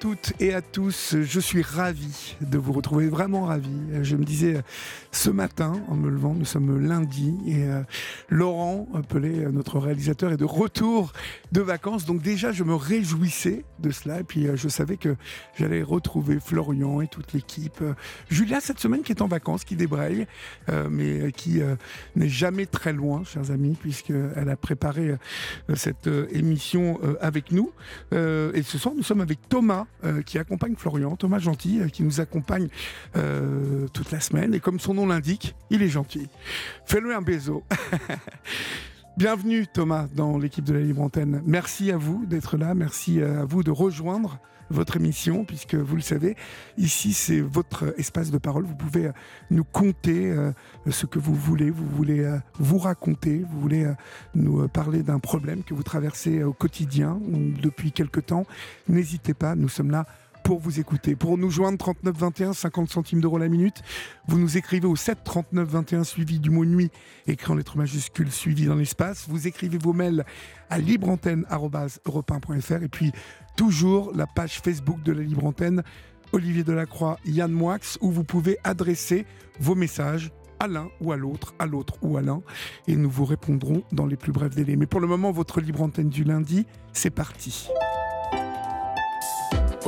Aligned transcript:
Toutes 0.00 0.32
et 0.40 0.54
à 0.54 0.62
tous. 0.62 1.14
Je 1.20 1.40
suis 1.40 1.60
ravi 1.60 2.34
de 2.40 2.56
vous 2.56 2.72
retrouver, 2.72 3.08
vraiment 3.08 3.44
ravi. 3.44 3.70
Je 4.02 4.16
me 4.16 4.24
disais 4.24 4.62
ce 5.12 5.28
matin, 5.28 5.74
en 5.88 5.94
me 5.94 6.08
levant, 6.08 6.32
nous 6.32 6.46
sommes 6.46 6.80
lundi, 6.80 7.34
et 7.46 7.64
euh, 7.64 7.82
Laurent 8.30 8.88
Pelé, 9.08 9.46
notre 9.52 9.78
réalisateur, 9.78 10.32
est 10.32 10.38
de 10.38 10.46
retour 10.46 11.12
de 11.52 11.60
vacances. 11.60 12.06
Donc 12.06 12.22
déjà, 12.22 12.50
je 12.50 12.64
me 12.64 12.74
réjouissais 12.74 13.64
de 13.78 13.90
cela. 13.90 14.20
Et 14.20 14.24
puis, 14.24 14.46
euh, 14.46 14.56
je 14.56 14.68
savais 14.68 14.96
que 14.96 15.16
j'allais 15.58 15.82
retrouver 15.82 16.38
Florian 16.40 17.02
et 17.02 17.06
toute 17.06 17.34
l'équipe. 17.34 17.84
Julia, 18.30 18.60
cette 18.60 18.80
semaine, 18.80 19.02
qui 19.02 19.12
est 19.12 19.20
en 19.20 19.28
vacances, 19.28 19.64
qui 19.64 19.76
débraye, 19.76 20.26
euh, 20.70 20.88
mais 20.90 21.30
qui 21.32 21.60
n'est 22.16 22.28
jamais 22.28 22.64
très 22.64 22.94
loin, 22.94 23.22
chers 23.24 23.50
amis, 23.50 23.76
puisqu'elle 23.78 24.48
a 24.48 24.56
préparé 24.56 25.16
cette 25.74 26.08
émission 26.32 26.98
avec 27.20 27.52
nous. 27.52 27.70
et 28.12 28.62
ce 28.62 28.78
soir, 28.78 28.94
nous 28.96 29.02
sommes 29.02 29.20
avec 29.20 29.38
Thomas, 29.48 29.86
qui 30.24 30.38
accompagne 30.38 30.74
Florian, 30.76 31.14
Thomas 31.16 31.38
Gentil, 31.38 31.82
qui 31.92 32.02
nous 32.02 32.20
accompagne 32.20 32.68
toute 33.92 34.10
la 34.10 34.20
semaine. 34.20 34.54
Et 34.54 34.60
comme 34.60 34.80
son 34.80 34.94
nom 34.94 35.06
l'indique, 35.06 35.54
il 35.70 35.82
est 35.82 35.88
gentil. 35.88 36.28
Fais-le 36.86 37.14
un 37.14 37.20
baiser. 37.20 37.52
Bienvenue 39.16 39.66
Thomas 39.66 40.06
dans 40.14 40.38
l'équipe 40.38 40.64
de 40.64 40.72
la 40.72 40.80
Libre 40.80 41.02
Antenne. 41.02 41.42
Merci 41.44 41.90
à 41.90 41.98
vous 41.98 42.24
d'être 42.24 42.56
là, 42.56 42.74
merci 42.74 43.20
à 43.20 43.44
vous 43.44 43.62
de 43.62 43.70
rejoindre 43.70 44.38
votre 44.70 44.96
émission, 44.96 45.44
puisque 45.44 45.74
vous 45.74 45.96
le 45.96 46.02
savez, 46.02 46.36
ici 46.78 47.12
c'est 47.12 47.40
votre 47.40 47.94
espace 47.98 48.30
de 48.30 48.38
parole. 48.38 48.64
Vous 48.64 48.76
pouvez 48.76 49.10
nous 49.50 49.64
conter 49.64 50.30
euh, 50.30 50.52
ce 50.90 51.06
que 51.06 51.18
vous 51.18 51.34
voulez, 51.34 51.70
vous 51.70 51.86
voulez 51.86 52.20
euh, 52.20 52.38
vous 52.58 52.78
raconter, 52.78 53.44
vous 53.50 53.60
voulez 53.60 53.84
euh, 53.84 53.94
nous 54.34 54.68
parler 54.68 55.02
d'un 55.02 55.18
problème 55.18 55.62
que 55.62 55.74
vous 55.74 55.82
traversez 55.82 56.42
au 56.42 56.52
quotidien 56.52 57.20
ou 57.32 57.52
depuis 57.60 57.92
quelque 57.92 58.20
temps. 58.20 58.46
N'hésitez 58.88 59.34
pas, 59.34 59.54
nous 59.54 59.68
sommes 59.68 59.90
là 59.90 60.06
pour 60.42 60.58
vous 60.58 60.80
écouter. 60.80 61.16
Pour 61.16 61.38
nous 61.38 61.50
joindre 61.50 61.78
39 61.78 62.16
21 62.16 62.52
50 62.52 62.90
centimes 62.90 63.20
d'euros 63.20 63.38
la 63.38 63.48
minute, 63.48 63.82
vous 64.28 64.38
nous 64.38 64.56
écrivez 64.56 64.86
au 64.86 64.96
7 64.96 65.18
39 65.24 65.68
21 65.68 66.04
suivi 66.04 66.40
du 66.40 66.50
mot 66.50 66.64
nuit 66.64 66.90
écrit 67.26 67.52
en 67.52 67.54
lettres 67.54 67.76
majuscules 67.76 68.30
suivi 68.30 68.66
dans 68.66 68.74
l'espace. 68.74 69.26
Vous 69.28 69.46
écrivez 69.46 69.78
vos 69.78 69.92
mails 69.92 70.24
à 70.68 70.78
libreantenne@europe1.fr 70.78 72.82
et 72.82 72.88
puis 72.88 73.12
toujours 73.56 74.12
la 74.14 74.26
page 74.26 74.60
Facebook 74.60 75.02
de 75.02 75.12
la 75.12 75.22
Libre 75.22 75.46
Antenne 75.46 75.82
Olivier 76.32 76.64
Delacroix, 76.64 77.18
Yann 77.24 77.50
Moix 77.50 77.78
où 78.00 78.10
vous 78.10 78.24
pouvez 78.24 78.58
adresser 78.64 79.26
vos 79.58 79.74
messages 79.74 80.30
à 80.60 80.68
l'un 80.68 80.90
ou 81.00 81.12
à 81.12 81.16
l'autre, 81.16 81.54
à 81.58 81.66
l'autre 81.66 81.94
ou 82.02 82.18
à 82.18 82.22
l'un, 82.22 82.42
et 82.86 82.94
nous 82.94 83.10
vous 83.10 83.24
répondrons 83.24 83.82
dans 83.92 84.06
les 84.06 84.16
plus 84.16 84.30
brefs 84.30 84.54
délais. 84.54 84.76
Mais 84.76 84.86
pour 84.86 85.00
le 85.00 85.06
moment, 85.06 85.32
votre 85.32 85.60
libre 85.60 85.82
antenne 85.82 86.10
du 86.10 86.22
lundi, 86.22 86.66
c'est 86.92 87.10
parti. 87.10 87.68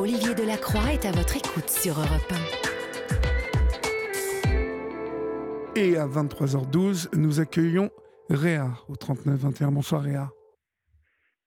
Olivier 0.02 0.34
Delacroix 0.34 0.92
est 0.92 1.04
à 1.06 1.12
votre 1.12 1.36
écoute 1.36 1.70
sur 1.70 1.96
Europe 1.96 2.32
1. 5.76 5.76
Et 5.76 5.96
à 5.96 6.08
23h12, 6.08 7.16
nous 7.16 7.38
accueillons 7.38 7.88
Réa 8.28 8.72
au 8.88 8.94
39-21. 8.94 9.70
Bonsoir 9.70 10.02
Réa. 10.02 10.28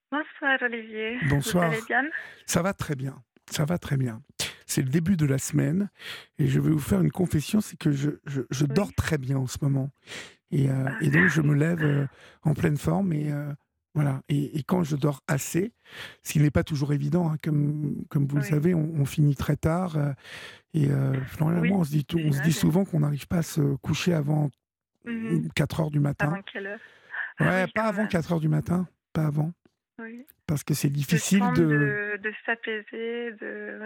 Bonsoir 0.10 0.58
Olivier. 0.62 1.18
Bonsoir. 1.30 1.68
Vous 1.68 1.74
allez 1.74 1.84
bien? 1.86 2.04
Ça 2.46 2.62
va 2.62 2.72
très 2.72 2.96
bien. 2.96 3.22
Ça 3.52 3.66
va 3.66 3.78
très 3.78 3.98
bien. 3.98 4.22
C'est 4.66 4.84
le 4.84 4.90
début 4.90 5.18
de 5.18 5.26
la 5.26 5.38
semaine 5.38 5.90
et 6.40 6.48
je 6.48 6.62
vais 6.62 6.72
vous 6.72 6.80
faire 6.80 7.02
une 7.02 7.12
confession, 7.12 7.60
c'est 7.60 7.76
que 7.76 7.92
je, 7.92 8.12
je, 8.24 8.66
dors 8.66 8.94
très 8.94 9.18
bien 9.18 9.36
en 9.38 9.48
ce 9.48 9.58
moment. 9.64 9.90
Et, 10.52 10.70
euh, 10.70 10.88
et 11.02 11.10
donc 11.10 11.28
je 11.28 11.42
me 11.42 11.56
lève 11.56 11.84
euh, 11.84 12.08
en 12.44 12.54
pleine 12.54 12.78
forme 12.78 13.12
et 13.12 13.34
euh, 13.34 13.52
voilà. 13.96 14.22
Et, 14.28 14.62
quand 14.64 14.84
je 14.84 14.98
dors 14.98 15.24
assez, 15.28 15.72
ce 16.22 16.34
qui 16.34 16.40
n'est 16.40 16.52
pas 16.52 16.64
toujours 16.64 16.92
évident, 16.92 17.32
hein, 17.32 17.38
comme, 17.42 18.04
comme 18.10 18.28
vous 18.28 18.36
le 18.36 18.44
savez, 18.44 18.76
on, 18.76 19.06
finit 19.06 19.36
très 19.36 19.56
tard. 19.56 19.96
Euh, 19.96 20.12
et 20.74 20.90
euh, 20.92 21.16
on 21.40 21.84
se 21.86 21.90
dit, 21.92 22.06
on 22.14 22.34
se 22.34 22.42
dit 22.42 22.52
souvent 22.52 22.84
qu'on 22.84 23.00
n'arrive 23.00 23.26
pas 23.28 23.38
à 23.38 23.42
se 23.42 23.76
coucher 23.78 24.14
avant 24.14 24.50
4 25.56 25.80
mmh 25.80 25.82
heures 25.82 25.92
du 25.92 26.02
matin. 26.02 26.28
Avant 26.28 26.42
quelle 26.42 26.68
heure? 26.68 26.80
Ouais, 27.40 27.68
pas 27.74 27.84
avant 27.84 28.06
4 28.06 28.34
heures 28.34 28.40
du 28.42 28.50
matin. 28.50 28.86
Pas 29.14 29.28
avant. 29.28 29.54
Parce 30.46 30.66
que 30.66 30.74
c'est 30.74 30.90
difficile 30.90 31.44
de... 31.56 32.20
De, 32.22 32.34
s'apaiser. 32.46 33.32
De... 33.40 33.80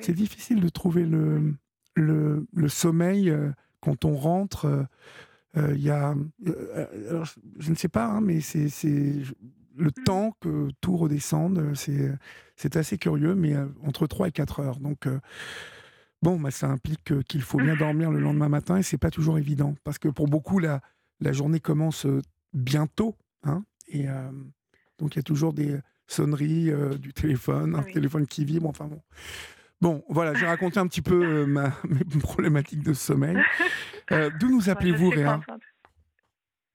c'est 0.00 0.12
difficile 0.12 0.60
de 0.60 0.68
trouver 0.68 1.04
le, 1.04 1.54
le, 1.94 2.44
le 2.52 2.68
sommeil 2.68 3.30
euh, 3.30 3.50
quand 3.80 4.04
on 4.04 4.16
rentre. 4.16 4.86
Euh, 5.56 5.74
il 5.74 5.82
y 5.82 5.90
a, 5.90 6.14
euh, 6.46 7.24
je 7.58 7.70
ne 7.70 7.76
sais 7.76 7.88
pas, 7.88 8.06
hein, 8.06 8.20
mais 8.20 8.40
c'est 8.40 8.68
le 9.76 9.88
mmh. 9.88 10.04
temps 10.04 10.36
que 10.40 10.68
tout 10.80 10.96
redescende, 10.96 11.72
c'est 12.56 12.76
assez 12.76 12.98
curieux, 12.98 13.34
mais 13.34 13.54
euh, 13.54 13.66
entre 13.84 14.06
3 14.06 14.28
et 14.28 14.32
4 14.32 14.60
heures. 14.60 14.78
Donc, 14.78 15.08
bon, 16.22 16.40
bah, 16.40 16.50
ça 16.50 16.68
implique 16.68 17.12
qu'il 17.24 17.42
faut 17.42 17.58
bien 17.58 17.76
dormir 17.76 18.10
le 18.10 18.20
lendemain 18.20 18.48
matin 18.48 18.78
et 18.78 18.82
c'est 18.82 18.98
pas 18.98 19.10
toujours 19.10 19.38
évident 19.38 19.74
parce 19.84 19.98
que 19.98 20.08
pour 20.08 20.28
beaucoup, 20.28 20.58
la, 20.58 20.80
la 21.20 21.32
journée 21.32 21.60
commence 21.60 22.06
bientôt. 22.52 23.16
Hein, 23.44 23.64
et 23.88 24.06
donc, 24.98 25.14
il 25.14 25.18
y 25.18 25.20
a 25.20 25.24
toujours 25.24 25.52
des 25.52 25.78
sonneries 26.06 26.70
du 26.98 27.12
téléphone, 27.12 27.76
un 27.76 27.82
téléphone 27.82 28.26
qui 28.26 28.44
vibre, 28.44 28.68
enfin 28.68 28.86
bon. 28.86 29.00
Bon, 29.84 30.02
voilà, 30.08 30.32
j'ai 30.32 30.46
raconté 30.46 30.80
un 30.80 30.86
petit 30.86 31.02
peu 31.02 31.44
ma, 31.44 31.64
mes 31.84 32.20
problématiques 32.22 32.82
de 32.82 32.94
sommeil. 32.94 33.36
Euh, 34.12 34.30
d'où 34.40 34.48
nous 34.50 34.70
appelez-vous, 34.70 35.10
Réa 35.10 35.40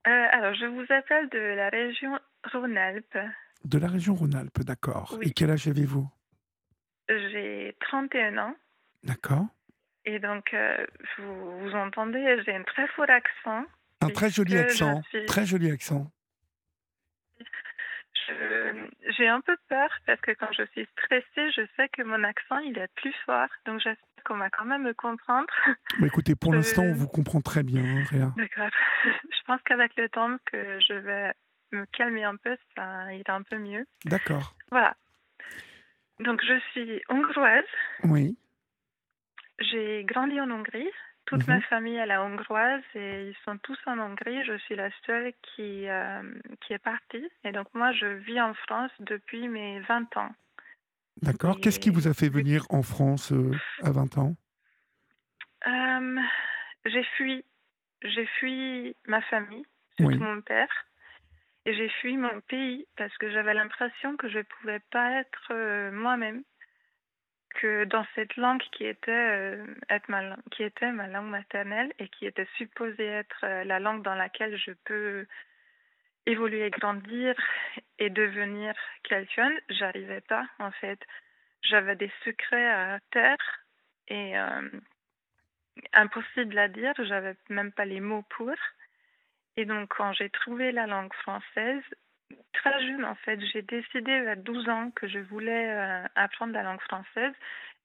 euh, 0.06 0.26
Alors, 0.30 0.54
je 0.54 0.66
vous 0.66 0.84
appelle 0.92 1.28
de 1.30 1.38
la 1.56 1.70
région 1.70 2.16
Rhône-Alpes. 2.52 3.18
De 3.64 3.78
la 3.80 3.88
région 3.88 4.14
Rhône-Alpes, 4.14 4.60
d'accord. 4.60 5.18
Et 5.22 5.32
quel 5.32 5.50
âge 5.50 5.66
avez-vous? 5.66 6.08
J'ai 7.08 7.76
31 7.80 8.38
ans. 8.38 8.54
D'accord. 9.02 9.46
Et 10.04 10.20
donc, 10.20 10.54
euh, 10.54 10.86
vous, 11.18 11.62
vous 11.62 11.74
entendez, 11.74 12.40
j'ai 12.46 12.54
un 12.54 12.62
très 12.62 12.86
fort 12.94 13.10
accent. 13.10 13.64
Un 14.02 14.10
très 14.10 14.30
joli 14.30 14.56
accent. 14.56 15.02
Très 15.26 15.46
joli 15.46 15.68
accent. 15.72 16.12
J'ai 19.16 19.28
un 19.28 19.40
peu 19.40 19.56
peur 19.68 19.90
parce 20.06 20.20
que 20.20 20.32
quand 20.32 20.52
je 20.52 20.64
suis 20.72 20.86
stressée, 20.92 21.50
je 21.52 21.62
sais 21.76 21.88
que 21.88 22.02
mon 22.02 22.22
accent 22.24 22.58
il 22.58 22.78
est 22.78 22.92
plus 22.96 23.14
fort. 23.26 23.48
Donc 23.66 23.80
j'espère 23.80 24.24
qu'on 24.24 24.36
va 24.36 24.50
quand 24.50 24.64
même 24.64 24.82
me 24.82 24.94
comprendre. 24.94 25.52
Mais 25.98 26.08
écoutez, 26.08 26.34
pour 26.34 26.52
l'instant, 26.54 26.82
on 26.82 26.92
vous 26.92 27.08
comprend 27.08 27.40
très 27.40 27.62
bien, 27.62 27.82
hein, 27.82 28.04
Réa. 28.10 28.32
D'accord. 28.36 28.70
Je 29.04 29.44
pense 29.46 29.60
qu'avec 29.62 29.96
le 29.96 30.08
temps 30.08 30.36
que 30.46 30.78
je 30.86 30.94
vais 30.94 31.32
me 31.72 31.84
calmer 31.86 32.24
un 32.24 32.36
peu, 32.36 32.56
ça 32.76 33.12
ira 33.12 33.34
un 33.34 33.42
peu 33.42 33.58
mieux. 33.58 33.84
D'accord. 34.04 34.54
Voilà. 34.70 34.94
Donc 36.20 36.42
je 36.44 36.58
suis 36.70 37.02
hongroise. 37.08 37.64
Oui. 38.04 38.36
J'ai 39.58 40.04
grandi 40.04 40.40
en 40.40 40.50
Hongrie. 40.50 40.90
Toute 41.30 41.46
ma 41.46 41.56
mhm. 41.58 41.62
famille 41.62 41.96
est 41.96 42.06
la 42.06 42.24
hongroise 42.24 42.82
et 42.96 43.28
ils 43.28 43.36
sont 43.44 43.56
tous 43.58 43.78
en 43.86 44.00
Hongrie. 44.00 44.44
Je 44.44 44.58
suis 44.58 44.74
la 44.74 44.90
seule 45.06 45.32
qui, 45.42 45.88
euh, 45.88 46.22
qui 46.60 46.72
est 46.72 46.82
partie. 46.82 47.24
Et 47.44 47.52
donc 47.52 47.68
moi, 47.72 47.92
je 47.92 48.06
vis 48.06 48.40
en 48.40 48.52
France 48.52 48.90
depuis 48.98 49.46
mes 49.46 49.78
20 49.78 50.16
ans. 50.16 50.34
D'accord. 51.22 51.60
Qu'est-ce 51.60 51.78
qui 51.78 51.90
vous 51.90 52.08
a 52.08 52.14
fait 52.14 52.28
venir 52.28 52.64
en 52.68 52.82
France 52.82 53.30
euh, 53.30 53.52
à 53.84 53.92
20 53.92 54.18
ans? 54.18 54.34
Euh, 55.68 56.20
J'ai 56.86 57.04
fui. 57.16 57.44
J'ai 58.02 58.26
fui 58.40 58.96
ma 59.06 59.22
famille, 59.22 59.64
surtout 60.00 60.18
mon 60.18 60.40
père. 60.40 60.86
Et 61.64 61.74
j'ai 61.74 61.90
fui 62.00 62.16
mon 62.16 62.40
pays 62.48 62.88
parce 62.96 63.16
que 63.18 63.30
j'avais 63.30 63.54
l'impression 63.54 64.16
que 64.16 64.28
je 64.28 64.38
ne 64.38 64.42
pouvais 64.42 64.80
pas 64.90 65.20
être 65.20 65.90
moi-même 65.92 66.42
que 67.54 67.84
dans 67.84 68.06
cette 68.14 68.36
langue 68.36 68.62
qui 68.72 68.86
était, 68.86 69.10
euh, 69.10 69.66
ma, 70.08 70.36
qui 70.50 70.62
était 70.62 70.92
ma 70.92 71.06
langue 71.08 71.28
maternelle 71.28 71.92
et 71.98 72.08
qui 72.08 72.26
était 72.26 72.48
supposée 72.56 73.06
être 73.06 73.44
euh, 73.44 73.64
la 73.64 73.78
langue 73.80 74.02
dans 74.02 74.14
laquelle 74.14 74.56
je 74.56 74.72
peux 74.84 75.26
évoluer, 76.26 76.70
grandir 76.70 77.34
et 77.98 78.10
devenir 78.10 78.74
quelqu'un, 79.02 79.50
j'arrivais 79.68 80.20
pas 80.22 80.46
en 80.58 80.70
fait. 80.70 81.00
J'avais 81.62 81.96
des 81.96 82.10
secrets 82.24 82.70
à 82.70 82.98
terre 83.10 83.64
et 84.08 84.38
euh, 84.38 84.70
impossible 85.92 86.58
à 86.58 86.68
dire, 86.68 86.94
j'avais 86.98 87.36
même 87.48 87.72
pas 87.72 87.84
les 87.84 88.00
mots 88.00 88.24
pour. 88.30 88.54
Et 89.56 89.64
donc, 89.64 89.90
quand 89.96 90.12
j'ai 90.12 90.30
trouvé 90.30 90.72
la 90.72 90.86
langue 90.86 91.12
française, 91.14 91.82
très 92.52 92.86
jeune, 92.86 93.04
en 93.04 93.14
fait, 93.16 93.40
j'ai 93.52 93.62
décidé 93.62 94.12
à 94.12 94.36
12 94.36 94.68
ans 94.68 94.90
que 94.90 95.08
je 95.08 95.18
voulais 95.18 95.70
euh, 95.70 96.04
apprendre 96.14 96.52
la 96.52 96.62
langue 96.62 96.80
française. 96.82 97.32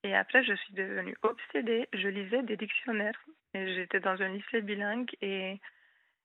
Et 0.04 0.16
après, 0.16 0.44
je 0.44 0.54
suis 0.54 0.74
devenue 0.74 1.16
obsédée. 1.24 1.88
Je 1.94 2.08
lisais 2.08 2.44
des 2.44 2.58
dictionnaires. 2.58 3.20
Et 3.54 3.74
j'étais 3.74 4.00
dans 4.00 4.22
un 4.22 4.30
lycée 4.30 4.62
bilingue 4.62 5.10
et 5.22 5.60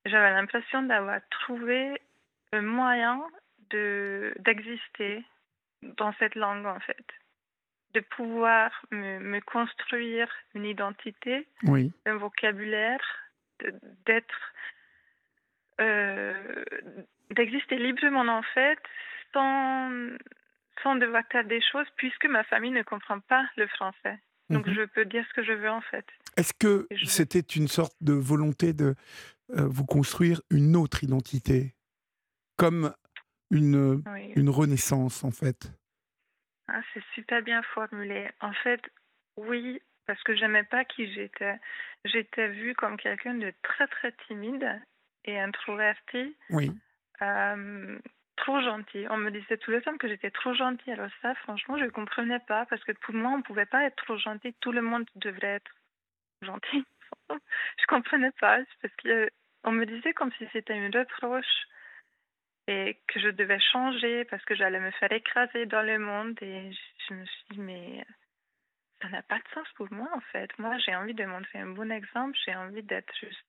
j'avais 0.05 0.31
l'impression 0.31 0.83
d'avoir 0.83 1.21
trouvé 1.31 2.01
un 2.53 2.63
moyen 2.63 3.23
de 3.71 4.35
d'exister 4.41 5.25
dans 5.83 6.13
cette 6.15 6.35
langue, 6.35 6.67
en 6.67 6.81
fait 6.81 7.07
de 7.95 8.01
pouvoir 8.01 8.71
me, 8.91 9.19
me, 9.19 9.41
construire 9.41 10.29
une 10.55 10.65
identité, 10.65 11.49
oui. 11.65 11.93
un 12.07 12.17
vocabulaire, 12.17 13.05
d'être, 14.07 14.53
euh, 15.81 16.65
d'exister 17.31 17.77
librement 17.77 18.23
en 18.23 18.43
fait, 18.43 18.79
sans, 19.33 19.91
sans 20.83 20.97
devoir 20.97 21.23
faire 21.31 21.45
des 21.45 21.61
choses, 21.73 21.87
puisque 21.97 22.27
ma 22.27 22.45
famille 22.45 22.71
ne 22.71 22.83
comprend 22.83 23.21
pas 23.21 23.47
le 23.57 23.67
français. 23.69 24.19
Donc 24.51 24.67
mhm. 24.67 24.75
je 24.75 24.83
peux 24.83 25.05
dire 25.05 25.25
ce 25.29 25.35
que 25.35 25.45
je 25.45 25.53
veux 25.53 25.71
en 25.71 25.81
fait. 25.81 26.05
Est-ce 26.37 26.53
que 26.55 26.87
c'était 27.07 27.39
une 27.41 27.69
sorte 27.69 27.95
de 28.01 28.13
volonté 28.13 28.73
de 28.73 28.95
euh, 29.51 29.67
vous 29.67 29.87
construire 29.87 30.41
une 30.51 30.77
autre 30.77 31.05
identité, 31.05 31.75
comme 32.57 32.93
une, 33.51 34.03
une 34.37 34.51
renaissance 34.51 35.23
en 35.25 35.31
fait? 35.31 35.73
Ah, 36.69 36.81
c'est 36.95 37.03
super 37.15 37.43
bien 37.43 37.63
formulé. 37.75 38.29
En 38.41 38.53
fait, 38.53 38.81
oui, 39.37 39.81
parce 40.07 40.23
que 40.23 40.35
j'aimais 40.37 40.65
pas 40.65 40.85
qui 40.85 41.13
j'étais. 41.13 41.59
J'étais 42.05 42.49
vue 42.49 42.75
comme 42.75 42.97
quelqu'un 42.97 43.35
de 43.35 43.53
très 43.63 43.87
très 43.89 44.13
timide 44.27 44.81
et 45.25 45.39
introverti. 45.39 46.35
Oui. 46.51 46.73
Euh, 47.23 47.99
trop 48.37 48.61
gentil. 48.61 49.07
On 49.11 49.17
me 49.19 49.31
disait 49.31 49.59
tout 49.59 49.71
le 49.71 49.83
temps 49.83 49.97
que 49.97 50.09
j'étais 50.09 50.31
trop 50.31 50.55
gentille. 50.55 50.93
Alors 50.93 51.11
ça, 51.23 51.35
franchement, 51.37 51.79
je 51.79 51.85
ne 51.85 51.91
comprenais 51.91 52.41
pas 52.41 52.67
parce 52.67 52.83
que 52.85 52.93
pour 52.93 53.15
moi, 53.15 53.33
on 53.33 53.39
ne 53.39 53.43
pouvait 53.43 53.67
pas 53.67 53.85
être 53.85 53.97
trop 53.97 54.17
gentil. 54.17 54.55
Tout 54.61 54.73
le 54.73 54.83
monde 54.83 55.05
devrait 55.17 55.57
être 55.61 55.71
gentil. 56.43 56.85
je 57.31 57.87
comprenais 57.87 58.33
pas 58.41 58.59
parce 58.83 58.95
qu'on 59.03 59.73
me 59.73 59.85
disait 59.87 60.15
comme 60.15 60.33
si 60.39 60.47
c'était 60.53 60.77
une 60.77 60.97
reproche 60.97 61.67
et 62.67 62.99
que 63.09 63.21
je 63.21 63.29
devais 63.29 63.61
changer 63.61 64.25
parce 64.25 64.45
que 64.45 64.55
j'allais 64.55 64.81
me 64.81 64.91
faire 64.93 65.13
écraser 65.13 65.67
dans 65.67 65.83
le 65.83 65.99
monde. 65.99 66.39
Et 66.41 66.73
je 67.09 67.15
me 67.15 67.25
suis 67.27 67.45
dit, 67.51 67.61
mais 67.61 68.07
ça 69.03 69.09
n'a 69.09 69.23
pas 69.23 69.39
de 69.39 69.49
sens 69.55 69.69
pour 69.77 69.93
moi 69.93 70.09
en 70.15 70.21
fait. 70.33 70.51
Moi, 70.59 70.79
j'ai 70.79 70.95
envie 70.95 71.15
de 71.15 71.25
montrer 71.25 71.59
un 71.61 71.71
bon 71.71 71.91
exemple, 71.91 72.39
j'ai 72.45 72.55
envie 72.55 72.83
d'être 72.83 73.13
juste 73.19 73.45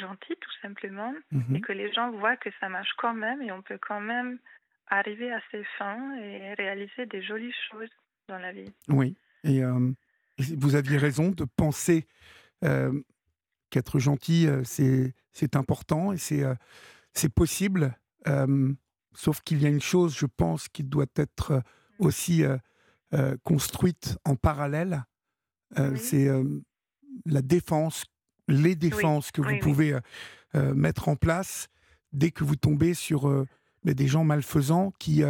gentil 0.00 0.34
tout 0.40 0.50
simplement 0.62 1.14
mhm. 1.30 1.56
et 1.56 1.60
que 1.60 1.72
les 1.72 1.92
gens 1.92 2.10
voient 2.10 2.36
que 2.36 2.50
ça 2.58 2.68
marche 2.68 2.92
quand 2.98 3.14
même 3.14 3.42
et 3.42 3.52
on 3.52 3.62
peut 3.62 3.78
quand 3.80 4.00
même 4.00 4.38
arriver 4.88 5.32
à 5.32 5.40
ses 5.50 5.64
fins 5.78 6.16
et 6.16 6.54
réaliser 6.54 7.06
des 7.06 7.22
jolies 7.22 7.54
choses 7.70 7.88
dans 8.28 8.38
la 8.38 8.52
vie. 8.52 8.72
Oui, 8.88 9.16
et 9.44 9.62
euh, 9.62 9.90
vous 10.56 10.74
aviez 10.74 10.96
raison 10.96 11.30
de 11.30 11.44
penser 11.44 12.06
euh, 12.64 12.92
qu'être 13.70 13.98
gentil, 13.98 14.46
euh, 14.46 14.62
c'est 14.64 15.56
important 15.56 16.12
et 16.12 16.18
c'est 16.18 17.34
possible, 17.34 17.94
sauf 19.14 19.40
qu'il 19.42 19.62
y 19.62 19.66
a 19.66 19.68
une 19.68 19.80
chose, 19.80 20.16
je 20.16 20.26
pense, 20.26 20.68
qui 20.68 20.84
doit 20.84 21.06
être 21.16 21.62
aussi 21.98 22.44
construite 23.42 24.18
en 24.24 24.36
parallèle, 24.36 25.04
c'est 25.96 26.28
la 27.26 27.42
défense, 27.42 28.04
les 28.50 28.74
défenses 28.74 29.30
que 29.30 29.40
vous 29.40 29.58
pouvez 29.60 29.96
mettre 30.54 31.08
en 31.08 31.16
place 31.16 31.68
dès 32.12 32.30
que 32.30 32.44
vous 32.44 32.56
tombez 32.56 32.94
sur 32.94 33.46
des 33.84 34.06
gens 34.06 34.24
malfaisants 34.24 34.92
qui, 34.98 35.22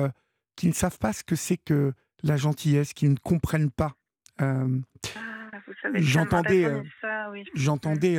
qui 0.57 0.67
ne 0.67 0.73
savent 0.73 0.99
pas 0.99 1.13
ce 1.13 1.23
que 1.23 1.37
c'est 1.37 1.59
que 1.59 1.93
la 2.23 2.37
gentillesse, 2.37 2.93
qui 2.93 3.09
ne 3.09 3.17
comprennent 3.17 3.71
pas. 3.71 3.95
Ah, 4.39 4.65
j'entendais, 5.95 6.67
j'entendais 7.55 8.19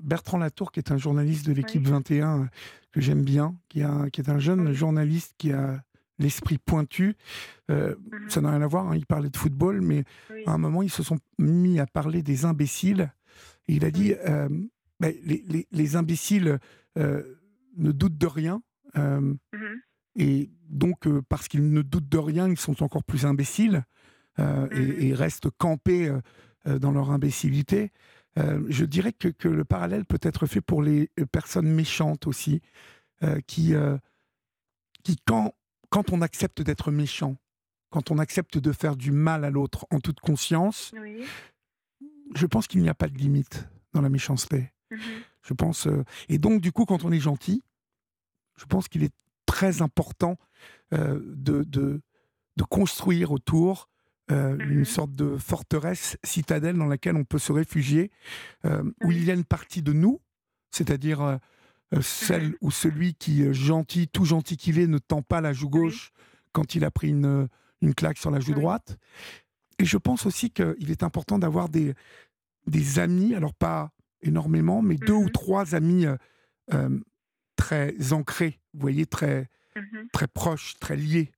Bertrand 0.00 0.38
Latour, 0.38 0.72
qui 0.72 0.80
est 0.80 0.90
un 0.90 0.98
journaliste 0.98 1.46
de 1.46 1.52
l'équipe 1.52 1.86
21 1.86 2.48
que 2.92 3.00
j'aime 3.00 3.22
bien, 3.22 3.54
qui, 3.68 3.82
a, 3.82 4.10
qui 4.10 4.20
est 4.20 4.30
un 4.30 4.38
jeune 4.38 4.72
journaliste 4.72 5.34
qui 5.38 5.52
a 5.52 5.82
l'esprit 6.18 6.58
pointu. 6.58 7.16
Euh, 7.70 7.94
mhm. 8.10 8.30
Ça 8.30 8.40
n'a 8.40 8.50
rien 8.50 8.62
à 8.62 8.66
voir, 8.66 8.88
hein, 8.88 8.96
il 8.96 9.06
parlait 9.06 9.30
de 9.30 9.36
football, 9.36 9.80
mais 9.80 10.04
à 10.46 10.52
un 10.52 10.58
moment, 10.58 10.82
ils 10.82 10.90
se 10.90 11.02
sont 11.02 11.18
mis 11.38 11.78
à 11.80 11.86
parler 11.86 12.22
des 12.22 12.44
imbéciles. 12.44 13.12
Et 13.70 13.74
il 13.74 13.84
a 13.84 13.90
dit, 13.90 14.14
euh, 14.14 14.48
ben, 14.98 15.14
les, 15.24 15.66
les, 15.70 15.96
imbéciles 15.96 16.58
euh, 16.98 17.22
ne 17.76 17.92
doutent 17.92 18.18
de 18.18 18.26
rien. 18.26 18.62
Mhm. 18.94 19.38
Et 20.16 20.50
donc, 20.68 21.08
parce 21.28 21.48
qu'ils 21.48 21.72
ne 21.72 21.82
doutent 21.82 22.08
de 22.08 22.18
rien, 22.18 22.48
ils 22.48 22.58
sont 22.58 22.82
encore 22.82 23.04
plus 23.04 23.26
imbéciles 23.26 23.84
et, 24.38 24.42
mhm. 24.42 24.94
et, 24.98 25.14
restent 25.14 25.50
campés 25.50 26.12
dans 26.64 26.92
leur 26.92 27.10
imbécilité. 27.10 27.92
Euh, 28.38 28.64
je 28.68 28.84
dirais 28.84 29.12
que, 29.12 29.28
que, 29.28 29.48
le 29.48 29.64
parallèle 29.64 30.04
peut 30.04 30.20
être 30.22 30.46
fait 30.46 30.60
pour 30.60 30.82
les 30.82 31.10
euh, 31.18 31.26
personnes 31.26 31.68
méchantes 31.68 32.26
aussi, 32.26 32.60
euh, 33.22 33.40
qui, 33.46 33.74
qui 35.02 35.16
quand, 35.26 35.54
quand 35.90 36.12
on 36.12 36.22
accepte 36.22 36.62
d'être 36.62 36.90
méchant, 36.90 37.36
quand 37.90 38.10
on 38.10 38.18
accepte 38.18 38.58
de 38.58 38.72
faire 38.72 38.96
du 38.96 39.10
mal 39.10 39.44
à 39.44 39.50
l'autre 39.50 39.86
en 39.90 40.00
toute 40.00 40.20
conscience, 40.20 40.92
je 42.34 42.46
pense 42.46 42.66
qu'il 42.66 42.80
n'y 42.80 42.88
a 42.88 42.94
pas 42.94 43.08
de 43.08 43.16
limite 43.16 43.68
dans 43.92 44.00
la 44.00 44.08
méchanceté. 44.08 44.72
Mhm. 44.90 45.00
Je 45.42 45.54
pense, 45.54 45.88
et 46.28 46.38
donc 46.38 46.60
du 46.60 46.70
coup, 46.70 46.84
quand 46.84 47.04
on 47.04 47.12
est 47.12 47.20
gentil, 47.20 47.62
je 48.56 48.66
pense 48.66 48.88
qu'il 48.88 49.02
est 49.02 49.14
très 49.46 49.80
important 49.82 50.36
de, 50.92 51.64
de, 51.64 52.00
de, 52.56 52.64
construire 52.64 53.32
autour 53.32 53.88
euh, 54.30 54.56
une 54.58 54.80
mhm. 54.80 54.84
sorte 54.84 55.14
de 55.14 55.36
forteresse, 55.36 56.16
citadelle 56.22 56.76
dans 56.76 56.86
laquelle 56.86 57.16
on 57.16 57.24
peut 57.24 57.38
se 57.38 57.52
réfugier, 57.52 58.12
euh, 58.64 58.82
où 59.02 59.10
il 59.10 59.24
y 59.24 59.30
a 59.30 59.34
une 59.34 59.44
partie 59.44 59.82
de 59.82 59.92
nous, 59.92 60.20
c'est-à-dire 60.70 61.20
euh, 61.20 61.36
celle 62.00 62.50
mhm. 62.50 62.56
ou 62.60 62.70
celui 62.70 63.14
qui, 63.14 63.52
gentil, 63.52 64.06
tout 64.06 64.24
gentil 64.24 64.56
qu'il 64.56 64.78
est, 64.78 64.86
ne 64.86 64.98
tend 64.98 65.22
pas 65.22 65.40
la 65.40 65.52
joue 65.52 65.68
gauche 65.68 66.12
quand 66.52 66.76
il 66.76 66.84
a 66.84 66.92
pris 66.92 67.08
une, 67.08 67.48
une 67.80 67.94
claque 67.94 68.18
sur 68.18 68.30
la 68.30 68.38
joue 68.38 68.54
droite. 68.54 68.98
Et 69.80 69.84
je 69.84 69.96
pense 69.96 70.26
aussi 70.26 70.50
qu'il 70.50 70.90
est 70.90 71.02
important 71.02 71.38
d'avoir 71.38 71.68
des, 71.68 71.94
des 72.66 72.98
amis, 72.98 73.34
alors 73.34 73.54
pas 73.54 73.92
énormément, 74.22 74.82
mais 74.82 74.96
deux 74.96 75.14
ou 75.14 75.24
mhm. 75.24 75.30
trois 75.30 75.74
amis 75.74 76.06
très 77.56 78.12
ancrés, 78.12 78.60
vous 78.74 78.80
voyez, 78.80 79.06
très, 79.06 79.48
très 80.12 80.28
proches, 80.28 80.78
très 80.78 80.96
liés. 80.96 81.32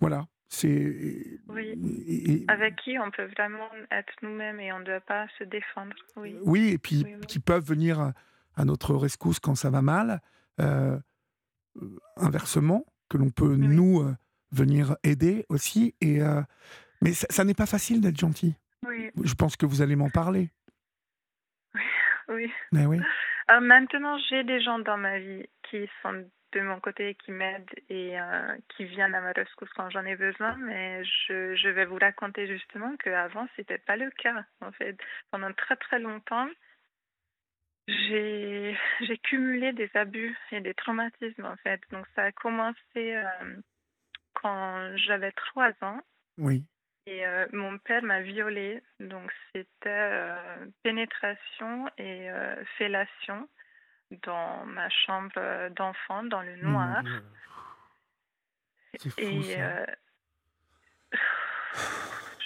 voilà. 0.00 0.26
C'est 0.50 1.40
oui. 1.48 2.46
avec 2.48 2.76
qui 2.76 2.98
on 2.98 3.10
peut 3.10 3.26
vraiment 3.36 3.68
être 3.90 4.14
nous-mêmes 4.22 4.58
et 4.60 4.72
on 4.72 4.78
ne 4.78 4.84
doit 4.84 5.00
pas 5.00 5.26
se 5.38 5.44
défendre. 5.44 5.94
Oui, 6.16 6.36
oui 6.42 6.68
et 6.70 6.78
puis 6.78 7.04
qui 7.28 7.38
peuvent 7.38 7.66
venir 7.66 8.14
à 8.56 8.64
notre 8.64 8.94
rescousse 8.94 9.40
quand 9.40 9.54
ça 9.54 9.68
va 9.68 9.82
mal. 9.82 10.22
Euh, 10.60 10.98
inversement, 12.16 12.84
que 13.08 13.16
l'on 13.16 13.30
peut 13.30 13.54
nous 13.56 14.00
euh, 14.00 14.16
venir 14.52 14.96
aider 15.02 15.44
aussi. 15.48 15.94
Et 16.00 16.22
euh, 16.22 16.42
mais 17.02 17.12
ça, 17.12 17.44
n'est 17.44 17.54
pas 17.54 17.66
facile 17.66 18.00
d'être 18.00 18.18
gentil. 18.18 18.56
Oui. 18.86 19.10
Je 19.24 19.34
pense 19.34 19.56
que 19.56 19.66
vous 19.66 19.82
allez 19.82 19.96
m'en 19.96 20.10
parler. 20.10 20.50
Oui. 22.30 22.52
Mais 22.72 22.84
oui. 22.84 23.00
maintenant, 23.62 24.18
j'ai 24.28 24.44
des 24.44 24.60
gens 24.60 24.78
dans 24.78 24.98
ma 24.98 25.18
vie 25.18 25.46
qui 25.62 25.88
sont 26.02 26.28
de 26.52 26.60
mon 26.60 26.78
côté 26.78 27.14
qui 27.14 27.32
m'aide 27.32 27.70
et 27.88 28.20
euh, 28.20 28.54
qui 28.68 28.84
viennent 28.84 29.14
à 29.14 29.22
ma 29.22 29.32
rescousse 29.32 29.70
quand 29.74 29.88
j'en 29.88 30.04
ai 30.04 30.14
besoin, 30.14 30.54
mais 30.58 31.02
je, 31.04 31.54
je 31.56 31.68
vais 31.70 31.86
vous 31.86 31.96
raconter 31.96 32.46
justement 32.46 32.94
qu'avant, 32.98 33.46
ce 33.56 33.62
n'était 33.62 33.78
pas 33.78 33.96
le 33.96 34.10
cas. 34.10 34.44
En 34.60 34.72
fait, 34.72 34.98
pendant 35.30 35.50
très 35.54 35.76
très 35.76 35.98
longtemps, 35.98 36.48
j'ai 37.88 38.76
cumulé 39.24 39.72
des 39.72 39.90
abus 39.94 40.36
et 40.52 40.60
des 40.60 40.74
traumatismes 40.74 41.46
en 41.46 41.56
fait. 41.56 41.80
Donc 41.90 42.06
ça 42.14 42.24
a 42.24 42.32
commencé 42.32 42.76
euh, 42.96 43.56
quand 44.40 44.96
j'avais 44.96 45.32
trois 45.32 45.72
ans. 45.82 46.00
Oui. 46.38 46.64
Et 47.06 47.26
euh, 47.26 47.46
mon 47.52 47.78
père 47.78 48.02
m'a 48.02 48.20
violée. 48.20 48.82
Donc 49.00 49.32
c'était 49.52 50.24
pénétration 50.82 51.88
et 51.96 52.28
fellation 52.76 53.48
dans 54.10 54.64
ma 54.66 54.88
chambre 54.88 55.68
d'enfant, 55.70 56.22
dans 56.24 56.42
le 56.42 56.56
noir. 56.56 57.02
Et 59.18 59.60
euh, 59.60 59.86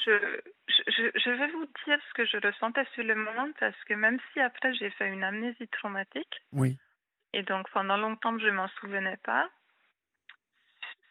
je, 0.04 0.40
je, 0.68 1.10
je 1.14 1.30
vais 1.30 1.48
vous 1.48 1.66
dire 1.86 1.98
ce 2.08 2.14
que 2.14 2.26
je 2.26 2.36
ressentais 2.44 2.84
sur 2.94 3.04
le 3.04 3.14
moment 3.14 3.48
parce 3.58 3.78
que 3.84 3.94
même 3.94 4.18
si 4.32 4.40
après 4.40 4.74
j'ai 4.74 4.90
fait 4.90 5.08
une 5.08 5.24
amnésie 5.24 5.68
traumatique, 5.68 6.42
oui. 6.52 6.78
et 7.32 7.42
donc 7.42 7.70
pendant 7.70 7.96
longtemps 7.96 8.36
je 8.38 8.46
ne 8.46 8.52
m'en 8.52 8.68
souvenais 8.80 9.18
pas, 9.18 9.48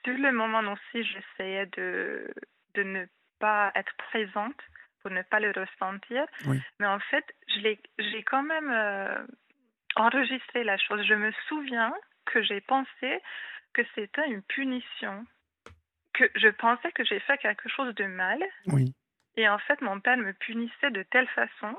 sur 0.04 0.18
le 0.18 0.32
moment 0.32 0.62
aussi 0.72 1.04
j'essayais 1.04 1.66
de, 1.78 2.34
de 2.76 2.84
ne 2.84 3.06
pas 3.40 3.72
être 3.76 3.94
présente 3.98 4.60
pour 5.02 5.12
ne 5.12 5.22
pas 5.24 5.40
le 5.40 5.52
ressentir. 5.52 6.26
Mais 6.80 6.88
en 6.88 7.00
fait, 7.00 7.26
j'ai 7.48 8.24
quand 8.24 8.44
même 8.44 8.70
euh, 8.72 9.26
enregistré 9.96 10.64
la 10.64 10.78
chose. 10.78 11.04
Je 11.06 11.16
me 11.16 11.32
souviens 11.48 11.94
que 12.26 12.42
j'ai 12.44 12.62
pensé 12.62 13.22
que 13.74 13.82
c'était 13.96 14.28
une 14.28 14.44
punition, 14.44 15.26
que 16.14 16.26
je 16.36 16.50
pensais 16.50 16.92
que 16.92 17.04
j'ai 17.04 17.20
fait 17.22 17.38
quelque 17.40 17.70
chose 17.70 17.94
de 17.96 18.06
mal. 18.06 18.44
Oui. 18.68 18.94
Et 19.38 19.48
en 19.48 19.58
fait, 19.60 19.82
mon 19.82 20.00
père 20.00 20.18
me 20.18 20.34
punissait 20.34 20.92
de 20.92 21.04
telle 21.04 21.28
façon. 21.30 21.76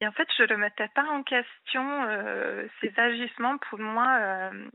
Et 0.00 0.06
en 0.06 0.12
fait, 0.12 0.28
je 0.36 0.42
ne 0.42 0.48
remettais 0.48 0.88
pas 0.94 1.04
en 1.04 1.22
question 1.22 2.04
euh, 2.04 2.66
ses 2.80 2.92
agissements. 2.98 3.58
Pour 3.58 3.78
moi, 3.78 4.18
euh, 4.20 4.70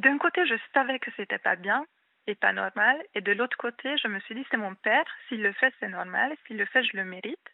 d'un 0.00 0.18
côté, 0.18 0.46
je 0.46 0.54
savais 0.74 0.98
que 0.98 1.10
c'était 1.16 1.38
pas 1.38 1.56
bien 1.56 1.86
et 2.26 2.34
pas 2.34 2.52
normal. 2.52 3.02
Et 3.14 3.20
de 3.20 3.32
l'autre 3.32 3.56
côté, 3.56 3.96
je 3.98 4.08
me 4.08 4.20
suis 4.20 4.34
dit, 4.34 4.46
c'est 4.50 4.56
mon 4.56 4.74
père. 4.74 5.04
S'il 5.28 5.42
le 5.42 5.52
fait, 5.52 5.72
c'est 5.80 5.88
normal. 5.88 6.36
S'il 6.46 6.56
le 6.56 6.66
fait, 6.66 6.82
je 6.84 6.96
le 6.96 7.04
mérite. 7.04 7.48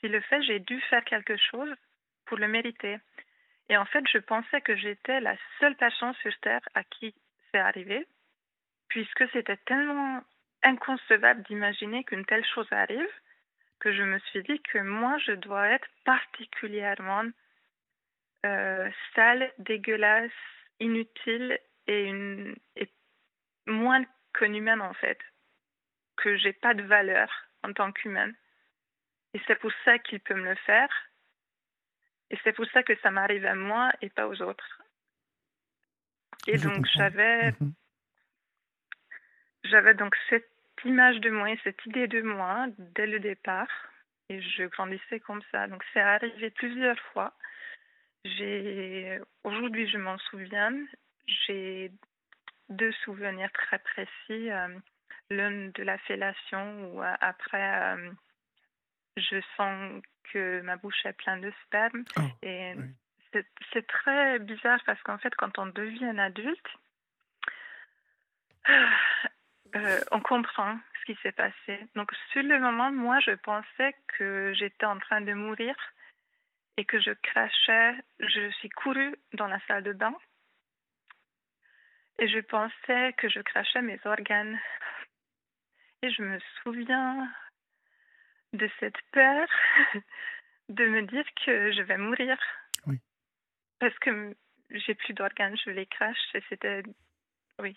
S'il 0.00 0.12
le 0.12 0.20
fait, 0.20 0.42
j'ai 0.42 0.60
dû 0.60 0.80
faire 0.82 1.04
quelque 1.04 1.36
chose 1.36 1.72
pour 2.26 2.38
le 2.38 2.48
mériter. 2.48 2.98
Et 3.68 3.76
en 3.76 3.84
fait, 3.84 4.04
je 4.12 4.18
pensais 4.18 4.60
que 4.60 4.76
j'étais 4.76 5.20
la 5.20 5.36
seule 5.58 5.76
personne 5.76 6.14
sur 6.22 6.36
Terre 6.40 6.60
à 6.74 6.84
qui 6.84 7.14
c'est 7.50 7.58
arrivé, 7.58 8.06
puisque 8.88 9.28
c'était 9.32 9.56
tellement 9.66 10.22
inconcevable 10.62 11.42
d'imaginer 11.44 12.04
qu'une 12.04 12.24
telle 12.24 12.44
chose 12.44 12.68
arrive 12.70 13.08
que 13.80 13.92
je 13.92 14.02
me 14.02 14.18
suis 14.30 14.42
dit 14.42 14.60
que 14.72 14.78
moi, 14.78 15.18
je 15.18 15.32
dois 15.32 15.68
être 15.68 15.88
particulièrement 16.04 17.24
euh, 18.44 18.88
sale, 19.14 19.52
dégueulasse, 19.58 20.30
inutile 20.80 21.58
et, 21.86 22.04
une, 22.04 22.56
et 22.76 22.90
moins 23.66 24.04
qu'une 24.32 24.56
humaine 24.56 24.80
en 24.80 24.94
fait, 24.94 25.18
que 26.16 26.36
j'ai 26.36 26.52
pas 26.52 26.74
de 26.74 26.82
valeur 26.82 27.30
en 27.62 27.72
tant 27.72 27.92
qu'humaine. 27.92 28.34
Et 29.34 29.40
c'est 29.46 29.58
pour 29.58 29.72
ça 29.84 29.98
qu'il 29.98 30.20
peut 30.20 30.34
me 30.34 30.50
le 30.50 30.56
faire 30.56 30.88
et 32.30 32.38
c'est 32.42 32.52
pour 32.52 32.66
ça 32.66 32.82
que 32.82 32.96
ça 33.00 33.10
m'arrive 33.10 33.46
à 33.46 33.54
moi 33.54 33.92
et 34.00 34.10
pas 34.10 34.26
aux 34.26 34.42
autres. 34.42 34.82
Et 36.46 36.58
donc 36.58 36.86
j'avais 36.94 37.52
mhm. 37.52 37.72
j'avais 39.64 39.94
donc 39.94 40.16
cette 40.28 40.50
image 40.84 41.20
de 41.20 41.30
moi, 41.30 41.48
cette 41.64 41.84
idée 41.86 42.08
de 42.08 42.22
moi 42.22 42.66
dès 42.78 43.06
le 43.06 43.20
départ 43.20 43.68
et 44.28 44.40
je 44.40 44.64
grandissais 44.64 45.20
comme 45.20 45.42
ça. 45.52 45.66
Donc 45.68 45.84
c'est 45.92 46.00
arrivé 46.00 46.50
plusieurs 46.50 46.98
fois. 47.12 47.32
J'ai 48.24 49.20
aujourd'hui 49.44 49.88
je 49.88 49.98
m'en 49.98 50.18
souviens. 50.18 50.72
J'ai 51.26 51.92
deux 52.68 52.92
souvenirs 53.04 53.50
très 53.52 53.78
précis. 53.78 54.50
Euh, 54.50 54.78
l'un 55.30 55.68
de 55.68 55.82
la 55.82 55.98
fellation 55.98 56.92
où 56.92 57.02
euh, 57.02 57.14
après 57.20 57.94
euh, 57.94 58.10
je 59.16 59.40
sens 59.56 60.02
que 60.32 60.60
ma 60.62 60.76
bouche 60.76 61.04
est 61.04 61.12
pleine 61.14 61.40
de 61.40 61.52
sperme. 61.64 62.04
Oh, 62.16 62.22
et 62.42 62.74
c'est 63.72 63.86
très 63.86 64.38
bizarre 64.38 64.80
parce 64.86 65.02
qu'en 65.02 65.18
fait, 65.18 65.34
quand 65.34 65.58
on 65.58 65.66
devient 65.66 66.18
adulte, 66.18 66.66
euh, 68.68 70.00
on 70.10 70.20
comprend 70.20 70.78
ce 71.00 71.04
qui 71.12 71.18
s'est 71.22 71.32
passé. 71.32 71.86
Donc, 71.94 72.12
sur 72.32 72.42
le 72.42 72.58
moment, 72.58 72.90
moi, 72.90 73.20
je 73.20 73.32
pensais 73.32 73.94
que 74.16 74.54
j'étais 74.54 74.86
en 74.86 74.98
train 74.98 75.20
de 75.20 75.34
mourir 75.34 75.74
et 76.78 76.84
que 76.84 76.98
je 76.98 77.10
crachais. 77.10 77.94
Je 78.20 78.50
suis 78.52 78.70
courue 78.70 79.14
dans 79.34 79.48
la 79.48 79.60
salle 79.66 79.82
de 79.82 79.92
bain 79.92 80.14
et 82.18 82.28
je 82.28 82.40
pensais 82.40 83.12
que 83.14 83.28
je 83.28 83.40
crachais 83.40 83.82
mes 83.82 83.98
organes. 84.04 84.58
Et 86.02 86.10
je 86.10 86.22
me 86.22 86.38
souviens 86.62 87.28
de 88.52 88.68
cette 88.80 89.00
peur 89.12 89.46
de 90.68 90.86
me 90.86 91.02
dire 91.02 91.24
que 91.44 91.72
je 91.72 91.82
vais 91.82 91.98
mourir. 91.98 92.36
Oui. 92.86 93.00
Parce 93.78 93.98
que 93.98 94.34
j'ai 94.70 94.94
plus 94.94 95.14
d'organes, 95.14 95.56
je 95.64 95.70
les 95.70 95.86
crache 95.86 96.16
et 96.34 96.42
c'était. 96.48 96.82
Oui. 97.60 97.76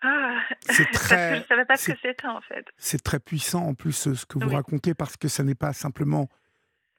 Ah, 0.00 0.40
c'est 0.60 0.90
très, 0.90 0.92
parce 0.92 1.08
que 1.08 1.34
je 1.34 1.40
ne 1.40 1.46
savais 1.46 1.64
pas 1.64 1.76
ce 1.76 1.92
que 1.92 1.98
c'était 2.00 2.26
en 2.26 2.40
fait. 2.40 2.66
C'est 2.76 3.02
très 3.02 3.18
puissant 3.18 3.66
en 3.66 3.74
plus 3.74 4.14
ce 4.14 4.26
que 4.26 4.38
vous 4.38 4.50
racontez 4.50 4.94
parce 4.94 5.16
que 5.16 5.28
ce 5.28 5.42
n'est 5.42 5.56
pas 5.56 5.72
simplement 5.72 6.28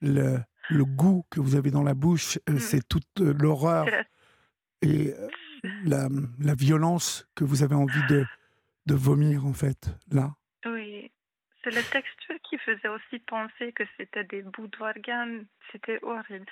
le, 0.01 0.37
le, 0.69 0.85
goût 0.85 1.25
que 1.29 1.39
vous 1.39 1.55
avez 1.55 1.71
dans 1.71 1.83
la 1.83 1.93
bouche, 1.93 2.37
euh, 2.49 2.53
mm. 2.53 2.59
c'est 2.59 2.87
toute 2.87 3.21
euh, 3.21 3.33
l'horreur 3.33 3.87
et 4.81 5.13
euh, 5.13 5.27
la, 5.85 6.07
la, 6.39 6.53
violence 6.53 7.27
que 7.35 7.43
vous 7.43 7.63
avez 7.63 7.75
envie 7.75 8.05
de, 8.09 8.25
de 8.85 8.95
vomir 8.95 9.45
en 9.45 9.53
fait 9.53 9.89
là? 10.11 10.31
Oui, 10.65 11.11
c'est 11.63 11.71
la 11.71 11.83
texture 11.83 12.35
qui 12.49 12.57
faisait 12.59 12.87
aussi 12.87 13.19
penser 13.19 13.73
que 13.73 13.83
c'était 13.97 14.23
des 14.23 14.41
bouts 14.41 14.67
d'organes. 14.67 15.45
C'était 15.71 15.99
horrible. 16.01 16.45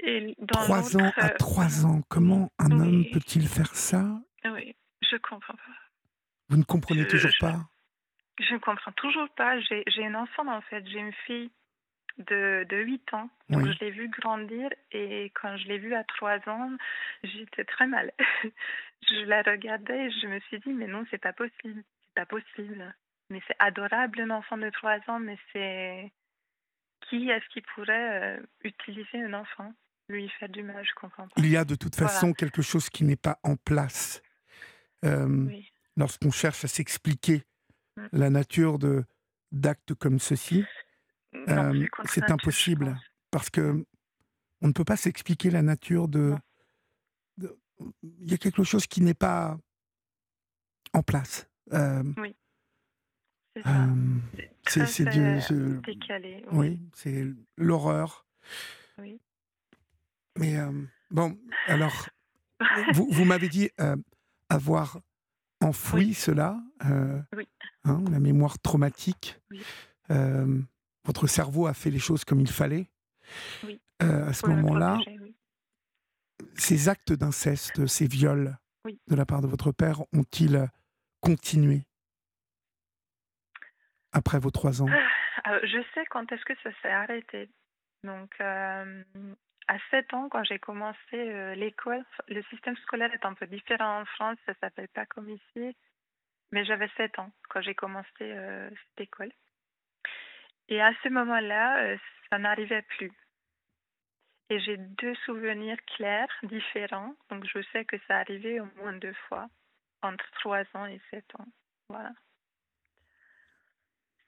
Et 0.00 0.36
trois 0.48 0.96
ans 0.96 1.12
à 1.16 1.30
trois 1.30 1.86
ans, 1.86 2.02
comment 2.08 2.50
un 2.58 2.70
homme 2.80 3.04
peut-il 3.12 3.48
faire 3.48 3.74
ça? 3.74 4.04
Oui, 4.44 4.74
je 5.02 5.16
comprends 5.16 5.54
pas. 5.54 5.76
Vous 6.48 6.56
ne 6.56 6.64
comprenez 6.64 7.06
toujours 7.06 7.32
pas? 7.40 7.68
Je 8.40 8.54
ne 8.54 8.58
comprends 8.58 8.92
toujours 8.92 9.28
pas. 9.36 9.58
J'ai 9.60 10.06
un 10.06 10.14
enfant 10.14 10.46
en 10.46 10.60
fait. 10.62 10.86
J'ai 10.86 10.98
une 10.98 11.12
fille 11.26 11.50
de, 12.18 12.66
de 12.68 12.76
8 12.76 13.14
ans. 13.14 13.30
Donc 13.50 13.66
je 13.66 13.78
l'ai 13.84 13.90
vue 13.90 14.08
grandir 14.08 14.68
et 14.92 15.32
quand 15.40 15.56
je 15.56 15.68
l'ai 15.68 15.78
vue 15.78 15.94
à 15.94 16.04
3 16.04 16.48
ans, 16.48 16.70
j'étais 17.22 17.64
très 17.64 17.86
mal. 17.86 18.12
je 19.08 19.24
la 19.24 19.42
regardais 19.42 20.06
et 20.06 20.10
je 20.10 20.26
me 20.26 20.40
suis 20.40 20.58
dit 20.60 20.72
mais 20.72 20.86
non, 20.86 21.04
c'est 21.10 21.18
pas 21.20 21.32
possible. 21.32 21.82
C'est 22.06 22.14
pas 22.14 22.26
possible. 22.26 22.94
Mais 23.30 23.40
c'est 23.46 23.56
adorable 23.58 24.20
un 24.20 24.30
enfant 24.30 24.56
de 24.56 24.70
3 24.70 24.98
ans, 25.08 25.20
mais 25.20 25.38
c'est. 25.52 26.12
Qui 27.08 27.30
est-ce 27.30 27.48
qui 27.52 27.62
pourrait 27.74 28.38
euh, 28.38 28.40
utiliser 28.64 29.22
un 29.22 29.32
enfant? 29.32 29.72
Lui 30.08 30.28
faire 30.40 30.48
du 30.48 30.62
mal, 30.62 30.84
je 30.84 30.94
comprends 30.94 31.28
pas. 31.28 31.34
Il 31.36 31.48
y 31.48 31.56
a 31.56 31.64
de 31.64 31.74
toute 31.74 31.94
façon 31.94 32.32
quelque 32.32 32.62
chose 32.62 32.88
qui 32.90 33.04
n'est 33.04 33.16
pas 33.16 33.38
en 33.44 33.56
place. 33.56 34.22
Euh, 35.04 35.46
lorsqu'on 35.96 36.30
cherche 36.30 36.64
à 36.64 36.68
s'expliquer 36.68 37.42
mm. 37.96 38.06
la 38.12 38.30
nature 38.30 38.78
de 38.78 39.04
d'actes 39.52 39.94
comme 39.94 40.18
ceci, 40.18 40.64
euh, 41.48 41.86
c'est 42.06 42.30
impossible 42.30 42.98
parce 43.30 43.50
que 43.50 43.84
on 44.60 44.68
ne 44.68 44.72
peut 44.72 44.84
pas 44.84 44.96
s'expliquer 44.96 45.50
la 45.50 45.62
nature 45.62 46.08
de, 46.08 46.34
Il 47.40 48.30
y 48.30 48.34
a 48.34 48.38
quelque 48.38 48.64
chose 48.64 48.86
qui 48.86 49.00
n'est 49.02 49.14
pas 49.14 49.58
en 50.92 51.02
place. 51.02 51.48
oui. 51.72 52.34
C'est 54.68 54.86
c'est 54.86 55.04
décalé. 55.04 56.44
Oui, 56.52 56.78
c'est 56.94 57.26
l'horreur. 57.56 58.26
Oui. 58.98 59.20
Mais 60.38 60.56
bon, 61.10 61.36
alors, 61.66 62.08
vous, 62.92 63.08
vous 63.10 63.24
m'avez 63.24 63.48
dit 63.48 63.70
avoir 64.48 65.00
enfoui 65.60 66.14
cela, 66.14 66.60
oui. 67.36 67.48
hein, 67.84 68.04
la 68.10 68.20
mémoire 68.20 68.58
traumatique. 68.60 69.40
Votre 71.08 71.26
cerveau 71.26 71.66
a 71.66 71.72
fait 71.72 71.90
les 71.90 71.98
choses 71.98 72.24
comme 72.24 72.40
il 72.40 72.50
fallait. 72.50 72.86
Oui. 73.64 73.80
à 74.00 74.32
ce 74.32 74.46
moment-là, 74.46 74.98
ces 76.54 76.88
actes 76.88 77.12
d'inceste, 77.12 77.86
ces 77.86 78.06
viols 78.06 78.56
de 78.84 79.16
la 79.16 79.26
part 79.26 79.40
de 79.40 79.46
votre 79.46 79.72
père 79.72 80.02
ont-ils 80.12 80.68
continué 81.20 81.82
après 84.12 84.38
vos 84.38 84.50
trois 84.50 84.82
ans? 84.82 84.88
Ah, 85.44 85.58
Je 85.62 85.82
sais 85.94 86.04
quand 86.10 86.30
est-ce 86.30 86.44
que 86.44 86.54
ça 86.62 86.70
s'est 86.82 86.90
arrêté. 86.90 87.48
Donc, 88.04 88.30
euh, 88.40 89.02
à 89.66 89.76
7 89.90 90.14
ans, 90.14 90.28
quand 90.28 90.44
j'ai 90.44 90.58
commencé 90.58 90.98
euh, 91.14 91.54
l'école, 91.54 92.04
le 92.28 92.42
système 92.44 92.76
scolaire 92.78 93.12
est 93.12 93.24
un 93.24 93.34
peu 93.34 93.46
différent 93.46 94.00
en 94.00 94.04
France, 94.04 94.38
ça 94.46 94.54
s'appelle 94.60 94.88
pas 94.88 95.06
comme 95.06 95.28
ici. 95.28 95.76
Mais 96.52 96.64
j'avais 96.64 96.88
7 96.96 97.18
ans 97.18 97.30
quand 97.50 97.60
j'ai 97.60 97.74
commencé 97.74 98.08
euh, 98.22 98.70
cette 98.70 99.06
école. 99.06 99.32
Et 100.68 100.80
à 100.80 100.92
ce 101.02 101.08
moment-là, 101.08 101.96
ça 102.30 102.38
n'arrivait 102.38 102.82
plus. 102.82 103.12
Et 104.50 104.60
j'ai 104.60 104.76
deux 104.76 105.14
souvenirs 105.26 105.78
clairs, 105.96 106.28
différents. 106.42 107.14
Donc, 107.30 107.44
je 107.46 107.60
sais 107.72 107.84
que 107.84 107.96
ça 108.06 108.18
arrivait 108.18 108.60
au 108.60 108.68
moins 108.76 108.94
deux 108.94 109.14
fois, 109.28 109.48
entre 110.02 110.24
3 110.40 110.64
ans 110.74 110.86
et 110.86 111.00
7 111.10 111.24
ans. 111.38 111.46
Voilà 111.88 112.12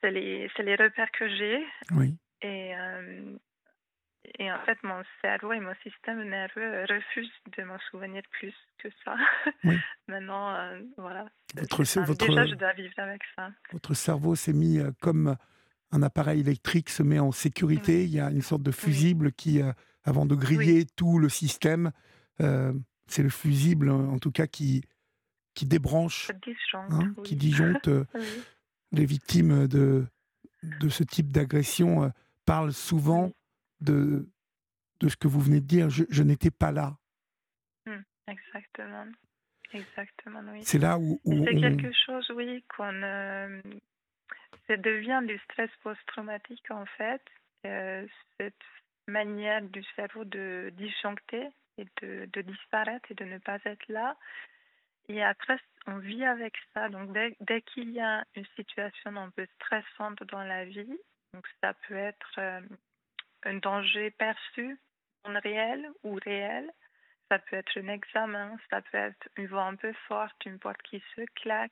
c'est 0.01 0.11
les, 0.11 0.49
les, 0.59 0.75
repères 0.75 1.11
que 1.11 1.29
j'ai. 1.29 1.65
Oui. 1.91 2.17
Et, 2.41 2.75
euh, 2.75 3.37
et 4.39 4.51
en 4.51 4.59
fait, 4.65 4.77
mon 4.83 5.01
cerveau 5.21 5.53
et 5.53 5.59
mon 5.59 5.73
système 5.83 6.23
nerveux 6.23 6.85
refusent 6.89 7.31
de 7.57 7.63
m'en 7.63 7.79
souvenir 7.91 8.23
plus 8.31 8.53
que 8.79 8.89
ça. 9.05 9.15
Oui. 9.63 9.77
Maintenant, 10.07 10.55
euh, 10.55 10.81
voilà. 10.97 11.25
Votre, 11.55 11.83
votre, 12.01 12.27
déjà, 12.27 12.45
je 12.45 12.55
dois 12.55 12.73
vivre 12.73 12.93
avec 12.97 13.21
ça. 13.35 13.51
Votre 13.71 13.93
cerveau 13.93 14.35
s'est 14.35 14.53
mis 14.53 14.79
euh, 14.79 14.91
comme 15.01 15.35
un 15.91 16.03
appareil 16.03 16.41
électrique 16.41 16.89
se 16.89 17.03
met 17.03 17.19
en 17.19 17.31
sécurité. 17.31 18.03
Il 18.03 18.11
y 18.11 18.19
a 18.19 18.29
une 18.29 18.41
sorte 18.41 18.63
de 18.63 18.71
fusible 18.71 19.31
qui, 19.31 19.61
avant 20.03 20.25
de 20.25 20.35
griller 20.35 20.85
tout 20.95 21.19
le 21.19 21.29
système, 21.29 21.91
c'est 22.39 23.23
le 23.23 23.29
fusible, 23.29 23.89
en 23.89 24.19
tout 24.19 24.31
cas, 24.31 24.47
qui, 24.47 24.83
qui 25.53 25.65
débranche, 25.65 26.31
hein, 26.73 27.13
qui 27.23 27.35
disjoncte 27.35 27.89
les 28.91 29.05
victimes 29.05 29.67
de, 29.67 30.05
de 30.63 30.89
ce 30.89 31.03
type 31.03 31.31
d'agression 31.31 32.03
euh, 32.03 32.09
parlent 32.45 32.73
souvent 32.73 33.31
de, 33.79 34.29
de 34.99 35.09
ce 35.09 35.15
que 35.15 35.27
vous 35.27 35.39
venez 35.39 35.61
de 35.61 35.65
dire. 35.65 35.89
Je, 35.89 36.23
n'étais 36.23 36.51
pas 36.51 36.71
là. 36.71 36.97
Mmh, 37.85 37.91
exactement. 38.27 39.05
Exactement, 39.73 40.41
oui. 40.51 40.59
C'est 40.63 40.79
là 40.79 40.99
où. 40.99 41.19
c'est 41.25 41.55
quelque 41.55 41.91
chose, 42.05 42.29
oui, 42.35 42.63
qu'on. 42.75 43.03
Euh, 43.03 43.61
ça 44.67 44.77
devient 44.77 45.21
du 45.25 45.37
stress 45.39 45.69
post-traumatique, 45.83 46.69
en 46.71 46.85
fait. 46.85 47.21
Euh, 47.65 48.07
cette 48.37 48.53
manière 49.07 49.61
du 49.61 49.83
cerveau 49.95 50.23
de 50.23 50.71
disjoncter 50.73 51.47
et 51.77 51.85
de, 52.01 52.41
disparaître 52.41 53.11
et 53.11 53.15
de 53.15 53.25
ne 53.25 53.37
pas 53.37 53.59
être 53.65 53.87
là. 53.87 54.15
Et 55.09 55.23
après, 55.23 55.57
on 55.87 55.97
vit 55.97 56.23
avec 56.23 56.55
ça. 56.73 56.89
Donc, 56.89 57.11
dès, 57.11 57.35
dès 57.41 57.61
qu'il 57.61 57.91
y 57.91 57.99
a 57.99 58.23
une 58.35 58.45
situation 58.55 59.15
un 59.15 59.29
peu 59.31 59.47
stressante 59.55 60.23
dans 60.25 60.43
la 60.43 60.65
vie, 60.65 60.97
donc 61.33 61.47
ça 61.61 61.73
peut 61.87 61.95
être 61.95 62.33
euh, 62.37 62.61
un 63.43 63.55
danger 63.55 64.11
perçu, 64.11 64.79
non 65.27 65.39
réel 65.39 65.89
ou 66.03 66.15
réel, 66.23 66.69
ça 67.29 67.39
peut 67.39 67.55
être 67.55 67.77
un 67.77 67.87
examen, 67.87 68.57
ça 68.69 68.81
peut 68.81 68.97
être 68.97 69.29
une 69.37 69.47
voix 69.47 69.63
un 69.63 69.75
peu 69.75 69.93
forte, 70.07 70.45
une 70.45 70.59
porte 70.59 70.81
qui 70.83 71.01
se 71.15 71.21
claque, 71.35 71.71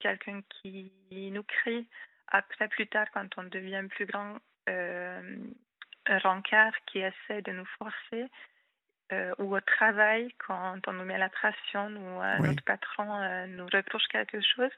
quelqu'un 0.00 0.42
qui 0.50 0.92
nous 1.10 1.44
crie. 1.44 1.88
Après, 2.28 2.68
plus 2.68 2.86
tard, 2.86 3.06
quand 3.12 3.38
on 3.38 3.44
devient 3.44 3.84
plus 3.90 4.06
grand, 4.06 4.36
euh, 4.68 5.36
un 6.06 6.18
rencard 6.18 6.72
qui 6.86 6.98
essaie 6.98 7.42
de 7.42 7.52
nous 7.52 7.66
forcer, 7.78 8.28
euh, 9.12 9.32
ou 9.38 9.54
au 9.54 9.60
travail, 9.60 10.32
quand 10.38 10.80
on 10.88 10.92
nous 10.92 11.04
met 11.04 11.18
la 11.18 11.28
pression 11.28 11.86
ou 11.86 12.22
euh, 12.22 12.38
notre 12.38 12.64
patron 12.64 13.22
euh, 13.22 13.46
nous 13.46 13.66
reproche 13.66 14.06
quelque 14.08 14.40
chose, 14.40 14.70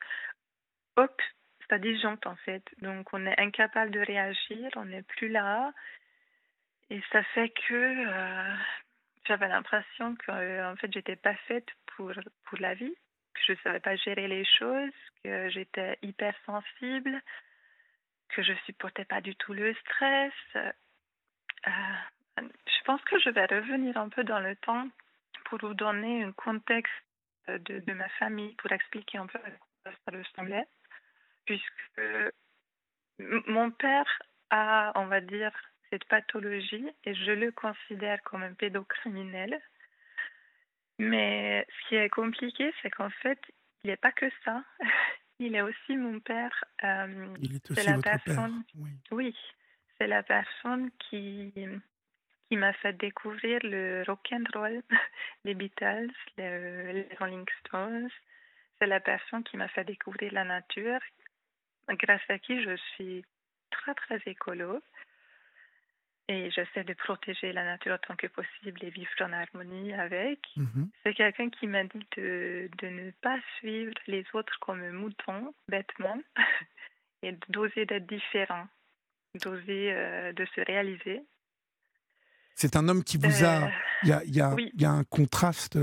hop, 0.97 1.23
ça 1.71 1.79
disjoncte 1.79 2.27
en 2.27 2.37
fait. 2.37 2.63
Donc 2.83 3.09
on 3.15 3.25
est 3.25 3.41
incapable 3.41 3.91
de 3.91 4.01
réagir, 4.01 4.71
on 4.77 4.85
n'est 4.85 5.03
plus 5.03 5.29
là. 5.29 5.73
Et 6.91 7.03
ça 7.11 7.23
fait 7.23 7.49
que 7.49 8.07
j'avais 9.27 9.49
l'impression 9.49 10.15
que 10.17 10.71
en 10.71 10.77
fait 10.77 10.93
j'étais 10.93 11.17
pas 11.17 11.35
faite 11.47 11.69
pour, 11.97 12.13
pour 12.45 12.59
la 12.59 12.75
vie, 12.75 12.95
que 13.39 13.45
je 13.47 13.53
ne 13.53 13.59
savais 13.59 13.81
pas 13.81 13.97
gérer 13.97 14.29
les 14.29 14.45
choses, 14.45 14.93
que 15.25 15.49
j'étais 15.51 15.99
hypersensible, 16.03 17.21
que 18.29 18.43
je 18.43 18.53
supportais 18.67 19.05
pas 19.05 19.21
du 19.21 19.35
tout 19.37 19.53
le 19.53 19.75
stress. 19.75 20.33
Je 21.65 22.85
pense 22.85 23.03
que 23.03 23.19
je 23.21 23.31
vais 23.31 23.47
revenir 23.47 23.97
un 23.97 24.09
peu 24.09 24.25
dans 24.25 24.41
le 24.41 24.57
temps 24.57 24.89
pour 25.47 25.59
vous 25.61 25.75
donner 25.75 26.25
un 26.25 26.33
contexte 26.33 26.93
de, 27.49 27.81
de 27.81 27.93
ma 27.93 28.09
famille, 28.11 28.55
pour 28.57 28.71
expliquer 28.73 29.19
un 29.19 29.27
peu 29.27 29.39
à 29.39 29.51
quoi 29.51 29.93
ça 30.05 30.17
ressemblait, 30.17 30.67
puisque 31.47 32.01
mon 33.19 33.71
père 33.71 34.23
a, 34.51 34.93
on 34.97 35.07
va 35.07 35.21
dire, 35.21 35.53
cette 35.91 36.05
pathologie 36.05 36.89
et 37.05 37.15
je 37.15 37.33
le 37.33 37.51
considère 37.53 38.23
comme 38.23 38.43
un 38.43 38.53
pédocriminel. 38.53 39.61
Mais 40.99 41.67
ce 41.69 41.89
qui 41.89 41.95
est 41.97 42.09
compliqué, 42.09 42.73
c'est 42.83 42.91
qu'en 42.91 43.11
fait, 43.11 43.39
il 43.85 43.91
n'est 43.91 43.97
pas 43.97 44.13
que 44.13 44.27
ça. 44.45 44.63
Il 45.41 45.55
est 45.55 45.63
aussi 45.63 45.97
mon 45.97 46.19
père. 46.19 46.65
Euh, 46.83 47.33
il 47.41 47.55
est 47.55 47.71
aussi 47.71 47.87
la 47.87 47.95
votre 47.95 48.11
personne, 48.11 48.65
père. 48.65 48.83
Oui, 48.83 48.91
oui 49.13 49.37
c'est 49.99 50.07
la 50.07 50.23
personne 50.23 50.91
qui 50.99 51.53
qui 52.49 52.57
m'a 52.57 52.73
fait 52.73 52.95
découvrir 52.95 53.61
le 53.63 54.05
rock 54.07 54.27
and 54.33 54.45
roll, 54.55 54.83
les 55.45 55.55
Beatles, 55.55 56.11
les 56.39 57.07
Rolling 57.19 57.45
Stones. 57.61 58.09
C'est 58.79 58.87
la 58.87 59.01
personne 59.01 59.45
qui 59.45 59.59
m'a 59.59 59.69
fait 59.69 59.85
découvrir 59.85 60.33
la 60.33 60.45
nature, 60.45 61.01
grâce 61.89 62.23
à 62.29 62.39
qui 62.39 62.63
je 62.63 62.77
suis 62.95 63.23
très 63.71 63.95
très 63.95 64.23
écolo. 64.25 64.81
Et 66.31 66.51
j'essaie 66.51 66.85
de 66.85 66.93
protéger 66.93 67.53
la 67.53 67.65
nature 67.65 67.95
autant 67.95 68.15
que 68.15 68.27
possible 68.27 68.85
et 68.85 68.91
vivre 68.91 69.11
en 69.21 69.33
harmonie 69.33 69.95
avec. 69.95 70.41
Mhm. 70.57 70.91
C'est 71.03 71.15
quelqu'un 71.15 71.49
qui 71.49 71.67
m'a 71.67 71.85
dit 71.85 72.07
de, 72.17 72.69
de, 72.79 72.89
ne 72.89 73.11
pas 73.23 73.39
suivre 73.59 73.95
les 74.07 74.25
autres 74.35 74.59
comme 74.61 74.83
un 74.83 74.93
mouton, 74.93 75.55
bêtement, 75.69 76.21
et 77.23 77.35
d'oser 77.49 77.87
d'être 77.87 78.07
différent, 78.07 78.67
d'oser 79.43 79.93
euh, 79.93 80.33
de 80.33 80.47
se 80.55 80.61
réaliser 80.61 81.23
c'est 82.59 82.75
un 82.75 82.89
homme 82.89 83.05
qui 83.05 83.19
vous 83.19 83.45
a. 83.45 83.67
Euh, 83.67 83.71
il 84.03 84.09
y 84.09 84.13
a, 84.13 84.25
y, 84.25 84.41
a, 84.41 84.57
y 84.75 84.85
a, 84.85 84.91
un 84.91 85.05
contraste, 85.05 85.79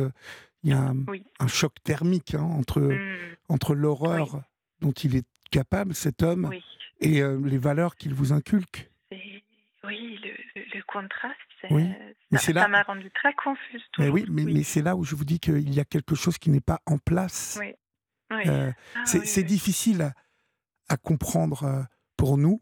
il 0.63 0.71
y 0.71 0.73
a 0.73 0.91
un, 1.39 1.47
choc 1.47 1.73
thermique 1.85 2.35
hein, 2.35 2.41
entre, 2.41 2.81
mmh. 2.81 3.35
entre 3.47 3.75
l'horreur 3.75 4.41
dont 4.81 4.91
il 4.91 5.15
est 5.15 5.25
capable, 5.51 5.95
cet 5.95 6.21
homme, 6.21 6.51
et 6.99 7.21
euh, 7.21 7.39
les 7.45 7.57
valeurs 7.57 7.95
qu'il 7.95 8.13
vous 8.13 8.33
inculque. 8.33 8.89
Oui, 9.87 10.19
le, 10.55 10.81
contraste, 10.83 11.35
ça 11.61 12.67
m'a 12.67 12.83
rendu 12.83 13.11
très 13.11 13.33
confuse. 13.33 13.83
Mais 13.97 14.09
oui, 14.09 14.25
mais, 14.29 14.43
mais 14.43 14.63
c'est 14.63 14.81
là 14.81 14.95
où 14.95 15.03
je 15.03 15.15
vous 15.15 15.25
dis 15.25 15.39
qu'il 15.39 15.73
y 15.73 15.79
a 15.79 15.85
quelque 15.85 16.15
chose 16.15 16.37
qui 16.37 16.49
n'est 16.49 16.61
pas 16.61 16.79
en 16.85 16.97
place. 16.97 17.59
Euh, 18.31 18.71
ah 18.95 19.05
c'est 19.05 19.43
difficile 19.43 20.13
à, 20.89 20.97
comprendre 20.97 21.87
pour 22.17 22.37
nous 22.37 22.61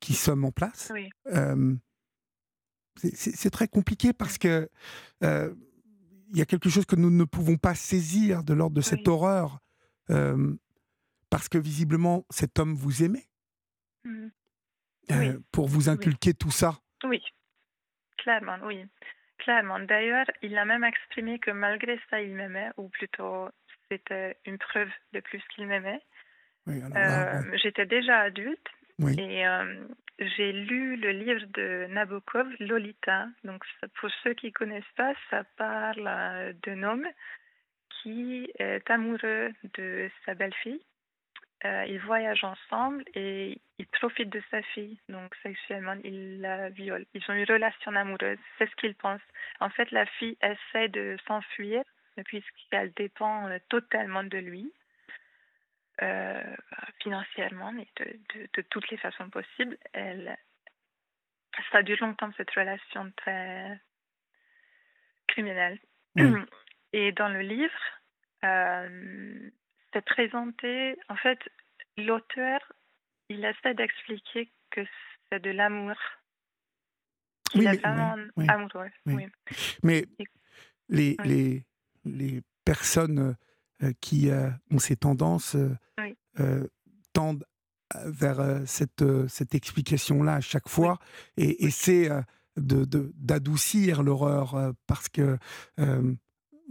qui 0.00 0.14
sommes 0.14 0.44
en 0.44 0.52
place. 0.52 0.92
C'est 2.96 3.50
très 3.50 3.68
compliqué 3.68 4.12
parce 4.12 4.38
que 4.38 4.68
euh, 5.24 5.54
il 6.32 6.38
y 6.38 6.42
a 6.42 6.46
quelque 6.46 6.68
chose 6.68 6.86
que 6.86 6.96
nous 6.96 7.10
ne 7.10 7.24
pouvons 7.24 7.56
pas 7.56 7.74
saisir 7.74 8.42
de 8.42 8.54
l'ordre 8.54 8.76
de 8.76 8.80
cette 8.80 9.06
horreur 9.06 9.58
euh, 10.10 10.54
parce 11.30 11.48
que 11.48 11.58
visiblement 11.58 12.26
cet 12.30 12.58
homme 12.58 12.74
vous 12.74 13.02
aimait 13.02 13.28
euh, 15.10 15.38
pour 15.52 15.68
vous 15.68 15.88
inculquer 15.88 16.34
tout 16.34 16.50
ça. 16.50 16.74
Oui, 17.04 17.22
clairement, 18.18 18.58
oui. 18.64 18.84
Clairement. 19.38 19.80
D'ailleurs, 19.80 20.26
il 20.42 20.56
a 20.56 20.64
même 20.64 20.84
exprimé 20.84 21.38
que 21.40 21.50
malgré 21.50 21.98
ça, 22.10 22.20
il 22.20 22.34
m'aimait, 22.34 22.70
ou 22.76 22.88
plutôt 22.88 23.48
c'était 23.90 24.36
une 24.46 24.58
preuve 24.58 24.88
de 25.12 25.20
plus 25.20 25.42
qu'il 25.54 25.66
m'aimait. 25.66 26.00
J'étais 27.54 27.86
déjà 27.86 28.20
adulte 28.20 28.68
et 29.00 29.44
j'ai 30.18 30.52
lu 30.52 30.96
le 30.96 31.10
livre 31.10 31.44
de 31.54 31.86
Nabokov, 31.90 32.46
Lolita. 32.60 33.26
Donc, 33.44 33.64
pour 34.00 34.10
ceux 34.22 34.34
qui 34.34 34.52
connaissent 34.52 34.84
pas, 34.96 35.12
ça 35.30 35.44
parle 35.56 36.06
euh, 36.06 36.52
d'un 36.64 36.82
homme 36.82 37.06
qui 38.02 38.50
est 38.58 38.88
amoureux 38.90 39.52
de 39.74 40.10
sa 40.24 40.34
belle-fille. 40.34 40.82
Euh, 41.64 41.84
ils 41.86 42.00
voyagent 42.00 42.44
ensemble 42.44 43.04
et 43.14 43.60
ils 43.78 43.86
profitent 43.86 44.30
de 44.30 44.42
sa 44.50 44.62
fille. 44.62 44.98
Donc, 45.08 45.34
sexuellement, 45.42 45.96
ils 46.02 46.40
la 46.40 46.70
violent. 46.70 47.04
Ils 47.14 47.22
ont 47.28 47.34
une 47.34 47.44
relation 47.44 47.94
amoureuse. 47.94 48.38
C'est 48.58 48.68
ce 48.68 48.76
qu'ils 48.76 48.96
pensent. 48.96 49.20
En 49.60 49.70
fait, 49.70 49.90
la 49.92 50.06
fille 50.06 50.36
essaie 50.42 50.88
de 50.88 51.16
s'enfuir 51.26 51.82
puisqu'elle 52.24 52.92
dépend 52.92 53.48
euh, 53.48 53.58
totalement 53.68 54.24
de 54.24 54.38
lui. 54.38 54.72
Euh, 56.00 56.56
financièrement 57.02 57.72
et 57.78 57.86
de, 58.54 58.62
toutes 58.70 58.90
les 58.90 58.96
façons 58.96 59.28
possibles. 59.28 59.76
Elle, 59.92 60.36
ça 61.70 61.82
dure 61.82 61.98
longtemps 62.00 62.32
cette 62.36 62.50
relation 62.50 63.12
très 63.16 63.78
criminelle. 65.28 65.78
Et 66.92 67.12
dans 67.12 67.28
le 67.28 67.40
livre, 67.40 67.78
euh, 68.42 69.50
c'est 69.92 70.04
présenté, 70.04 70.96
en 71.08 71.16
fait, 71.16 71.38
l'auteur, 71.96 72.60
il 73.28 73.44
essaie 73.44 73.74
d'expliquer 73.74 74.50
que 74.70 74.80
c'est 75.30 75.40
de 75.40 75.50
l'amour. 75.50 75.96
Il 77.54 77.66
est 77.66 77.76
vraiment 77.76 78.16
amoureux. 78.48 78.90
Mais 79.82 80.06
les, 80.88 81.16
les, 81.24 81.64
les 82.04 82.42
personnes 82.64 83.36
euh, 83.82 83.92
qui 84.00 84.30
euh, 84.30 84.48
ont 84.70 84.78
ces 84.78 84.96
tendances 84.96 85.56
euh, 86.40 86.66
tendent 87.12 87.44
vers 88.06 88.62
cette, 88.66 89.04
cette 89.28 89.54
explication-là 89.54 90.36
à 90.36 90.40
chaque 90.40 90.68
fois. 90.68 90.98
Et 91.36 91.66
essaient 91.66 92.08
d'adoucir 92.56 93.98
de, 93.98 94.04
l'horreur 94.04 94.72
parce 94.86 95.10
que 95.10 95.36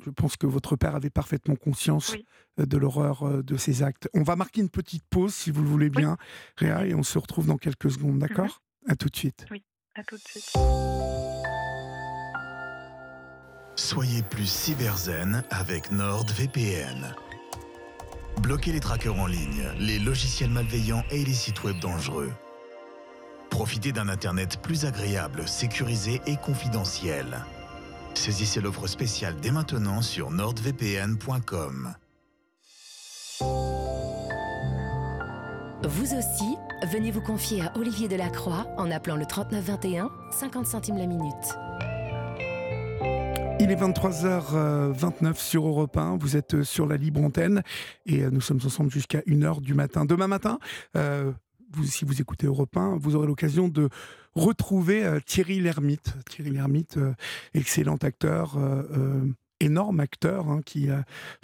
je 0.03 0.09
pense 0.09 0.37
que 0.37 0.47
votre 0.47 0.75
père 0.75 0.95
avait 0.95 1.09
parfaitement 1.09 1.55
conscience 1.55 2.15
de 2.57 2.77
l'horreur 2.77 3.43
de 3.43 3.57
ces 3.57 3.83
actes. 3.83 4.09
On 4.13 4.23
va 4.23 4.35
marquer 4.35 4.61
une 4.61 4.69
petite 4.69 5.03
pause, 5.09 5.33
si 5.33 5.51
vous 5.51 5.61
le 5.61 5.69
voulez 5.69 5.89
bien, 5.89 6.17
Réa, 6.57 6.85
et 6.85 6.93
on 6.95 7.03
se 7.03 7.17
retrouve 7.17 7.47
dans 7.47 7.57
quelques 7.57 7.91
secondes, 7.91 8.19
d'accord? 8.19 8.61
À 8.87 8.95
tout 8.95 9.09
de 9.09 9.15
suite. 9.15 9.45
Oui, 9.51 9.63
à 9.95 10.03
tout 10.03 10.15
de 10.15 10.21
suite. 10.21 10.53
Soyez 13.75 14.21
plus 14.23 14.47
cyberzen 14.49 15.43
avec 15.49 15.91
NordVPN. 15.91 17.15
Bloquez 18.41 18.71
les 18.71 18.79
trackers 18.79 19.19
en 19.19 19.27
ligne, 19.27 19.63
les 19.79 19.99
logiciels 19.99 20.49
malveillants 20.49 21.03
et 21.11 21.23
les 21.23 21.33
sites 21.33 21.63
web 21.63 21.79
dangereux. 21.79 22.31
Profitez 23.49 23.91
d'un 23.91 24.07
Internet 24.07 24.61
plus 24.61 24.85
agréable, 24.85 25.47
sécurisé 25.47 26.21
et 26.25 26.37
confidentiel. 26.37 27.43
Saisissez 28.13 28.61
l'offre 28.61 28.87
spéciale 28.87 29.35
dès 29.41 29.51
maintenant 29.51 30.01
sur 30.01 30.31
nordvpn.com. 30.31 31.95
Vous 35.83 36.13
aussi 36.13 36.55
venez 36.91 37.11
vous 37.11 37.21
confier 37.21 37.61
à 37.61 37.75
Olivier 37.75 38.07
Delacroix 38.07 38.67
en 38.77 38.91
appelant 38.91 39.15
le 39.15 39.25
3921, 39.25 40.09
50 40.31 40.65
centimes 40.65 40.97
la 40.97 41.07
minute. 41.07 41.57
Il 43.59 43.71
est 43.71 43.75
23h29 43.75 45.35
sur 45.35 45.67
Europe 45.67 45.95
1, 45.95 46.17
vous 46.17 46.35
êtes 46.35 46.63
sur 46.63 46.87
la 46.87 46.97
libre 46.97 47.21
antenne 47.21 47.61
et 48.05 48.21
nous 48.29 48.41
sommes 48.41 48.59
ensemble 48.65 48.89
jusqu'à 48.89 49.19
1h 49.21 49.61
du 49.61 49.73
matin. 49.73 50.05
Demain 50.05 50.27
matin, 50.27 50.59
euh, 50.95 51.31
vous, 51.73 51.85
si 51.85 52.05
vous 52.05 52.21
écoutez 52.21 52.47
Europe 52.47 52.75
1, 52.75 52.97
vous 52.97 53.15
aurez 53.15 53.27
l'occasion 53.27 53.67
de 53.67 53.89
retrouver 54.35 55.05
euh, 55.05 55.19
Thierry 55.25 55.59
Lhermitte. 55.59 56.13
Thierry 56.29 56.51
Lhermitte, 56.51 56.97
euh, 56.97 57.13
excellent 57.53 57.97
acteur, 57.97 58.57
énorme 59.61 59.99
acteur 59.99 60.49
hein, 60.49 60.61
qui 60.65 60.89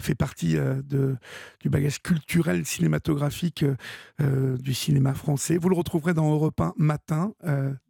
fait 0.00 0.14
partie 0.14 0.56
euh, 0.56 0.82
du 1.60 1.68
bagage 1.68 2.02
culturel 2.02 2.66
cinématographique 2.66 3.62
euh, 3.62 3.76
euh, 4.20 4.56
du 4.58 4.74
cinéma 4.74 5.14
français. 5.14 5.56
Vous 5.56 5.68
le 5.68 5.76
retrouverez 5.76 6.14
dans 6.14 6.30
Europe 6.30 6.60
1 6.60 6.74
matin, 6.76 7.32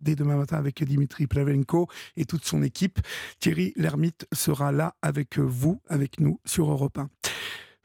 dès 0.00 0.14
demain 0.14 0.36
matin 0.36 0.56
avec 0.56 0.82
Dimitri 0.84 1.26
Plavenko 1.26 1.88
et 2.16 2.24
toute 2.24 2.44
son 2.44 2.62
équipe. 2.62 3.00
Thierry 3.40 3.72
Lhermitte 3.76 4.26
sera 4.32 4.72
là 4.72 4.94
avec 5.02 5.38
vous, 5.38 5.80
avec 5.88 6.20
nous 6.20 6.40
sur 6.44 6.70
Europe 6.70 6.98
1. 6.98 7.08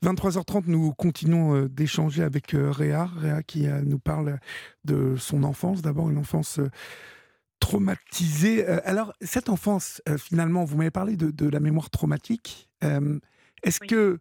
23h30, 0.04 0.63
nous 0.68 0.94
continuons 0.94 1.66
d'échanger 1.68 2.24
avec 2.24 2.52
Réa, 2.54 3.06
Réa 3.06 3.42
qui 3.42 3.68
nous 3.68 4.00
parle 4.00 4.39
de 4.84 5.16
son 5.16 5.44
enfance, 5.44 5.82
d'abord 5.82 6.10
une 6.10 6.18
enfance 6.18 6.60
traumatisé. 7.63 8.68
Euh, 8.68 8.80
alors, 8.84 9.13
cette 9.22 9.48
enfance, 9.48 10.02
euh, 10.10 10.18
finalement, 10.18 10.66
vous 10.66 10.78
m'avez 10.78 10.92
parlé 10.92 11.16
de, 11.16 11.50
la 11.50 11.60
mémoire 11.60 11.89
traumatique. 11.89 12.70
Euh, 12.84 13.20
est-ce 13.63 13.80
que, 13.80 14.20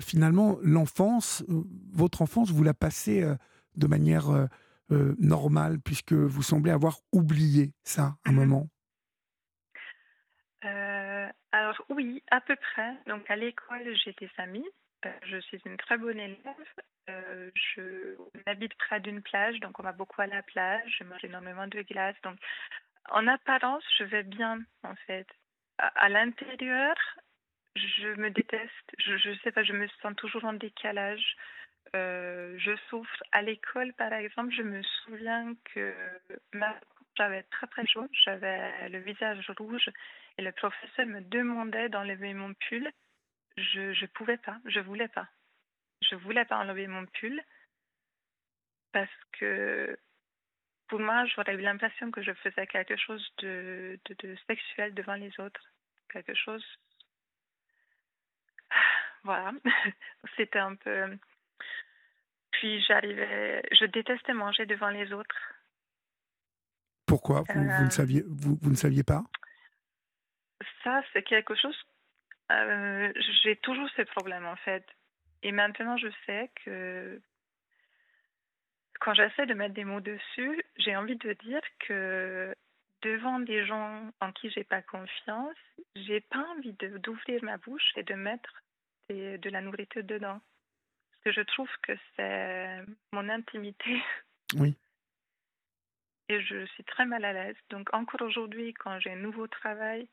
finalement, 0.00 0.58
l'enfance, 0.62 1.44
votre 1.92 2.22
enfance, 2.22 2.50
vous 2.50 2.62
la 2.62 2.74
passez 2.74 3.24
de 3.76 3.86
manière 3.88 4.48
normale, 4.90 5.80
puisque 5.80 6.12
vous 6.12 6.42
semblez 6.42 6.70
avoir 6.70 6.98
oublié 7.12 7.72
ça 7.82 8.16
un 8.24 8.32
mmh 8.32 8.34
moment? 8.34 8.68
Alors, 11.54 11.84
oui, 11.90 12.22
à 12.30 12.40
peu 12.40 12.54
près. 12.56 12.94
Donc, 13.08 13.28
à 13.28 13.36
l'école, 13.36 13.94
j'ai 14.04 14.14
des 14.20 14.30
amis. 14.38 14.64
Je 15.24 15.38
suis 15.40 15.60
une 15.64 15.76
très 15.76 15.98
bonne 15.98 16.18
élève. 16.18 16.38
je 17.08 18.16
habite 18.46 18.74
près 18.74 19.00
d'une 19.00 19.22
plage, 19.22 19.58
donc 19.60 19.78
on 19.78 19.82
va 19.82 19.92
beaucoup 19.92 20.20
à 20.20 20.26
la 20.26 20.42
plage. 20.42 20.96
Je 20.98 21.04
mange 21.04 21.24
énormément 21.24 21.66
de 21.66 21.82
glace. 21.82 22.16
Donc, 22.22 22.38
en 23.10 23.26
apparence, 23.26 23.84
je 23.98 24.04
vais 24.04 24.22
bien, 24.22 24.62
en 24.82 24.94
fait. 25.06 25.26
À, 25.78 26.08
l'intérieur, 26.08 26.94
je 27.74 28.08
me 28.14 28.30
déteste. 28.30 28.94
Je 28.98 29.30
ne 29.30 29.34
sais 29.36 29.52
pas, 29.52 29.64
je 29.64 29.72
me 29.72 29.88
sens 30.00 30.14
toujours 30.16 30.44
en 30.44 30.52
décalage. 30.52 31.36
Euh, 31.96 32.54
je 32.58 32.76
souffre. 32.88 33.22
À 33.32 33.42
l'école, 33.42 33.92
par 33.94 34.12
exemple, 34.12 34.54
je 34.54 34.62
me 34.62 34.82
souviens 34.82 35.54
que 35.74 35.94
j'avais 37.16 37.42
très 37.44 37.66
très 37.66 37.86
chaud, 37.86 38.06
j'avais 38.24 38.88
le 38.88 38.98
visage 39.00 39.50
rouge 39.58 39.90
et 40.38 40.42
le 40.42 40.52
professeur 40.52 41.06
me 41.06 41.20
demandait 41.20 41.88
d'enlever 41.88 42.32
mon 42.34 42.54
pull. 42.54 42.90
Je 43.56 44.00
ne 44.00 44.06
pouvais 44.08 44.38
pas, 44.38 44.58
je 44.66 44.80
voulais 44.80 45.08
pas. 45.08 45.28
Je 46.02 46.16
voulais 46.16 46.44
pas 46.44 46.58
enlever 46.58 46.86
mon 46.86 47.06
pull 47.06 47.40
parce 48.92 49.10
que 49.32 49.98
pour 50.88 51.00
moi, 51.00 51.24
j'aurais 51.24 51.54
eu 51.54 51.60
l'impression 51.62 52.10
que 52.10 52.22
je 52.22 52.32
faisais 52.34 52.66
quelque 52.66 52.96
chose 52.96 53.26
de, 53.38 53.98
de, 54.22 54.36
sexuel 54.46 54.92
devant 54.92 55.14
les 55.14 55.32
autres. 55.40 55.64
Quelque 56.12 56.34
chose. 56.34 56.64
Voilà. 59.24 59.52
C'était 60.36 60.58
un 60.58 60.74
peu. 60.74 61.16
Puis 62.50 62.82
j'arrivais. 62.82 63.62
Je 63.70 63.84
détestais 63.86 64.34
manger 64.34 64.66
devant 64.66 64.90
les 64.90 65.12
autres. 65.12 65.54
Pourquoi? 67.06 67.42
Vous, 67.48 67.60
ne 67.60 67.86
euh. 67.86 67.90
saviez, 67.90 68.24
vous, 68.26 68.58
vous, 68.60 68.70
ne 68.70 68.74
saviez 68.74 69.04
pas? 69.04 69.22
Ça, 70.82 71.02
c'est 71.12 71.22
quelque 71.22 71.54
chose. 71.54 71.76
Euh, 72.52 73.12
j'ai 73.42 73.56
toujours 73.56 73.88
ce 73.96 74.02
problème 74.02 74.46
en 74.46 74.56
fait. 74.56 74.84
Et 75.42 75.52
maintenant, 75.52 75.96
je 75.96 76.08
sais 76.26 76.50
que 76.64 77.20
quand 79.00 79.14
j'essaie 79.14 79.46
de 79.46 79.54
mettre 79.54 79.74
des 79.74 79.84
mots 79.84 80.00
dessus, 80.00 80.62
j'ai 80.76 80.94
envie 80.96 81.16
de 81.16 81.32
dire 81.32 81.62
que 81.80 82.54
devant 83.02 83.40
des 83.40 83.66
gens 83.66 84.12
en 84.20 84.32
qui 84.32 84.50
j'ai 84.50 84.64
pas 84.64 84.82
confiance, 84.82 85.56
j'ai 85.96 86.20
pas 86.20 86.46
envie 86.56 86.74
d'ouvrir 86.74 87.42
ma 87.42 87.56
bouche 87.56 87.92
et 87.96 88.04
de 88.04 88.14
mettre 88.14 88.62
de 89.10 89.50
la 89.50 89.60
nourriture 89.60 90.04
dedans. 90.04 90.40
Parce 91.10 91.22
que 91.24 91.32
je 91.32 91.40
trouve 91.42 91.70
que 91.82 91.92
c'est 92.16 92.78
mon 93.12 93.28
intimité. 93.28 94.02
Oui. 94.58 94.76
Et 96.28 96.42
je 96.42 96.66
suis 96.66 96.84
très 96.84 97.06
mal 97.06 97.24
à 97.24 97.32
l'aise. 97.32 97.56
Donc 97.70 97.88
encore 97.94 98.20
aujourd'hui, 98.20 98.74
quand 98.74 99.00
j'ai 99.00 99.12
un 99.12 99.16
nouveau 99.16 99.46
travail 99.46 100.06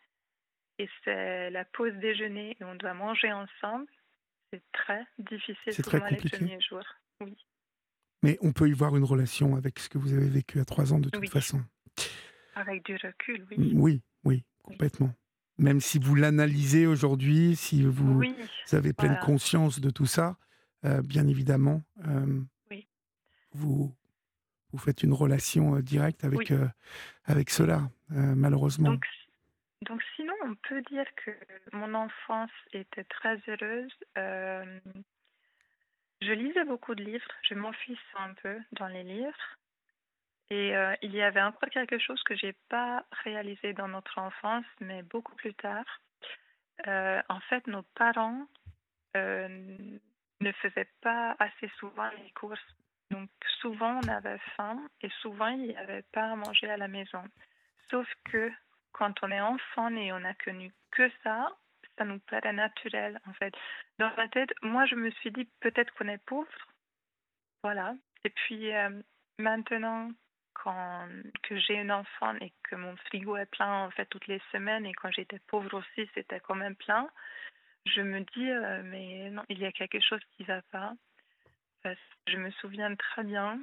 et 0.79 0.89
c'est 1.03 1.49
la 1.51 1.65
pause 1.65 1.93
déjeuner 1.95 2.57
et 2.59 2.63
on 2.63 2.75
doit 2.75 2.93
manger 2.93 3.31
ensemble, 3.31 3.85
c'est 4.51 4.63
très 4.71 5.03
difficile 5.19 5.73
pour 5.75 5.83
très 5.83 5.99
moi 5.99 6.09
les 6.09 6.29
premiers 6.29 6.61
jours. 6.61 6.85
Oui. 7.21 7.37
Mais 8.23 8.37
on 8.41 8.53
peut 8.53 8.67
y 8.67 8.71
voir 8.71 8.95
une 8.97 9.03
relation 9.03 9.55
avec 9.55 9.77
ce 9.79 9.89
que 9.89 9.97
vous 9.97 10.13
avez 10.13 10.29
vécu 10.29 10.59
à 10.59 10.65
trois 10.65 10.93
ans 10.93 10.99
de 10.99 11.09
toute 11.09 11.29
façon. 11.29 11.61
Avec 12.55 12.85
du 12.85 12.95
recul, 12.95 13.45
oui. 13.51 13.73
Mm, 13.73 13.79
oui, 13.79 14.01
oui, 14.23 14.43
complètement. 14.63 15.13
Même 15.57 15.81
si 15.81 15.99
vous 15.99 16.15
l'analysez 16.15 16.87
aujourd'hui, 16.87 17.55
si 17.57 17.83
vous, 17.83 18.23
avez 18.71 18.93
pleine 18.93 19.19
conscience 19.19 19.81
de 19.81 19.89
tout 19.89 20.05
ça, 20.05 20.37
euh, 20.85 21.01
bien 21.01 21.27
évidemment, 21.27 21.83
euh, 22.07 22.41
vous, 23.51 23.93
vous 24.71 24.77
faites 24.77 25.03
une 25.03 25.11
relation 25.11 25.75
euh, 25.75 25.81
directe 25.81 26.23
avec, 26.23 26.53
avec 27.25 27.49
cela, 27.49 27.89
malheureusement. 28.09 28.91
Donc, 28.91 29.05
donc, 29.81 30.03
sinon, 30.15 30.33
on 30.43 30.55
peut 30.55 30.81
dire 30.83 31.05
que 31.15 31.31
mon 31.71 31.93
enfance 31.93 32.51
était 32.73 33.05
très 33.05 33.39
heureuse. 33.47 33.93
Je 36.21 36.33
lisais 36.33 36.65
beaucoup 36.65 36.95
de 36.95 37.03
livres, 37.03 37.31
je 37.43 37.53
m'enfuis 37.53 37.97
un 38.15 38.33
peu 38.33 38.59
dans 38.73 38.87
les 38.87 39.03
livres. 39.03 39.57
Et 40.49 40.75
euh, 40.75 40.95
il 41.01 41.15
y 41.15 41.21
avait 41.21 41.41
encore 41.41 41.69
quelque 41.69 41.99
chose 41.99 42.21
que 42.23 42.35
j'ai 42.35 42.53
pas 42.69 43.05
réalisé 43.23 43.73
dans 43.73 43.87
notre 43.87 44.17
enfance, 44.17 44.65
mais 44.81 45.03
beaucoup 45.03 45.35
plus 45.35 45.53
tard. 45.53 45.85
Euh, 46.87 47.21
en 47.29 47.39
fait, 47.41 47.65
nos 47.67 47.83
parents 47.95 48.47
euh, 49.15 49.47
ne 50.41 50.51
faisaient 50.53 50.89
pas 51.01 51.35
assez 51.39 51.69
souvent 51.79 52.09
les 52.23 52.31
courses. 52.31 52.75
Donc 53.11 53.29
souvent 53.59 53.99
on 54.03 54.07
avait 54.07 54.37
faim 54.55 54.79
et 55.01 55.09
souvent 55.21 55.47
il 55.47 55.63
n'y 55.63 55.77
avait 55.77 56.03
pas 56.11 56.31
à 56.31 56.35
manger 56.35 56.69
à 56.69 56.77
la 56.77 56.87
maison. 56.87 57.23
Sauf 57.89 58.07
que 58.25 58.51
quand 58.91 59.23
on 59.23 59.31
est 59.31 59.41
enfant 59.41 59.95
et 59.95 60.11
on 60.13 60.19
n'a 60.19 60.33
connu 60.35 60.71
que 60.91 61.09
ça, 61.23 61.49
ça 61.97 62.05
nous 62.05 62.19
paraît 62.19 62.53
naturel, 62.53 63.19
en 63.27 63.33
fait. 63.33 63.53
Dans 63.97 64.11
ma 64.15 64.27
tête, 64.27 64.51
moi, 64.61 64.85
je 64.85 64.95
me 64.95 65.11
suis 65.11 65.31
dit 65.31 65.47
peut-être 65.59 65.93
qu'on 65.95 66.07
est 66.07 66.23
pauvre. 66.25 66.47
Voilà. 67.63 67.95
Et 68.23 68.29
puis, 68.29 68.73
euh, 68.73 69.01
maintenant, 69.37 70.11
quand 70.53 71.07
que 71.43 71.57
j'ai 71.57 71.79
un 71.79 71.89
enfant 71.89 72.35
et 72.41 72.51
que 72.63 72.75
mon 72.75 72.95
frigo 72.97 73.37
est 73.37 73.45
plein, 73.45 73.85
en 73.85 73.91
fait, 73.91 74.05
toutes 74.07 74.27
les 74.27 74.41
semaines, 74.51 74.85
et 74.85 74.93
quand 74.93 75.11
j'étais 75.11 75.39
pauvre 75.47 75.73
aussi, 75.79 76.09
c'était 76.13 76.39
quand 76.39 76.55
même 76.55 76.75
plein, 76.75 77.09
je 77.85 78.01
me 78.01 78.19
dis, 78.19 78.49
euh, 78.49 78.81
mais 78.83 79.29
non, 79.29 79.43
il 79.49 79.59
y 79.59 79.65
a 79.65 79.71
quelque 79.71 80.01
chose 80.01 80.21
qui 80.35 80.43
ne 80.43 80.47
va 80.47 80.61
pas. 80.71 80.93
je 82.27 82.37
me 82.37 82.51
souviens 82.51 82.93
très 82.95 83.23
bien 83.23 83.59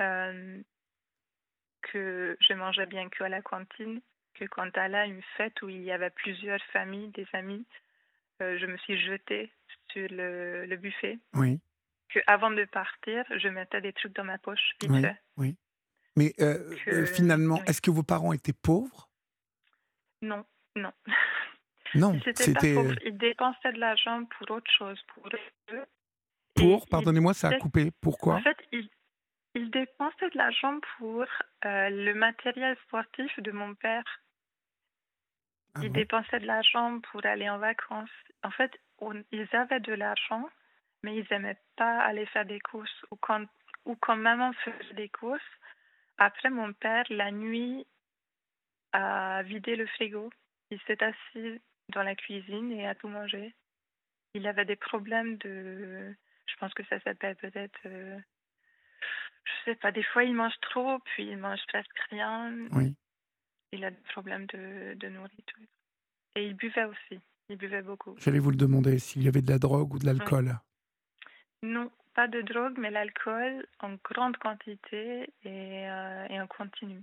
euh, 0.00 0.62
que 1.92 2.36
je 2.40 2.54
mangeais 2.54 2.86
bien 2.86 3.08
que 3.08 3.24
à 3.24 3.28
la 3.28 3.42
cantine 3.42 4.00
que 4.34 4.44
quand 4.44 4.70
elle 4.74 4.94
a 4.94 5.06
une 5.06 5.22
fête 5.36 5.60
où 5.62 5.68
il 5.68 5.82
y 5.82 5.90
avait 5.90 6.10
plusieurs 6.10 6.60
familles, 6.72 7.08
des 7.08 7.26
amis, 7.32 7.64
euh, 8.42 8.58
je 8.58 8.66
me 8.66 8.76
suis 8.78 8.98
jetée 8.98 9.50
sur 9.92 10.06
le, 10.10 10.76
buffet. 10.76 11.18
Oui. 11.34 11.60
Que 12.10 12.20
avant 12.26 12.50
de 12.50 12.64
partir, 12.66 13.24
je 13.36 13.48
mettais 13.48 13.80
des 13.80 13.92
trucs 13.92 14.14
dans 14.14 14.24
ma 14.24 14.38
poche, 14.38 14.74
vite 14.82 14.90
oui, 14.90 15.02
Oui. 15.36 15.56
Mais 16.16 16.32
euh, 16.40 16.74
euh, 16.88 17.06
finalement, 17.06 17.62
est-ce 17.64 17.82
que 17.82 17.90
vos 17.90 18.02
parents 18.02 18.32
étaient 18.32 18.54
pauvres? 18.54 19.08
Non, 20.22 20.44
non. 20.76 20.92
Non, 21.94 22.18
c'était. 22.34 22.74
Ils 23.06 23.16
dépensaient 23.16 23.72
de 23.72 23.78
l'argent 23.78 24.24
pour 24.24 24.56
autre 24.56 24.70
chose, 24.76 25.00
pour 25.14 25.28
eux. 25.28 25.84
Pour, 26.54 26.86
pardonnez-moi, 26.88 27.32
ça 27.32 27.48
a 27.48 27.58
coupé. 27.58 27.90
Pourquoi? 28.02 28.34
En 28.34 28.42
fait, 28.42 28.56
ils, 28.72 28.90
ils 29.56 29.70
dépensaient 29.70 30.28
de 30.30 30.36
l'argent 30.36 30.78
pour 30.98 31.24
le 31.62 32.12
matériel 32.12 32.76
sportif 32.86 33.32
de 33.40 33.52
mon 33.52 33.74
père. 33.74 34.04
Ah 35.74 35.80
ils 35.82 35.92
dépensaient 35.92 36.40
de 36.40 36.46
l'argent 36.46 37.00
pour 37.00 37.24
aller 37.24 37.48
en 37.48 37.58
vacances. 37.58 38.10
En 38.42 38.50
fait, 38.50 38.70
ils 39.32 39.48
avaient 39.52 39.80
de 39.80 39.94
l'argent, 39.94 40.48
mais 41.02 41.16
ils 41.16 41.26
n'aimaient 41.30 41.60
pas 41.76 42.00
aller 42.00 42.26
faire 42.26 42.44
des 42.44 42.60
courses. 42.60 43.04
Ou 43.10 43.16
quand, 43.16 43.46
ou 43.86 43.96
quand 43.96 44.16
maman 44.16 44.52
faisait 44.52 44.94
des 44.94 45.08
courses, 45.08 45.52
après 46.18 46.50
mon 46.50 46.74
père, 46.74 47.04
la 47.08 47.30
nuit, 47.30 47.86
a 48.92 49.42
vidé 49.42 49.74
le 49.74 49.86
frigo. 49.86 50.30
Il 50.70 50.80
s'est 50.82 51.02
assis 51.02 51.62
dans 51.90 52.02
la 52.02 52.14
cuisine 52.14 52.72
et 52.72 52.86
a 52.86 52.94
tout 52.94 53.08
mangé. 53.08 53.54
Il 54.34 54.46
avait 54.46 54.66
des 54.66 54.76
problèmes 54.76 55.38
de... 55.38 56.14
Je 56.46 56.56
pense 56.56 56.74
que 56.74 56.84
ça 56.84 57.00
s'appelle 57.00 57.36
peut-être... 57.36 57.80
Euh, 57.86 58.18
je 59.46 59.70
sais 59.70 59.76
pas, 59.76 59.92
des 59.92 60.02
fois 60.02 60.24
il 60.24 60.34
mange 60.34 60.58
trop, 60.60 60.98
puis 61.00 61.26
il 61.26 61.36
mange 61.38 61.60
presque 61.68 61.98
rien. 62.10 62.52
Oui. 62.72 62.94
Il 63.72 63.84
a 63.84 63.90
des 63.90 64.02
problèmes 64.12 64.46
de, 64.46 64.94
de 64.94 65.08
nourriture. 65.08 65.58
Et 66.34 66.46
il 66.46 66.54
buvait 66.54 66.84
aussi. 66.84 67.20
Il 67.48 67.56
buvait 67.56 67.82
beaucoup. 67.82 68.14
J'allais 68.18 68.38
vous 68.38 68.50
le 68.50 68.56
demander 68.56 68.98
s'il 68.98 69.22
y 69.22 69.28
avait 69.28 69.42
de 69.42 69.50
la 69.50 69.58
drogue 69.58 69.94
ou 69.94 69.98
de 69.98 70.06
l'alcool. 70.06 70.58
Non, 71.62 71.90
pas 72.14 72.28
de 72.28 72.42
drogue, 72.42 72.76
mais 72.78 72.90
l'alcool 72.90 73.66
en 73.80 73.94
grande 74.04 74.36
quantité 74.38 75.32
et, 75.44 75.88
euh, 75.88 76.26
et 76.28 76.40
en 76.40 76.46
continu. 76.46 77.02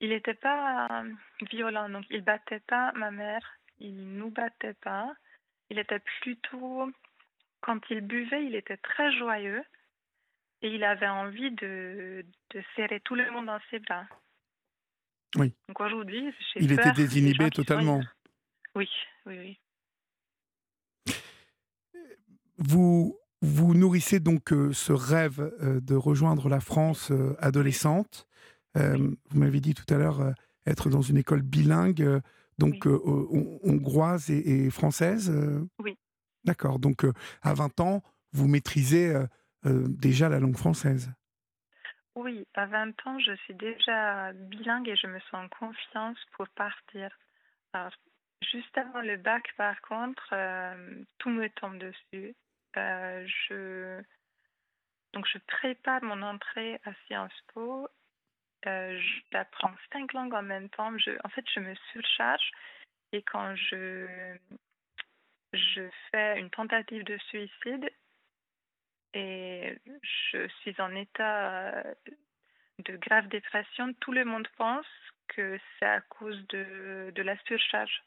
Il 0.00 0.10
n'était 0.10 0.34
pas 0.34 0.86
euh, 1.02 1.12
violent, 1.50 1.88
donc 1.88 2.04
il 2.10 2.22
battait 2.22 2.60
pas 2.60 2.92
ma 2.92 3.10
mère, 3.10 3.58
il 3.80 4.16
nous 4.16 4.30
battait 4.30 4.74
pas. 4.74 5.12
Il 5.70 5.78
était 5.78 5.98
plutôt, 5.98 6.90
quand 7.60 7.80
il 7.90 8.00
buvait, 8.00 8.44
il 8.44 8.54
était 8.54 8.76
très 8.76 9.12
joyeux 9.12 9.62
et 10.62 10.68
il 10.68 10.84
avait 10.84 11.08
envie 11.08 11.50
de, 11.52 12.24
de 12.50 12.62
serrer 12.74 13.00
tout 13.00 13.14
le 13.14 13.30
monde 13.30 13.46
dans 13.46 13.60
ses 13.70 13.78
bras. 13.78 14.04
Oui. 15.36 15.54
Donc 15.68 15.80
aujourd'hui, 15.80 16.32
il 16.56 16.72
était 16.72 16.92
désinhibé 16.92 17.50
totalement. 17.50 18.00
Oui, 18.74 18.88
oui, 19.26 19.38
oui. 19.38 21.14
Vous, 22.56 23.18
vous 23.40 23.74
nourrissez 23.74 24.20
donc 24.20 24.52
euh, 24.52 24.72
ce 24.72 24.92
rêve 24.92 25.52
euh, 25.62 25.80
de 25.80 25.94
rejoindre 25.94 26.48
la 26.48 26.60
France 26.60 27.10
euh, 27.10 27.36
adolescente. 27.38 28.26
Vous 28.74 29.16
m'avez 29.34 29.58
dit 29.58 29.74
tout 29.74 29.92
à 29.92 29.98
l'heure 29.98 30.32
être 30.64 30.88
dans 30.88 31.02
une 31.02 31.16
école 31.16 31.42
bilingue, 31.42 32.20
donc 32.58 32.86
hongroise 32.86 34.30
et, 34.30 34.70
française. 34.70 35.34
Oui. 35.82 35.98
D'accord. 36.44 36.78
Donc 36.78 37.04
à 37.42 37.54
20 37.54 37.80
ans, 37.80 38.04
vous 38.32 38.46
maîtrisez 38.46 39.12
déjà 39.64 40.28
la 40.28 40.40
langue 40.40 40.56
française. 40.56 41.10
Oui, 42.14 42.46
à 42.54 42.66
20 42.66 43.06
ans, 43.06 43.18
je 43.20 43.34
suis 43.44 43.54
déjà 43.54 44.32
bilingue 44.32 44.88
et 44.88 44.96
je 44.96 45.06
me 45.06 45.20
sens 45.20 45.44
en 45.44 45.48
confiance 45.48 46.18
pour 46.32 46.48
partir. 46.48 47.10
juste 48.42 48.76
avant 48.76 49.02
le 49.02 49.16
bac, 49.16 49.44
par 49.56 49.80
contre, 49.82 50.34
tout 51.18 51.30
me 51.30 51.48
tombe 51.50 51.78
dessus. 51.78 52.34
Euh, 52.76 53.26
je, 53.26 54.02
donc, 55.12 55.26
je 55.32 55.38
prépare 55.38 56.02
mon 56.02 56.22
entrée 56.22 56.80
à 56.84 56.92
Sciences 57.06 57.42
Po. 57.52 57.88
Euh, 58.66 59.00
j'apprends 59.32 59.74
cinq 59.92 60.12
langues 60.12 60.34
en 60.34 60.42
même 60.42 60.68
temps. 60.70 60.92
En 61.24 61.28
fait, 61.28 61.44
je 61.54 61.60
me 61.60 61.74
surcharge 61.92 62.50
et 63.12 63.22
quand 63.22 63.54
je 63.56 64.36
fais 66.10 66.38
une 66.38 66.50
tentative 66.50 67.04
de 67.04 67.16
suicide 67.28 67.90
et 69.14 69.78
je 70.32 70.48
suis 70.60 70.80
en 70.80 70.94
état 70.94 71.82
de 72.84 72.96
grave 72.96 73.28
dépression, 73.28 73.92
tout 74.00 74.12
le 74.12 74.24
monde 74.24 74.46
pense 74.56 74.86
que 75.28 75.58
c'est 75.78 75.86
à 75.86 76.00
cause 76.00 76.46
de, 76.48 77.12
de 77.14 77.22
la 77.22 77.36
surcharge 77.44 78.02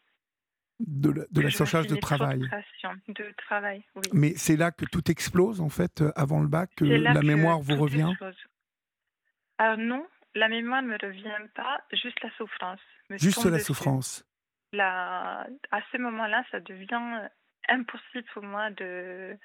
de 0.88 1.42
la, 1.42 1.50
surcharge 1.52 1.88
de 1.88 1.96
travail. 1.96 2.40
De 3.08 3.34
travail 3.38 3.84
Mais 4.14 4.34
c'est 4.36 4.56
là 4.56 4.72
que 4.72 4.86
tout 4.86 5.12
explose, 5.12 5.62
en 5.62 5.70
fait, 5.70 6.02
euh, 6.02 6.12
avant 6.16 6.42
le 6.42 6.48
bac, 6.48 6.70
que 6.76 6.86
la 6.86 7.22
mémoire 7.22 7.60
vous 7.60 7.76
revient? 7.76 8.12
Alors 9.58 9.78
non, 9.78 10.06
la 10.34 10.48
mémoire 10.50 10.82
ne 10.82 10.88
me 10.88 10.98
revient 11.02 11.48
pas, 11.54 11.82
juste 11.92 12.20
la 12.24 12.32
souffrance. 12.32 12.80
Juste 13.12 13.46
la 13.46 13.60
souffrance. 13.60 14.26
À 14.78 15.46
ce 15.92 15.98
moment-là, 15.98 16.44
ça 16.52 16.60
devient 16.60 17.30
impossible 17.70 18.26
pour 18.34 18.44
moi 18.44 18.72
de... 18.72 19.38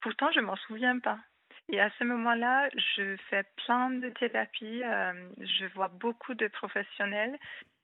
Pourtant, 0.00 0.30
je 0.32 0.40
m'en 0.40 0.56
souviens 0.56 0.98
pas. 0.98 1.18
Et 1.68 1.80
à 1.80 1.90
ce 1.98 2.04
moment-là, 2.04 2.68
je 2.74 3.16
fais 3.28 3.44
plein 3.64 3.90
de 3.90 4.08
thérapies, 4.10 4.82
euh, 4.82 5.12
je 5.38 5.66
vois 5.74 5.88
beaucoup 5.88 6.34
de 6.34 6.48
professionnels 6.48 7.38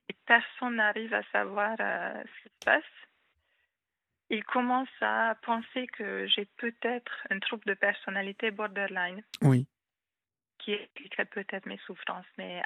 et 0.09 0.14
personne 0.26 0.76
n'arrive 0.76 1.14
à 1.14 1.22
savoir 1.31 1.76
euh, 1.79 2.22
ce 2.22 2.42
qui 2.42 2.55
se 2.55 2.64
passe. 2.64 2.83
Il 4.29 4.42
commence 4.42 4.88
à 5.00 5.37
penser 5.42 5.87
que 5.87 6.26
j'ai 6.26 6.46
peut-être 6.57 7.26
un 7.31 7.38
trouble 7.38 7.64
de 7.66 7.74
personnalité 7.74 8.50
borderline. 8.50 9.22
Oui. 9.42 9.68
Qui 10.59 10.72
expliquerait 10.72 11.26
peut-être 11.26 11.66
mes 11.66 11.79
souffrances. 11.87 12.26
Mais 12.38 12.61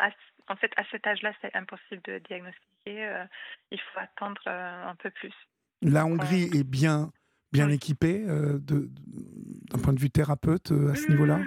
en 0.48 0.56
fait, 0.56 0.72
à 0.78 0.84
cet 0.90 1.06
âge-là, 1.06 1.34
c'est 1.42 1.54
impossible 1.54 2.00
de 2.04 2.18
diagnostiquer. 2.20 3.06
Euh, 3.06 3.24
il 3.70 3.78
faut 3.78 3.98
attendre 3.98 4.40
un 4.46 4.94
peu 4.94 5.10
plus. 5.10 5.34
La 5.82 6.06
Hongrie 6.06 6.44
est 6.54 6.64
bien, 6.64 7.10
bien 7.52 7.68
équipée 7.68 8.24
d'un 8.26 9.78
point 9.82 9.92
de 9.92 10.00
vue 10.00 10.10
thérapeute 10.10 10.72
à 10.72 10.94
ce 10.94 11.08
niveau-là? 11.08 11.38
Mmh. 11.38 11.46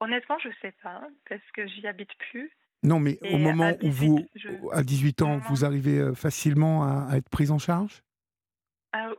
Honnêtement, 0.00 0.38
je 0.42 0.48
ne 0.48 0.54
sais 0.62 0.74
pas, 0.82 1.02
parce 1.28 1.42
que 1.54 1.66
j'y 1.68 1.86
habite 1.86 2.10
plus. 2.30 2.50
Non, 2.82 2.98
mais 2.98 3.18
au 3.30 3.36
moment 3.36 3.72
où 3.82 3.90
vous, 3.90 4.26
à 4.72 4.82
18 4.82 5.22
ans, 5.22 5.38
vous 5.38 5.66
arrivez 5.66 5.98
euh, 5.98 6.14
facilement 6.14 6.84
à, 6.84 7.16
être 7.16 7.28
prise 7.28 7.50
en 7.50 7.58
charge? 7.58 8.02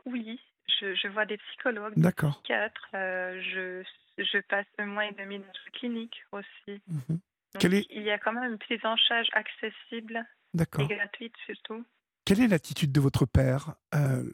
Oui, 0.04 0.40
je, 0.80 1.08
vois 1.08 1.24
des 1.24 1.38
psychologues, 1.38 1.94
des 1.96 2.10
psychiatres. 2.10 2.88
Euh, 2.94 3.40
je, 3.40 4.22
je, 4.22 4.38
passe 4.48 4.66
un 4.78 4.86
mois 4.86 5.06
et 5.06 5.12
demi 5.12 5.38
dans 5.38 5.44
une 5.44 5.72
clinique 5.72 6.24
aussi. 6.32 6.82
Mhm. 6.88 7.20
Il 7.62 8.02
y 8.02 8.10
a 8.10 8.18
quand 8.18 8.32
même 8.32 8.52
une 8.52 8.58
prise 8.58 8.84
en 8.84 8.96
charge 8.96 9.28
accessible 9.32 10.24
et 10.54 10.86
gratuite 10.86 11.34
surtout. 11.46 11.84
Quelle 12.24 12.40
est 12.40 12.48
l'attitude 12.48 12.92
de 12.92 13.00
votre 13.00 13.26
père 13.26 13.74
euh, 13.94 14.30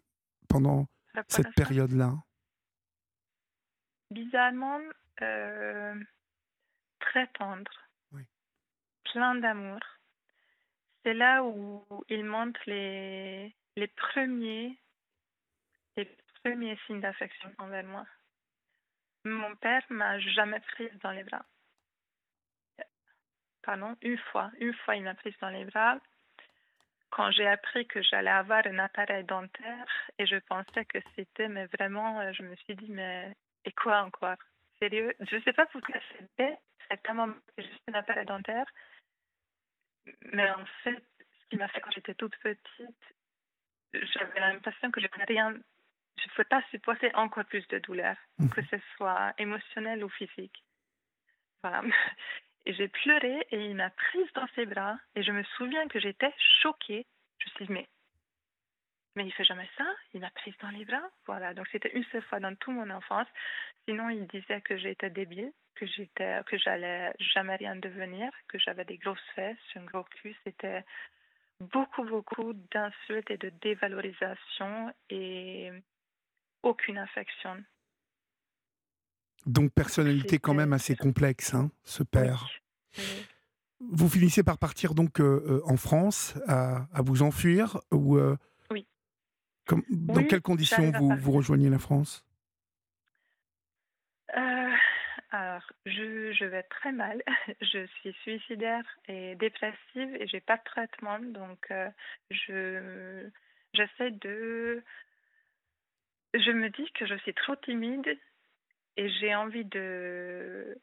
pendant 0.48 0.86
cette 1.28 1.54
période-là? 1.54 2.14
Bizarrement, 4.10 4.80
très 5.16 7.26
tendre, 7.34 7.70
plein 9.12 9.34
d'amour. 9.36 9.80
C'est 11.04 11.14
là 11.14 11.44
où 11.44 11.84
il 12.08 12.24
montre 12.24 12.60
les, 12.66 13.54
les 13.76 13.88
premiers 13.88 14.78
les 15.96 16.16
premiers 16.42 16.78
signes 16.86 17.00
d'affection 17.00 17.52
envers 17.58 17.84
moi. 17.84 18.06
Mon 19.24 19.54
père 19.56 19.82
m'a 19.90 20.18
jamais 20.18 20.60
prise 20.60 20.90
dans 21.02 21.10
les 21.10 21.24
bras. 21.24 21.44
Pardon, 23.68 23.94
une 24.00 24.16
fois, 24.16 24.50
une 24.60 24.72
fois 24.72 24.96
il 24.96 25.02
m'a 25.02 25.14
prise 25.14 25.36
dans 25.42 25.50
les 25.50 25.66
bras 25.66 25.98
quand 27.10 27.30
j'ai 27.32 27.46
appris 27.46 27.86
que 27.86 28.00
j'allais 28.00 28.30
avoir 28.30 28.66
un 28.66 28.78
appareil 28.78 29.24
dentaire 29.24 29.86
et 30.18 30.24
je 30.24 30.36
pensais 30.36 30.86
que 30.86 30.96
c'était, 31.14 31.48
mais 31.48 31.66
vraiment, 31.66 32.32
je 32.32 32.44
me 32.44 32.56
suis 32.56 32.76
dit, 32.76 32.90
mais 32.90 33.36
et 33.66 33.72
quoi 33.72 34.04
encore? 34.04 34.38
Sérieux? 34.78 35.14
Je 35.20 35.36
ne 35.36 35.42
sais 35.42 35.52
pas 35.52 35.66
pourquoi 35.66 35.96
c'est 36.08 36.26
bête, 36.38 36.58
exactement 36.80 37.28
juste 37.58 37.82
un 37.88 37.92
appareil 37.92 38.24
dentaire. 38.24 38.64
Mais 40.32 40.48
en 40.50 40.64
fait, 40.82 41.04
ce 41.18 41.48
qui 41.50 41.56
m'a 41.58 41.68
fait 41.68 41.82
quand 41.82 41.90
j'étais 41.90 42.14
toute 42.14 42.38
petite, 42.38 43.04
j'avais 43.92 44.40
l'impression 44.40 44.90
que 44.90 45.02
je 45.02 45.08
rien, 45.26 45.52
je 46.16 46.24
ne 46.24 46.30
pouvais 46.30 46.44
pas 46.44 46.62
supporter 46.70 47.14
encore 47.14 47.44
plus 47.44 47.68
de 47.68 47.80
douleur, 47.80 48.16
mhm. 48.38 48.48
que 48.48 48.62
ce 48.62 48.76
soit 48.96 49.34
émotionnel 49.36 50.02
ou 50.02 50.08
physique. 50.08 50.64
Voilà. 51.62 51.82
Et 52.66 52.74
j'ai 52.74 52.88
pleuré 52.88 53.46
et 53.50 53.66
il 53.66 53.76
m'a 53.76 53.90
prise 53.90 54.32
dans 54.34 54.46
ses 54.54 54.66
bras 54.66 54.98
et 55.14 55.22
je 55.22 55.32
me 55.32 55.42
souviens 55.56 55.88
que 55.88 56.00
j'étais 56.00 56.32
choquée. 56.62 57.06
Je 57.38 57.46
me 57.46 57.54
suis 57.54 57.66
dit, 57.66 57.72
mais, 57.72 57.88
mais 59.16 59.26
il 59.26 59.32
fait 59.32 59.44
jamais 59.44 59.68
ça, 59.76 59.86
il 60.12 60.20
m'a 60.20 60.30
prise 60.30 60.54
dans 60.60 60.70
les 60.70 60.84
bras. 60.84 61.08
Voilà, 61.26 61.54
donc 61.54 61.66
c'était 61.72 61.96
une 61.96 62.04
seule 62.04 62.22
fois 62.22 62.40
dans 62.40 62.54
toute 62.56 62.74
mon 62.74 62.90
enfance. 62.90 63.28
Sinon, 63.86 64.10
il 64.10 64.26
disait 64.26 64.60
que 64.60 64.76
j'étais 64.76 65.10
débile 65.10 65.52
que 65.78 65.86
j'étais, 65.86 66.40
que 66.46 66.58
j'allais 66.58 67.12
jamais 67.20 67.56
rien 67.56 67.76
devenir, 67.76 68.30
que 68.48 68.58
j'avais 68.58 68.84
des 68.84 68.98
grosses 68.98 69.30
fesses, 69.34 69.56
un 69.76 69.84
gros 69.84 70.04
cul. 70.04 70.36
C'était 70.44 70.84
beaucoup, 71.60 72.04
beaucoup 72.04 72.52
d'insultes 72.72 73.30
et 73.30 73.36
de 73.38 73.50
dévalorisation 73.60 74.92
et 75.10 75.70
aucune 76.62 76.98
affection. 76.98 77.62
Donc 79.46 79.72
personnalité 79.72 80.38
quand 80.38 80.54
même 80.54 80.72
assez 80.72 80.96
complexe, 80.96 81.54
hein, 81.54 81.70
ce 81.84 82.02
père. 82.02 82.48
Vous 83.80 84.08
finissez 84.08 84.42
par 84.42 84.58
partir 84.58 84.94
donc 84.94 85.20
euh, 85.20 85.42
euh, 85.46 85.60
en 85.64 85.76
France, 85.76 86.34
à, 86.46 86.86
vous 86.96 87.22
enfuir 87.22 87.80
ou 87.92 88.16
euh, 88.16 88.36
Oui. 88.70 88.86
Comme, 89.66 89.84
dans 89.88 90.24
quelles 90.24 90.42
conditions 90.42 90.90
vous, 90.90 91.16
vous 91.16 91.32
rejoignez 91.32 91.70
la 91.70 91.78
France? 91.78 92.24
Alors, 95.30 95.62
je, 95.84 96.32
je 96.32 96.44
vais 96.44 96.62
très 96.62 96.92
mal. 96.92 97.22
Je 97.60 97.86
suis 98.00 98.12
suicidaire 98.22 98.84
et 99.08 99.34
dépressive 99.34 100.16
et 100.18 100.26
j'ai 100.26 100.40
pas 100.40 100.56
de 100.56 100.64
traitement. 100.64 101.18
Donc, 101.18 101.66
euh, 101.70 101.90
je 102.30 103.28
j'essaie 103.74 104.10
de. 104.10 104.82
Je 106.34 106.50
me 106.50 106.70
dis 106.70 106.90
que 106.92 107.06
je 107.06 107.14
suis 107.16 107.34
trop 107.34 107.56
timide 107.56 108.06
et 108.98 109.08
j'ai 109.08 109.32
envie 109.34 109.64
de, 109.64 110.76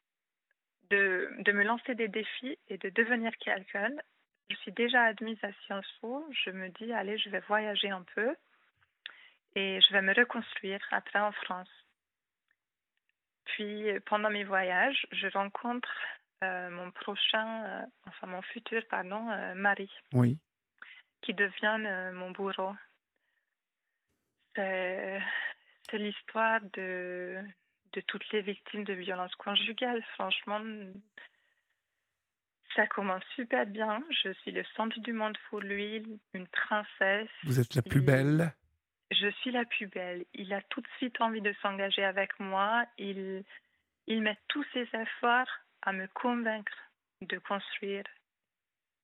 de, 0.89 1.29
de 1.39 1.51
me 1.51 1.63
lancer 1.63 1.95
des 1.95 2.07
défis 2.07 2.57
et 2.69 2.77
de 2.77 2.89
devenir 2.89 3.35
quelqu'un. 3.37 3.91
Je 4.49 4.55
suis 4.55 4.71
déjà 4.71 5.03
admise 5.03 5.37
à 5.43 5.51
Sciences 5.65 5.91
Po. 5.99 6.25
Je 6.45 6.49
me 6.49 6.69
dis, 6.69 6.93
allez, 6.93 7.17
je 7.17 7.29
vais 7.29 7.41
voyager 7.41 7.89
un 7.89 8.05
peu 8.15 8.33
et 9.55 9.81
je 9.81 9.93
vais 9.93 10.01
me 10.01 10.13
reconstruire 10.13 10.79
après 10.91 11.19
en 11.19 11.33
France. 11.33 11.69
puis, 13.43 13.87
pendant 14.05 14.29
mes 14.29 14.45
voyages, 14.45 15.05
je 15.11 15.27
rencontre 15.27 15.93
mon 16.41 16.91
prochain, 16.91 17.85
enfin 18.05 18.27
mon 18.27 18.41
futur, 18.43 18.81
pardon, 18.87 19.23
mari. 19.55 19.91
Oui. 20.13 20.37
Qui 21.21 21.33
devient 21.33 22.11
mon 22.13 22.31
bourreau. 22.31 22.75
C'est 24.55 25.21
l'histoire 25.93 26.61
de, 26.73 27.43
de 27.95 28.01
toutes 28.01 28.29
les 28.31 28.41
victimes 28.41 28.83
de 28.83 28.93
violences 28.93 29.35
conjugales. 29.35 30.03
Franchement, 30.15 30.61
ça 32.75 32.85
commence 32.87 33.23
super 33.35 33.65
bien. 33.65 34.03
Je 34.23 34.33
suis 34.33 34.51
le 34.51 34.63
centre 34.75 34.99
du 34.99 35.13
monde 35.13 35.37
pour 35.49 35.61
lui, 35.61 36.03
une 36.33 36.47
princesse. 36.47 37.29
Vous 37.43 37.59
êtes 37.59 37.75
la 37.75 37.81
plus 37.81 38.01
belle 38.01 38.53
Je 39.11 39.29
suis 39.39 39.51
la 39.51 39.65
plus 39.65 39.87
belle. 39.87 40.25
Il 40.33 40.53
a 40.53 40.61
tout 40.63 40.81
de 40.81 40.87
suite 40.97 41.19
envie 41.21 41.41
de 41.41 41.53
s'engager 41.61 42.03
avec 42.03 42.37
moi. 42.39 42.85
Il, 42.97 43.43
il 44.07 44.21
met 44.21 44.37
tous 44.49 44.65
ses 44.73 44.87
efforts 44.93 45.49
à 45.81 45.93
me 45.93 46.07
convaincre 46.07 46.77
de 47.21 47.37
construire 47.37 48.03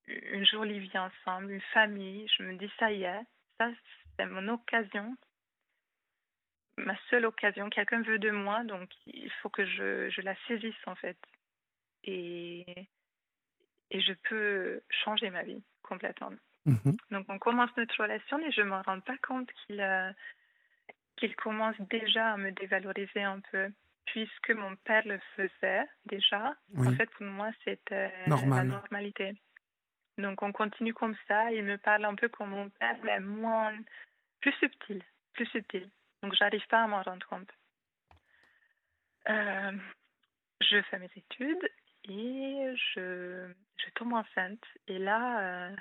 une 0.07 0.45
jolie 0.45 0.79
vie 0.79 0.97
ensemble, 0.97 1.51
une 1.51 1.61
famille. 1.73 2.27
Je 2.37 2.43
me 2.43 2.57
dis, 2.57 2.69
ça 2.77 2.91
y 2.91 3.03
est, 3.03 3.25
ça 3.57 3.69
c'est 4.17 4.25
mon 4.25 4.49
occasion, 4.49 5.15
ma 6.85 6.95
seule 7.09 7.25
occasion. 7.25 7.69
Quelqu'un 7.69 8.01
veut 8.01 8.19
de 8.19 8.31
moi, 8.31 8.63
donc 8.63 8.89
il 9.05 9.31
faut 9.41 9.49
que 9.49 9.65
je, 9.65 10.09
je 10.09 10.21
la 10.21 10.35
saisisse 10.47 10.87
en 10.87 10.95
fait. 10.95 11.17
Et 12.03 12.65
et 13.91 14.01
je 14.01 14.13
peux 14.29 14.81
changer 15.03 15.29
ma 15.29 15.43
vie 15.43 15.63
complètement. 15.83 16.31
Mhm. 16.65 16.97
Donc 17.11 17.25
on 17.29 17.39
commence 17.39 17.75
notre 17.77 18.01
relation 18.01 18.39
et 18.39 18.51
je 18.51 18.61
ne 18.61 18.67
me 18.67 18.81
rends 18.81 19.01
pas 19.01 19.17
compte 19.17 19.49
qu'il 19.65 19.81
euh, 19.81 20.11
qu'il 21.17 21.35
commence 21.35 21.75
déjà 21.89 22.33
à 22.33 22.37
me 22.37 22.51
dévaloriser 22.51 23.21
un 23.21 23.39
peu, 23.51 23.69
puisque 24.05 24.51
mon 24.51 24.75
père 24.77 25.05
le 25.05 25.19
faisait 25.35 25.85
déjà. 26.05 26.55
En 26.77 26.91
fait, 26.93 27.09
pour 27.11 27.27
moi, 27.27 27.51
c'était 27.63 28.11
la 28.27 28.63
normalité. 28.63 29.33
Donc 30.17 30.41
on 30.41 30.51
continue 30.51 30.93
comme 30.93 31.15
ça. 31.27 31.51
Il 31.51 31.63
me 31.63 31.77
parle 31.77 32.05
un 32.05 32.15
peu 32.15 32.29
comme 32.29 32.49
mon 32.49 32.69
père, 32.69 32.97
mais 33.03 33.19
moins, 33.19 33.73
plus 34.39 34.53
subtil, 34.53 35.01
plus 35.33 35.45
subtil. 35.47 35.89
Donc 36.21 36.35
j'arrive 36.35 36.65
pas 36.67 36.83
à 36.83 36.87
m'en 36.87 37.01
rendre 37.01 37.25
compte. 37.27 37.51
Euh, 39.29 39.77
je 40.61 40.81
fais 40.83 40.99
mes 40.99 41.11
études 41.15 41.69
et 42.05 42.73
je, 42.93 43.51
je 43.77 43.89
tombe 43.95 44.13
enceinte. 44.13 44.63
Et 44.87 44.99
là, 44.99 45.69
euh, 45.69 45.75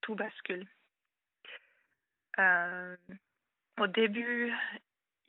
tout 0.00 0.14
bascule. 0.14 0.66
Euh, 2.38 2.96
au 3.78 3.86
début, 3.86 4.52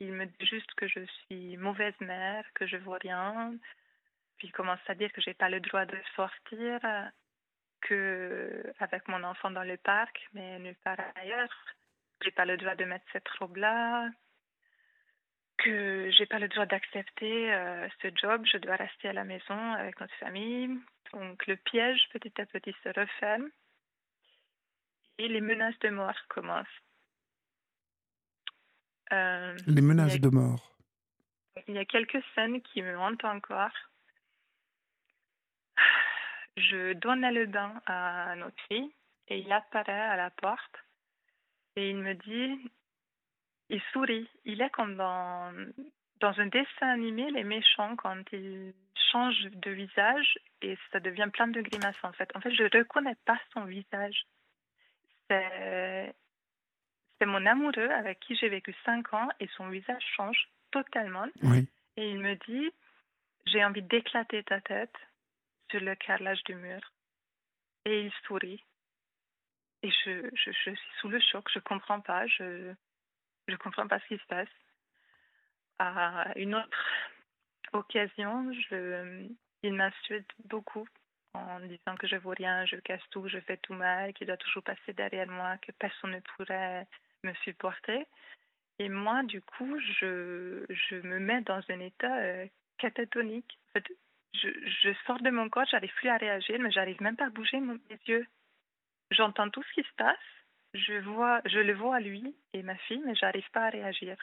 il 0.00 0.12
me 0.12 0.26
dit 0.26 0.46
juste 0.46 0.72
que 0.74 0.86
je 0.86 1.04
suis 1.04 1.56
mauvaise 1.56 1.98
mère, 2.00 2.44
que 2.54 2.66
je 2.66 2.76
vois 2.76 2.98
rien. 2.98 3.54
Puis 4.36 4.48
il 4.48 4.52
commence 4.52 4.80
à 4.86 4.94
dire 4.94 5.12
que 5.12 5.20
j'ai 5.20 5.34
pas 5.34 5.48
le 5.48 5.60
droit 5.60 5.84
de 5.84 5.98
sortir, 6.14 6.80
que 7.80 8.72
avec 8.78 9.08
mon 9.08 9.22
enfant 9.24 9.50
dans 9.50 9.64
le 9.64 9.76
parc, 9.76 10.28
mais 10.32 10.58
nulle 10.58 10.76
part 10.76 10.98
ailleurs. 11.16 11.77
J'ai 12.22 12.30
pas 12.32 12.44
le 12.44 12.56
droit 12.56 12.74
de 12.74 12.84
mettre 12.84 13.04
cette 13.12 13.28
robe-là, 13.38 14.08
que 15.58 16.10
j'ai 16.10 16.26
pas 16.26 16.38
le 16.38 16.48
droit 16.48 16.66
d'accepter 16.66 17.52
euh, 17.52 17.88
ce 18.00 18.08
job, 18.14 18.44
je 18.50 18.58
dois 18.58 18.76
rester 18.76 19.08
à 19.08 19.12
la 19.12 19.24
maison 19.24 19.72
avec 19.74 20.00
notre 20.00 20.14
famille. 20.14 20.78
Donc 21.12 21.46
le 21.46 21.56
piège 21.56 22.00
petit 22.12 22.40
à 22.40 22.46
petit 22.46 22.74
se 22.82 22.88
referme 22.88 23.50
et 25.18 25.28
les 25.28 25.40
menaces 25.40 25.78
de 25.80 25.88
mort 25.90 26.18
commencent. 26.28 26.66
Euh, 29.12 29.56
les 29.66 29.82
menaces 29.82 30.20
de 30.20 30.28
mort. 30.28 30.76
Il 31.66 31.74
y 31.74 31.78
a 31.78 31.84
quelques 31.84 32.22
scènes 32.34 32.62
qui 32.62 32.82
me 32.82 32.96
hantent 32.96 33.24
encore. 33.24 33.74
Je 36.56 36.92
donne 36.94 37.28
le 37.28 37.46
bain 37.46 37.80
à 37.86 38.36
notre 38.36 38.60
fille 38.68 38.92
et 39.28 39.38
il 39.38 39.52
apparaît 39.52 39.92
à 39.92 40.16
la 40.16 40.30
porte 40.30 40.87
et 41.78 41.90
il 41.90 41.96
me 41.98 42.14
dit 42.14 42.70
il 43.70 43.80
sourit. 43.92 44.28
Il 44.44 44.60
est 44.60 44.70
comme 44.70 44.96
dans, 44.96 45.52
dans 46.20 46.40
un 46.40 46.46
dessin 46.46 46.88
animé, 46.88 47.30
les 47.30 47.44
méchants, 47.44 47.94
quand 47.96 48.20
ils 48.32 48.74
changent 49.12 49.48
de 49.52 49.70
visage 49.70 50.38
et 50.60 50.76
ça 50.90 50.98
devient 51.00 51.28
plein 51.32 51.46
de 51.46 51.60
grimaces 51.60 52.02
en 52.02 52.12
fait. 52.12 52.30
En 52.34 52.40
fait, 52.40 52.52
je 52.52 52.64
ne 52.64 52.78
reconnais 52.78 53.16
pas 53.24 53.38
son 53.52 53.64
visage. 53.64 54.26
C'est, 55.28 56.14
mon 57.24 57.44
amoureux 57.46 57.90
avec 57.90 58.20
qui 58.20 58.36
j'ai 58.36 58.48
vécu 58.48 58.74
cinq 58.84 59.12
ans 59.12 59.28
et 59.38 59.48
son 59.56 59.68
visage 59.68 60.04
change 60.16 60.48
totalement. 60.70 61.26
Et 61.96 62.10
il 62.10 62.18
me 62.18 62.34
dit, 62.46 62.70
j'ai 63.46 63.64
envie 63.64 63.82
d'éclater 63.82 64.42
ta 64.44 64.60
tête 64.60 64.96
sur 65.70 65.80
le 65.80 65.94
carrelage 65.94 66.42
du 66.44 66.54
mur. 66.54 66.80
Et 67.84 68.04
il 68.04 68.12
sourit. 68.26 68.62
Et 69.82 69.90
je, 69.90 70.52
suis 70.52 70.78
sous 71.00 71.08
le 71.08 71.20
choc, 71.20 71.48
je 71.52 71.60
comprends 71.60 72.00
pas. 72.00 72.26
Je, 72.26 72.74
je 73.46 73.56
comprends 73.56 73.86
pas 73.86 74.00
ce 74.00 74.06
qui 74.06 74.18
se 74.18 74.26
passe. 74.26 74.48
À 75.78 76.32
une 76.36 76.54
autre 76.56 76.86
occasion, 77.72 78.50
il 79.62 79.74
m'insulte 79.74 80.30
beaucoup 80.46 80.88
en 81.34 81.60
disant 81.60 81.94
que 81.96 82.06
je 82.06 82.16
ne 82.16 82.20
vaux 82.20 82.34
rien, 82.36 82.64
je 82.64 82.76
casse 82.76 83.02
tout, 83.10 83.28
je 83.28 83.38
fais 83.40 83.56
tout 83.58 83.74
mal, 83.74 84.12
qu'il 84.14 84.26
doit 84.26 84.36
toujours 84.36 84.62
passer 84.62 84.92
derrière 84.92 85.28
moi, 85.28 85.56
que 85.58 85.72
personne 85.72 86.12
ne 86.12 86.20
pourrait 86.20 86.86
me 87.22 87.32
supporter. 87.44 88.06
Et 88.78 88.88
moi, 88.88 89.22
du 89.24 89.40
coup, 89.42 89.78
je, 90.00 90.64
me 91.02 91.18
mets 91.18 91.42
dans 91.42 91.60
un 91.68 91.80
état 91.80 92.16
euh, 92.18 92.46
catatonique. 92.78 93.58
Je, 94.34 94.48
je, 94.82 94.92
sors 95.06 95.20
de 95.20 95.30
mon 95.30 95.48
corps, 95.48 95.66
j'arrive 95.70 95.92
plus 95.94 96.08
à 96.08 96.16
réagir, 96.16 96.58
mais 96.60 96.70
j'arrive 96.70 97.00
même 97.02 97.16
pas 97.16 97.26
à 97.26 97.30
bouger 97.30 97.60
mes 97.60 97.78
yeux. 98.06 98.26
J'entends 99.10 99.50
tout 99.50 99.62
ce 99.62 99.72
qui 99.72 99.82
se 99.82 99.94
passe, 99.96 100.16
je, 100.74 100.98
vois, 101.00 101.40
je 101.46 101.58
le 101.58 101.74
vois 101.74 102.00
lui 102.00 102.34
et 102.52 102.62
ma 102.62 102.76
fille, 102.76 103.02
mais 103.04 103.14
j'arrive 103.14 103.48
pas 103.52 103.66
à 103.66 103.70
réagir. 103.70 104.16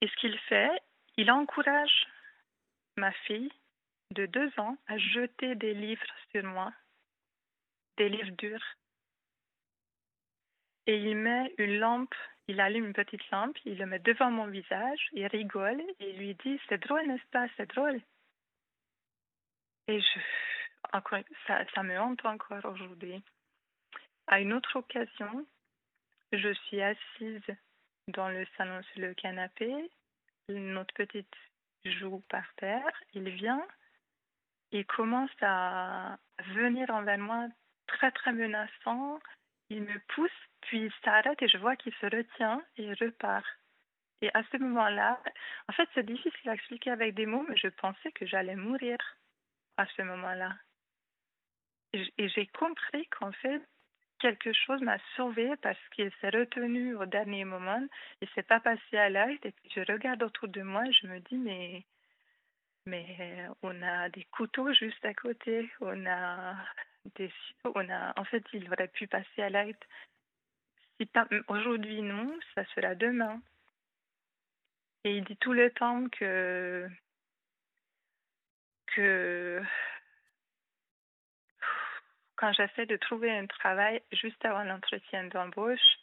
Et 0.00 0.08
ce 0.08 0.16
qu'il 0.16 0.38
fait, 0.40 0.80
il 1.16 1.30
encourage 1.30 2.06
ma 2.96 3.12
fille 3.12 3.50
de 4.12 4.26
deux 4.26 4.50
ans 4.58 4.76
à 4.86 4.96
jeter 4.98 5.54
des 5.56 5.74
livres 5.74 6.06
sur 6.30 6.44
moi, 6.44 6.72
des 7.96 8.08
livres 8.08 8.36
durs. 8.38 8.64
Et 10.86 10.96
il 10.96 11.16
met 11.16 11.52
une 11.58 11.78
lampe, 11.78 12.14
il 12.46 12.60
allume 12.60 12.86
une 12.86 12.92
petite 12.92 13.28
lampe, 13.30 13.58
il 13.64 13.76
le 13.76 13.86
met 13.86 13.98
devant 13.98 14.30
mon 14.30 14.46
visage, 14.46 15.08
il 15.12 15.26
rigole 15.26 15.80
et 16.00 16.10
il 16.10 16.18
lui 16.18 16.34
dit 16.36 16.60
C'est 16.68 16.78
drôle, 16.78 17.06
n'est-ce 17.06 17.26
pas? 17.30 17.46
C'est 17.56 17.68
drôle. 17.74 18.00
Et 19.88 20.00
je, 20.00 20.18
ça, 21.46 21.82
me 21.82 21.98
hante 21.98 22.24
encore 22.24 22.64
aujourd'hui. 22.64 23.22
À 24.26 24.40
une 24.40 24.52
autre 24.52 24.76
occasion, 24.76 25.46
je 26.32 26.52
suis 26.52 26.82
assise 26.82 27.56
dans 28.08 28.28
le 28.28 28.46
salon 28.56 28.82
sur 28.92 29.00
le 29.02 29.14
canapé, 29.14 29.90
notre 30.48 30.94
petite 30.94 31.34
joue 31.84 32.22
par 32.28 32.44
terre, 32.56 32.90
il 33.14 33.28
vient, 33.30 33.66
il 34.72 34.84
commence 34.86 35.30
à 35.40 36.18
venir 36.54 36.90
envers 36.90 37.18
moi 37.18 37.48
très 37.86 38.10
très 38.12 38.32
menaçant, 38.32 39.18
il 39.70 39.82
me 39.82 39.98
pousse, 40.14 40.30
puis 40.62 40.86
il 40.86 40.92
s'arrête 41.04 41.40
et 41.42 41.48
je 41.48 41.58
vois 41.58 41.76
qu'il 41.76 41.94
se 41.94 42.06
retient 42.06 42.62
et 42.76 42.92
repart. 42.94 43.46
Et 44.20 44.30
à 44.34 44.42
ce 44.50 44.56
moment-là, 44.56 45.20
en 45.68 45.72
fait 45.72 45.88
c'est 45.94 46.04
difficile 46.04 46.50
à 46.50 46.54
expliquer 46.54 46.90
avec 46.90 47.14
des 47.14 47.26
mots, 47.26 47.46
mais 47.48 47.56
je 47.56 47.68
pensais 47.68 48.12
que 48.12 48.26
j'allais 48.26 48.56
mourir 48.56 48.98
à 49.76 49.86
ce 49.86 50.02
moment-là. 50.02 50.54
Et 51.92 52.28
j'ai 52.28 52.46
compris 52.48 53.06
qu'en 53.08 53.32
fait, 53.32 53.62
quelque 54.18 54.52
chose 54.52 54.80
m'a 54.82 54.98
sauvé 55.16 55.54
parce 55.62 55.78
qu'il 55.94 56.12
s'est 56.20 56.30
retenu 56.30 56.94
au 56.96 57.06
dernier 57.06 57.44
moment. 57.44 57.86
Il 58.20 58.28
s'est 58.30 58.42
pas 58.42 58.60
passé 58.60 58.96
à 58.96 59.08
l'acte. 59.08 59.46
Et 59.46 59.52
puis 59.52 59.70
je 59.74 59.80
regarde 59.92 60.22
autour 60.22 60.48
de 60.48 60.62
moi 60.62 60.84
je 60.90 61.06
me 61.06 61.20
dis, 61.20 61.36
mais, 61.36 61.84
mais 62.86 63.46
on 63.62 63.82
a 63.82 64.08
des 64.10 64.24
couteaux 64.24 64.72
juste 64.72 65.04
à 65.04 65.14
côté. 65.14 65.70
On 65.80 66.06
a 66.06 66.56
des 67.16 67.32
on 67.64 67.88
a, 67.88 68.12
en 68.18 68.24
fait, 68.24 68.44
il 68.52 68.70
aurait 68.72 68.88
pu 68.88 69.06
passer 69.06 69.42
à 69.42 69.50
l'acte. 69.50 69.82
Aujourd'hui, 71.48 72.02
non, 72.02 72.36
ça 72.54 72.64
sera 72.74 72.94
demain. 72.94 73.40
Et 75.04 75.16
il 75.16 75.24
dit 75.24 75.36
tout 75.36 75.52
le 75.52 75.70
temps 75.70 76.08
que, 76.10 76.88
que 78.86 79.62
quand 82.38 82.52
j'essaie 82.52 82.86
de 82.86 82.96
trouver 82.96 83.30
un 83.36 83.46
travail 83.46 84.00
juste 84.12 84.42
avant 84.44 84.62
l'entretien 84.62 85.24
d'embauche, 85.24 85.98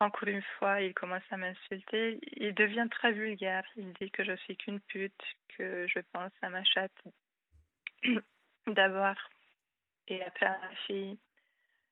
encore 0.00 0.28
une 0.28 0.42
fois, 0.58 0.82
il 0.82 0.92
commence 0.92 1.22
à 1.30 1.36
m'insulter. 1.36 2.18
Il 2.32 2.52
devient 2.54 2.88
très 2.90 3.12
vulgaire. 3.12 3.64
Il 3.76 3.92
dit 3.94 4.10
que 4.10 4.24
je 4.24 4.36
suis 4.36 4.56
qu'une 4.56 4.80
pute, 4.80 5.22
que 5.56 5.86
je 5.86 6.00
pense 6.12 6.32
à 6.42 6.50
ma 6.50 6.64
chatte 6.64 7.02
d'abord 8.66 9.16
et 10.08 10.22
après 10.24 10.46
à 10.46 10.58
ma 10.58 10.74
fille. 10.86 11.18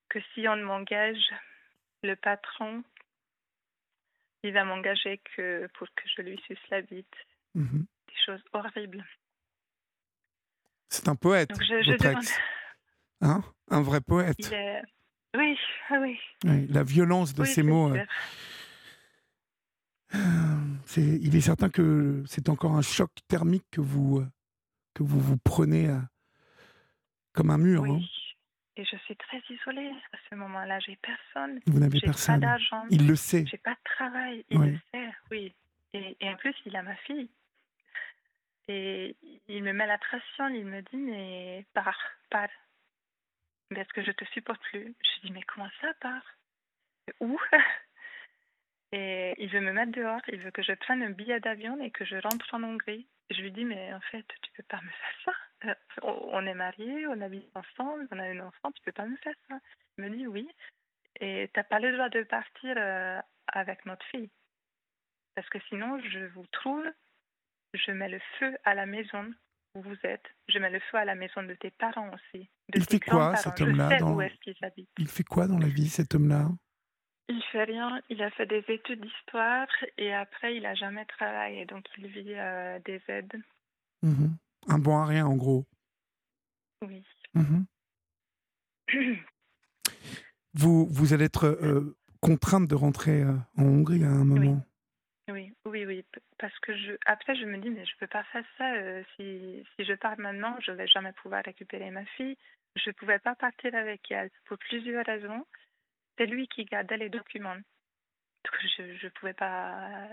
Que 0.08 0.18
si 0.34 0.46
on 0.48 0.56
m'engage, 0.56 1.32
le 2.02 2.16
patron, 2.16 2.82
il 4.42 4.52
va 4.52 4.64
m'engager 4.64 5.18
que 5.36 5.68
pour 5.74 5.86
que 5.94 6.08
je 6.16 6.22
lui 6.22 6.38
suce 6.46 6.68
la 6.70 6.82
bite. 6.82 7.16
Mhm. 7.54 7.86
Des 8.08 8.20
choses 8.26 8.44
horribles. 8.52 9.04
C'est 10.88 11.08
un 11.08 11.16
poète, 11.16 11.50
votre 11.86 12.06
ex. 12.06 12.38
Hein? 13.20 13.42
Un 13.70 13.82
vrai 13.82 14.00
poète. 14.00 14.36
Oui, 15.36 15.58
ah 15.90 15.98
oui. 16.00 16.18
La 16.68 16.82
violence 16.82 17.34
de 17.34 17.44
ces 17.44 17.62
mots. 17.62 17.92
Euh, 20.14 20.18
il 20.96 21.34
est 21.34 21.40
certain 21.40 21.68
que 21.68 22.22
c'est 22.26 22.48
encore 22.48 22.76
un 22.76 22.82
choc 22.82 23.10
thermique 23.28 23.64
que 23.70 23.80
vous, 23.80 24.18
euh, 24.18 24.26
que 24.94 25.02
vous, 25.02 25.18
vous 25.18 25.36
prenez 25.38 25.88
euh, 25.88 25.98
comme 27.32 27.50
un 27.50 27.58
mur. 27.58 27.82
Oui. 27.82 27.90
Hein? 27.90 28.00
Et 28.76 28.84
je 28.84 28.96
suis 28.98 29.16
très 29.16 29.40
isolée 29.50 29.90
à 30.12 30.16
ce 30.28 30.34
moment-là. 30.34 30.80
J'ai 30.80 30.98
personne. 31.00 31.60
Vous 31.66 31.78
n'avez 31.78 32.00
personne. 32.00 32.40
pas 32.40 32.46
d'argent. 32.46 32.84
Il 32.90 33.06
le 33.06 33.16
sait. 33.16 33.44
J'ai 33.46 33.58
pas 33.58 33.74
de 33.74 33.84
travail. 33.84 34.44
Il 34.50 34.60
le 34.60 34.78
sait, 34.92 35.10
oui. 35.30 35.52
Et, 35.92 36.16
et, 36.20 36.28
en 36.28 36.36
plus, 36.36 36.54
il 36.66 36.74
a 36.74 36.82
ma 36.82 36.96
fille. 36.96 37.28
Et 38.68 39.16
il 39.48 39.62
me 39.62 39.72
met 39.72 39.86
la 39.86 39.98
pression. 39.98 40.48
Il 40.48 40.66
me 40.66 40.82
dit, 40.82 40.96
mais 40.96 41.66
pars, 41.74 41.98
pars. 42.30 42.48
Est-ce 43.74 43.92
que 43.92 44.02
je 44.02 44.12
te 44.12 44.24
supporte 44.26 44.62
plus? 44.62 44.94
Je 45.02 45.26
dis, 45.26 45.32
mais 45.32 45.42
comment 45.42 45.70
ça, 45.80 45.92
pars? 46.00 46.24
Où? 47.20 47.38
Et 48.92 49.34
il 49.38 49.48
veut 49.50 49.60
me 49.60 49.72
mettre 49.72 49.90
dehors, 49.90 50.20
il 50.28 50.38
veut 50.38 50.52
que 50.52 50.62
je 50.62 50.72
prenne 50.72 51.02
un 51.02 51.10
billet 51.10 51.40
d'avion 51.40 51.82
et 51.82 51.90
que 51.90 52.04
je 52.04 52.14
rentre 52.14 52.54
en 52.54 52.62
Hongrie. 52.62 53.08
Je 53.28 53.40
lui 53.40 53.50
dis, 53.50 53.64
mais 53.64 53.92
en 53.92 54.00
fait, 54.00 54.24
tu 54.40 54.52
peux 54.52 54.62
pas 54.62 54.80
me 54.80 54.88
faire 54.88 55.16
ça. 55.24 55.32
Euh, 55.64 55.74
on 56.02 56.46
est 56.46 56.54
mariés, 56.54 57.04
on 57.08 57.20
habite 57.20 57.50
ensemble, 57.56 58.06
on 58.12 58.20
a 58.20 58.22
un 58.22 58.38
enfant, 58.38 58.70
tu 58.70 58.82
peux 58.82 58.92
pas 58.92 59.06
me 59.06 59.16
faire 59.16 59.34
ça. 59.48 59.58
Il 59.98 60.04
me 60.04 60.10
dit 60.10 60.28
oui. 60.28 60.48
Et 61.18 61.50
tu 61.52 61.58
n'as 61.58 61.64
pas 61.64 61.80
le 61.80 61.92
droit 61.92 62.08
de 62.08 62.22
partir 62.22 62.74
euh, 62.76 63.20
avec 63.48 63.84
notre 63.84 64.06
fille. 64.06 64.30
Parce 65.34 65.48
que 65.48 65.58
sinon, 65.68 66.00
je 66.00 66.26
vous 66.26 66.46
trouve, 66.52 66.86
je 67.74 67.92
mets 67.92 68.08
le 68.08 68.20
feu 68.38 68.56
à 68.64 68.74
la 68.74 68.86
maison 68.86 69.32
où 69.74 69.82
vous 69.82 69.96
êtes. 70.04 70.24
Je 70.48 70.58
mets 70.58 70.70
le 70.70 70.80
feu 70.90 70.98
à 70.98 71.04
la 71.04 71.14
maison 71.14 71.42
de 71.42 71.54
tes 71.54 71.70
parents 71.70 72.10
aussi. 72.14 72.48
il 72.74 72.84
fait 72.84 73.00
quoi 73.00 73.36
cet 73.36 73.60
homme-là 73.60 73.98
dans... 73.98 74.18
Il 74.98 75.08
fait 75.08 75.24
quoi 75.24 75.46
dans 75.46 75.58
la 75.58 75.68
vie 75.68 75.88
cet 75.88 76.14
homme-là? 76.14 76.48
Il 77.28 77.42
fait 77.50 77.64
rien. 77.64 78.00
Il 78.10 78.22
a 78.22 78.30
fait 78.30 78.46
des 78.46 78.64
études 78.68 79.00
d'histoire 79.00 79.66
et 79.98 80.12
après, 80.12 80.56
il 80.56 80.62
n'a 80.62 80.74
jamais 80.74 81.04
travaillé. 81.06 81.64
Donc, 81.66 81.84
il 81.98 82.06
vit 82.06 82.34
euh, 82.34 82.78
des 82.84 83.00
aides. 83.08 83.40
Mhm. 84.02 84.36
Un 84.68 84.78
bon 84.78 84.98
à 84.98 85.06
rien, 85.06 85.26
en 85.26 85.36
gros. 85.36 85.66
Oui. 86.82 87.02
Mhm. 87.34 87.66
vous, 90.54 90.86
vous 90.86 91.12
allez 91.12 91.24
être 91.24 91.46
euh, 91.46 91.96
contrainte 92.20 92.68
de 92.68 92.74
rentrer 92.74 93.22
euh, 93.22 93.34
en 93.56 93.64
Hongrie 93.64 94.04
à 94.04 94.08
un 94.08 94.24
moment. 94.24 94.52
Oui. 94.52 94.73
Oui, 95.28 95.52
oui, 95.64 96.04
Parce 96.38 96.58
que 96.60 96.76
je, 96.76 96.92
après, 97.06 97.34
je 97.36 97.44
me 97.44 97.58
dis, 97.58 97.70
mais 97.70 97.84
je 97.84 97.92
ne 97.94 98.00
peux 98.00 98.06
pas 98.06 98.24
faire 98.24 98.44
ça. 98.58 98.74
si, 99.16 99.64
si 99.76 99.84
je 99.84 99.94
pars 99.94 100.18
maintenant, 100.18 100.56
je 100.60 100.70
ne 100.70 100.76
vais 100.76 100.86
jamais 100.86 101.12
pouvoir 101.12 101.42
récupérer 101.44 101.90
ma 101.90 102.04
fille. 102.16 102.36
Je 102.76 102.90
ne 102.90 102.94
pouvais 102.94 103.18
pas 103.18 103.34
partir 103.34 103.74
avec 103.74 104.10
elle 104.10 104.30
pour 104.46 104.58
plusieurs 104.58 105.06
raisons. 105.06 105.46
C'est 106.18 106.26
lui 106.26 106.48
qui 106.48 106.64
gardait 106.64 106.96
les 106.96 107.08
documents. 107.08 107.56
Je 108.76 108.82
ne 108.82 109.10
pouvais 109.10 109.32
pas. 109.32 110.08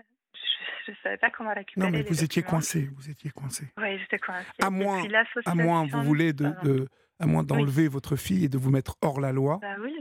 Je 0.86 0.92
ne 0.92 0.96
savais 1.04 1.18
pas 1.18 1.30
comment 1.30 1.54
récupérer. 1.54 1.92
Non, 1.92 1.96
mais 1.96 2.04
vous 2.04 2.24
étiez 2.24 2.44
coincé. 2.44 2.90
Vous 2.96 3.10
étiez 3.10 3.32
coincé. 3.32 3.66
Oui, 3.78 4.00
j'étais 4.00 4.20
coincé. 4.20 4.48
À 4.62 4.70
moins, 4.70 5.04
à 5.46 5.56
moins, 5.56 5.86
vous 5.86 6.04
voulez 6.04 6.34
de, 6.34 6.52
de 6.64 6.88
à 7.20 7.28
moins 7.28 7.44
d'enlever 7.44 7.88
votre 7.88 8.16
fille 8.16 8.46
et 8.46 8.50
de 8.50 8.58
vous 8.58 8.72
mettre 8.72 8.98
hors 9.02 9.20
la 9.20 9.32
loi. 9.32 9.60
Bah 9.62 9.76
oui, 9.80 9.96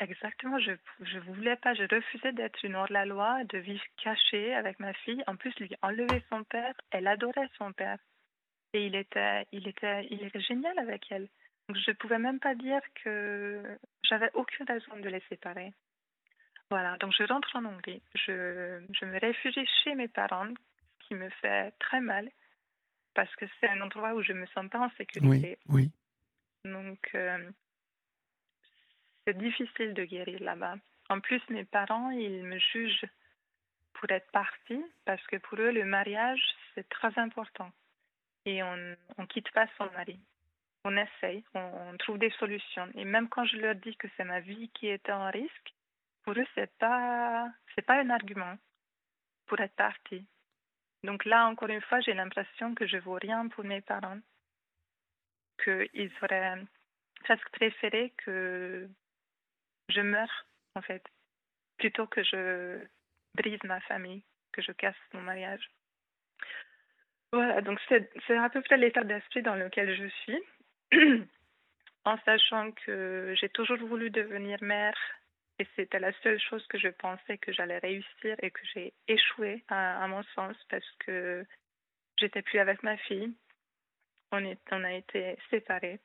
exactement. 0.00 0.58
Je 0.58 0.72
ne 0.72 1.20
voulais 1.20 1.56
pas. 1.56 1.74
Je 1.74 1.82
refusais 1.82 2.32
d'être 2.32 2.62
une 2.64 2.76
hors 2.76 2.90
la 2.90 3.04
loi, 3.06 3.44
de 3.44 3.58
vivre 3.58 3.84
cachée 4.02 4.54
avec 4.54 4.80
ma 4.80 4.92
fille. 4.92 5.22
En 5.26 5.36
plus, 5.36 5.54
lui 5.58 5.74
enlever 5.82 6.22
son 6.30 6.44
père. 6.44 6.74
Elle 6.90 7.06
adorait 7.06 7.48
son 7.58 7.72
père. 7.72 7.98
Et 8.72 8.86
il 8.86 8.94
était, 8.94 9.46
il 9.52 9.68
était, 9.68 10.06
il 10.10 10.22
était 10.22 10.40
génial 10.40 10.78
avec 10.78 11.10
elle. 11.10 11.28
Je 11.74 11.90
ne 11.90 11.96
pouvais 11.96 12.18
même 12.18 12.38
pas 12.38 12.54
dire 12.54 12.80
que 13.02 13.78
j'avais 14.04 14.30
aucune 14.34 14.66
raison 14.66 14.96
de 14.98 15.08
les 15.08 15.22
séparer. 15.28 15.72
Voilà, 16.70 16.96
donc 16.98 17.12
je 17.16 17.22
rentre 17.24 17.54
en 17.56 17.64
Hongrie. 17.64 18.02
Je, 18.14 18.82
je 18.92 19.04
me 19.04 19.18
réfugie 19.18 19.66
chez 19.82 19.94
mes 19.94 20.08
parents, 20.08 20.48
ce 20.48 21.08
qui 21.08 21.14
me 21.14 21.28
fait 21.40 21.72
très 21.78 22.00
mal, 22.00 22.28
parce 23.14 23.34
que 23.36 23.46
c'est 23.60 23.68
un 23.68 23.80
endroit 23.80 24.14
où 24.14 24.22
je 24.22 24.32
ne 24.32 24.40
me 24.40 24.46
sens 24.46 24.68
pas 24.68 24.80
en 24.80 24.90
sécurité. 24.90 25.58
Oui, 25.68 25.90
oui. 26.64 26.72
Donc, 26.72 27.10
euh, 27.14 27.50
c'est 29.26 29.36
difficile 29.36 29.94
de 29.94 30.04
guérir 30.04 30.40
là-bas. 30.40 30.76
En 31.08 31.20
plus, 31.20 31.42
mes 31.50 31.64
parents, 31.64 32.10
ils 32.10 32.42
me 32.44 32.58
jugent 32.58 33.06
pour 33.94 34.10
être 34.10 34.30
partie, 34.30 34.84
parce 35.04 35.24
que 35.26 35.36
pour 35.36 35.58
eux, 35.58 35.70
le 35.70 35.84
mariage, 35.84 36.42
c'est 36.74 36.88
très 36.88 37.18
important. 37.18 37.70
Et 38.44 38.62
on 38.62 38.76
ne 38.76 39.26
quitte 39.26 39.50
pas 39.52 39.66
son 39.78 39.90
mari 39.92 40.18
on 40.86 40.96
essaye, 40.96 41.44
on, 41.54 41.96
trouve 41.98 42.18
des 42.18 42.30
solutions. 42.38 42.88
Et 42.94 43.04
même 43.04 43.28
quand 43.28 43.44
je 43.44 43.56
leur 43.56 43.74
dis 43.74 43.96
que 43.96 44.06
c'est 44.16 44.24
ma 44.24 44.40
vie 44.40 44.70
qui 44.74 44.86
est 44.86 45.10
en 45.10 45.30
risque, 45.30 45.74
pour 46.22 46.34
eux, 46.34 46.46
c'est 46.54 46.72
pas, 46.78 47.50
c'est 47.74 47.84
pas 47.84 48.00
un 48.00 48.10
argument 48.10 48.56
pour 49.46 49.60
être 49.60 49.74
parti. 49.74 50.24
Donc 51.02 51.24
là, 51.24 51.46
encore 51.46 51.70
une 51.70 51.80
fois, 51.80 52.00
j'ai 52.00 52.14
l'impression 52.14 52.74
que 52.74 52.86
je 52.86 52.96
ne 52.96 53.02
vaux 53.02 53.18
rien 53.20 53.48
pour 53.48 53.64
mes 53.64 53.80
parents, 53.80 54.20
qu'ils 55.62 56.12
auraient 56.22 56.62
presque 57.24 57.50
préféré 57.50 58.12
que 58.18 58.88
je 59.88 60.00
meure, 60.00 60.46
en 60.74 60.82
fait, 60.82 61.04
plutôt 61.78 62.06
que 62.06 62.22
je 62.22 62.78
brise 63.34 63.62
ma 63.64 63.80
famille, 63.82 64.22
que 64.52 64.62
je 64.62 64.72
casse 64.72 64.96
mon 65.12 65.22
mariage. 65.22 65.68
Voilà, 67.32 67.60
donc 67.60 67.78
c'est 67.88 68.36
à 68.36 68.48
peu 68.50 68.62
près 68.62 68.76
l'état 68.76 69.04
d'esprit 69.04 69.42
dans 69.42 69.56
lequel 69.56 69.94
je 69.94 70.06
suis. 70.22 70.42
en 72.06 72.16
sachant 72.24 72.70
que 72.70 73.34
j'ai 73.38 73.48
toujours 73.48 73.78
voulu 73.78 74.10
devenir 74.10 74.62
mère 74.62 74.96
et 75.58 75.66
c'était 75.74 75.98
la 75.98 76.12
seule 76.22 76.40
chose 76.40 76.64
que 76.68 76.78
je 76.78 76.88
pensais 76.88 77.36
que 77.36 77.52
j'allais 77.52 77.78
réussir 77.78 78.36
et 78.42 78.50
que 78.50 78.60
j'ai 78.72 78.94
échoué 79.08 79.64
à, 79.68 80.06
mon 80.06 80.22
sens 80.34 80.56
parce 80.70 80.88
que 81.00 81.44
j'étais 82.16 82.42
plus 82.42 82.60
avec 82.60 82.82
ma 82.84 82.96
fille. 82.96 83.34
On, 84.30 84.44
est, 84.44 84.60
on 84.70 84.84
a 84.84 84.92
été 84.92 85.36
séparés. 85.50 85.98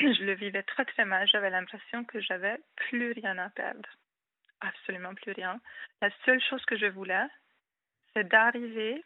Je 0.00 0.24
le 0.24 0.34
vivais 0.34 0.62
très 0.62 0.84
très 0.84 1.04
mal. 1.04 1.28
J'avais 1.28 1.50
l'impression 1.50 2.04
que 2.04 2.20
j'avais 2.20 2.58
plus 2.76 3.12
rien 3.12 3.36
à 3.38 3.50
perdre. 3.50 3.88
Absolument 4.60 5.14
plus 5.14 5.32
rien. 5.32 5.60
La 6.00 6.10
seule 6.24 6.40
chose 6.42 6.64
que 6.64 6.76
je 6.76 6.86
voulais, 6.86 7.26
c'est 8.14 8.26
d'arriver 8.28 9.02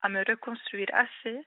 à 0.00 0.08
me 0.08 0.24
reconstruire 0.24 0.88
assez 0.92 1.38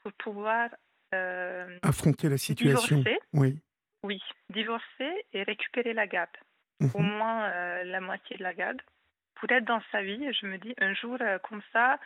pour 0.00 0.12
pouvoir 0.14 0.70
euh, 1.14 1.78
Affronter 1.82 2.28
la 2.28 2.38
situation. 2.38 2.98
Divorcer, 2.98 3.18
oui. 3.32 3.58
Oui, 4.02 4.20
divorcer 4.50 5.26
et 5.32 5.42
récupérer 5.44 5.92
la 5.92 6.06
garde. 6.06 6.36
Mhm. 6.80 6.90
Au 6.94 7.00
moins 7.00 7.44
euh, 7.50 7.84
la 7.84 8.00
moitié 8.00 8.36
de 8.36 8.42
la 8.42 8.54
garde. 8.54 8.80
Pour 9.36 9.50
être 9.50 9.64
dans 9.64 9.82
sa 9.92 10.02
vie, 10.02 10.32
je 10.32 10.46
me 10.46 10.58
dis 10.58 10.74
un 10.78 10.94
jour 10.94 11.16
euh, 11.20 11.38
comme 11.38 11.62
ça, 11.72 11.98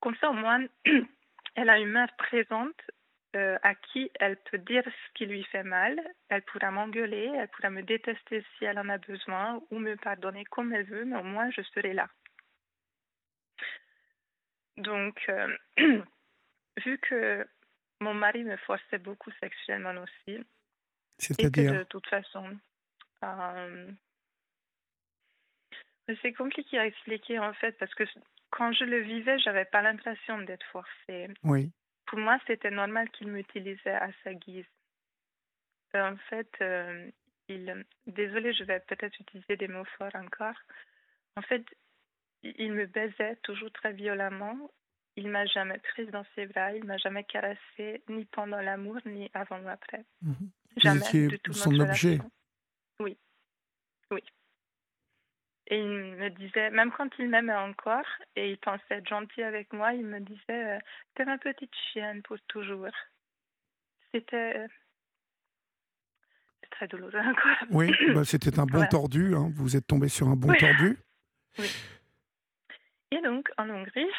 comme 0.00 0.16
ça 0.16 0.30
au 0.30 0.34
moins, 0.34 0.64
elle 1.54 1.70
a 1.70 1.78
une 1.78 1.90
mère 1.90 2.14
présente 2.16 2.80
à 3.34 3.74
qui 3.74 4.10
elle 4.18 4.36
peut 4.50 4.58
dire 4.58 4.82
ce 4.84 5.12
qui 5.14 5.26
lui 5.26 5.44
fait 5.44 5.62
mal. 5.62 6.00
Elle 6.28 6.42
pourra 6.42 6.70
m'engueuler, 6.70 7.30
elle 7.36 7.48
pourra 7.48 7.70
me 7.70 7.82
détester 7.82 8.44
si 8.56 8.64
elle 8.64 8.78
en 8.78 8.88
a 8.88 8.98
besoin 8.98 9.62
ou 9.70 9.78
me 9.78 9.96
pardonner 9.96 10.44
comme 10.46 10.72
elle 10.72 10.86
veut, 10.86 11.04
mais 11.04 11.16
au 11.16 11.24
moins 11.24 11.50
je 11.50 11.62
serai 11.62 11.92
là. 11.92 12.08
Donc, 14.78 15.30
vu 16.84 16.98
que 16.98 17.46
mon 18.00 18.14
mari 18.14 18.44
me 18.44 18.56
forçait 18.58 18.98
beaucoup 18.98 19.30
sexuellement 19.40 19.94
aussi. 20.02 20.38
C'est-à-dire 21.18 21.72
De 21.72 21.84
toute 21.84 22.06
façon. 22.06 22.56
Euh, 23.24 23.90
c'est 26.22 26.32
compliqué 26.32 26.78
à 26.78 26.86
expliquer 26.86 27.38
en 27.40 27.52
fait 27.54 27.72
parce 27.78 27.92
que 27.94 28.04
quand 28.50 28.72
je 28.72 28.84
le 28.84 29.00
vivais, 29.00 29.38
j'avais 29.40 29.64
pas 29.64 29.82
l'impression 29.82 30.40
d'être 30.42 30.66
forcée. 30.66 31.28
Oui. 31.42 31.72
Pour 32.08 32.18
moi, 32.18 32.38
c'était 32.46 32.70
normal 32.70 33.10
qu'il 33.10 33.28
m'utilisait 33.28 33.94
à 33.94 34.10
sa 34.24 34.34
guise. 34.34 34.66
En 35.94 36.16
fait, 36.28 36.50
euh, 36.60 37.10
il. 37.48 37.84
Désolée, 38.06 38.52
je 38.52 38.64
vais 38.64 38.80
peut-être 38.80 39.18
utiliser 39.20 39.56
des 39.56 39.68
mots 39.68 39.84
forts 39.96 40.14
encore. 40.14 40.56
En 41.36 41.42
fait, 41.42 41.64
il 42.42 42.72
me 42.72 42.86
baisait 42.86 43.36
toujours 43.42 43.72
très 43.72 43.92
violemment 43.92 44.70
il 45.18 45.28
m'a 45.28 45.46
jamais 45.46 45.78
prise 45.78 46.08
dans 46.10 46.24
ses 46.36 46.46
bras, 46.46 46.72
il 46.72 46.84
m'a 46.84 46.96
jamais 46.96 47.24
caressé, 47.24 48.02
ni 48.08 48.24
pendant 48.26 48.60
l'amour, 48.60 48.98
ni 49.04 49.28
avant 49.34 49.60
ou 49.60 49.68
après. 49.68 50.04
Mhm. 50.22 50.50
Jamais 50.76 51.26
du 51.26 51.38
tout 51.40 51.52
son 51.52 51.80
objet. 51.80 52.20
Oui, 53.00 53.16
oui. 54.12 54.22
Et 55.70 55.78
il 55.78 55.86
me 55.86 56.30
disait, 56.30 56.70
même 56.70 56.90
quand 56.90 57.10
il 57.18 57.28
m'aimait 57.28 57.54
encore 57.54 58.06
et 58.36 58.52
il 58.52 58.58
pensait 58.58 58.82
être 58.96 59.08
gentil 59.08 59.42
avec 59.42 59.70
moi, 59.74 59.92
il 59.92 60.06
me 60.06 60.18
disait 60.18 60.76
euh, 60.76 60.78
T'es 61.14 61.26
ma 61.26 61.36
petite 61.36 61.74
chienne 61.92 62.22
pour 62.22 62.38
toujours. 62.48 62.88
C'était. 64.12 64.66
très 66.70 66.88
douloureux 66.88 67.18
encore. 67.18 67.68
Oui, 67.70 67.92
bah, 68.14 68.24
c'était 68.24 68.58
un 68.58 68.64
bon 68.64 68.86
tordu. 68.86 69.34
Hein. 69.34 69.50
Vous 69.56 69.76
êtes 69.76 69.86
tombé 69.86 70.08
sur 70.08 70.28
un 70.28 70.36
bon 70.36 70.54
tordu. 70.54 70.96
Oui. 71.58 71.70
Et 73.10 73.20
donc, 73.20 73.50
en 73.58 73.68
Hongrie, 73.68 74.10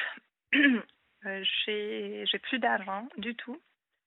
j'ai 1.23 2.39
plus 2.43 2.59
d'argent 2.59 3.09
du 3.17 3.35
tout. 3.35 3.59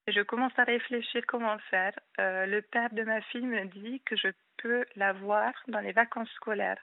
Et 0.07 0.13
je 0.13 0.21
commence 0.21 0.57
à 0.57 0.63
réfléchir 0.63 1.23
comment 1.27 1.57
faire. 1.69 1.93
le 2.17 2.61
père 2.61 2.93
de 2.93 3.03
ma 3.03 3.21
fille 3.21 3.45
me 3.45 3.65
dit 3.65 4.01
que 4.05 4.15
je 4.15 4.29
peux 4.57 4.85
la 4.95 5.13
voir 5.13 5.53
dans 5.67 5.79
les 5.79 5.93
vacances 5.93 6.31
scolaires. 6.35 6.81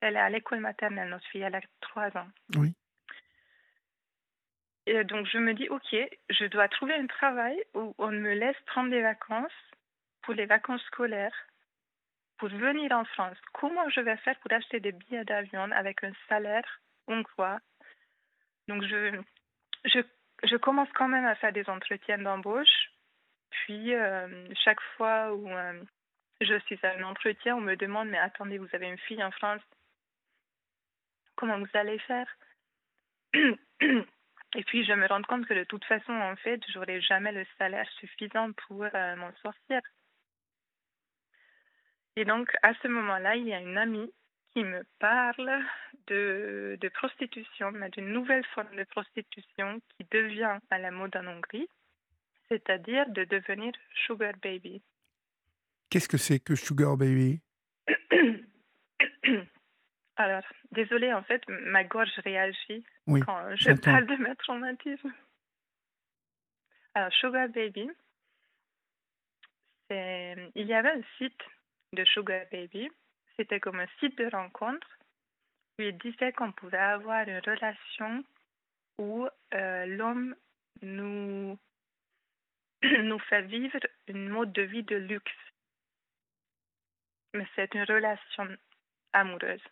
Elle 0.00 0.16
est 0.16 0.20
à 0.20 0.30
l'école 0.30 0.60
maternelle, 0.60 1.08
notre 1.08 1.26
fille, 1.28 1.42
elle 1.42 1.54
a 1.54 1.60
trois 1.80 2.16
ans. 2.16 2.28
Oui. 2.56 2.74
Et 4.86 5.04
donc 5.04 5.26
je 5.26 5.38
me 5.38 5.52
dis, 5.52 5.68
ok, 5.68 5.94
je 6.30 6.46
dois 6.46 6.68
trouver 6.68 6.94
un 6.94 7.06
travail 7.06 7.62
où 7.74 7.94
on 7.98 8.10
me 8.10 8.32
laisse 8.32 8.56
prendre 8.66 8.90
des 8.90 9.02
vacances 9.02 9.52
pour 10.22 10.32
les 10.32 10.46
vacances 10.46 10.82
scolaires, 10.84 11.34
pour 12.38 12.48
venir 12.48 12.92
en 12.92 13.04
France. 13.04 13.36
Comment 13.52 13.88
je 13.90 14.00
vais 14.00 14.16
faire 14.18 14.38
pour 14.40 14.52
acheter 14.52 14.80
des 14.80 14.92
billets 14.92 15.24
d'avion 15.24 15.70
avec 15.72 16.02
un 16.04 16.12
salaire 16.28 16.80
hongrois? 17.06 17.60
Donc 18.68 18.82
je, 18.82 19.20
je, 19.84 20.00
je, 20.44 20.56
commence 20.56 20.88
quand 20.94 21.08
même 21.08 21.26
à 21.26 21.34
faire 21.34 21.52
des 21.52 21.68
entretiens 21.68 22.18
d'embauche. 22.18 22.90
Puis 23.50 23.94
euh, 23.94 24.46
chaque 24.64 24.80
fois 24.96 25.34
où 25.34 25.50
euh, 25.50 25.82
je 26.40 26.58
suis 26.60 26.78
à 26.82 26.96
un 26.96 27.02
entretien, 27.02 27.56
on 27.56 27.60
me 27.60 27.76
demande, 27.76 28.08
mais 28.08 28.18
attendez, 28.18 28.56
vous 28.58 28.68
avez 28.72 28.88
une 28.88 28.98
fille 28.98 29.22
en 29.22 29.30
France, 29.32 29.60
comment 31.38 31.58
vous 31.58 31.70
allez 31.74 31.98
faire 32.00 32.28
Et 34.54 34.64
puis 34.64 34.84
je 34.84 34.92
me 34.92 35.06
rends 35.06 35.22
compte 35.22 35.46
que 35.46 35.54
de 35.54 35.64
toute 35.64 35.84
façon, 35.84 36.12
en 36.12 36.34
fait, 36.36 36.60
j'aurai 36.72 37.00
jamais 37.00 37.32
le 37.32 37.46
salaire 37.58 37.88
suffisant 38.00 38.50
pour 38.66 38.82
euh, 38.82 39.16
m'en 39.16 39.32
sortir. 39.42 39.80
Et 42.16 42.24
donc 42.24 42.50
à 42.62 42.74
ce 42.82 42.88
moment-là, 42.88 43.36
il 43.36 43.46
y 43.46 43.52
a 43.52 43.60
une 43.60 43.78
amie 43.78 44.12
qui 44.52 44.64
me 44.64 44.82
parle 44.98 45.62
de, 46.08 46.76
de 46.80 46.88
prostitution, 46.88 47.70
mais 47.72 47.90
d'une 47.90 48.12
nouvelle 48.12 48.44
forme 48.54 48.74
de 48.74 48.84
prostitution 48.84 49.80
qui 49.96 50.06
devient 50.10 50.58
à 50.70 50.78
la 50.78 50.90
mode 50.90 51.14
en 51.16 51.26
Hongrie, 51.26 51.68
c'est-à-dire 52.48 53.08
de 53.10 53.24
devenir 53.24 53.72
sugar 54.06 54.32
baby. 54.42 54.82
Qu'est-ce 55.90 56.08
que 56.08 56.16
c'est 56.16 56.40
que 56.40 56.56
sugar 56.56 56.96
baby? 56.96 57.40
Alors, 60.18 60.42
désolée, 60.72 61.12
en 61.12 61.22
fait, 61.22 61.40
ma 61.48 61.84
gorge 61.84 62.10
réagit 62.24 62.84
quand 63.06 63.54
je 63.54 63.70
parle 63.80 64.06
de 64.06 64.16
mes 64.16 64.34
traumatismes. 64.34 65.14
Alors, 66.94 67.12
Sugar 67.12 67.48
Baby, 67.48 67.88
il 69.90 70.66
y 70.66 70.74
avait 70.74 70.90
un 70.90 71.02
site 71.18 71.40
de 71.92 72.04
Sugar 72.04 72.46
Baby. 72.50 72.90
C'était 73.36 73.60
comme 73.60 73.78
un 73.78 73.86
site 74.00 74.18
de 74.18 74.26
rencontre 74.26 74.88
où 75.78 75.82
il 75.82 75.96
disait 75.98 76.32
qu'on 76.32 76.50
pouvait 76.50 76.76
avoir 76.76 77.28
une 77.28 77.38
relation 77.38 78.24
où 78.98 79.28
euh, 79.54 79.86
l'homme 79.86 80.34
nous, 80.82 81.56
nous 82.82 83.18
fait 83.20 83.42
vivre 83.42 83.78
une 84.08 84.28
mode 84.28 84.52
de 84.52 84.62
vie 84.62 84.82
de 84.82 84.96
luxe. 84.96 85.30
Mais 87.34 87.46
c'est 87.54 87.72
une 87.74 87.84
relation 87.84 88.48
amoureuse. 89.12 89.62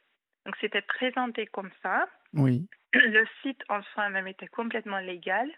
Donc 0.47 0.57
c'était 0.61 0.83
présenté 0.83 1.47
comme 1.49 1.71
ça. 1.83 2.09
Oui. 2.33 2.69
Le 2.95 3.27
site 3.43 3.63
en 3.69 3.83
soi-même 3.83 4.29
était 4.29 4.47
complètement 4.47 5.01
légal. 5.01 5.51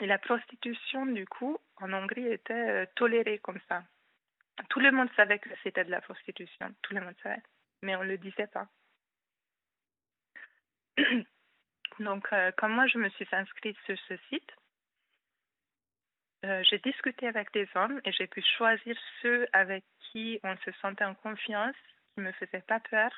Et 0.00 0.06
la 0.06 0.18
prostitution, 0.18 1.04
du 1.04 1.26
coup, 1.26 1.58
en 1.76 1.92
Hongrie 1.92 2.26
était 2.26 2.54
euh, 2.54 2.86
tolérée 2.96 3.38
comme 3.38 3.60
ça. 3.68 3.84
Tout 4.70 4.80
le 4.80 4.90
monde 4.90 5.10
savait 5.14 5.38
que 5.38 5.50
c'était 5.62 5.84
de 5.84 5.90
la 5.90 6.00
prostitution. 6.00 6.74
Tout 6.80 6.94
le 6.94 7.02
monde 7.02 7.14
savait. 7.22 7.42
Mais 7.82 7.94
on 7.96 8.02
ne 8.02 8.08
le 8.08 8.16
disait 8.18 8.46
pas. 8.46 8.66
Donc, 12.00 12.32
euh, 12.32 12.50
quand 12.56 12.70
moi 12.70 12.86
je 12.86 12.96
me 12.96 13.10
suis 13.10 13.28
inscrite 13.30 13.76
sur 13.84 13.98
ce 14.08 14.16
site, 14.30 14.56
euh, 16.46 16.62
j'ai 16.64 16.78
discuté 16.78 17.26
avec 17.26 17.52
des 17.52 17.68
hommes 17.74 18.00
et 18.06 18.12
j'ai 18.12 18.26
pu 18.26 18.42
choisir 18.56 18.96
ceux 19.20 19.46
avec 19.52 19.84
qui 20.00 20.40
on 20.44 20.56
se 20.56 20.72
sentait 20.80 21.04
en 21.04 21.14
confiance, 21.14 21.76
qui 22.14 22.20
ne 22.20 22.28
me 22.28 22.32
faisaient 22.32 22.64
pas 22.66 22.80
peur, 22.80 23.12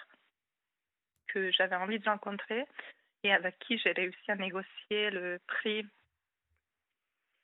que 1.33 1.51
j'avais 1.53 1.77
envie 1.77 1.99
de 1.99 2.09
rencontrer 2.09 2.65
et 3.25 3.33
avec 3.33 3.59
qui 3.61 3.79
j'ai 3.79 3.93
réussi 3.93 4.31
à 4.31 4.37
négocier 4.37 5.11
le 5.11 5.39
prix, 5.47 5.87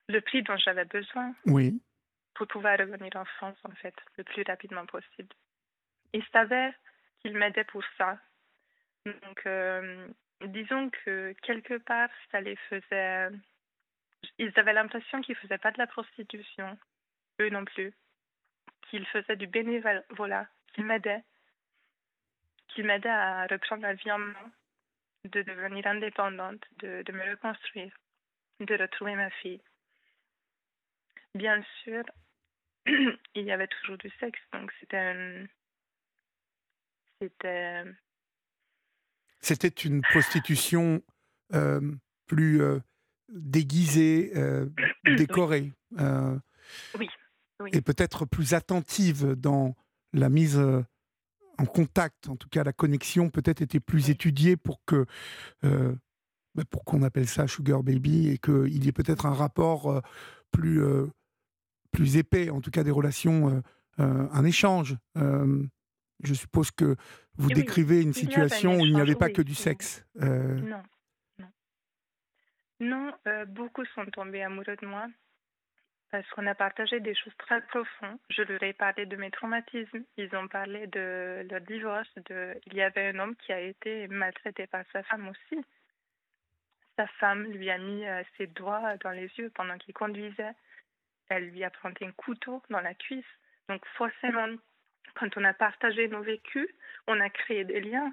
le 0.09 0.21
prix 0.21 0.43
dont 0.43 0.57
j'avais 0.57 0.85
besoin. 0.85 1.35
Oui. 1.47 1.81
Pour 2.35 2.47
pouvoir 2.47 2.79
revenir 2.79 3.15
en 3.17 3.25
France, 3.25 3.57
en 3.65 3.73
fait, 3.73 3.95
le 4.17 4.25
plus 4.25 4.43
rapidement 4.47 4.87
possible. 4.87 5.35
Ils 6.13 6.25
savaient 6.33 6.73
qu'ils 7.21 7.37
m'aidaient 7.37 7.65
pour 7.65 7.83
ça. 7.97 8.19
Donc, 9.05 9.47
euh, 9.47 10.09
disons 10.47 10.91
que 10.91 11.35
quelque 11.43 11.79
part, 11.79 12.11
ça 12.31 12.41
les 12.41 12.57
faisait. 12.69 13.29
Ils 14.39 14.53
avaient 14.57 14.73
l'impression 14.73 15.21
qu'ils 15.21 15.37
ne 15.37 15.41
faisaient 15.41 15.59
pas 15.59 15.73
de 15.73 15.79
la 15.79 15.87
prostitution, 15.87 16.79
eux 17.41 17.51
non 17.51 17.65
plus. 17.65 17.93
Qu'ils 18.89 19.07
faisaient 19.07 19.37
du 19.37 19.47
bénévolat, 19.47 20.47
qu'ils 20.75 20.85
m'aidaient 20.85 21.23
qui 22.69 22.83
m'aidait 22.83 23.09
à 23.09 23.47
reprendre 23.47 23.83
la 23.83 23.95
vie 23.95 24.11
en 24.11 24.19
main, 24.19 24.53
de 25.25 25.43
devenir 25.43 25.87
indépendante, 25.87 26.63
de, 26.79 27.03
de 27.03 27.13
me 27.13 27.31
reconstruire, 27.31 27.93
de 28.61 28.75
retrouver 28.75 29.15
ma 29.15 29.31
fille. 29.31 29.61
Bien 31.35 31.63
sûr, 31.83 32.05
il 32.87 33.45
y 33.45 33.53
avait 33.53 33.69
toujours 33.69 33.99
du 33.99 34.11
sexe, 34.21 34.41
donc 34.53 34.73
c'était 34.81 35.47
C'était. 37.21 37.85
C'était 39.41 39.69
une 39.69 40.03
prostitution 40.03 41.03
euh, 41.55 41.81
plus 42.27 42.61
euh, 42.61 42.81
déguisée, 43.29 44.33
euh, 44.37 44.67
décorée. 45.17 45.73
oui. 46.99 47.09
oui. 47.61 47.71
Et 47.73 47.81
peut-être 47.81 48.27
plus 48.27 48.55
attentive 48.55 49.35
dans 49.35 49.77
la 50.13 50.29
mise 50.29 50.61
en 51.59 51.67
contact, 51.67 52.29
en 52.29 52.37
tout 52.37 52.49
cas 52.49 52.65
la 52.65 52.73
connexion 52.73 53.31
peut-être 53.31 53.61
était 53.61 53.81
plus 53.81 54.11
étudiée 54.11 54.57
pour 54.57 54.81
que 54.85 55.05
euh, 55.65 55.95
bah, 56.55 56.63
pour 56.71 56.85
qu'on 56.85 57.03
appelle 57.03 57.29
ça 57.29 57.47
sugar 57.47 57.83
baby 57.83 58.29
et 58.29 58.39
qu'il 58.39 58.85
y 58.85 58.89
ait 58.89 58.93
peut-être 58.93 59.27
un 59.27 59.35
rapport 59.35 59.91
euh, 59.91 60.01
plus 60.53 60.83
euh, 60.83 61.07
plus 61.91 62.17
épais, 62.17 62.51
en 62.51 62.61
tout 62.61 62.71
cas 62.71 62.85
des 62.85 62.91
relations, 62.91 63.63
un 63.97 64.45
échange. 64.45 64.97
je 65.17 66.35
suppose 66.35 66.71
que 66.71 66.97
vous 67.39 67.49
décrivez 67.49 68.03
une 68.03 68.13
situation 68.13 68.77
où 68.77 68.85
il 68.85 68.95
n'y 68.95 69.01
avait 69.01 69.15
pas 69.15 69.31
que 69.31 69.41
du 69.41 69.55
sexe. 69.55 70.05
Non, 70.21 70.83
non, 71.39 71.51
non 72.81 73.13
beaucoup 73.49 73.87
sont 73.95 74.05
tombés 74.13 74.43
amoureux 74.43 74.77
de 74.81 74.87
moi 74.87 75.07
parce 76.11 76.29
qu'on 76.31 76.47
a 76.47 76.55
partagé 76.55 77.01
des 77.01 77.15
choses 77.15 77.37
très 77.39 77.61
profondes. 77.63 78.19
Je 78.31 78.43
leur 78.43 78.63
ai 78.63 78.73
parlé 78.73 79.05
de 79.07 79.17
mes 79.17 79.31
traumatismes. 79.31 80.05
Ils 80.17 80.35
ont 80.35 80.49
parlé 80.49 80.87
de 80.87 81.47
leur 81.51 81.61
divorce. 81.63 82.09
Il 82.67 82.75
y 82.75 82.81
avait 82.81 83.09
un 83.09 83.19
homme 83.19 83.37
qui 83.37 83.53
a 83.53 83.61
été 83.61 84.09
maltraité 84.09 84.67
par 84.67 84.85
sa 84.93 85.03
femme 85.03 85.29
aussi. 85.29 85.65
Sa 86.97 87.07
femme 87.07 87.45
lui 87.45 87.71
a 87.71 87.79
mis 87.79 88.07
euh, 88.07 88.23
ses 88.37 88.49
doigts 88.49 88.97
dans 89.05 89.11
les 89.11 89.31
yeux 89.39 89.51
pendant 89.55 89.77
qu'il 89.79 89.95
conduisait. 89.95 90.55
Elle 91.29 91.51
lui 91.51 91.63
a 91.63 91.71
planté 91.71 92.07
un 92.07 92.13
couteau 92.13 92.63
dans 92.71 92.81
la 92.81 92.95
cuisse. 92.95 93.25
Donc 93.69 93.85
forcément, 93.97 94.49
quand 95.15 95.37
on 95.37 95.45
a 95.45 95.53
partagé 95.53 96.09
nos 96.09 96.23
vécus, 96.23 96.69
on 97.07 97.21
a 97.21 97.29
créé 97.29 97.65
des 97.65 97.81
liens. 97.81 98.13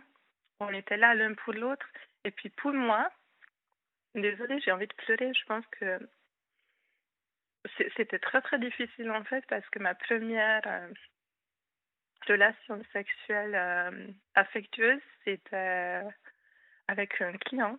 On 0.59 0.69
était 0.69 0.97
là 0.97 1.15
l'un 1.15 1.33
pour 1.33 1.53
l'autre. 1.53 1.87
Et 2.25 2.31
puis 2.31 2.49
pour 2.49 2.73
moi, 2.73 3.09
désolée, 4.13 4.59
j'ai 4.59 4.71
envie 4.71 4.87
de 4.87 4.93
pleurer. 4.93 5.33
Je 5.33 5.45
pense 5.45 5.65
que 5.79 5.99
c'était 7.95 8.19
très 8.19 8.41
très 8.41 8.59
difficile 8.59 9.11
en 9.11 9.23
fait 9.23 9.45
parce 9.47 9.67
que 9.69 9.79
ma 9.79 9.95
première 9.95 10.61
euh, 10.65 10.87
relation 12.27 12.81
sexuelle 12.91 13.55
euh, 13.55 14.07
affectueuse, 14.35 15.01
c'était 15.23 16.01
avec 16.87 17.21
un 17.21 17.33
client. 17.37 17.77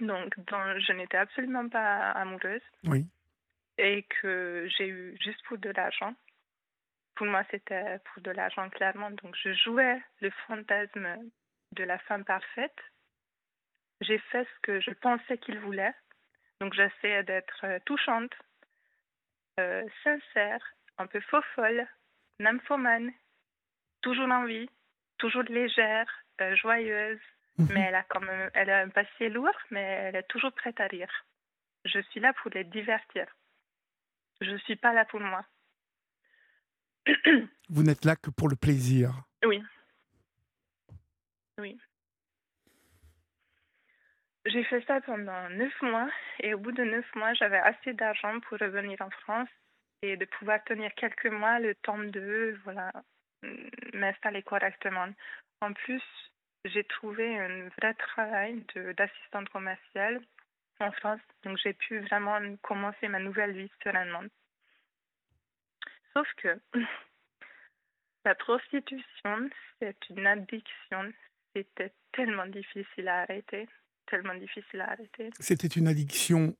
Donc, 0.00 0.38
dont 0.46 0.78
je 0.78 0.92
n'étais 0.92 1.16
absolument 1.16 1.68
pas 1.68 2.10
amoureuse. 2.12 2.62
Oui. 2.84 3.04
Et 3.78 4.04
que 4.04 4.68
j'ai 4.76 4.88
eu 4.88 5.16
juste 5.20 5.42
pour 5.46 5.58
de 5.58 5.70
l'argent. 5.70 6.14
Pour 7.16 7.26
moi, 7.26 7.42
c'était 7.50 7.98
pour 8.04 8.22
de 8.22 8.30
l'argent, 8.30 8.68
clairement. 8.70 9.10
Donc, 9.10 9.34
je 9.42 9.52
jouais 9.54 10.00
le 10.20 10.30
fantasme 10.46 11.30
de 11.72 11.84
la 11.84 11.98
femme 11.98 12.24
parfaite. 12.24 12.78
J'ai 14.00 14.18
fait 14.18 14.44
ce 14.44 14.60
que 14.62 14.80
je 14.80 14.92
pensais 14.92 15.38
qu'il 15.38 15.58
voulait. 15.58 15.94
Donc 16.60 16.74
j'essaie 16.74 17.22
d'être 17.24 17.64
euh, 17.64 17.78
touchante, 17.84 18.32
euh, 19.60 19.86
sincère, 20.02 20.60
un 20.98 21.06
peu 21.06 21.20
faux 21.20 21.42
folle, 21.54 21.86
nymphomane, 22.40 23.12
toujours 24.02 24.30
en 24.30 24.44
vie, 24.44 24.68
toujours 25.18 25.44
légère, 25.44 26.08
euh, 26.40 26.56
joyeuse, 26.56 27.20
mhm. 27.58 27.68
mais 27.72 27.80
elle 27.80 27.94
a 27.94 28.02
quand 28.04 28.20
même, 28.20 28.50
elle 28.54 28.70
a 28.70 28.80
un 28.80 28.88
passé 28.88 29.28
lourd, 29.28 29.58
mais 29.70 29.82
elle 29.82 30.16
est 30.16 30.28
toujours 30.28 30.52
prête 30.52 30.80
à 30.80 30.86
rire. 30.86 31.26
Je 31.84 32.00
suis 32.10 32.20
là 32.20 32.32
pour 32.32 32.50
les 32.50 32.64
divertir. 32.64 33.26
Je 34.40 34.50
ne 34.50 34.58
suis 34.58 34.76
pas 34.76 34.92
là 34.92 35.04
pour 35.04 35.20
moi. 35.20 35.44
Vous 37.68 37.82
n'êtes 37.82 38.04
là 38.04 38.16
que 38.16 38.30
pour 38.30 38.48
le 38.48 38.56
plaisir. 38.56 39.12
Oui. 39.44 39.62
Oui. 41.58 41.78
J'ai 44.48 44.64
fait 44.64 44.84
ça 44.86 45.00
pendant 45.00 45.48
neuf 45.50 45.82
mois 45.82 46.08
et 46.40 46.54
au 46.54 46.58
bout 46.58 46.72
de 46.72 46.84
neuf 46.84 47.06
mois, 47.14 47.34
j'avais 47.34 47.58
assez 47.58 47.92
d'argent 47.92 48.40
pour 48.40 48.58
revenir 48.58 49.00
en 49.00 49.10
France 49.10 49.48
et 50.02 50.16
de 50.16 50.24
pouvoir 50.24 50.62
tenir 50.64 50.94
quelques 50.94 51.26
mois 51.26 51.58
le 51.58 51.74
temps 51.76 51.98
de 51.98 52.58
voilà 52.64 52.92
m'installer 53.92 54.42
correctement. 54.42 55.08
En 55.60 55.72
plus, 55.72 56.02
j'ai 56.64 56.84
trouvé 56.84 57.38
un 57.38 57.68
vrai 57.80 57.94
travail 57.94 58.64
d'assistante 58.96 59.48
commerciale 59.50 60.20
en 60.80 60.92
France, 60.92 61.20
donc 61.42 61.58
j'ai 61.58 61.72
pu 61.72 61.98
vraiment 62.00 62.40
commencer 62.62 63.08
ma 63.08 63.18
nouvelle 63.18 63.52
vie 63.52 63.70
sereinement. 63.82 64.24
Sauf 66.14 66.28
que 66.36 66.60
la 68.24 68.34
prostitution, 68.34 69.50
c'est 69.78 70.10
une 70.10 70.26
addiction. 70.26 71.12
C'était 71.54 71.92
tellement 72.12 72.46
difficile 72.46 73.08
à 73.08 73.22
arrêter, 73.22 73.68
tellement 74.10 74.34
difficile 74.34 74.80
à 74.80 74.92
arrêter. 74.92 75.30
C'était 75.40 75.68
une 75.68 75.88
addiction 75.88 76.56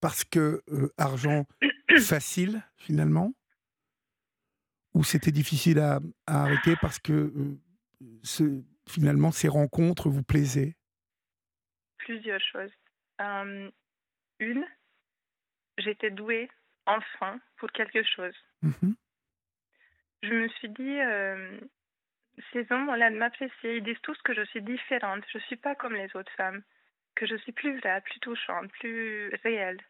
parce 0.00 0.24
que 0.24 0.62
euh, 0.68 0.92
argent 0.96 1.46
facile 2.06 2.62
finalement? 2.76 3.32
Ou 4.94 5.04
c'était 5.04 5.32
difficile 5.32 5.78
à, 5.78 6.00
arrêter 6.26 6.74
parce 6.80 6.98
que 6.98 7.12
euh, 7.12 7.60
ce, 8.22 8.62
finalement 8.88 9.30
ces 9.30 9.48
rencontres 9.48 10.08
vous 10.08 10.22
plaisaient? 10.22 10.76
Plusieurs 11.98 12.40
choses. 12.40 12.70
une, 14.40 14.64
j'étais 15.78 16.10
douée 16.10 16.48
enfin 16.86 17.40
pour 17.56 17.70
quelque 17.72 18.02
chose. 18.02 18.34
Mmh 18.62 18.92
je 20.22 20.34
me 20.34 20.48
suis 20.48 20.68
dit, 20.70 21.00
euh, 21.00 21.60
ces 22.52 22.70
hommes 22.70 22.88
ont 22.88 22.94
l'air 22.94 23.10
de 23.10 23.16
m'apprécier. 23.16 23.76
Ils 23.76 23.82
disent 23.82 24.00
tous 24.02 24.20
que 24.22 24.34
je 24.34 24.42
suis 24.46 24.62
différente. 24.62 25.24
Je 25.32 25.38
ne 25.38 25.42
suis 25.44 25.56
pas 25.56 25.74
comme 25.74 25.94
les 25.94 26.14
autres 26.16 26.32
femmes. 26.32 26.62
Que 27.14 27.26
je 27.26 27.36
suis 27.36 27.52
plus 27.52 27.78
vraie, 27.78 28.00
plus 28.02 28.20
touchante, 28.20 28.70
plus 28.72 29.30
réelle. 29.42 29.80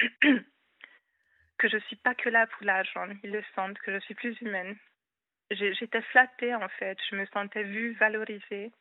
que 1.58 1.68
je 1.68 1.76
ne 1.76 1.82
suis 1.82 1.96
pas 1.96 2.14
que 2.14 2.28
là 2.28 2.46
pour 2.46 2.64
l'argent. 2.64 3.08
Ils 3.22 3.32
le 3.32 3.44
sentent, 3.54 3.78
que 3.78 3.92
je 3.92 3.98
suis 4.00 4.14
plus 4.14 4.38
humaine. 4.40 4.76
J'étais 5.50 6.02
flattée 6.02 6.54
en 6.54 6.68
fait. 6.68 6.98
Je 7.10 7.16
me 7.16 7.26
sentais 7.26 7.64
vue, 7.64 7.92
valorisée. 7.94 8.72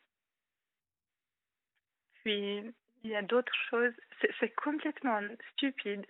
Puis, 2.24 2.64
il 3.04 3.10
y 3.10 3.16
a 3.16 3.22
d'autres 3.22 3.56
choses. 3.70 3.94
C'est 4.40 4.56
complètement 4.56 5.22
stupide. 5.54 6.06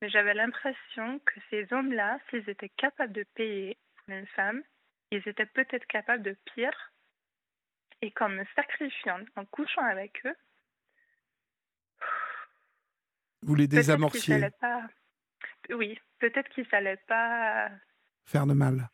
Mais 0.00 0.08
j'avais 0.08 0.34
l'impression 0.34 1.18
que 1.20 1.40
ces 1.50 1.72
hommes-là, 1.72 2.20
s'ils 2.30 2.48
étaient 2.48 2.68
capables 2.68 3.12
de 3.12 3.24
payer 3.34 3.76
pour 3.96 4.14
une 4.14 4.26
femme, 4.28 4.62
ils 5.10 5.26
étaient 5.28 5.46
peut-être 5.46 5.86
capables 5.86 6.22
de 6.22 6.36
pire. 6.54 6.92
Et 8.00 8.12
qu'en 8.12 8.28
me 8.28 8.44
sacrifiant, 8.54 9.18
en 9.34 9.44
couchant 9.44 9.82
avec 9.82 10.24
eux, 10.24 10.36
vous 13.42 13.56
les 13.56 13.66
désamorciez. 13.66 14.50
Pas... 14.60 14.82
Oui, 15.70 15.98
peut-être 16.20 16.48
qu'ils 16.50 16.68
n'allaient 16.70 17.02
pas 17.08 17.68
faire 18.24 18.46
de 18.46 18.52
mal. 18.52 18.88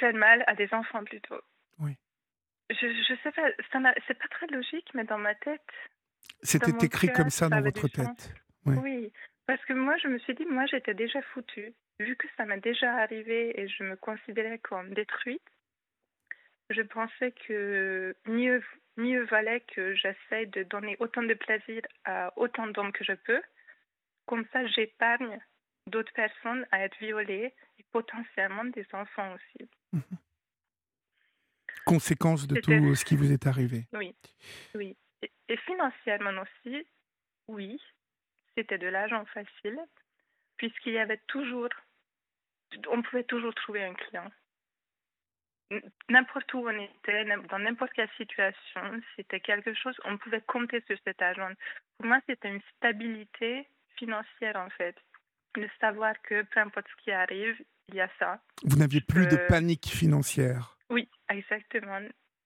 Faire 0.00 0.14
de 0.14 0.18
mal 0.18 0.42
à 0.46 0.54
des 0.54 0.72
enfants 0.72 1.04
plutôt. 1.04 1.38
Oui. 1.80 1.98
Je, 2.70 2.76
je 2.76 3.14
sais 3.22 3.32
pas, 3.32 3.52
c'est 4.06 4.18
pas 4.18 4.28
très 4.28 4.46
logique, 4.46 4.88
mais 4.94 5.04
dans 5.04 5.18
ma 5.18 5.34
tête. 5.34 5.60
C'était 6.42 6.86
écrit 6.86 7.12
comme 7.12 7.28
ça 7.28 7.50
dans 7.50 7.60
votre 7.60 7.88
tête. 7.88 8.32
Oui. 8.64 9.12
Parce 9.46 9.62
que 9.66 9.74
moi, 9.74 9.98
je 9.98 10.08
me 10.08 10.18
suis 10.20 10.34
dit, 10.34 10.46
moi, 10.46 10.64
j'étais 10.64 10.94
déjà 10.94 11.20
foutue. 11.20 11.74
Vu 12.00 12.16
que 12.16 12.26
ça 12.36 12.44
m'est 12.44 12.60
déjà 12.60 12.94
arrivé 12.96 13.60
et 13.60 13.68
je 13.68 13.82
me 13.82 13.96
considérais 13.96 14.58
comme 14.58 14.94
détruite, 14.94 15.42
je 16.70 16.82
pensais 16.82 17.32
que 17.32 18.14
mieux, 18.26 18.62
mieux 18.96 19.24
valait 19.24 19.60
que 19.60 19.94
j'essaie 19.94 20.46
de 20.46 20.62
donner 20.64 20.96
autant 21.00 21.22
de 21.22 21.34
plaisir 21.34 21.82
à 22.04 22.32
autant 22.36 22.66
d'hommes 22.68 22.92
que 22.92 23.04
je 23.04 23.14
peux. 23.14 23.42
Comme 24.26 24.46
ça, 24.52 24.66
j'épargne 24.66 25.40
d'autres 25.86 26.12
personnes 26.12 26.66
à 26.70 26.84
être 26.84 26.98
violées 26.98 27.54
et 27.78 27.84
potentiellement 27.90 28.64
des 28.64 28.86
enfants 28.92 29.34
aussi. 29.34 29.68
Mhm. 29.92 30.18
Conséquence 31.86 32.46
de 32.46 32.60
tout 32.60 32.94
ce 32.94 33.04
qui 33.04 33.16
vous 33.16 33.32
est 33.32 33.46
arrivé. 33.46 33.86
Oui, 33.94 34.14
oui. 34.74 34.96
et 35.22 35.56
financièrement 35.56 36.42
aussi, 36.42 36.86
oui, 37.48 37.80
c'était 38.54 38.78
de 38.78 38.88
l'argent 38.88 39.24
facile, 39.26 39.80
puisqu'il 40.58 40.92
y 40.92 40.98
avait 40.98 41.20
toujours, 41.28 41.70
on 42.90 43.02
pouvait 43.02 43.24
toujours 43.24 43.54
trouver 43.54 43.84
un 43.84 43.94
client. 43.94 44.30
N'importe 46.08 46.52
où 46.54 46.66
on 46.66 46.80
était, 46.80 47.24
dans 47.50 47.58
n'importe 47.58 47.92
quelle 47.92 48.08
situation, 48.16 49.02
c'était 49.16 49.40
quelque 49.40 49.74
chose, 49.74 49.94
on 50.04 50.16
pouvait 50.16 50.40
compter 50.40 50.82
sur 50.86 50.96
cet 51.04 51.20
argent. 51.20 51.52
Pour 51.98 52.06
moi, 52.06 52.20
c'était 52.26 52.48
une 52.48 52.62
stabilité 52.76 53.68
financière, 53.96 54.56
en 54.56 54.70
fait. 54.70 54.96
De 55.56 55.68
savoir 55.80 56.14
que 56.22 56.42
peu 56.42 56.60
importe 56.60 56.86
ce 56.88 57.04
qui 57.04 57.10
arrive, 57.10 57.56
il 57.88 57.96
y 57.96 58.00
a 58.00 58.08
ça. 58.18 58.40
Vous 58.64 58.76
n'aviez 58.76 59.00
plus 59.00 59.26
de 59.26 59.36
panique 59.48 59.88
financière. 59.88 60.78
Oui, 60.88 61.08
exactement. 61.28 62.00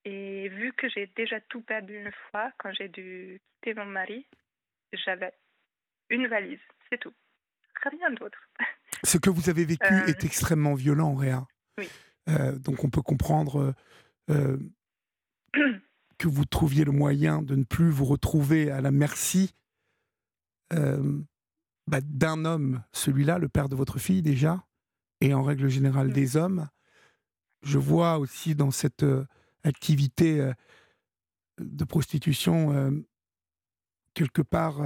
Et 0.04 0.48
vu 0.48 0.72
que 0.72 0.88
j'ai 0.88 1.06
déjà 1.14 1.40
tout 1.42 1.62
perdu 1.62 1.96
une 1.96 2.12
fois, 2.30 2.50
quand 2.58 2.72
j'ai 2.72 2.88
dû 2.88 3.40
quitter 3.60 3.74
mon 3.74 3.86
mari, 3.86 4.26
j'avais 4.92 5.32
une 6.10 6.26
valise, 6.26 6.60
c'est 6.90 6.98
tout. 6.98 7.14
Ce 9.04 9.18
que 9.18 9.30
vous 9.30 9.50
avez 9.50 9.64
vécu 9.64 9.92
euh, 9.92 10.06
est 10.06 10.24
extrêmement 10.24 10.74
violent, 10.74 11.14
Réa. 11.14 11.46
Oui. 11.78 11.88
Euh, 12.28 12.56
donc 12.58 12.84
on 12.84 12.90
peut 12.90 13.02
comprendre 13.02 13.74
euh, 14.30 14.56
que 16.18 16.28
vous 16.28 16.44
trouviez 16.44 16.84
le 16.84 16.92
moyen 16.92 17.42
de 17.42 17.56
ne 17.56 17.64
plus 17.64 17.90
vous 17.90 18.04
retrouver 18.04 18.70
à 18.70 18.80
la 18.80 18.90
merci 18.90 19.54
bah, 21.86 22.00
d'un 22.00 22.46
homme, 22.46 22.82
celui-là, 22.92 23.36
le 23.36 23.50
père 23.50 23.68
de 23.68 23.76
votre 23.76 23.98
fille 23.98 24.22
déjà, 24.22 24.64
et 25.20 25.34
en 25.34 25.42
règle 25.42 25.68
générale 25.68 26.12
des 26.12 26.38
hommes. 26.38 26.70
Je 27.62 27.76
vois 27.76 28.18
aussi 28.18 28.54
dans 28.54 28.70
cette 28.70 29.04
activité 29.64 30.50
de 31.58 31.84
prostitution 31.84 33.04
quelque 34.14 34.40
part 34.40 34.80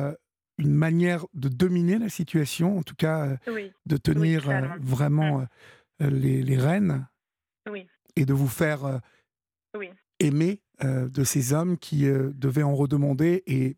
une 0.58 0.74
manière 0.74 1.26
de 1.34 1.48
dominer 1.48 1.98
la 1.98 2.08
situation, 2.08 2.78
en 2.78 2.82
tout 2.82 2.94
cas 2.94 3.38
euh, 3.48 3.68
de 3.86 3.96
tenir 3.96 4.48
euh, 4.48 4.62
vraiment 4.80 5.38
mm. 5.38 5.48
euh, 6.02 6.10
les, 6.10 6.42
les, 6.42 6.56
rênes 6.56 7.06
et 8.16 8.24
de 8.24 8.32
vous 8.32 8.48
faire 8.48 9.00
aimer 10.18 10.62
de 10.80 11.24
ces 11.24 11.52
hommes 11.52 11.76
qui 11.76 12.06
devaient 12.06 12.62
en 12.62 12.74
redemander 12.74 13.42
et 13.46 13.76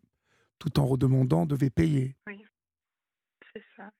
tout 0.59 0.79
en 0.79 0.85
redemandant 0.85 1.45
devaient 1.45 1.69
payer. 1.69 2.15
Oui, 2.27 2.45
c'est 3.51 3.63
ça. 3.75 3.91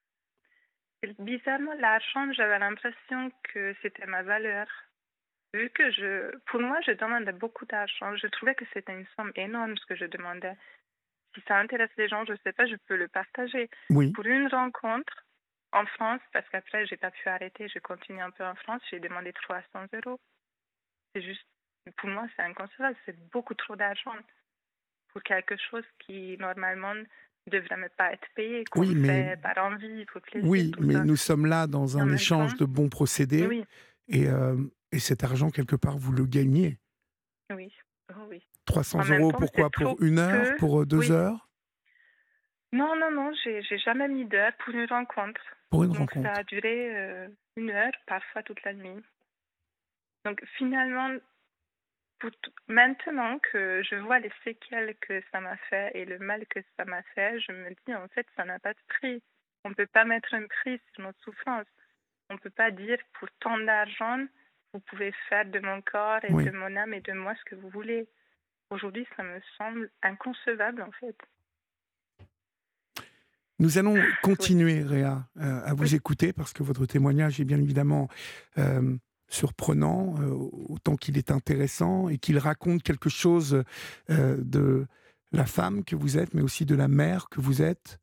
bizarrement, 1.19 1.73
l'argent, 1.79 2.31
j'avais 2.31 2.59
l'impression 2.59 3.31
que 3.43 3.75
c'était 3.81 4.05
ma 4.05 4.23
valeur. 4.23 4.67
Vu 5.53 5.69
que 5.71 5.91
je, 5.91 6.37
pour 6.51 6.61
moi, 6.61 6.79
je 6.85 6.91
demandais 6.91 7.33
beaucoup 7.33 7.65
d'argent, 7.65 8.15
je 8.15 8.27
trouvais 8.27 8.55
que 8.55 8.65
c'était 8.73 8.93
une 8.93 9.07
somme 9.17 9.31
énorme 9.35 9.75
ce 9.77 9.85
que 9.87 9.95
je 9.95 10.05
demandais 10.05 10.55
si 11.39 11.45
ça 11.47 11.57
intéresse 11.57 11.89
les 11.97 12.07
gens, 12.07 12.25
je 12.25 12.33
ne 12.33 12.37
sais 12.43 12.53
pas, 12.53 12.65
je 12.65 12.75
peux 12.87 12.95
le 12.95 13.07
partager. 13.07 13.69
Oui. 13.89 14.11
Pour 14.11 14.25
une 14.25 14.47
rencontre 14.47 15.25
en 15.71 15.85
France, 15.85 16.21
parce 16.33 16.47
qu'après, 16.49 16.85
j'ai 16.87 16.97
pas 16.97 17.11
pu 17.11 17.27
arrêter, 17.29 17.67
je 17.73 17.79
continue 17.79 18.21
un 18.21 18.31
peu 18.31 18.43
en 18.45 18.55
France, 18.55 18.81
j'ai 18.89 18.99
demandé 18.99 19.33
300 19.33 19.63
euros. 19.93 20.19
C'est 21.13 21.21
juste, 21.21 21.45
pour 21.97 22.09
moi, 22.09 22.27
c'est 22.35 22.43
inconcevable, 22.43 22.95
c'est 23.05 23.17
beaucoup 23.31 23.53
trop 23.53 23.75
d'argent 23.75 24.15
pour 25.09 25.23
quelque 25.23 25.55
chose 25.69 25.85
qui, 25.99 26.37
normalement, 26.37 26.93
ne 26.93 27.03
devrait 27.51 27.77
même 27.77 27.89
pas 27.97 28.13
être 28.13 28.27
payé, 28.35 28.63
qu'on 28.65 28.81
oui, 28.81 28.95
mais... 28.95 29.37
par 29.37 29.57
envie, 29.57 30.05
pour 30.05 30.21
plaisir. 30.21 30.47
Oui, 30.47 30.71
mais 30.79 30.95
nous 31.03 31.15
sommes 31.15 31.45
là 31.45 31.67
dans 31.67 31.97
un 31.97 32.11
échange 32.13 32.55
de 32.55 32.65
bons 32.65 32.89
procédés. 32.89 33.47
Oui. 33.47 33.65
Et, 34.07 34.27
euh, 34.27 34.55
et 34.91 34.99
cet 34.99 35.23
argent, 35.23 35.49
quelque 35.49 35.75
part, 35.75 35.97
vous 35.97 36.11
le 36.11 36.25
gagnez. 36.25 36.79
Oui, 37.51 37.71
oh 38.11 38.25
oui. 38.29 38.43
300 38.69 38.99
euros, 39.09 39.31
pourquoi 39.31 39.69
Pour 39.69 40.01
une 40.01 40.19
heure 40.19 40.55
Pour 40.57 40.81
euh, 40.81 40.85
deux 40.85 41.11
heures? 41.11 41.49
Non, 42.71 42.95
non, 42.95 43.11
non, 43.11 43.31
j'ai 43.43 43.77
jamais 43.79 44.07
mis 44.07 44.25
d'heure 44.25 44.53
pour 44.63 44.73
une 44.73 44.85
rencontre. 44.85 45.41
Pour 45.71 45.83
une 45.83 45.91
Donc, 45.91 46.11
rencontre. 46.11 46.27
Ça 46.27 46.39
a 46.41 46.43
duré 46.43 46.95
euh, 46.95 47.27
une 47.55 47.71
heure, 47.71 47.91
parfois 48.05 48.43
toute 48.43 48.63
la 48.63 48.73
nuit. 48.73 49.01
Donc 50.25 50.43
finalement, 50.57 51.09
maintenant 52.67 53.39
que 53.39 53.81
je 53.83 53.95
vois 53.95 54.19
les 54.19 54.31
séquelles 54.43 54.95
que 55.01 55.21
ça 55.31 55.39
m'a 55.39 55.57
fait 55.69 55.91
et 55.95 56.05
le 56.05 56.19
mal 56.19 56.45
que 56.47 56.59
ça 56.77 56.85
m'a 56.85 57.01
fait, 57.15 57.39
je 57.39 57.51
me 57.51 57.69
dis 57.85 57.95
en 57.95 58.07
fait, 58.09 58.27
ça 58.35 58.45
n'a 58.45 58.59
pas 58.59 58.73
de 58.73 58.79
prix. 58.87 59.23
On 59.63 59.69
ne 59.69 59.73
peut 59.73 59.87
pas 59.87 60.05
mettre 60.05 60.33
un 60.33 60.45
prix 60.45 60.79
sur 60.93 61.03
notre 61.03 61.19
souffrance. 61.21 61.65
On 62.29 62.35
ne 62.35 62.39
peut 62.39 62.51
pas 62.51 62.69
dire 62.69 62.99
pour 63.13 63.29
tant 63.39 63.57
d'argent, 63.57 64.25
vous 64.73 64.79
pouvez 64.81 65.11
faire 65.27 65.45
de 65.45 65.59
mon 65.59 65.81
corps 65.81 66.23
et 66.23 66.31
de 66.31 66.51
mon 66.51 66.75
âme 66.75 66.93
et 66.93 67.01
de 67.01 67.13
moi 67.13 67.33
ce 67.35 67.43
que 67.45 67.55
vous 67.55 67.69
voulez. 67.69 68.07
Aujourd'hui, 68.71 69.07
ça 69.17 69.23
me 69.23 69.39
semble 69.57 69.89
inconcevable 70.03 70.83
en 70.83 70.91
fait. 70.99 71.15
Nous 73.57 73.77
allons 73.77 73.95
continuer, 74.21 74.83
Réa, 74.83 75.27
euh, 75.37 75.61
à 75.65 75.73
vous 75.73 75.95
écouter 75.95 76.31
parce 76.33 76.53
que 76.53 76.63
votre 76.63 76.85
témoignage 76.85 77.41
est 77.41 77.45
bien 77.45 77.59
évidemment 77.59 78.07
euh, 78.57 78.95
surprenant, 79.27 80.15
autant 80.69 80.95
qu'il 80.95 81.17
est 81.17 81.29
intéressant 81.29 82.09
et 82.09 82.17
qu'il 82.17 82.37
raconte 82.37 82.83
quelque 82.83 83.09
chose 83.09 83.63
de 84.07 84.87
la 85.31 85.45
femme 85.45 85.83
que 85.83 85.95
vous 85.95 86.17
êtes, 86.17 86.33
mais 86.33 86.41
aussi 86.41 86.65
de 86.65 86.73
la 86.73 86.87
mère 86.87 87.29
que 87.29 87.39
vous 87.39 87.61
êtes, 87.61 87.99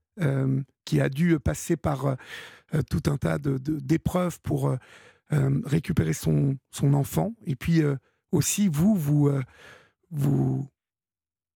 qui 0.84 1.00
a 1.00 1.08
dû 1.08 1.40
passer 1.40 1.76
par 1.76 2.16
tout 2.88 3.02
un 3.06 3.16
tas 3.16 3.38
d'épreuves 3.40 4.36
de, 4.36 4.42
pour 4.42 4.76
récupérer 5.32 6.12
son, 6.12 6.56
son 6.70 6.94
enfant. 6.94 7.34
Et 7.44 7.56
puis 7.56 7.82
aussi, 8.30 8.68
vous, 8.68 8.94
vous, 8.94 9.28
vous, 10.10 10.66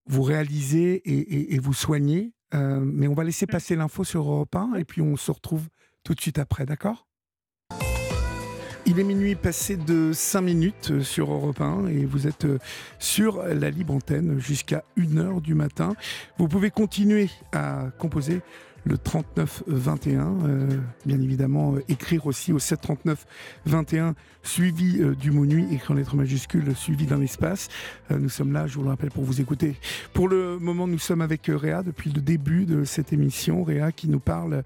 vous 0.06 0.22
réalisez 0.22 1.02
et, 1.04 1.58
vous 1.58 1.74
soignez. 1.74 2.32
mais 2.52 3.08
on 3.08 3.14
va 3.14 3.24
laisser 3.24 3.46
mmh. 3.46 3.52
passer 3.52 3.76
l'info 3.76 4.04
sur 4.04 4.22
Europe 4.22 4.54
1 4.54 4.74
et 4.74 4.84
puis 4.84 5.02
on 5.02 5.16
se 5.16 5.30
retrouve 5.30 5.68
tout 6.04 6.14
de 6.14 6.20
suite 6.20 6.38
après, 6.38 6.66
d'accord? 6.66 7.06
Il 8.86 8.98
est 8.98 9.04
minuit 9.04 9.34
passé 9.36 9.76
de 9.76 10.12
5 10.12 10.40
minutes 10.40 10.90
euh, 10.90 11.02
sur 11.02 11.30
Europe 11.32 11.60
1 11.60 11.86
et 11.86 12.04
vous 12.06 12.26
êtes 12.26 12.46
euh, 12.46 12.58
sur 12.98 13.42
la 13.42 13.70
libre 13.70 13.94
antenne 13.94 14.40
jusqu'à 14.40 14.82
1h 14.96 15.42
du 15.42 15.54
matin. 15.54 15.94
Vous 16.38 16.48
pouvez 16.48 16.70
continuer 16.70 17.30
à 17.52 17.90
composer 17.98 18.40
le 18.84 18.98
39 18.98 19.64
21. 19.66 20.38
Euh, 20.44 20.68
bien 21.06 21.20
évidemment, 21.20 21.74
euh, 21.74 21.84
écrire 21.88 22.26
aussi 22.26 22.52
au 22.52 22.58
739 22.58 23.26
21, 23.66 24.14
suivi 24.42 25.00
euh, 25.00 25.14
du 25.14 25.30
mot 25.30 25.46
nuit, 25.46 25.66
écrit 25.72 25.92
en 25.92 25.96
lettres 25.96 26.16
majuscules, 26.16 26.74
suivi 26.74 27.06
d'un 27.06 27.20
espace. 27.20 27.68
nous 28.10 28.28
sommes 28.28 28.52
là, 28.52 28.66
je 28.66 28.76
vous 28.76 28.82
le 28.82 28.88
rappelle, 28.88 29.10
pour 29.10 29.24
vous 29.24 29.40
écouter. 29.40 29.76
Pour 30.12 30.28
le 30.28 30.58
moment, 30.58 30.86
nous 30.86 30.98
sommes 30.98 31.20
avec 31.20 31.46
Réa 31.48 31.82
depuis 31.82 32.10
le 32.10 32.20
début 32.20 32.64
de 32.64 32.84
cette 32.84 33.12
émission. 33.12 33.62
Réa 33.62 33.92
qui 33.92 34.08
nous 34.08 34.20
parle 34.20 34.62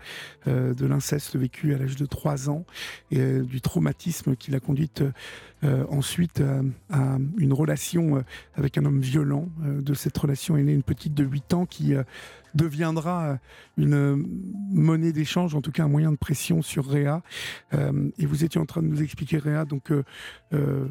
de 0.46 0.86
l'inceste 0.86 1.36
vécu 1.36 1.74
à 1.74 1.78
l'âge 1.78 1.96
de 1.96 2.06
3 2.06 2.50
ans 2.50 2.64
et 3.10 3.40
du 3.40 3.60
traumatisme 3.60 4.36
qui 4.36 4.50
l'a 4.50 4.60
conduite 4.60 5.02
ensuite 5.88 6.42
à 6.90 7.18
une 7.38 7.52
relation 7.52 8.22
avec 8.54 8.78
un 8.78 8.84
homme 8.84 9.00
violent. 9.00 9.48
de 9.62 9.94
cette 9.94 10.16
relation 10.16 10.56
est 10.56 10.62
née 10.62 10.72
une 10.72 10.82
petite 10.82 11.14
de 11.14 11.24
8 11.24 11.54
ans 11.54 11.66
qui 11.66 11.94
deviendra 12.54 13.38
une 13.76 14.26
monnaie 14.70 15.12
d'échange, 15.12 15.54
en 15.54 15.60
tout 15.60 15.72
cas 15.72 15.84
un 15.84 15.88
moyen 15.88 16.12
de 16.12 16.16
pression 16.16 16.62
sur 16.62 16.86
Réa. 16.86 17.22
Euh, 17.74 18.10
et 18.18 18.26
vous 18.26 18.44
étiez 18.44 18.60
en 18.60 18.66
train 18.66 18.82
de 18.82 18.88
nous 18.88 19.02
expliquer, 19.02 19.38
Réa, 19.38 19.64
donc 19.64 19.90
euh, 19.90 20.04
euh, 20.52 20.86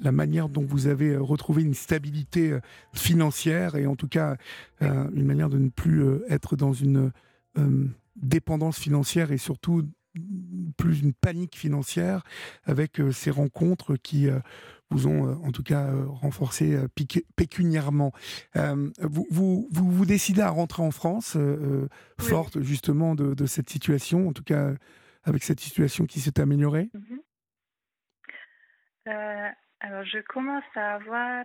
la 0.00 0.12
manière 0.12 0.48
dont 0.48 0.64
vous 0.64 0.86
avez 0.86 1.16
retrouvé 1.16 1.62
une 1.62 1.74
stabilité 1.74 2.56
financière 2.94 3.74
et 3.74 3.86
en 3.86 3.96
tout 3.96 4.06
cas 4.06 4.36
une 4.80 5.24
manière 5.24 5.48
de 5.48 5.58
ne 5.58 5.70
plus 5.70 6.04
être 6.28 6.54
dans 6.54 6.72
une 6.72 7.10
dépendance 8.14 8.78
financière 8.78 9.32
et 9.32 9.38
surtout 9.38 9.82
plus 10.76 11.00
une 11.00 11.12
panique 11.12 11.56
financière 11.56 12.22
avec 12.64 13.00
ces 13.12 13.30
rencontres 13.30 13.96
qui 13.96 14.28
vous 14.90 15.06
ont 15.06 15.26
euh, 15.26 15.34
en 15.46 15.52
tout 15.52 15.62
cas 15.62 15.86
euh, 15.86 16.04
renforcé 16.06 16.74
euh, 16.74 16.88
pécuniairement. 17.36 18.12
Vous, 18.54 19.26
vous, 19.30 19.68
vous, 19.70 20.06
décidez 20.06 20.42
à 20.42 20.50
rentrer 20.50 20.82
en 20.82 20.90
France, 20.90 21.36
forte 22.18 22.60
justement 22.60 23.14
de, 23.14 23.46
cette 23.46 23.70
situation, 23.70 24.28
en 24.28 24.32
tout 24.32 24.42
cas 24.42 24.72
avec 25.24 25.42
cette 25.42 25.60
situation 25.60 26.06
qui 26.06 26.20
s'est 26.20 26.40
améliorée? 26.40 26.90
Mhm. 26.94 27.20
Alors 29.80 30.04
je 30.04 30.18
commence 30.20 30.64
à 30.74 30.96
avoir 30.96 31.44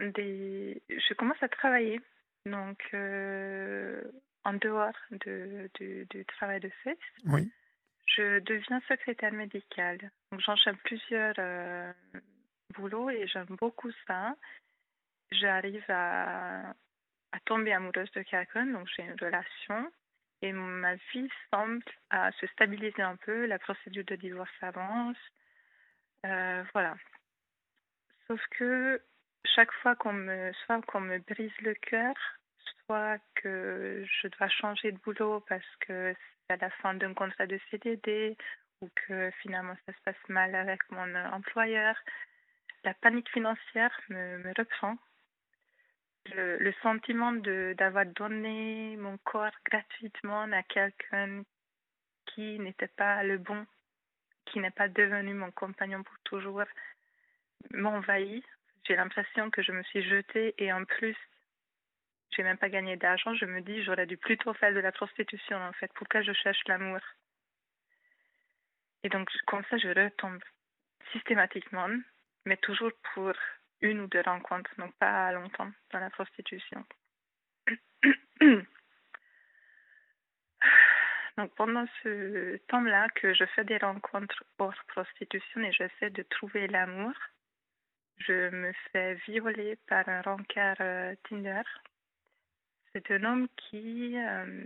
des... 0.00 0.82
Je 0.88 1.14
commence 1.14 1.42
à 1.42 1.48
travailler, 1.48 2.00
donc 2.46 2.78
en 4.44 4.54
dehors 4.54 4.96
de, 5.10 5.70
du 5.78 6.24
travail 6.26 6.60
de 6.60 6.70
sexe. 6.84 7.00
Oui. 7.26 7.50
Je 8.06 8.40
deviens 8.40 8.80
secrétaire 8.88 9.32
médicale. 9.32 9.98
Donc 10.30 10.40
j'enchaîne 10.40 10.76
plusieurs 10.78 11.34
boulot 12.72 13.10
et 13.10 13.26
j'aime 13.26 13.56
beaucoup 13.58 13.90
ça. 14.06 14.34
J'arrive 15.30 15.84
à, 15.88 16.70
à, 17.32 17.40
tomber 17.44 17.72
amoureuse 17.72 18.10
de 18.12 18.22
quelqu'un, 18.22 18.66
donc 18.66 18.88
j'ai 18.94 19.04
une 19.04 19.18
relation 19.20 19.90
et 20.42 20.52
ma 20.52 20.94
vie 21.12 21.28
semble 21.50 21.84
à 22.10 22.32
se 22.32 22.46
stabiliser 22.48 23.02
un 23.02 23.16
peu. 23.16 23.46
La 23.46 23.58
procédure 23.58 24.04
de 24.04 24.16
divorce 24.16 24.50
avance. 24.60 25.16
Euh, 26.26 26.64
voilà. 26.72 26.96
Sauf 28.26 28.40
que 28.50 29.00
chaque 29.44 29.72
fois 29.82 29.94
qu'on 29.96 30.12
me, 30.12 30.52
soit 30.64 30.82
qu'on 30.82 31.00
me 31.00 31.18
brise 31.18 31.52
le 31.60 31.74
cœur, 31.74 32.14
soit 32.84 33.18
que 33.34 34.04
je 34.04 34.28
dois 34.28 34.48
changer 34.48 34.92
de 34.92 34.98
boulot 34.98 35.40
parce 35.48 35.76
que 35.80 36.14
c'est 36.46 36.54
à 36.54 36.56
la 36.56 36.70
fin 36.70 36.94
d'un 36.94 37.14
contrat 37.14 37.46
de 37.46 37.58
CDD 37.70 38.36
ou 38.80 38.90
que 38.94 39.30
finalement 39.42 39.76
ça 39.86 39.92
se 39.92 40.00
passe 40.04 40.28
mal 40.28 40.54
avec 40.54 40.80
mon 40.90 41.14
employeur, 41.32 41.96
la 42.84 42.94
panique 42.94 43.30
financière 43.30 43.96
me, 44.08 44.38
me 44.38 44.52
reprend. 44.56 44.96
Le, 46.34 46.56
le 46.58 46.72
sentiment 46.82 47.32
d'avoir 47.32 48.06
donné 48.06 48.96
mon 48.96 49.18
corps 49.18 49.56
gratuitement 49.64 50.42
à 50.52 50.62
quelqu'un 50.62 51.42
qui 52.26 52.58
n'était 52.58 52.88
pas 52.88 53.22
le 53.24 53.38
bon, 53.38 53.66
qui 54.46 54.60
n'est 54.60 54.70
pas 54.70 54.88
devenu 54.88 55.34
mon 55.34 55.50
compagnon 55.50 56.02
pour 56.02 56.16
toujours, 56.24 56.64
m'envahit. 57.70 58.44
J'ai 58.84 58.96
l'impression 58.96 59.50
que 59.50 59.62
je 59.62 59.72
me 59.72 59.82
suis 59.84 60.02
jetée 60.02 60.54
et 60.58 60.72
en 60.72 60.84
plus, 60.84 61.16
j'ai 62.34 62.42
même 62.42 62.58
pas 62.58 62.68
gagné 62.68 62.96
d'argent. 62.96 63.34
Je 63.34 63.44
me 63.44 63.60
dis, 63.60 63.82
j'aurais 63.84 64.06
dû 64.06 64.16
plutôt 64.16 64.52
faire 64.54 64.74
de 64.74 64.80
la 64.80 64.92
prostitution 64.92 65.56
en 65.56 65.72
fait. 65.74 65.90
Pourquoi 65.94 66.22
je 66.22 66.32
cherche 66.32 66.62
l'amour? 66.66 67.00
Et 69.04 69.08
donc, 69.08 69.30
comme 69.46 69.64
ça, 69.68 69.78
je 69.78 69.88
retombe 69.88 70.42
systématiquement 71.12 71.88
mais 72.44 72.56
toujours 72.58 72.92
pour 73.14 73.32
une 73.80 74.00
ou 74.00 74.06
deux 74.06 74.22
rencontres, 74.22 74.70
donc 74.78 74.94
pas 74.96 75.32
longtemps 75.32 75.70
dans 75.92 75.98
la 75.98 76.10
prostitution. 76.10 76.84
donc 81.36 81.54
pendant 81.54 81.86
ce 82.02 82.56
temps-là 82.68 83.08
que 83.10 83.32
je 83.34 83.44
fais 83.46 83.64
des 83.64 83.78
rencontres 83.78 84.44
hors 84.58 84.74
prostitution 84.88 85.62
et 85.62 85.72
j'essaie 85.72 86.10
de 86.10 86.22
trouver 86.24 86.66
l'amour, 86.68 87.14
je 88.18 88.50
me 88.50 88.72
fais 88.90 89.14
violer 89.26 89.76
par 89.88 90.08
un 90.08 90.22
rencard 90.22 90.76
euh, 90.80 91.14
Tinder. 91.28 91.62
C'est 92.94 93.10
un 93.10 93.24
homme 93.24 93.48
qui, 93.56 94.16
euh, 94.18 94.64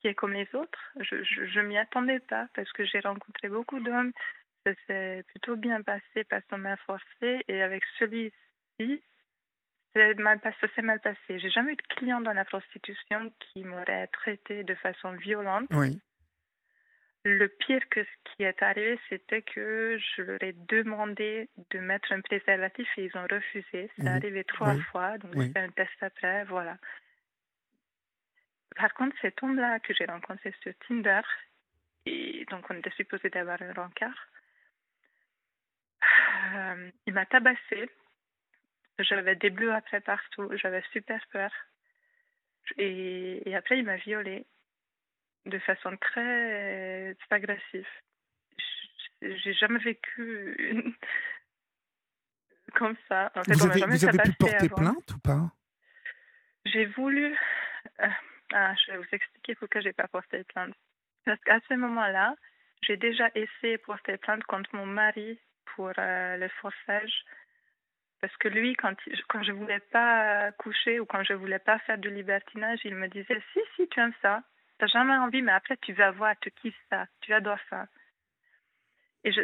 qui 0.00 0.08
est 0.08 0.14
comme 0.14 0.32
les 0.32 0.48
autres. 0.54 0.92
Je 1.00 1.60
ne 1.60 1.66
m'y 1.66 1.78
attendais 1.78 2.20
pas 2.20 2.48
parce 2.54 2.70
que 2.72 2.84
j'ai 2.84 3.00
rencontré 3.00 3.48
beaucoup 3.48 3.80
d'hommes 3.80 4.12
ça 4.64 4.72
s'est 4.86 5.24
plutôt 5.28 5.56
bien 5.56 5.82
passé 5.82 6.24
parce 6.28 6.44
qu'on 6.46 6.58
m'a 6.58 6.76
forcé 6.78 7.44
et 7.48 7.62
avec 7.62 7.82
celui-ci, 7.98 9.02
ça 9.94 10.00
s'est 10.74 10.82
mal 10.82 11.00
passé. 11.00 11.38
J'ai 11.38 11.50
jamais 11.50 11.72
eu 11.72 11.76
de 11.76 11.94
client 11.94 12.20
dans 12.20 12.32
la 12.32 12.44
prostitution 12.44 13.32
qui 13.38 13.64
m'aurait 13.64 14.08
traité 14.08 14.64
de 14.64 14.74
façon 14.74 15.12
violente. 15.12 15.68
Oui. 15.72 16.00
Le 17.24 17.48
pire 17.48 17.88
que 17.88 18.04
ce 18.04 18.30
qui 18.30 18.42
est 18.42 18.62
arrivé, 18.62 18.98
c'était 19.08 19.42
que 19.42 19.98
je 19.98 20.22
leur 20.22 20.42
ai 20.42 20.52
demandé 20.52 21.48
de 21.70 21.78
mettre 21.78 22.12
un 22.12 22.20
préservatif 22.20 22.86
et 22.98 23.04
ils 23.04 23.16
ont 23.16 23.26
refusé. 23.30 23.90
C'est 23.96 24.06
arrivé 24.06 24.44
trois 24.44 24.76
fois, 24.90 25.16
donc 25.18 25.32
j'ai 25.34 25.50
fait 25.50 25.60
un 25.60 25.70
test 25.70 26.02
après, 26.02 26.44
voilà. 26.44 26.76
Par 28.76 28.92
contre, 28.92 29.16
cet 29.22 29.42
homme-là 29.42 29.80
que 29.80 29.94
j'ai 29.94 30.04
rencontré 30.04 30.52
sur 30.60 30.72
Tinder, 30.86 31.22
et 32.06 32.44
donc 32.50 32.68
on 32.68 32.76
était 32.76 32.90
supposé 32.90 33.30
d'avoir 33.30 33.62
un 33.62 33.72
rencard, 33.72 34.28
euh, 36.54 36.90
il 37.06 37.14
m'a 37.14 37.26
tabassé. 37.26 37.90
J'avais 38.98 39.36
des 39.36 39.50
bleus 39.50 39.72
après 39.72 40.00
partout. 40.00 40.48
J'avais 40.56 40.82
super 40.92 41.24
peur. 41.28 41.50
Et, 42.78 43.54
après, 43.54 43.78
il 43.78 43.84
m'a 43.84 43.96
violée 43.96 44.46
de 45.46 45.58
façon 45.60 45.96
très 45.96 47.16
agressive. 47.30 47.86
J'ai 49.22 49.54
jamais 49.54 49.78
vécu 49.78 50.94
comme 52.74 52.96
ça. 53.08 53.32
vous 53.46 53.66
avez, 53.66 53.86
vous 53.86 54.04
avez 54.04 54.18
pu 54.18 54.32
porter 54.32 54.68
plainte 54.68 55.12
ou 55.12 55.18
pas? 55.18 55.50
J'ai 56.66 56.86
voulu. 56.86 57.36
Euh, 58.00 58.08
ah, 58.52 58.74
je 58.74 58.92
vais 58.92 58.98
vous 58.98 59.08
expliquer 59.12 59.54
pourquoi 59.54 59.80
j'ai 59.80 59.92
pas 59.92 60.08
porté 60.08 60.44
plainte. 60.44 60.74
Parce 61.24 61.40
qu'à 61.40 61.60
ce 61.68 61.74
moment-là, 61.74 62.34
j'ai 62.86 62.96
déjà 62.96 63.28
essayé 63.34 63.76
de 63.76 63.82
porter 63.82 64.16
plainte 64.18 64.44
contre 64.44 64.74
mon 64.74 64.86
mari 64.86 65.38
pour 65.74 65.92
euh, 65.98 66.36
le 66.36 66.48
forçage. 66.60 67.24
Parce 68.20 68.36
que 68.38 68.48
lui, 68.48 68.74
quand, 68.74 68.94
quand 69.28 69.42
je 69.42 69.52
voulais 69.52 69.80
pas 69.80 70.52
coucher 70.52 71.00
ou 71.00 71.06
quand 71.06 71.24
je 71.24 71.34
voulais 71.34 71.58
pas 71.58 71.78
faire 71.80 71.98
du 71.98 72.10
libertinage, 72.10 72.80
il 72.84 72.94
me 72.94 73.08
disait 73.08 73.42
Si, 73.52 73.60
si, 73.76 73.88
tu 73.88 74.00
aimes 74.00 74.14
ça. 74.22 74.42
Tu 74.84 74.96
n'as 74.96 75.04
jamais 75.04 75.16
envie, 75.16 75.40
mais 75.40 75.52
après, 75.52 75.76
tu 75.78 75.92
vas 75.92 76.10
voir, 76.10 76.34
tu 76.40 76.50
kiffes 76.50 76.74
ça, 76.90 77.06
tu 77.20 77.32
adores 77.32 77.58
ça. 77.70 77.86
Et 79.24 79.32
je, 79.32 79.40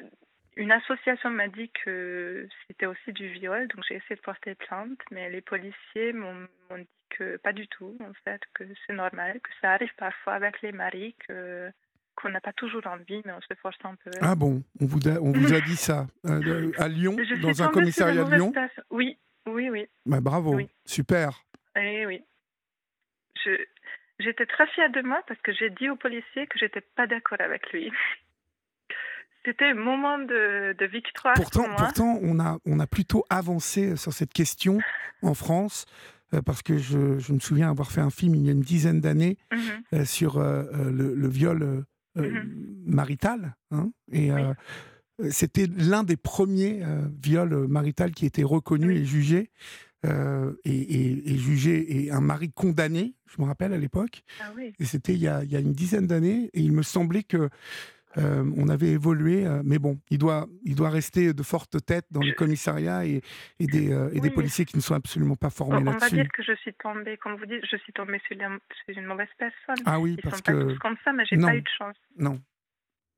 une 0.57 0.72
association 0.72 1.30
m'a 1.30 1.49
dit 1.49 1.70
que 1.82 2.47
c'était 2.66 2.86
aussi 2.86 3.12
du 3.12 3.28
viol, 3.28 3.66
donc 3.68 3.82
j'ai 3.88 3.97
essayé 3.97 4.16
de 4.16 4.20
porter 4.20 4.55
plainte, 4.55 4.99
mais 5.11 5.30
les 5.30 5.41
policiers 5.41 6.12
m'ont 6.12 6.47
dit 6.76 6.86
que 7.11 7.38
pas 7.38 7.53
du 7.53 7.66
tout, 7.68 7.97
en 8.01 8.12
fait, 8.24 8.43
que 8.53 8.64
c'est 8.86 8.93
normal, 8.93 9.41
que 9.41 9.49
ça 9.62 9.72
arrive 9.72 9.95
parfois 9.97 10.34
avec 10.34 10.61
les 10.61 10.72
maris, 10.72 11.14
que 11.26 11.70
qu'on 12.16 12.28
n'a 12.28 12.41
pas 12.41 12.53
toujours 12.53 12.86
envie, 12.86 13.22
mais 13.24 13.32
on 13.32 13.41
se 13.41 13.55
force 13.62 13.78
un 13.84 13.95
peu. 13.95 14.11
Ah 14.20 14.34
bon, 14.34 14.62
on 14.78 14.84
vous 14.84 15.09
a, 15.09 15.12
on 15.22 15.32
vous 15.32 15.55
a 15.55 15.61
dit 15.61 15.76
ça 15.76 16.07
euh, 16.26 16.70
à 16.76 16.88
Lyon, 16.88 17.16
dans 17.41 17.62
un 17.62 17.68
commissariat 17.68 18.24
de 18.24 18.34
Lyon 18.34 18.53
Oui, 18.91 19.16
oui, 19.47 19.70
oui. 19.70 19.86
Bah, 20.05 20.20
bravo, 20.20 20.61
super. 20.84 21.47
Eh 21.76 22.05
oui, 22.05 22.16
oui. 23.47 23.57
J'étais 24.21 24.47
très 24.47 24.66
fière 24.68 24.91
de 24.91 25.03
moi 25.03 25.23
parce 25.27 25.41
que 25.41 25.53
j'ai 25.53 25.71
dit 25.71 25.89
au 25.91 25.97
policier 25.97 26.47
que 26.47 26.59
j'étais 26.59 26.83
pas 26.97 27.07
d'accord 27.07 27.41
avec 27.41 27.73
lui. 27.73 27.91
C'était 29.45 29.66
un 29.66 29.75
moment 29.75 30.18
de, 30.18 30.75
de 30.79 30.87
victoire. 30.87 31.35
Pourtant, 31.35 31.61
pour 31.62 31.68
moi. 31.71 31.79
pourtant 31.79 32.18
on, 32.23 32.39
a, 32.41 32.59
on 32.66 32.79
a 32.79 32.87
plutôt 32.87 33.25
avancé 33.31 33.97
sur 33.97 34.12
cette 34.12 34.33
question 34.33 34.79
en 35.23 35.35
France. 35.35 35.87
Euh, 36.33 36.43
parce 36.43 36.62
que 36.62 36.77
je, 36.79 37.18
je, 37.18 37.33
me 37.33 37.41
souviens 37.41 37.71
avoir 37.71 37.91
fait 37.91 38.01
un 38.03 38.11
film 38.11 38.37
il 38.37 38.47
y 38.47 38.51
a 38.51 38.53
une 38.53 38.61
dizaine 38.61 39.01
d'années 39.01 39.37
Mhm. 39.53 39.61
euh, 39.95 40.05
sur 40.05 40.39
euh, 40.39 40.62
le, 40.91 41.14
le 41.14 41.29
viol 41.29 41.85
Mhm. 42.16 42.83
marital. 42.87 43.55
hein, 43.73 43.91
et 44.12 44.31
Oui. 44.33 45.31
c'était 45.31 45.66
l'un 45.77 46.03
des 46.05 46.16
premiers 46.16 46.83
viols 47.23 47.66
marital 47.68 48.11
qui 48.12 48.27
était 48.27 48.43
reconnu 48.43 48.89
Oui. 48.89 48.99
et 48.99 49.05
jugé. 49.05 49.51
Euh, 50.07 50.53
et, 50.64 50.70
et- 50.70 51.32
et 51.32 51.36
jugé 51.36 52.05
et 52.05 52.11
un 52.11 52.20
mari 52.20 52.51
condamné, 52.53 53.14
je 53.26 53.40
me 53.42 53.46
rappelle 53.46 53.72
à 53.72 53.78
l'époque. 53.78 54.22
Ah 54.40 54.51
oui. 54.57 54.72
Et 54.78 54.84
c'était 54.84 55.12
il, 55.12 55.20
y 55.20 55.28
a- 55.28 55.42
il 55.44 55.51
y 55.53 55.57
a 55.57 55.61
une 55.61 55.72
dizaine 55.72 56.07
d'années. 56.07 56.51
Et 56.55 56.61
il 56.61 56.72
me 56.72 56.82
semblait 56.82 57.22
que 57.22 57.48
euh, 58.18 58.44
on 58.57 58.68
avait 58.68 58.88
évolué. 58.92 59.46
euh, 59.46 59.62
mais 59.64 59.78
bon, 59.78 60.01
il 60.11 60.18
doit, 60.18 60.48
il 60.64 60.74
doit 60.74 60.90
rester 60.90 61.32
de 61.32 61.42
fortes 61.44 61.84
têtes 61.84 62.07
dans 62.11 62.20
les 62.20 62.34
commissariats 62.34 63.05
et, 63.07 63.20
et 63.61 63.66
des, 63.66 63.92
euh, 63.92 64.11
et 64.12 64.20
des 64.20 64.30
policiers 64.30 64.64
qui 64.64 64.76
ne 64.76 64.82
sont 64.82 64.94
absolument 64.94 65.36
pas 65.36 65.51
formés 65.51 65.76
on 65.76 65.84
va 65.84 65.92
là-dessus. 65.92 66.14
dire 66.16 66.28
que 66.32 66.42
je 66.42 66.55
suis 66.57 66.72
tombée, 66.74 67.16
comme 67.18 67.36
vous 67.36 67.46
dites, 67.46 67.64
je 67.70 67.76
suis 67.76 67.92
tombée 67.92 68.20
sur, 68.26 68.36
la- 68.36 68.59
sur 68.84 68.98
une 68.98 69.07
mauvaise 69.07 69.28
personne. 69.38 69.84
Ah 69.86 70.01
oui, 70.01 70.16
Ils 70.18 70.22
parce 70.22 70.38
sont 70.38 70.42
pas 70.42 70.53
que 70.53 70.72
tous 70.72 70.78
comme 70.80 70.96
ça, 71.05 71.12
mais 71.12 71.24
j'ai 71.26 71.36
pas 71.36 71.55
eu 71.55 71.61
de 71.62 71.68
chance. 71.78 71.94
non, 72.18 72.40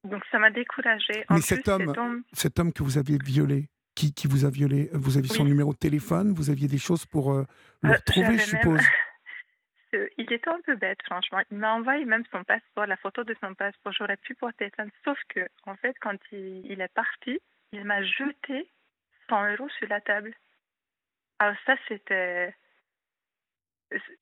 Donc 0.05 0.23
ça 0.31 0.39
m'a 0.39 0.51
découragée. 0.51 1.25
En 1.29 1.35
Mais 1.37 1.41
plus, 1.41 1.47
cet 1.47 1.69
homme- 1.69 1.87
cet 1.87 1.97
homme, 1.99 2.23
cet 2.33 2.59
homme 2.59 2.73
que 2.73 2.83
vous 2.83 2.99
avez 2.99 3.17
violé, 3.25 3.69
qui, 3.95 4.13
qui 4.15 4.27
vous 4.27 4.45
a 4.45 4.51
violé, 4.51 4.89
vous 4.93 5.19
aviez 5.19 5.29
son 5.33 5.43
Oui. 5.45 5.51
numéro 5.51 5.73
de 5.73 5.79
téléphone, 5.79 6.33
vous 6.33 6.51
aviez 6.51 6.69
des 6.69 6.79
choses 6.79 7.05
pour 7.07 7.33
euh, 7.33 7.45
le 7.83 7.91
euh, 7.91 7.95
retrouver, 7.95 8.39
je 8.39 8.53
même- 8.53 8.63
suppose. 8.63 8.81
Il 10.17 10.33
était 10.33 10.49
un 10.49 10.61
peu 10.65 10.75
bête, 10.75 11.01
franchement. 11.05 11.43
Il 11.51 11.59
m'a 11.59 11.75
envoyé 11.75 12.07
même 12.07 12.25
son 12.33 12.43
passeport, 12.45 12.87
la 12.87 12.97
photo 12.97 13.25
de 13.25 13.37
son 13.43 13.55
passeport. 13.55 13.93
J'aurais 13.93 14.17
pu 14.17 14.35
porter 14.35 14.71
plainte. 14.71 14.91
Sauf 15.05 15.19
que, 15.29 15.47
en 15.67 15.77
fait, 15.77 15.95
quand 16.01 16.17
il, 16.33 16.65
il 16.65 16.81
est 16.81 16.95
parti, 16.95 17.39
il 17.73 17.85
m'a 17.85 18.03
jeté 18.03 18.71
100 19.29 19.53
euros 19.53 19.69
sur 19.79 19.87
la 19.89 20.01
table. 20.01 20.33
Alors 21.41 21.57
ça, 21.67 21.75
c'était... 21.89 22.55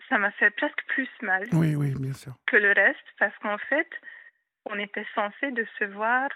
Ça 0.09 0.19
m'a 0.19 0.33
fait 0.33 0.51
presque 0.51 0.83
plus 0.89 1.09
mal 1.23 1.47
Oui, 1.53 1.77
oui, 1.77 1.95
bien 1.97 2.15
sûr. 2.15 2.33
que 2.47 2.57
le 2.57 2.73
reste, 2.73 3.07
parce 3.21 3.37
qu'en 3.39 3.59
fait, 3.59 3.89
on 4.65 4.77
était 4.77 5.07
censé 5.15 5.53
de 5.53 5.65
se 5.79 5.85
voir 5.85 6.29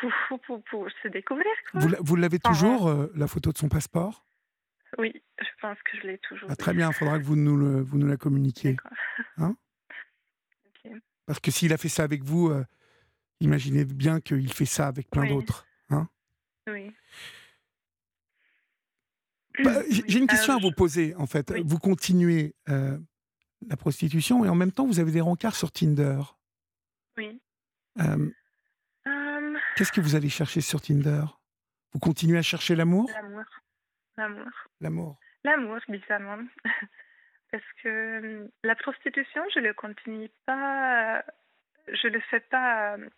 pour, 0.00 0.62
pour, 0.64 0.88
se 1.02 1.08
découvrir. 1.08 1.46
Quoi. 1.70 1.80
Vous, 1.80 1.88
l'a- 1.88 1.98
vous 2.00 2.16
l'avez 2.16 2.38
toujours, 2.38 2.88
euh, 2.88 3.10
la 3.14 3.26
photo 3.26 3.52
de 3.52 3.58
son 3.58 3.68
passeport? 3.68 4.24
Oui, 4.98 5.12
je 5.40 5.46
pense 5.60 5.78
que 5.84 5.96
je 6.00 6.06
l'ai 6.06 6.18
toujours. 6.18 6.48
Ah, 6.50 6.56
Très 6.56 6.72
bien, 6.72 6.90
il 6.90 6.94
faudra 6.94 7.18
que 7.18 7.24
vous 7.24 7.36
nous, 7.36 7.56
le- 7.56 7.80
vous 7.80 7.98
nous 7.98 8.06
la 8.06 8.16
communiquiez. 8.16 8.76
Hein? 9.38 9.56
Parce 11.26 11.40
que 11.40 11.50
s'il 11.50 11.72
a 11.72 11.78
fait 11.78 11.88
ça 11.88 12.02
avec 12.04 12.22
vous, 12.22 12.50
euh, 12.50 12.64
imaginez 13.40 13.84
bien 13.86 14.20
qu'il 14.20 14.52
fait 14.52 14.66
ça 14.66 14.86
avec 14.88 15.08
plein 15.10 15.22
Oui. 15.22 15.28
d'autres. 15.30 15.66
Oui. 16.68 16.92
Bah, 19.62 19.82
j- 19.90 20.02
J'ai 20.06 20.18
une 20.18 20.24
Oui, 20.24 20.28
question 20.28 20.54
à 20.54 20.58
vous 20.58 20.72
poser, 20.72 21.14
en 21.16 21.26
fait. 21.26 21.50
Oui. 21.50 21.62
Vous 21.64 21.78
continuez 21.78 22.54
euh, 22.68 22.98
la 23.68 23.76
prostitution 23.76 24.44
et 24.44 24.48
en 24.48 24.54
même 24.54 24.72
temps, 24.72 24.86
vous 24.86 25.00
avez 25.00 25.12
des 25.12 25.20
rencarts 25.20 25.56
sur 25.56 25.72
Tinder. 25.72 26.20
Oui. 27.16 27.40
Euh, 28.00 28.30
Qu'est-ce 29.76 29.92
que 29.92 30.00
vous 30.00 30.14
allez 30.14 30.28
chercher 30.28 30.60
sur 30.60 30.80
Tinder? 30.80 31.24
Vous 31.92 31.98
continuez 31.98 32.38
à 32.38 32.42
chercher 32.42 32.76
l'amour? 32.76 33.10
L'amour. 33.12 33.44
L'amour. 34.16 34.52
L'amour. 34.80 35.18
L'amour, 35.44 35.78
bizarrement. 35.88 36.44
Parce 37.50 37.64
que 37.82 38.42
hum, 38.42 38.50
la 38.62 38.74
prostitution, 38.74 39.42
je 39.54 39.60
ne 39.60 39.66
le 39.66 39.74
continue 39.74 40.30
pas, 40.46 41.24
je 41.88 42.08
le 42.08 42.20
fais 42.30 42.40
pas 42.40 42.94
euh, 42.96 43.08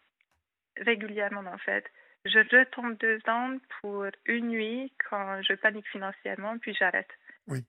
régulièrement 0.78 1.44
en 1.50 1.58
fait. 1.58 1.84
Je 2.24 2.38
retombe 2.38 2.98
dedans 2.98 3.56
pour 3.80 4.04
une 4.26 4.48
nuit 4.48 4.92
quand 5.08 5.40
je 5.42 5.54
panique 5.54 5.86
financièrement, 5.88 6.58
puis 6.58 6.74
j'arrête. 6.74 7.10
Oui. 7.46 7.64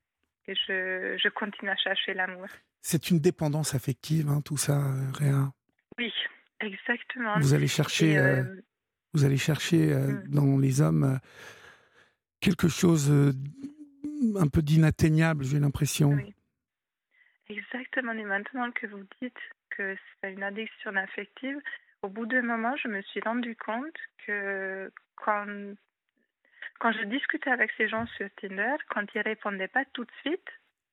Et 0.47 0.55
je, 0.55 1.17
je 1.21 1.29
continue 1.29 1.69
à 1.69 1.75
chercher 1.75 2.13
l'amour. 2.13 2.47
C'est 2.81 3.09
une 3.09 3.19
dépendance 3.19 3.75
affective, 3.75 4.29
hein, 4.29 4.41
tout 4.41 4.57
ça, 4.57 4.77
euh, 4.77 5.11
Réa? 5.13 5.51
Oui, 5.97 6.13
exactement. 6.61 7.37
Vous 7.39 7.53
allez 7.53 7.67
chercher, 7.67 8.17
euh, 8.17 8.43
euh, 8.43 8.61
vous 9.13 9.25
allez 9.25 9.37
chercher 9.37 9.91
euh, 9.93 10.07
Mm. 10.13 10.27
dans 10.29 10.57
les 10.57 10.81
hommes 10.81 11.03
euh, 11.03 11.17
quelque 12.39 12.67
chose 12.67 13.09
euh, 13.11 13.31
un 14.35 14.47
peu 14.47 14.61
d'inatteignable, 14.61 15.43
j'ai 15.43 15.59
l'impression. 15.59 16.09
Oui. 16.11 16.33
Exactement. 17.49 18.11
Et 18.13 18.23
maintenant 18.25 18.71
que 18.71 18.87
vous 18.87 19.03
dites 19.21 19.37
que 19.69 19.95
c'est 20.21 20.33
une 20.33 20.43
addiction 20.43 20.95
affective, 20.95 21.57
au 22.01 22.09
bout 22.09 22.25
d'un 22.25 22.41
moment, 22.41 22.75
je 22.77 22.87
me 22.89 23.01
suis 23.03 23.21
rendu 23.21 23.55
compte 23.55 23.95
que 24.25 24.91
quand, 25.15 25.45
quand 26.79 26.91
je 26.91 27.05
discutais 27.05 27.49
avec 27.49 27.71
ces 27.77 27.87
gens 27.87 28.05
sur 28.17 28.27
Tinder, 28.41 28.75
quand 28.89 29.05
ils 29.15 29.21
répondaient 29.21 29.67
pas 29.69 29.85
tout 29.93 30.03
de 30.03 30.11
suite, 30.25 30.47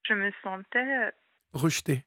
je 0.09 0.15
me 0.15 0.31
sentais 0.43 1.11
Rejeté. 1.53 1.93
rejetée. 1.95 2.05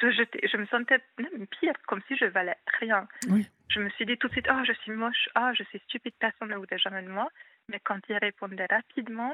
Je 0.00 0.56
me 0.56 0.66
sentais 0.66 1.00
même 1.18 1.46
pire, 1.46 1.74
comme 1.86 2.02
si 2.08 2.16
je 2.16 2.24
valais 2.26 2.56
rien. 2.80 3.06
Oui. 3.28 3.48
Je 3.68 3.80
me 3.80 3.88
suis 3.90 4.06
dit 4.06 4.18
tout 4.18 4.28
de 4.28 4.32
suite, 4.32 4.48
oh, 4.50 4.62
je 4.64 4.72
suis 4.74 4.92
moche, 4.92 5.28
oh, 5.36 5.50
je 5.54 5.62
suis 5.64 5.78
stupide, 5.80 6.14
personne 6.18 6.48
ne 6.50 6.56
voudrait 6.56 6.78
jamais 6.78 7.02
de 7.02 7.08
moi. 7.08 7.28
Mais 7.68 7.80
quand 7.80 7.98
ils 8.08 8.16
répondaient 8.18 8.66
rapidement, 8.66 9.32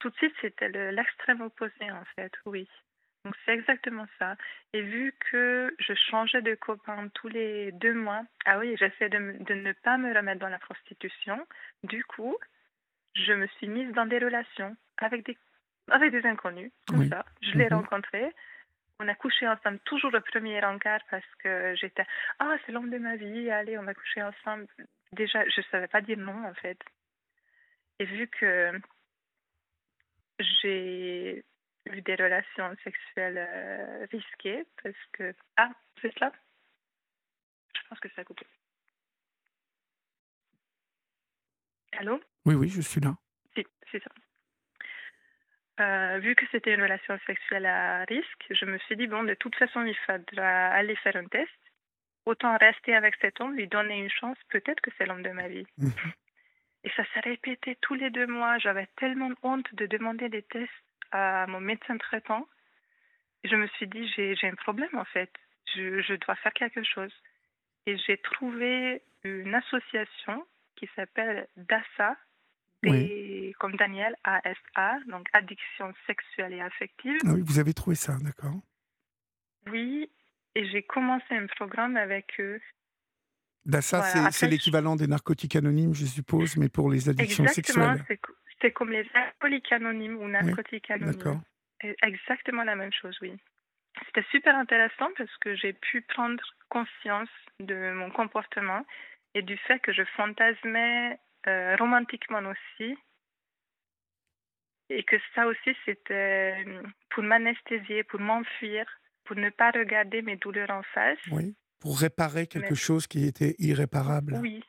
tout 0.00 0.10
de 0.10 0.16
suite, 0.16 0.34
c'était 0.40 0.68
le- 0.68 0.90
l'extrême 0.90 1.40
opposé, 1.40 1.90
en 1.90 2.04
fait, 2.16 2.32
oui. 2.46 2.68
Donc, 3.24 3.34
c'est 3.44 3.52
exactement 3.54 4.06
ça. 4.18 4.36
Et 4.72 4.82
vu 4.82 5.14
que 5.30 5.72
je 5.78 5.94
changeais 5.94 6.42
de 6.42 6.56
copain 6.56 7.08
tous 7.14 7.28
les 7.28 7.70
deux 7.72 7.94
mois, 7.94 8.24
ah 8.46 8.58
oui, 8.58 8.74
j'essaie 8.78 9.08
de, 9.08 9.18
ne 9.18 9.72
pas 9.84 9.96
me 9.98 10.12
remettre 10.12 10.40
dans 10.40 10.48
la 10.48 10.58
prostitution. 10.58 11.46
Du 11.84 12.02
coup, 12.04 12.36
je 13.14 13.32
me 13.32 13.46
suis 13.58 13.68
mise 13.68 13.92
dans 13.92 14.06
des 14.06 14.18
relations 14.18 14.76
avec 14.98 15.24
des, 15.24 15.38
avec 15.90 16.10
des 16.10 16.26
inconnus, 16.26 16.72
comme 16.88 17.00
Oui. 17.00 17.08
ça. 17.10 17.24
Je 17.42 17.52
l'ai 17.52 17.66
Mhm. 17.66 17.74
rencontré. 17.74 18.32
On 19.02 19.08
a 19.08 19.16
couché 19.16 19.48
ensemble, 19.48 19.80
toujours 19.80 20.12
le 20.12 20.20
premier 20.20 20.64
encart 20.64 21.00
parce 21.10 21.26
que 21.42 21.74
j'étais 21.74 22.04
Ah, 22.38 22.56
c'est 22.64 22.70
l'homme 22.70 22.90
de 22.90 22.98
ma 22.98 23.16
vie, 23.16 23.50
allez, 23.50 23.76
on 23.76 23.82
va 23.82 23.94
coucher 23.94 24.22
ensemble. 24.22 24.68
Déjà, 25.10 25.44
je 25.48 25.60
ne 25.60 25.66
savais 25.72 25.88
pas 25.88 26.00
dire 26.00 26.18
non, 26.18 26.46
en 26.46 26.54
fait. 26.54 26.78
Et 27.98 28.04
vu 28.04 28.28
que 28.28 28.70
j'ai 30.38 31.44
eu 31.86 32.00
des 32.02 32.14
relations 32.14 32.76
sexuelles 32.84 33.38
euh, 33.38 34.06
risquées, 34.12 34.64
parce 34.84 35.04
que. 35.14 35.34
Ah, 35.56 35.72
c'est 36.00 36.14
cela 36.14 36.30
Je 37.74 37.88
pense 37.88 37.98
que 37.98 38.08
ça 38.10 38.20
a 38.20 38.24
coupé. 38.24 38.46
Allô? 41.98 42.20
Oui, 42.44 42.54
oui, 42.54 42.68
je 42.68 42.80
suis 42.80 43.00
là. 43.00 43.16
Si, 43.56 43.66
c'est 43.90 44.00
ça. 44.00 44.10
Euh, 45.80 46.18
vu 46.18 46.34
que 46.34 46.44
c'était 46.52 46.74
une 46.74 46.82
relation 46.82 47.18
sexuelle 47.26 47.66
à 47.66 48.04
risque, 48.04 48.46
je 48.50 48.64
me 48.66 48.78
suis 48.78 48.96
dit, 48.96 49.06
bon, 49.06 49.22
de 49.22 49.34
toute 49.34 49.56
façon, 49.56 49.84
il 49.84 49.96
faudra 50.06 50.68
aller 50.68 50.96
faire 50.96 51.16
un 51.16 51.26
test. 51.26 51.50
Autant 52.26 52.56
rester 52.56 52.94
avec 52.94 53.16
cet 53.20 53.40
homme, 53.40 53.56
lui 53.56 53.66
donner 53.66 53.98
une 53.98 54.10
chance, 54.10 54.36
peut-être 54.48 54.80
que 54.80 54.90
c'est 54.96 55.06
l'homme 55.06 55.22
de 55.22 55.30
ma 55.30 55.48
vie. 55.48 55.66
Mhm. 55.78 55.92
Et 56.84 56.90
ça 56.90 57.04
s'est 57.12 57.20
répété 57.20 57.76
tous 57.80 57.94
les 57.94 58.10
deux 58.10 58.26
mois. 58.26 58.58
J'avais 58.58 58.86
tellement 58.96 59.30
honte 59.42 59.72
de 59.74 59.86
demander 59.86 60.28
des 60.28 60.42
tests 60.42 60.70
à 61.10 61.46
mon 61.46 61.60
médecin 61.60 61.96
traitant. 61.96 62.46
Je 63.44 63.56
me 63.56 63.66
suis 63.68 63.86
dit, 63.86 64.06
j'ai 64.16 64.36
un 64.48 64.54
problème 64.54 64.94
en 64.94 65.04
fait. 65.04 65.30
Je, 65.74 66.00
je 66.02 66.14
dois 66.14 66.36
faire 66.36 66.52
quelque 66.52 66.82
chose. 66.84 67.12
Et 67.86 67.96
j'ai 67.98 68.18
trouvé 68.18 69.02
une 69.24 69.54
association 69.54 70.44
qui 70.76 70.88
s'appelle 70.94 71.46
DASA, 71.56 72.16
Comme 73.58 73.76
Daniel, 73.76 74.16
ASA, 74.24 74.98
donc 75.08 75.26
addiction 75.32 75.92
sexuelle 76.06 76.52
et 76.54 76.60
affective. 76.60 77.18
Ah 77.26 77.32
oui, 77.34 77.42
vous 77.44 77.58
avez 77.58 77.74
trouvé 77.74 77.96
ça, 77.96 78.16
d'accord. 78.20 78.54
Oui, 79.70 80.10
et 80.54 80.66
j'ai 80.70 80.82
commencé 80.82 81.34
un 81.34 81.46
programme 81.46 81.96
avec 81.96 82.26
eux. 82.40 82.60
DASA, 83.64 83.98
Voilà, 84.00 84.30
c'est- 84.32 84.48
l'équivalent 84.48 84.96
des 84.96 85.06
narcotiques 85.06 85.54
anonymes, 85.56 85.94
je 85.94 86.04
suppose, 86.04 86.56
mais 86.56 86.68
pour 86.68 86.90
les 86.90 87.08
addictions 87.08 87.44
Exactement, 87.44 87.92
sexuelles. 87.92 88.04
c'est 88.08 88.16
co- 88.18 88.34
c'est 88.60 88.72
comme 88.72 88.90
les 88.90 89.08
alcooliques 89.14 89.70
anonymes 89.72 90.16
ou 90.16 90.26
narcotiques 90.28 90.90
anonymes. 90.90 91.12
D'accord. 91.16 91.40
Et 91.84 91.94
Exactement 92.02 92.64
la 92.64 92.74
même 92.76 92.92
chose, 92.92 93.16
oui. 93.22 93.32
C'était 94.06 94.26
super 94.30 94.56
intéressant 94.56 95.08
parce 95.16 95.36
que 95.38 95.54
j'ai 95.54 95.72
pu 95.74 96.00
prendre 96.02 96.42
conscience 96.70 97.28
de 97.60 97.92
mon 97.92 98.10
comportement 98.10 98.84
et 99.34 99.42
du 99.42 99.56
fait 99.58 99.78
que 99.80 99.92
je 99.92 100.02
fantasmais 100.16 101.18
euh, 101.48 101.76
romantiquement 101.76 102.40
aussi. 102.50 102.96
Et 104.94 105.04
que 105.04 105.16
ça 105.34 105.46
aussi, 105.46 105.76
c'était 105.84 106.54
euh, 106.66 106.82
pour 107.10 107.22
m'anesthésier, 107.22 108.04
pour 108.04 108.20
m'enfuir, 108.20 108.84
pour 109.24 109.36
ne 109.36 109.50
pas 109.50 109.70
regarder 109.70 110.20
mes 110.22 110.36
douleurs 110.36 110.70
en 110.70 110.82
face. 110.94 111.18
Oui. 111.30 111.54
pour 111.80 111.98
réparer 111.98 112.46
quelque 112.46 112.76
chose 112.76 113.06
qui 113.08 113.26
était 113.26 113.56
irréparable. 113.58 114.38
Oui. 114.40 114.62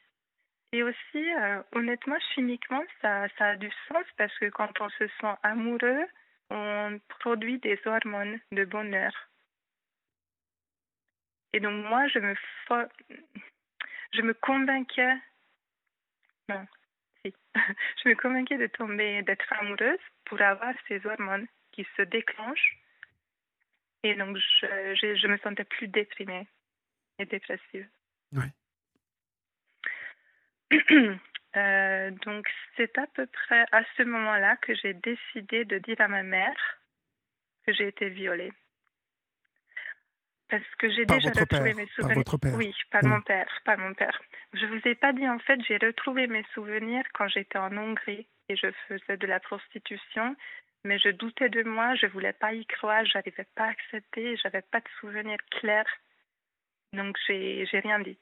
Et 0.71 0.81
aussi, 0.81 1.33
euh, 1.35 1.61
honnêtement, 1.73 2.17
chimiquement, 2.33 2.83
ça, 3.01 3.27
ça 3.37 3.49
a 3.49 3.55
du 3.55 3.69
sens 3.87 4.05
parce 4.17 4.35
que 4.39 4.49
quand 4.49 4.71
on 4.81 4.89
se 4.89 5.07
sent 5.21 5.35
amoureux, 5.43 6.05
on 6.49 6.99
produit 7.19 7.59
des 7.59 7.79
hormones 7.85 8.39
de 8.51 8.65
bonheur. 8.65 9.13
Et 11.53 11.59
donc 11.59 11.85
moi, 11.85 12.07
je 12.07 12.17
me, 12.17 12.33
je 14.13 14.21
me 14.23 14.33
convainquais, 14.33 15.15
non, 16.49 16.65
je 17.55 18.09
me 18.09 18.15
convainquais 18.15 18.57
de 18.57 18.67
tomber, 18.67 19.21
d'être 19.23 19.51
amoureuse 19.53 19.99
pour 20.25 20.41
avoir 20.41 20.73
ces 20.87 21.05
hormones 21.05 21.47
qui 21.71 21.87
se 21.97 22.01
déclenchent. 22.01 22.77
Et 24.03 24.15
donc, 24.15 24.37
je, 24.37 24.95
je, 24.95 25.15
je 25.15 25.27
me 25.27 25.37
sentais 25.37 25.63
plus 25.63 25.87
déprimée 25.87 26.47
et 27.19 27.25
dépressive. 27.25 27.87
Oui. 28.33 28.45
Euh, 31.55 32.09
donc, 32.25 32.49
c'est 32.75 32.97
à 32.97 33.05
peu 33.13 33.27
près 33.27 33.63
à 33.71 33.83
ce 33.95 34.01
moment-là 34.01 34.55
que 34.57 34.73
j'ai 34.73 34.95
décidé 34.95 35.65
de 35.65 35.77
dire 35.77 36.01
à 36.01 36.07
ma 36.07 36.23
mère 36.23 36.79
que 37.63 37.73
j'ai 37.73 37.89
été 37.89 38.09
violée. 38.09 38.51
Parce 40.49 40.75
que 40.77 40.89
j'ai 40.91 41.05
déjà 41.05 41.29
retrouvé 41.29 41.73
mes 41.73 41.87
souvenirs. 41.87 42.07
Par 42.07 42.15
votre 42.15 42.37
père. 42.37 42.55
Oui, 42.55 42.75
par 42.91 43.03
mon 43.03 43.21
père, 43.21 43.49
par 43.65 43.77
mon 43.77 43.93
père. 43.93 44.21
Je 44.53 44.65
vous 44.67 44.79
ai 44.85 44.93
pas 44.95 45.13
dit 45.13 45.27
en 45.27 45.39
fait, 45.39 45.59
j'ai 45.67 45.77
retrouvé 45.77 46.27
mes 46.27 46.45
souvenirs 46.53 47.03
quand 47.13 47.27
j'étais 47.27 47.57
en 47.57 47.75
Hongrie 47.75 48.27
et 48.49 48.55
je 48.55 48.67
faisais 48.87 49.17
de 49.17 49.25
la 49.25 49.39
prostitution, 49.39 50.35
mais 50.83 50.99
je 50.99 51.09
doutais 51.09 51.49
de 51.49 51.63
moi, 51.63 51.95
je 51.95 52.05
voulais 52.07 52.33
pas 52.33 52.53
y 52.53 52.65
croire, 52.65 53.05
j'arrivais 53.05 53.47
pas 53.55 53.63
à 53.65 53.69
accepter, 53.69 54.37
j'avais 54.37 54.61
pas 54.61 54.79
de 54.79 54.89
souvenirs 54.99 55.39
clairs. 55.49 55.89
Donc 56.91 57.17
j'ai 57.25 57.65
j'ai 57.71 57.79
rien 57.79 57.99
dit. 57.99 58.17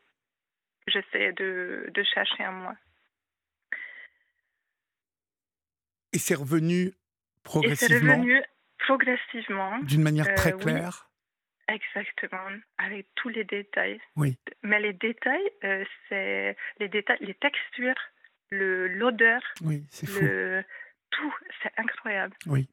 J'essaie 0.88 1.34
de, 1.34 1.90
de 1.94 2.04
chercher 2.04 2.46
en 2.48 2.54
moi. 2.54 2.76
Et 6.14 6.18
c'est 6.20 6.36
revenu 6.36 6.92
progressivement. 7.44 7.96
Et 7.96 8.00
c'est 8.00 8.14
revenu 8.14 8.42
progressivement. 8.80 9.80
D'une 9.80 10.04
manière 10.04 10.28
Euh, 10.30 10.36
très 10.36 10.54
oui. 10.54 10.74
Exactement, 11.74 12.38
avec 12.78 13.08
tous 13.16 13.30
les 13.30 13.44
détails. 13.44 14.00
Oui. 14.16 14.38
Mais 14.64 14.80
les 14.80 14.94
détails, 14.94 15.50
euh, 15.64 15.84
c'est 16.10 16.56
les 16.80 16.90
détails, 16.90 17.18
les 17.22 17.36
textures, 17.36 17.96
le 18.50 18.88
l'odeur, 18.88 19.42
Oui, 19.62 19.86
c'est 19.90 20.08
fou. 20.08 20.20
le 20.22 20.64
tout, 21.12 21.34
c'est 21.64 21.72
incroyable. 21.78 22.36
Oui. 22.48 22.68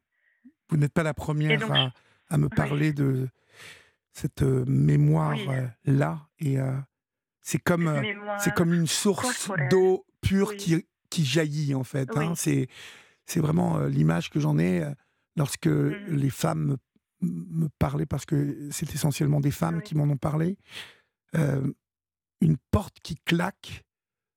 Vous 0.69 0.77
n'êtes 0.77 0.93
pas 0.93 1.03
la 1.03 1.15
première 1.15 1.59
donc, 1.61 1.71
à, 1.71 1.93
à 2.31 2.39
me 2.39 2.49
parler 2.49 2.93
de 2.93 3.29
cette 4.13 4.43
euh, 4.43 4.65
mémoire-là. 4.67 6.29
et 6.41 6.59
euh, 6.59 6.73
c'est 7.41 7.59
comme, 7.63 8.03
c'est 8.39 8.55
comme 8.55 8.75
une 8.75 8.87
source 8.87 9.51
d'eau 9.71 10.05
pure 10.21 10.49
Oui. 10.49 10.57
qui, 10.57 10.87
qui 11.11 11.25
jaillit, 11.25 11.75
en 11.75 11.85
fait. 11.85 12.09
hein. 12.17 12.35
C'est, 12.35 12.67
c'est 13.25 13.41
vraiment 13.41 13.79
l'image 13.85 14.29
que 14.31 14.41
j'en 14.41 14.59
ai 14.59 14.83
lorsque 15.37 15.67
Mhm. 15.67 16.17
les 16.17 16.31
femmes 16.31 16.77
me, 17.21 17.69
parlaient, 17.79 18.07
parce 18.07 18.25
que 18.27 18.69
c'est 18.71 18.95
essentiellement 18.95 19.41
des 19.41 19.51
femmes 19.51 19.77
Oui. 19.79 19.83
qui 19.83 19.95
m'en 19.95 20.05
ont 20.05 20.17
parlé. 20.17 20.59
Euh, 21.35 21.73
une 22.41 22.57
porte 22.71 22.99
qui 23.03 23.17
claque, 23.17 23.85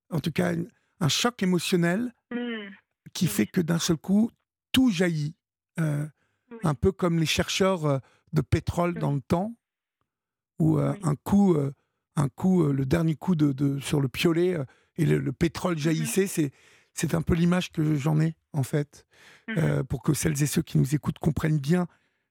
en 0.09 0.19
tout 0.19 0.31
cas 0.31 0.53
une- 0.53 0.69
un 0.99 1.09
choc 1.09 1.41
émotionnel 1.43 2.13
Hmm, 2.31 2.69
qui 3.13 3.27
fait 3.27 3.45
que 3.47 3.61
d'un 3.61 3.79
seul 3.79 3.97
coup, 3.97 4.31
tout 4.71 4.89
jaillit. 4.91 5.35
Euh, 5.79 6.07
Oui. 6.51 6.57
Un 6.63 6.73
peu 6.75 6.91
comme 6.91 7.17
les 7.19 7.25
chercheurs 7.25 7.85
euh, 7.85 7.99
de 8.33 8.41
pétrole 8.41 8.95
dans 8.95 9.13
le 9.13 9.21
temps, 9.21 9.55
où 10.59 10.77
euh, 10.79 10.93
Oui. 10.93 10.99
un 11.03 11.15
coup, 11.15 11.55
un 12.15 12.29
coup 12.29 12.63
le 12.71 12.85
dernier 12.85 13.15
coup 13.15 13.35
de, 13.35 13.51
de- 13.53 13.79
sur 13.79 14.01
le 14.01 14.07
piolet 14.09 14.57
et 14.97 15.05
le, 15.05 15.17
le 15.17 15.31
pétrole 15.31 15.73
Mhm. 15.75 15.79
jaillissait, 15.79 16.27
c'est, 16.27 16.51
c'est 16.93 17.13
un 17.15 17.21
peu 17.21 17.33
l'image 17.35 17.71
que 17.71 17.95
j'en 17.95 18.19
ai, 18.19 18.35
en 18.53 18.63
fait. 18.63 19.05
Euh, 19.57 19.83
pour 19.83 20.01
que 20.03 20.13
celles 20.13 20.41
et 20.43 20.45
ceux 20.45 20.61
qui 20.61 20.77
nous 20.77 20.93
écoutent 20.95 21.19
comprennent 21.19 21.59
bien 21.59 21.87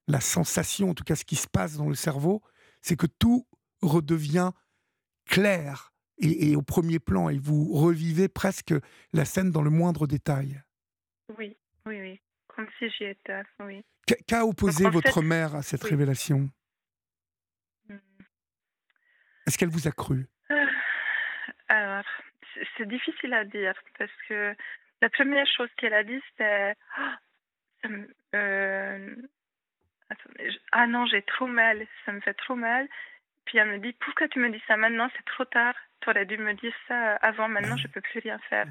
la 0.09 0.21
sensation, 0.21 0.91
en 0.91 0.95
tout 0.95 1.05
cas 1.05 1.17
ce 1.17 1.25
qui 1.25 1.37
se 1.37 1.49
passe 1.49 1.77
dans 1.77 1.89
le 1.89 1.95
cerveau, 1.95 2.43
c'est 2.83 2.97
que 2.97 3.07
tout 3.07 3.47
redevient 3.83 4.51
clair 5.27 5.93
et, 6.19 6.51
et 6.51 6.57
au 6.57 6.63
premier 6.63 6.99
plan, 6.99 7.29
et 7.29 7.39
vous 7.39 7.73
revivez 7.73 8.29
presque 8.29 8.75
la 9.13 9.25
scène 9.25 9.51
dans 9.51 9.63
le 9.63 9.71
moindre 9.71 10.07
détail. 10.07 10.63
Oui, 11.39 11.57
oui, 11.87 12.01
oui, 12.01 12.21
comme 12.49 12.67
si 12.79 12.91
j'y 12.91 13.05
étais, 13.05 13.43
oui. 13.61 13.85
Qu'a- 14.27 14.45
opposé 14.45 14.89
votre 14.91 15.15
fait- 15.21 15.23
mère 15.27 15.55
à 15.55 15.63
cette 15.63 15.85
oui. 15.85 15.91
révélation? 15.91 16.51
Hmm. 17.89 17.97
Est-ce 19.47 19.57
qu'elle 19.57 19.69
vous 19.71 19.87
a 19.87 19.93
cru? 19.93 20.27
Euh, 20.51 20.67
Alors, 21.69 22.05
c'est- 22.53 22.67
c'est 22.77 22.89
difficile 22.89 23.33
à 23.33 23.45
dire 23.45 23.75
parce 23.99 24.11
que 24.29 24.55
la 25.01 25.09
première 25.11 25.47
chose 25.57 25.69
qu'elle 25.77 25.95
a 25.95 26.03
dit, 26.03 26.21
c'était 26.31 26.75
Ah, 26.97 27.19
ça 27.83 27.89
me- 27.89 28.15
euh, 28.35 29.17
attendez, 30.11 30.51
je- 30.51 30.59
Ah 30.73 30.87
non, 30.87 31.07
j'ai 31.07 31.23
trop 31.23 31.47
mal, 31.47 31.87
ça 32.05 32.13
me 32.13 32.21
fait 32.21 32.35
trop 32.35 32.57
mal. 32.57 32.87
Puis 33.47 33.59
elle 33.59 33.69
me 33.69 33.79
dit 33.79 33.93
Pourquoi 33.95 34.29
tu 34.29 34.39
me 34.39 34.51
dis 34.51 34.63
ça 34.67 34.77
maintenant? 34.77 35.09
C'est 35.17 35.25
trop 35.25 35.45
tard. 35.47 35.75
Tu 36.01 36.11
aurais 36.11 36.27
dû 36.27 36.37
me 36.39 36.53
dire 36.55 36.75
ça 36.89 37.17
avant, 37.17 37.49
maintenant 37.49 37.77
je 37.79 37.89
peux 37.89 38.01
plus 38.01 38.21
rien 38.21 38.39
faire. 38.51 38.67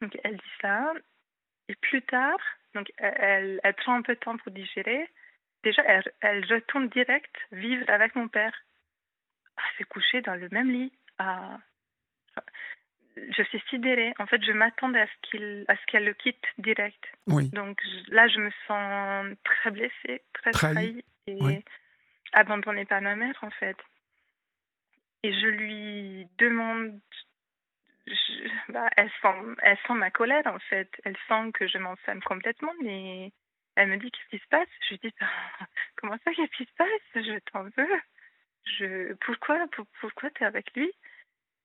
Donc 0.00 0.18
elle 0.24 0.36
dit 0.36 0.52
ça. 0.60 0.92
Et 1.68 1.74
plus 1.76 2.02
tard, 2.02 2.38
donc 2.74 2.90
elle, 2.98 3.14
elle, 3.18 3.60
elle 3.62 3.74
prend 3.74 3.94
un 3.94 4.02
peu 4.02 4.14
de 4.14 4.20
temps 4.20 4.36
pour 4.36 4.50
digérer. 4.52 5.08
Déjà, 5.62 5.82
elle, 5.84 6.02
elle 6.20 6.44
retourne 6.52 6.88
direct 6.88 7.34
vivre 7.52 7.88
avec 7.88 8.14
mon 8.16 8.26
père. 8.28 8.52
Ah, 9.56 9.62
c'est 9.78 9.84
couché 9.84 10.20
dans 10.22 10.34
le 10.34 10.48
même 10.50 10.70
lit. 10.70 10.92
Ah. 11.18 11.58
Je 13.16 13.42
suis 13.44 13.60
sidérée. 13.68 14.14
En 14.18 14.26
fait, 14.26 14.42
je 14.42 14.52
m'attendais 14.52 15.00
à 15.00 15.06
ce 15.06 15.12
qu'il, 15.30 15.64
à 15.68 15.76
ce 15.76 15.86
qu'elle 15.86 16.04
le 16.04 16.14
quitte 16.14 16.44
direct. 16.58 17.02
Oui, 17.26 17.50
Donc 17.50 17.78
je- 17.84 18.14
là, 18.14 18.26
je 18.28 18.38
me 18.40 18.50
sens 18.66 19.36
très 19.44 19.70
blessée, 19.70 20.22
très 20.32 20.50
Trahie. 20.52 20.74
trahie 20.74 21.04
et 21.26 21.36
Oui. 21.40 21.64
abandonnée 22.32 22.84
par 22.86 23.00
ma 23.02 23.14
mère, 23.16 23.38
en 23.42 23.50
fait. 23.50 23.76
Et 25.22 25.32
je 25.32 25.46
lui 25.46 26.26
demande. 26.38 26.98
je- 28.06 28.72
bah, 28.72 28.88
elle, 28.96 29.10
sent, 29.22 29.34
elle 29.62 29.78
sent 29.86 29.94
ma 29.94 30.10
colère, 30.10 30.46
en 30.46 30.58
fait. 30.58 30.90
Elle 31.04 31.16
sent 31.28 31.52
que 31.54 31.68
je 31.68 31.78
m'enferme 31.78 32.20
complètement, 32.22 32.72
mais 32.82 33.30
elle 33.76 33.88
me 33.88 33.96
dit 33.98 34.10
Qu'est-ce 34.10 34.28
qui 34.36 34.42
se 34.42 34.48
passe? 34.48 34.68
Je 34.88 34.94
lui 34.94 35.00
dis 35.04 35.14
Bah, 35.20 35.28
Comment 35.96 36.16
ça, 36.24 36.32
qu'est-ce 36.32 36.56
qui 36.56 36.64
se 36.64 36.74
passe? 36.76 36.88
Je 37.14 37.38
t'en 37.52 37.64
veux. 37.64 38.00
Je, 38.78 39.12
pourquoi 39.24 39.66
pour- 39.72 39.86
pourquoi 40.00 40.30
tu 40.30 40.42
es 40.42 40.46
avec 40.46 40.74
lui? 40.74 40.90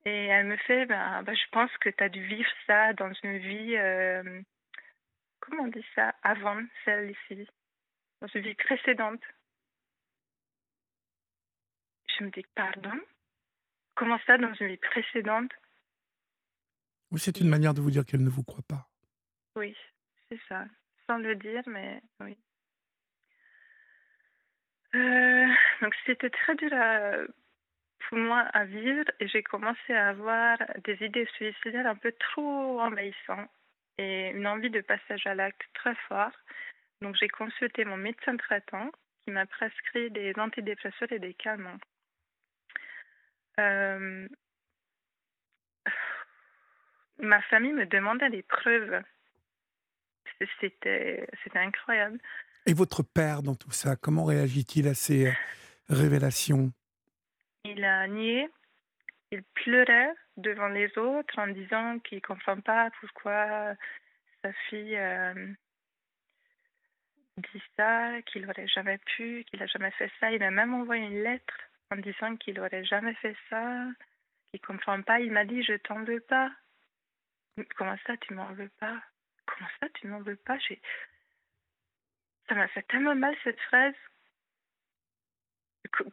Et 0.08 0.28
elle 0.28 0.46
me 0.48 0.56
fait 0.56 0.86
bah, 0.86 1.22
bah, 1.24 1.34
Je 1.34 1.50
pense 1.52 1.76
que 1.80 1.90
tu 1.90 2.02
as 2.02 2.08
dû 2.08 2.24
vivre 2.26 2.50
ça 2.66 2.94
dans 2.94 3.12
une 3.24 3.40
vie. 3.40 3.76
euh, 3.76 4.42
comment 5.42 5.64
on 5.64 5.68
dit 5.68 5.86
ça 5.96 6.16
Avant 6.24 6.62
celle-ci. 6.86 7.46
Dans 8.22 8.28
une 8.28 8.42
vie 8.44 8.56
précédente. 8.56 9.22
Je 12.18 12.24
me 12.24 12.32
dis 12.32 12.46
Pardon? 12.56 12.98
Comment 13.96 14.20
ça 14.26 14.38
dans 14.38 14.54
une 14.54 14.68
vie 14.68 14.78
précédente? 14.78 15.52
Oui, 17.12 17.20
c'est 17.20 17.42
une 17.42 17.50
manière 17.50 17.74
de 17.74 17.82
vous 17.82 17.92
dire 17.92 18.06
qu'elle 18.06 18.24
ne 18.24 18.30
vous 18.30 18.44
croit 18.44 18.64
pas. 18.68 18.88
Oui, 19.58 19.76
c'est 20.30 20.40
ça. 20.48 20.66
Sans 21.08 21.18
le 21.18 21.36
dire, 21.36 21.64
mais 21.68 22.02
oui. 22.22 22.38
Euh, 24.96 25.48
donc 25.82 25.94
c'était 26.06 26.30
très 26.30 26.56
dur 26.56 26.72
à- 26.74 27.24
pour 28.08 28.18
moi 28.18 28.40
à 28.54 28.66
vivre 28.66 29.06
et 29.20 29.28
j'ai 29.28 29.44
commencé 29.44 29.94
à 29.94 30.10
avoir 30.10 30.58
des 30.84 30.98
idées 31.04 31.28
suicidaires 31.36 31.88
un 31.88 31.96
peu 31.96 32.12
trop 32.14 32.80
envahissantes 32.80 33.50
et 33.98 34.30
une 34.30 34.48
envie 34.48 34.70
de 34.70 34.82
passage 34.82 35.26
à 35.26 35.36
l'acte 35.36 35.62
très 35.74 35.96
fort. 36.08 36.32
Donc 37.02 37.16
j'ai 37.16 37.28
consulté 37.28 37.86
mon 37.86 37.98
médecin 37.98 38.38
traitant 38.38 38.92
qui 39.24 39.32
m'a 39.32 39.46
prescrit 39.46 40.10
des 40.12 40.34
antidépresseurs 40.38 41.12
et 41.12 41.20
des 41.20 41.34
calmants. 41.34 41.80
Euh, 43.60 44.28
ma 47.20 47.42
famille 47.44 47.74
me 47.74 47.86
demandait 47.86 48.30
des 48.30 48.44
preuves. 48.44 49.02
C'était, 50.62 51.28
c'était 51.44 51.60
incroyable. 51.60 52.20
Et 52.68 52.74
votre 52.74 53.02
père 53.02 53.42
dans 53.42 53.56
tout 53.56 53.72
ça, 53.72 53.96
comment 53.96 54.26
réagit-il 54.26 54.88
à 54.88 54.94
ces 54.94 55.28
euh, 55.28 55.32
révélations? 55.90 56.72
Il 57.70 57.84
a 57.84 58.08
nié, 58.08 58.50
il 59.32 59.44
pleurait 59.56 60.14
devant 60.38 60.70
les 60.70 60.98
autres 60.98 61.38
en 61.38 61.48
disant 61.48 62.00
qu'il 62.00 62.20
ne 62.20 62.22
comprend 62.22 62.62
pas 62.62 62.90
pourquoi 63.02 63.74
sa 64.42 64.54
fille 64.70 64.96
euh, 64.96 65.34
dit 67.38 67.64
ça, 67.76 68.22
qu'il 68.22 68.46
n'aurait 68.46 68.68
jamais 68.68 68.98
pu, 69.00 69.44
qu'il 69.50 69.60
n'a 69.60 69.68
jamais 69.68 69.92
fait 69.92 70.10
ça. 70.20 70.32
Il 70.32 70.40
m'a 70.40 70.50
même 70.50 70.74
envoyé 70.74 71.04
une 71.04 71.24
lettre 71.24 71.58
en 71.92 71.98
disant 71.98 72.38
qu'il 72.38 72.56
n'aurait 72.56 72.86
jamais 72.86 73.16
fait 73.16 73.36
ça, 73.50 73.86
qu'il 74.50 74.62
ne 74.62 74.66
comprend 74.66 75.02
pas. 75.02 75.20
Il 75.20 75.34
m'a 75.34 75.44
dit 75.44 75.62
Je 75.62 75.74
t'en 75.74 76.04
veux 76.06 76.22
pas. 76.22 76.50
Comment 77.76 77.98
ça, 78.06 78.16
tu 78.18 78.34
m'en 78.34 78.54
veux 78.54 78.72
pas? 78.80 79.02
Comment 79.46 79.70
ça, 79.82 79.90
tu 79.96 80.08
m'en 80.08 80.22
veux 80.22 80.38
pas? 80.38 80.58
Ça 82.48 82.56
m'a 82.56 82.68
fait 82.70 82.84
tellement 82.84 83.16
mal 83.16 83.36
cette 83.44 83.60
phrase. 83.60 83.96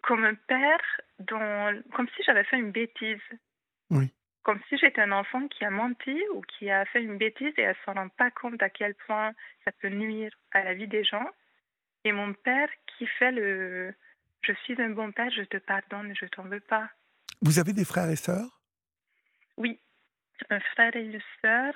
Comme 0.02 0.24
un 0.24 0.34
père, 0.34 0.80
dont, 1.18 1.82
comme 1.94 2.08
si 2.16 2.22
j'avais 2.24 2.44
fait 2.44 2.58
une 2.58 2.72
bêtise. 2.72 3.20
Oui. 3.90 4.12
Comme 4.42 4.60
si 4.68 4.76
j'étais 4.76 5.00
un 5.00 5.12
enfant 5.12 5.48
qui 5.48 5.64
a 5.64 5.70
menti 5.70 6.22
ou 6.34 6.42
qui 6.42 6.70
a 6.70 6.84
fait 6.86 7.02
une 7.02 7.16
bêtise 7.16 7.52
et 7.56 7.62
elle 7.62 7.70
ne 7.70 7.84
s'en 7.84 7.94
rend 7.94 8.08
pas 8.10 8.30
compte 8.30 8.62
à 8.62 8.68
quel 8.68 8.94
point 8.94 9.32
ça 9.64 9.72
peut 9.72 9.88
nuire 9.88 10.32
à 10.52 10.64
la 10.64 10.74
vie 10.74 10.88
des 10.88 11.04
gens. 11.04 11.26
Et 12.04 12.12
mon 12.12 12.34
père 12.34 12.68
qui 12.86 13.06
fait 13.06 13.32
le 13.32 13.94
Je 14.42 14.52
suis 14.64 14.80
un 14.80 14.90
bon 14.90 15.12
père, 15.12 15.30
je 15.30 15.42
te 15.42 15.56
pardonne, 15.56 16.14
je 16.20 16.26
t'en 16.26 16.42
veux 16.42 16.60
pas. 16.60 16.90
Vous 17.40 17.58
avez 17.58 17.72
des 17.72 17.86
frères 17.86 18.10
et 18.10 18.16
sœurs? 18.16 18.60
Oui, 19.56 19.80
un 20.50 20.60
frère 20.60 20.94
et 20.96 21.04
une 21.04 21.20
sœur. 21.40 21.74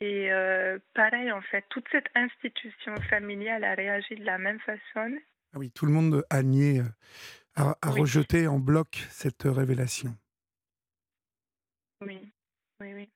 Et 0.00 0.32
euh, 0.32 0.78
pareil, 0.94 1.30
en 1.30 1.42
fait, 1.42 1.64
toute 1.68 1.86
cette 1.90 2.08
institution 2.14 2.96
familiale 3.08 3.64
a 3.64 3.74
réagi 3.74 4.16
de 4.16 4.24
la 4.24 4.38
même 4.38 4.60
façon. 4.60 5.18
Ah 5.52 5.58
oui, 5.58 5.70
tout 5.72 5.86
le 5.86 5.92
monde 5.92 6.24
a 6.30 6.42
nié, 6.42 6.82
a, 7.56 7.74
rejeté 7.82 8.46
en 8.46 8.58
bloc 8.58 9.06
cette 9.10 9.42
révélation. 9.42 10.16
Oui, 12.00 12.32
oui, 12.80 12.94
oui. 12.94 13.10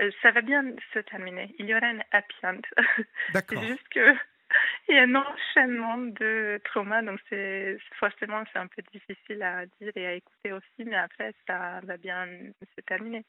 Euh, 0.00 0.10
ça 0.22 0.30
va 0.30 0.42
bien 0.42 0.64
se 0.92 0.98
terminer. 1.00 1.54
Il 1.58 1.66
y 1.66 1.74
aura 1.74 1.86
un 1.86 2.00
happy 2.12 2.34
end. 2.44 2.60
D'accord. 3.32 3.62
c'est 3.62 3.68
juste 3.68 3.88
que 3.88 4.14
il 4.88 4.96
y 4.96 4.98
a 4.98 5.02
un 5.02 5.14
enchaînement 5.14 5.98
de 5.98 6.60
traumas, 6.64 7.02
donc 7.02 7.20
c'est 7.28 7.78
forcément 7.98 8.42
c'est 8.52 8.58
un 8.58 8.66
peu 8.66 8.82
difficile 8.92 9.42
à 9.42 9.66
dire 9.80 9.92
et 9.96 10.06
à 10.06 10.14
écouter 10.14 10.52
aussi, 10.52 10.84
mais 10.84 10.96
après 10.96 11.34
ça 11.46 11.80
va 11.82 11.96
bien 11.96 12.26
se 12.74 12.80
terminer. 12.82 13.24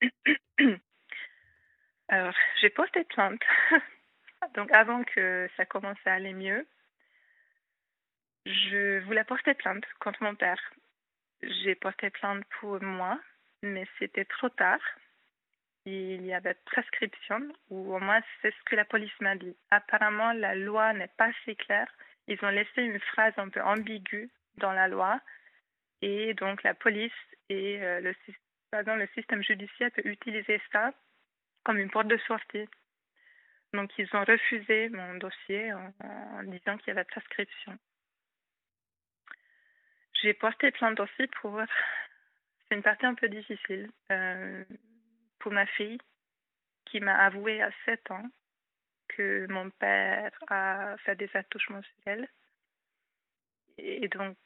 Alors, 2.10 2.34
j'ai 2.60 2.70
porté 2.70 3.04
plainte. 3.04 3.40
donc 4.54 4.70
avant 4.72 5.04
que 5.04 5.48
ça 5.56 5.64
commence 5.64 5.98
à 6.04 6.14
aller 6.14 6.32
mieux, 6.32 6.66
je 8.46 8.98
voulais 9.04 9.22
porter 9.24 9.54
plainte 9.54 9.84
contre 10.00 10.22
mon 10.22 10.34
père. 10.34 10.60
J'ai 11.42 11.76
porté 11.76 12.10
plainte 12.10 12.44
pour 12.58 12.82
moi, 12.82 13.18
mais 13.62 13.86
c'était 13.98 14.24
trop 14.24 14.48
tard 14.48 14.80
il 15.86 16.26
y 16.26 16.34
avait 16.34 16.56
prescription, 16.66 17.40
ou 17.70 17.94
au 17.94 17.98
moins 17.98 18.20
c'est 18.42 18.50
ce 18.50 18.62
que 18.66 18.76
la 18.76 18.84
police 18.84 19.18
m'a 19.20 19.36
dit. 19.36 19.56
Apparemment, 19.70 20.32
la 20.32 20.54
loi 20.54 20.92
n'est 20.92 21.08
pas 21.16 21.30
si 21.44 21.56
claire. 21.56 21.90
Ils 22.26 22.38
ont 22.44 22.50
laissé 22.50 22.82
une 22.82 23.00
phrase 23.00 23.32
un 23.38 23.48
peu 23.48 23.62
ambiguë 23.62 24.30
dans 24.58 24.72
la 24.72 24.88
loi, 24.88 25.20
et 26.02 26.34
donc 26.34 26.62
la 26.64 26.74
police 26.74 27.12
et 27.48 27.82
euh, 27.82 28.00
le, 28.00 28.14
le 28.72 29.08
système 29.14 29.42
judiciaire 29.42 29.90
peut 29.92 30.02
utiliser 30.04 30.60
ça 30.70 30.92
comme 31.64 31.78
une 31.78 31.90
porte 31.90 32.08
de 32.08 32.18
sortie. 32.26 32.68
Donc 33.72 33.90
ils 33.98 34.08
ont 34.14 34.24
refusé 34.24 34.88
mon 34.88 35.14
dossier 35.14 35.72
en, 35.72 36.42
disant 36.44 36.76
qu'il 36.78 36.88
y 36.88 36.90
avait 36.90 37.04
prescription. 37.04 37.78
J'ai 40.22 40.34
porté 40.34 40.70
plainte 40.70 41.00
aussi 41.00 41.26
pour... 41.40 41.60
C'est 42.68 42.76
une 42.76 42.82
partie 42.82 43.06
un 43.06 43.14
peu 43.14 43.28
difficile. 43.28 43.90
Euh, 44.12 44.64
pour 45.40 45.52
ma 45.52 45.66
fille 45.66 45.98
qui 46.86 47.00
m'a 47.00 47.16
avoué 47.16 47.62
à 47.62 47.70
7 47.84 48.10
ans 48.10 48.30
que 49.08 49.46
mon 49.48 49.70
père 49.70 50.30
a 50.48 50.96
fait 50.98 51.16
des 51.16 51.30
attouchements 51.34 51.82
sur 51.82 52.02
elle. 52.06 52.28
Et 53.78 54.08
donc, 54.08 54.36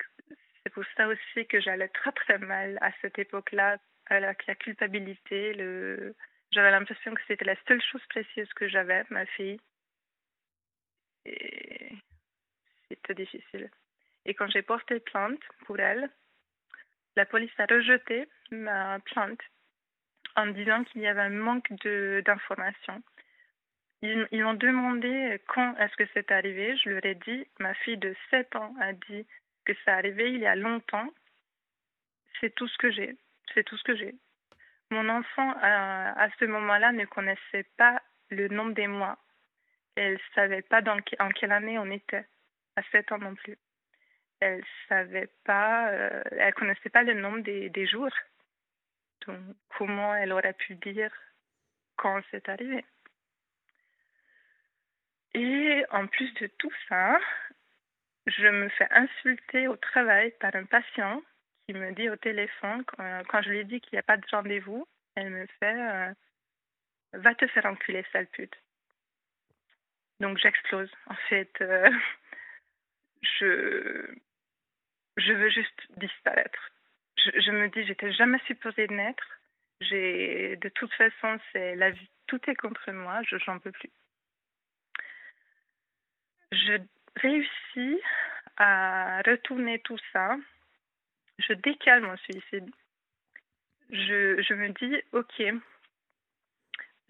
c'est 0.62 0.72
pour 0.72 0.84
ça 0.96 1.08
aussi 1.08 1.46
que 1.46 1.60
j'allais 1.60 1.88
très 1.88 2.12
très 2.12 2.38
mal 2.38 2.78
à 2.80 2.90
cette 3.02 3.18
époque-là, 3.18 3.78
avec 4.06 4.46
la 4.46 4.54
culpabilité. 4.54 5.54
Le... 5.54 6.14
J'avais 6.54 6.70
l'impression 6.70 7.12
que 7.12 7.20
c'était 7.26 7.44
la 7.44 7.56
seule 7.66 7.82
chose 7.82 8.04
précieuse 8.08 8.52
que 8.52 8.68
j'avais, 8.68 9.02
ma 9.10 9.26
fille. 9.26 9.58
Et 11.24 11.90
c'était 12.88 13.14
difficile. 13.14 13.68
Et 14.24 14.34
quand 14.34 14.48
j'ai 14.48 14.62
porté 14.62 15.00
plainte 15.00 15.42
pour 15.66 15.80
elle, 15.80 16.08
la 17.16 17.26
police 17.26 17.50
a 17.58 17.66
rejeté 17.66 18.28
ma 18.52 19.00
plainte 19.00 19.40
en 20.36 20.46
disant 20.46 20.84
qu'il 20.84 21.00
y 21.00 21.08
avait 21.08 21.22
un 21.22 21.30
manque 21.30 21.72
d'informations. 22.24 23.02
Ils, 24.02 24.28
ils 24.30 24.44
ont 24.44 24.54
demandé 24.54 25.40
quand 25.48 25.76
est-ce 25.78 25.96
que 25.96 26.08
c'est 26.14 26.30
arrivé. 26.30 26.76
Je 26.76 26.90
leur 26.90 27.04
ai 27.04 27.16
dit, 27.16 27.48
ma 27.58 27.74
fille 27.74 27.98
de 27.98 28.14
7 28.30 28.54
ans 28.54 28.76
a 28.80 28.92
dit 28.92 29.26
que 29.64 29.72
ça 29.84 29.94
arrivé 29.94 30.32
il 30.32 30.38
y 30.38 30.46
a 30.46 30.54
longtemps. 30.54 31.12
C'est 32.40 32.54
tout 32.54 32.68
ce 32.68 32.78
que 32.78 32.92
j'ai. 32.92 33.16
C'est 33.54 33.64
tout 33.64 33.76
ce 33.76 33.82
que 33.82 33.96
j'ai. 33.96 34.14
Mon 34.90 35.08
enfant, 35.08 35.54
à, 35.60 36.22
à 36.22 36.30
ce 36.38 36.44
moment-là, 36.44 36.92
ne 36.92 37.04
connaissait 37.04 37.66
pas 37.76 38.00
le 38.30 38.48
nombre 38.48 38.74
des 38.74 38.86
mois. 38.86 39.18
Elle 39.96 40.14
ne 40.14 40.18
savait 40.34 40.62
pas 40.62 40.82
dans 40.82 40.98
en 41.18 41.28
quelle 41.30 41.52
année 41.52 41.78
on 41.78 41.90
était, 41.90 42.26
à 42.76 42.82
7 42.90 43.12
ans 43.12 43.18
non 43.18 43.34
plus. 43.34 43.58
Elle 44.40 44.64
savait 44.88 45.30
pas, 45.44 45.88
euh, 45.90 46.22
elle 46.32 46.54
connaissait 46.54 46.90
pas 46.90 47.02
le 47.02 47.14
nombre 47.14 47.40
des, 47.40 47.70
des 47.70 47.86
jours 47.86 48.10
comment 49.68 50.14
elle 50.14 50.32
aurait 50.32 50.52
pu 50.52 50.74
dire 50.76 51.10
quand 51.96 52.20
c'est 52.30 52.48
arrivé? 52.48 52.84
Et 55.34 55.84
en 55.90 56.06
plus 56.06 56.32
de 56.34 56.46
tout 56.58 56.72
ça, 56.88 57.18
je 58.26 58.46
me 58.46 58.68
fais 58.70 58.88
insulter 58.90 59.68
au 59.68 59.76
travail 59.76 60.32
par 60.40 60.54
un 60.54 60.64
patient 60.64 61.22
qui 61.66 61.74
me 61.74 61.92
dit 61.92 62.08
au 62.08 62.16
téléphone, 62.16 62.84
quand, 62.84 63.42
je 63.42 63.50
lui 63.50 63.58
ai 63.58 63.64
dit 63.64 63.80
qu'il 63.80 63.94
n'y 63.94 64.00
a 64.00 64.02
pas 64.02 64.16
de 64.16 64.26
rendez-vous, 64.30 64.86
elle 65.14 65.30
me 65.30 65.46
fait 65.60 65.90
euh, 65.90 66.12
Va 67.14 67.34
te 67.34 67.46
faire 67.46 67.66
enculer, 67.66 68.04
sale 68.12 68.26
pute. 68.26 68.56
Donc 70.20 70.38
j'explose. 70.38 70.90
En 71.06 71.14
fait, 71.28 71.52
euh, 71.60 71.90
je, 73.22 74.14
je 75.16 75.32
veux 75.32 75.50
juste 75.50 75.82
disparaître 75.96 76.72
je, 77.32 77.50
me 77.50 77.68
dis, 77.68 77.84
j'étais 77.86 78.12
jamais 78.12 78.38
supposée 78.46 78.86
naître. 78.88 79.26
J'ai, 79.80 80.56
de 80.56 80.68
toute 80.68 80.92
façon, 80.94 81.38
c'est 81.52 81.74
la 81.76 81.90
vie, 81.90 82.08
tout 82.26 82.40
est 82.48 82.54
contre 82.54 82.90
moi, 82.92 83.22
je 83.22 83.36
n'en 83.46 83.58
peux 83.58 83.72
plus. 83.72 83.90
Je 86.52 86.78
réussis 87.16 88.00
à 88.56 89.20
retourner 89.26 89.80
tout 89.80 89.98
ça. 90.12 90.36
Je 91.38 91.52
décale 91.54 92.02
mon 92.02 92.16
suicide. 92.18 92.70
Je, 93.90 94.42
je 94.42 94.54
me 94.54 94.68
dis, 94.70 95.02
ok, 95.12 95.42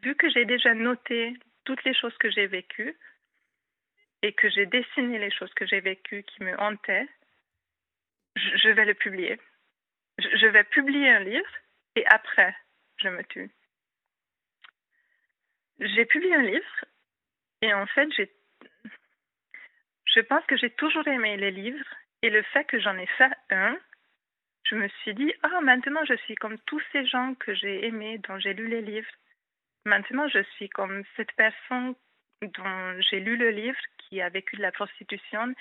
vu 0.03 0.15
que 0.17 0.29
j'ai 0.31 0.45
déjà 0.45 0.75
noté 0.75 1.35
toutes 1.65 1.85
les 1.85 1.95
choses 1.95 2.17
que 2.19 2.31
j'ai 2.31 2.47
vécues 2.47 2.97
et 4.23 4.33
que 4.33 4.51
j'ai 4.51 4.67
dessiné 4.67 5.19
les 5.19 5.31
choses 5.31 5.53
que 5.55 5.67
j'ai 5.67 5.81
vécues 5.81 6.25
qui 6.25 6.43
me 6.43 6.59
hantaient, 6.61 7.09
je 8.37 8.69
vais 8.71 8.85
le 8.85 8.95
publier 8.95 9.39
je 10.19 10.47
vais 10.47 10.65
publier 10.65 11.11
un 11.11 11.21
livre 11.21 11.51
et 11.97 12.07
après, 12.07 12.55
je 12.99 13.09
me 13.09 13.23
tue. 13.25 13.51
J'ai 15.81 16.05
publié 16.07 16.35
un 16.35 16.43
livre 16.43 16.85
et 17.63 17.73
en 17.75 17.87
fait, 17.87 18.09
j'ai, 18.13 18.33
je 20.07 20.21
pense 20.21 20.45
que 20.47 20.57
j'ai 20.57 20.71
toujours 20.71 21.07
aimé 21.09 21.37
les 21.37 21.51
livres 21.51 21.95
et 22.23 22.31
le 22.31 22.43
fait 22.43 22.65
que 22.65 22.79
j'en 22.79 22.97
ai 22.97 23.07
fait 23.07 23.33
un, 23.51 23.77
je 24.75 24.79
me 24.79 24.89
suis 25.03 25.15
dit, 25.15 25.33
ah, 25.43 25.61
maintenant 25.63 26.05
je 26.05 26.17
suis 26.25 26.35
comme 26.35 26.59
tous 26.67 26.83
ces 26.93 27.07
gens 27.07 27.35
que 27.35 27.55
j'ai 27.55 27.87
aimés, 27.87 28.19
dont 28.29 28.39
j'ai 28.39 28.55
lu 28.55 28.67
les 28.67 28.83
livres. 28.83 29.11
Maintenant, 29.87 30.29
je 30.29 30.43
suis 30.55 30.69
comme 30.69 31.03
cette 31.17 31.33
personne 31.33 31.95
dont 32.43 33.01
j'ai 33.01 33.21
lu 33.21 33.37
le 33.37 33.51
livre, 33.51 33.79
qui 33.99 34.21
a 34.21 34.29
vécu 34.29 34.57
de 34.57 34.63
la 34.63 34.73
prostitution. 34.73 35.55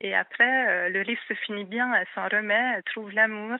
Et 0.00 0.14
après, 0.14 0.68
euh, 0.68 0.88
le 0.88 1.02
livre 1.02 1.20
se 1.28 1.34
finit 1.34 1.64
bien, 1.64 1.92
elle 1.94 2.06
s'en 2.14 2.28
remet, 2.28 2.74
elle 2.76 2.82
trouve 2.84 3.10
l'amour. 3.12 3.58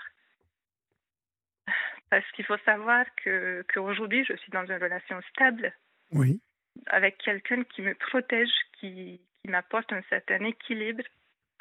Parce 2.10 2.28
qu'il 2.32 2.46
faut 2.46 2.58
savoir 2.64 3.04
que 3.16 3.64
qu'aujourd'hui, 3.72 4.24
je 4.24 4.34
suis 4.36 4.50
dans 4.50 4.64
une 4.64 4.82
relation 4.82 5.20
stable. 5.30 5.72
Oui. 6.12 6.40
Avec 6.86 7.18
quelqu'un 7.18 7.64
qui 7.64 7.82
me 7.82 7.94
protège, 7.94 8.50
qui, 8.78 9.20
qui 9.42 9.50
m'apporte 9.50 9.92
un 9.92 10.02
certain 10.08 10.42
équilibre, 10.44 11.04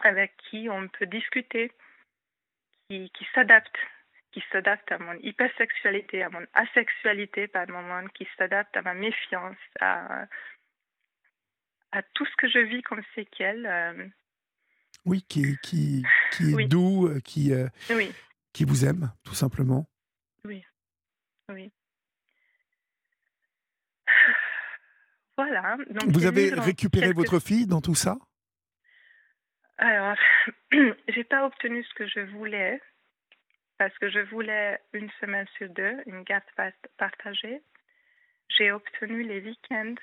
avec 0.04 0.38
qui 0.50 0.70
on 0.70 0.88
peut 0.88 1.08
discuter, 1.08 1.72
qui, 2.90 3.10
qui 3.12 3.26
s'adapte, 3.34 3.76
qui 4.32 4.44
s'adapte 4.52 4.92
à 4.92 4.98
mon 5.00 5.14
hypersexualité, 5.22 6.24
à 6.24 6.30
mon 6.30 6.46
asexualité 6.54 7.48
par 7.48 7.68
moment, 7.68 8.06
qui 8.14 8.28
s'adapte 8.38 8.76
à 8.78 8.82
ma 8.82 8.94
méfiance, 8.94 9.58
à, 9.80 10.26
à 11.92 12.02
tout 12.14 12.26
ce 12.26 12.36
que 12.38 12.50
je 12.50 12.60
vis 12.60 12.82
comme 12.84 13.04
séquelle. 13.16 13.66
Euh. 13.66 14.08
Oui, 15.06 15.24
qui, 15.28 15.58
qui, 15.64 16.04
qui 16.32 16.54
est 16.54 16.68
doux, 16.68 17.08
euh, 17.08 17.20
qui, 17.22 17.54
euh, 17.54 17.68
oui. 17.92 18.12
qui 18.54 18.66
vous 18.66 18.86
aime, 18.86 19.12
tout 19.24 19.36
simplement. 19.36 19.88
Oui, 20.44 20.66
oui. 21.50 21.72
Voilà. 25.38 25.78
Donc 25.92 26.10
Vous 26.10 26.26
avez 26.26 26.52
récupéré 26.54 27.14
votre 27.14 27.40
fille 27.40 27.68
dans 27.68 27.80
tout 27.80 27.96
ça? 27.96 28.18
Alors, 29.78 30.18
j'ai 31.10 31.24
pas 31.24 31.45
obtenu 31.45 31.84
ce 31.84 31.94
que 31.94 32.08
je 32.08 32.22
voulais 32.32 32.82
parce 33.78 33.95
que 33.99 34.10
je 34.10 34.20
voulais 34.20 34.80
une 34.94 35.10
semaine 35.20 35.48
sur 35.58 35.70
deux, 35.70 35.98
une 36.08 36.24
garde 36.24 36.44
partagée. 36.98 37.62
J'ai 38.58 38.72
obtenu 38.72 39.24
les 39.24 39.41
week-ends 39.41 39.95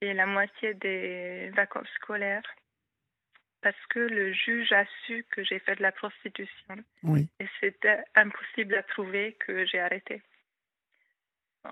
et 0.00 0.14
la 0.14 0.26
moitié 0.26 0.74
des 0.74 1.50
vacances 1.54 1.88
scolaires 1.96 2.42
parce 3.60 3.86
que 3.90 4.00
le 4.00 4.32
juge 4.32 4.72
a 4.72 4.84
su 5.06 5.24
que 5.30 5.42
j'ai 5.44 5.60
fait 5.60 5.76
de 5.76 5.82
la 5.82 5.92
prostitution. 5.92 6.76
Oui. 7.04 7.28
Et 7.40 7.46
c'était 7.60 8.02
impossible 8.14 8.74
à 8.74 8.82
prouver 8.82 9.36
que 9.40 9.64
j'ai 9.66 9.78
arrêté. 9.78 10.22
Euh, 11.66 11.70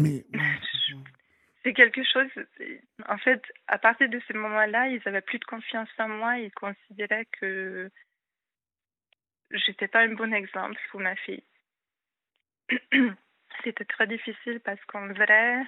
Mais 0.00 0.24
c'est 1.62 1.74
quelque 1.74 2.02
chose. 2.04 2.30
En 3.08 3.18
fait, 3.18 3.42
à 3.68 3.78
partir 3.78 4.08
de 4.08 4.20
ce 4.26 4.32
moment-là, 4.32 4.88
ils 4.88 5.02
avaient 5.06 5.20
plus 5.20 5.38
de 5.38 5.44
confiance 5.44 5.88
en 5.98 6.08
moi. 6.08 6.38
Ils 6.38 6.52
considéraient 6.52 7.26
que 7.40 7.90
j'étais 9.50 9.88
pas 9.88 10.00
un 10.00 10.14
bon 10.14 10.32
exemple 10.32 10.80
pour 10.90 11.00
ma 11.00 11.14
fille. 11.16 11.44
C'était 13.64 13.84
très 13.84 14.06
difficile 14.06 14.60
parce 14.60 14.82
qu'en 14.86 15.08
vrai, 15.08 15.62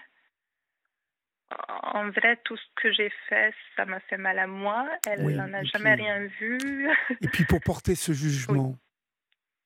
en 1.83 2.11
vrai, 2.11 2.41
tout 2.45 2.57
ce 2.57 2.67
que 2.77 2.93
j'ai 2.93 3.11
fait, 3.29 3.55
ça 3.77 3.85
m'a 3.85 4.01
fait 4.01 4.17
mal 4.17 4.39
à 4.39 4.47
moi. 4.47 4.89
Elle 5.07 5.37
n'en 5.37 5.53
a 5.53 5.63
jamais 5.63 5.95
rien 5.95 6.27
vu. 6.41 6.89
Et 7.21 7.29
puis 7.29 7.45
pour 7.45 7.61
porter 7.61 7.95
ce 7.95 8.13
jugement, 8.13 8.77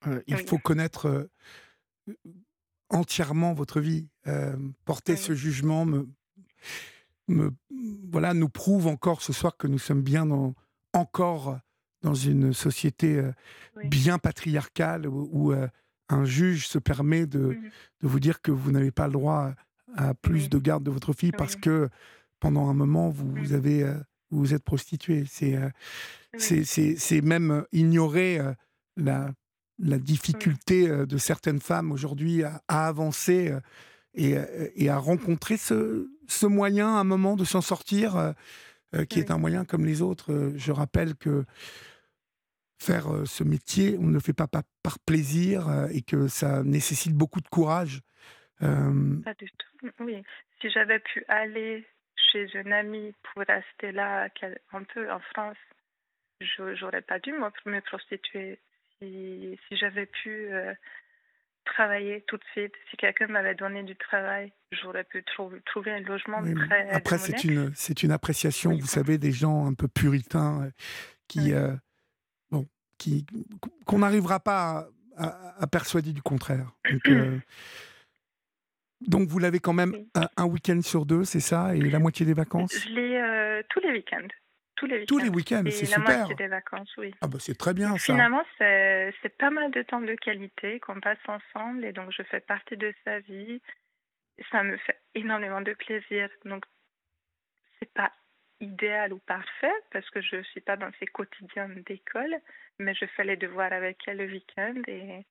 euh, 0.07 0.21
il 0.27 0.37
faut 0.47 0.59
connaître 0.59 1.07
euh, 1.07 1.31
entièrement 2.91 3.55
votre 3.55 3.81
vie. 3.81 4.09
Euh, 4.27 4.57
porter 4.85 5.17
ce 5.17 5.35
jugement 5.35 5.85
me, 5.85 6.09
me, 7.29 7.51
voilà, 8.11 8.35
nous 8.35 8.49
prouve 8.49 8.87
encore 8.87 9.23
ce 9.23 9.33
soir 9.33 9.57
que 9.57 9.67
nous 9.67 9.79
sommes 9.79 10.03
bien 10.03 10.27
dans, 10.27 10.55
encore 10.93 11.59
dans 12.03 12.15
une 12.15 12.53
société 12.53 13.21
bien 13.85 14.19
patriarcale 14.19 15.07
où, 15.07 15.53
un 16.11 16.25
juge 16.25 16.69
se 16.69 16.79
permet 16.79 17.27
de, 17.27 17.39
mmh 17.39 17.71
de 18.01 18.09
vous 18.09 18.19
dire 18.19 18.41
que 18.41 18.51
vous 18.51 18.71
n'avez 18.71 18.91
pas 18.91 19.09
le 19.09 19.13
droit 19.13 19.53
à 19.95 20.15
plus 20.15 20.49
de 20.49 20.59
garde 20.59 20.85
de 20.85 20.91
votre 20.91 21.13
fille 21.13 21.33
parce 21.33 21.55
que 21.55 21.91
pendant 22.41 22.69
un 22.69 22.75
moment, 22.75 23.09
vous, 23.11 23.33
vous 23.35 23.53
avez, 23.53 23.83
euh, 23.83 23.95
vous, 24.31 24.55
êtes 24.55 24.65
prostituée. 24.65 25.25
C'est 25.29 25.57
euh, 25.57 25.71
c'est 26.37 27.21
même 27.23 27.65
ignorer 27.73 28.39
euh, 28.39 28.53
la, 28.97 29.31
la 29.79 29.99
difficulté 29.99 30.89
de 30.89 31.19
certaines 31.19 31.61
femmes 31.61 31.93
aujourd'hui 31.93 32.43
à, 32.43 32.61
avancer 32.69 33.55
et, 34.15 34.37
et, 34.75 34.89
à 34.89 34.99
rencontrer 34.99 35.57
ce, 35.57 36.09
ce 36.27 36.47
moyen, 36.47 36.89
un 36.97 37.05
moment 37.05 37.37
de 37.37 37.45
s'en 37.45 37.61
sortir, 37.61 38.35
qui 39.09 39.21
est 39.21 39.31
un 39.31 39.39
moyen 39.39 39.65
comme 39.65 39.85
les 39.85 40.03
autres. 40.03 40.53
Je 40.57 40.73
rappelle 40.73 41.15
que 41.15 41.45
faire 42.81 43.07
ce 43.25 43.45
métier, 43.45 43.97
on 43.99 44.05
ne 44.09 44.15
le 44.15 44.21
fait 44.21 44.33
pas, 44.33 44.49
par 44.49 44.99
plaisir 45.07 45.69
et 45.93 46.03
que 46.03 46.29
ça 46.29 46.63
nécessite 46.65 47.15
beaucoup 47.15 47.41
de 47.41 47.49
courage. 47.49 48.01
Pas 48.61 49.35
du 49.39 49.51
tout. 49.51 49.91
Oui, 50.01 50.23
si 50.61 50.71
j'avais 50.71 50.99
pu 50.99 51.25
aller 51.29 51.87
chez 52.33 52.49
une 52.55 52.73
amie 52.73 53.15
pour 53.23 53.43
rester 53.47 53.93
là 53.93 54.29
un 54.73 54.83
peu 54.83 55.11
en 55.11 55.21
France, 55.21 55.57
j'aurais 56.41 57.03
pas 57.03 57.19
dû 57.19 57.33
me 57.33 57.81
prostituer. 57.81 58.59
Si, 59.01 59.59
si 59.69 59.77
j'avais 59.77 60.07
pu 60.07 60.53
euh, 60.53 60.75
travailler 61.65 62.25
tout 62.27 62.37
de 62.37 62.45
suite, 62.53 62.73
si 62.91 62.97
quelqu'un 62.97 63.29
m'avait 63.29 63.55
donné 63.55 63.83
du 63.83 63.97
travail, 63.97 64.53
j'aurais 64.73 65.05
pu 65.05 65.25
trouver 65.25 65.93
un 65.93 66.01
logement 66.01 66.43
très. 66.43 66.91
Après, 66.91 67.19
c'est 67.19 67.45
une, 67.45 67.73
c'est 67.75 68.03
une 68.03 68.11
appréciation, 68.11 68.77
vous 68.77 68.87
savez, 68.87 69.19
des 69.19 69.33
gens 69.33 69.67
un 69.67 69.75
peu 69.75 69.89
puritains 69.89 70.65
euh, 70.65 70.71
qui, 71.29 71.53
euh, 71.53 71.75
bon, 72.51 72.67
qui, 72.99 73.27
qu'on 73.87 73.99
n'arrivera 73.99 74.41
pas 74.41 74.89
à, 75.17 75.67
persuader 75.67 76.13
du 76.13 76.23
contraire. 76.23 76.71
Donc, 76.91 77.11
Donc 79.01 79.29
vous 79.29 79.39
l'avez 79.39 79.61
quand 79.61 79.73
même 79.73 79.95
un, 80.37 80.45
week-end 80.45 80.83
sur 80.83 81.07
deux, 81.07 81.23
c'est 81.23 81.39
ça 81.39 81.77
Et 81.77 81.81
la 81.81 82.01
moitié 82.01 82.27
des 82.27 82.35
vacances? 82.35 82.75
Je 82.75 82.89
l'ai 82.89 83.63
tous 83.69 83.79
les 83.79 83.93
week-ends. 83.93 84.27
Tous 84.79 84.87
les 84.87 84.99
week-ends. 84.99 85.07
Tous 85.07 85.19
les 85.19 85.29
week-ends, 85.29 85.65
c'est 85.67 85.87
super. 85.87 86.29
des 86.37 86.47
vacances, 86.47 86.97
oui. 86.99 87.13
Ah 87.21 87.27
bah 87.27 87.39
c'est 87.41 87.59
très 87.59 87.75
bien 87.75 87.97
ça. 87.99 88.13
Finalement, 88.13 88.45
c'est 88.59 89.37
pas 89.37 89.51
mal 89.51 89.73
de 89.73 89.83
temps 89.83 90.01
de 90.01 90.15
qualité 90.15 90.79
qu'on 90.79 91.01
passe 91.01 91.19
ensemble 91.27 91.85
et 91.85 91.93
donc 91.93 92.13
je 92.17 92.23
fais 92.23 92.39
partie 92.39 92.77
de 92.77 92.95
sa 93.05 93.19
vie. 93.19 93.61
Ça 94.53 94.63
me 94.63 94.77
fait 94.77 95.01
énormément 95.17 95.61
de 95.61 95.75
plaisir. 95.75 96.29
Donc 96.45 96.65
c'est 97.79 97.93
pas 97.93 98.13
idéal 98.61 99.13
ou 99.13 99.19
parfait 99.19 99.75
parce 99.93 100.09
que 100.11 100.21
je 100.21 100.43
suis 100.45 100.61
pas 100.61 100.77
dans 100.77 100.91
ses 101.01 101.07
quotidiens 101.07 101.69
d'école, 101.87 102.37
mais 102.79 102.95
je 102.95 103.07
fais 103.17 103.25
les 103.25 103.37
devoirs 103.37 103.73
avec 103.73 103.99
elle 104.07 104.19
le 104.19 104.27
week-end 104.27 104.81
et 104.87 105.27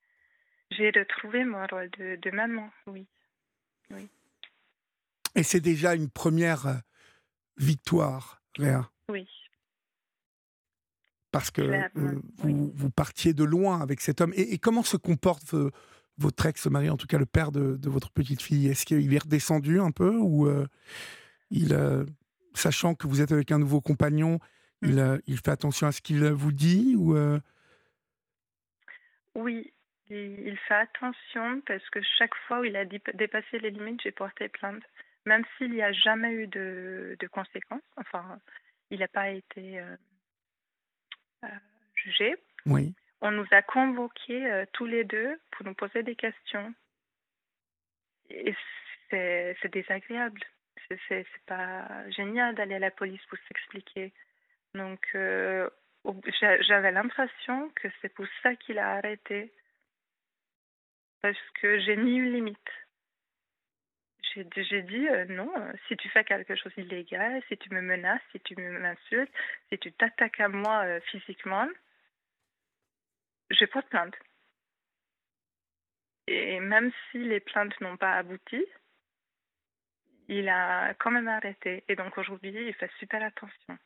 j'ai 0.71 0.89
retrouvé 0.89 1.45
mon 1.45 1.65
rôle 1.67 1.89
de, 1.91 2.17
de 2.21 2.31
maman, 2.31 2.69
oui. 2.87 3.07
Et 5.35 5.43
c'est 5.43 5.61
déjà 5.61 5.95
une 5.95 6.09
première 6.09 6.67
euh, 6.67 6.75
victoire, 7.57 8.41
Léa. 8.57 8.89
Oui. 9.09 9.27
Parce 11.31 11.51
que 11.51 11.61
euh, 11.61 11.87
vous, 12.37 12.71
vous, 12.73 12.89
partiez 12.89 13.33
de 13.33 13.43
loin 13.43 13.81
avec 13.81 14.01
cet 14.01 14.21
homme. 14.21 14.33
Et, 14.35 14.57
comment 14.57 14.83
se 14.83 14.97
comporte 14.97 15.55
votre 16.17 16.45
ex-mari, 16.45 16.89
en 16.89 16.97
tout 16.97 17.07
cas 17.07 17.17
le 17.17 17.25
père 17.25 17.51
de, 17.51 17.77
votre 17.89 18.11
petite 18.11 18.41
fille? 18.41 18.67
Est-ce 18.67 18.85
qu'il 18.85 19.13
est 19.13 19.23
redescendu 19.23 19.79
un 19.79 19.91
peu 19.91 20.17
ou 20.17 20.47
euh, 20.47 20.65
il, 21.51 21.77
sachant 22.53 22.95
que 22.95 23.07
vous 23.07 23.21
êtes 23.21 23.31
avec 23.31 23.51
un 23.51 23.59
nouveau 23.59 23.81
compagnon, 23.81 24.39
il, 24.81 24.95
mmh. 24.95 25.21
il 25.27 25.37
fait 25.37 25.51
attention 25.51 25.87
à 25.87 25.91
ce 25.91 26.01
qu'il 26.01 26.23
vous 26.25 26.51
dit 26.51 26.95
ou 26.97 27.15
Oui, 29.35 29.71
il 30.09 30.57
fait 30.67 30.73
attention 30.73 31.61
parce 31.65 31.87
que 31.89 31.99
chaque 32.17 32.35
fois 32.47 32.61
où 32.61 32.63
il 32.63 32.75
a 32.75 32.85
dépassé 32.85 33.59
les 33.59 33.71
limites, 33.71 34.01
j'ai 34.01 34.11
porté 34.11 34.47
plainte. 34.47 34.83
Même 35.25 35.43
s'il 35.57 35.71
n'y 35.71 35.81
a 35.81 35.91
jamais 35.91 36.31
eu 36.31 36.47
de, 36.47 37.17
conséquences, 37.31 37.81
enfin, 37.97 38.39
il 38.89 38.99
n'a 38.99 39.07
pas 39.07 39.29
été 39.29 39.79
euh, 39.79 39.95
euh, 41.43 41.47
jugé. 41.95 42.35
Oui. 42.65 42.93
On 43.21 43.31
nous 43.31 43.47
a 43.51 43.61
convoqués 43.61 44.45
euh, 44.45 44.65
tous 44.73 44.85
les 44.85 45.03
deux 45.03 45.39
pour 45.51 45.65
nous 45.65 45.73
poser 45.73 46.03
des 46.03 46.15
questions. 46.15 46.73
Et 48.29 48.55
c'est 49.09 49.71
désagréable. 49.71 50.41
C'est 51.07 51.25
pas 51.45 52.09
génial 52.11 52.55
d'aller 52.55 52.75
à 52.75 52.79
la 52.79 52.91
police 52.91 53.23
pour 53.29 53.37
s'expliquer. 53.47 54.13
Donc, 54.73 55.05
j'avais 55.13 56.91
l'impression 56.91 57.69
que 57.75 57.87
c'est 58.01 58.13
pour 58.13 58.25
ça 58.41 58.55
qu'il 58.55 58.79
a 58.79 58.93
arrêté 58.93 59.51
parce 61.21 61.37
que 61.59 61.79
j'ai 61.79 61.95
mis 61.95 62.15
une 62.15 62.31
limite. 62.31 62.69
J'ai 64.33 64.81
dit 64.83 65.07
euh, 65.07 65.25
non, 65.25 65.51
si 65.87 65.97
tu 65.97 66.09
fais 66.09 66.23
quelque 66.23 66.55
chose 66.55 66.73
d'illégal, 66.75 67.41
si 67.47 67.57
tu 67.57 67.73
me 67.73 67.81
menaces, 67.81 68.21
si 68.31 68.39
tu 68.41 68.55
m'insultes, 68.55 69.31
si 69.69 69.77
tu 69.79 69.91
t'attaques 69.93 70.39
à 70.39 70.47
moi 70.47 70.83
euh, 70.85 70.99
physiquement, 71.11 71.67
je 73.49 73.65
porte 73.65 73.87
plainte. 73.89 74.15
Et 76.27 76.59
même 76.59 76.91
si 77.09 77.19
les 77.19 77.39
plaintes 77.39 77.79
n'ont 77.81 77.97
pas 77.97 78.15
abouti, 78.15 78.65
il 80.27 80.49
a 80.49 80.93
quand 80.95 81.11
même 81.11 81.27
arrêté. 81.27 81.83
Et 81.87 81.95
donc 81.95 82.17
aujourd'hui, 82.17 82.67
il 82.67 82.73
fait 82.73 82.91
super 82.99 83.23
attention. 83.23 83.77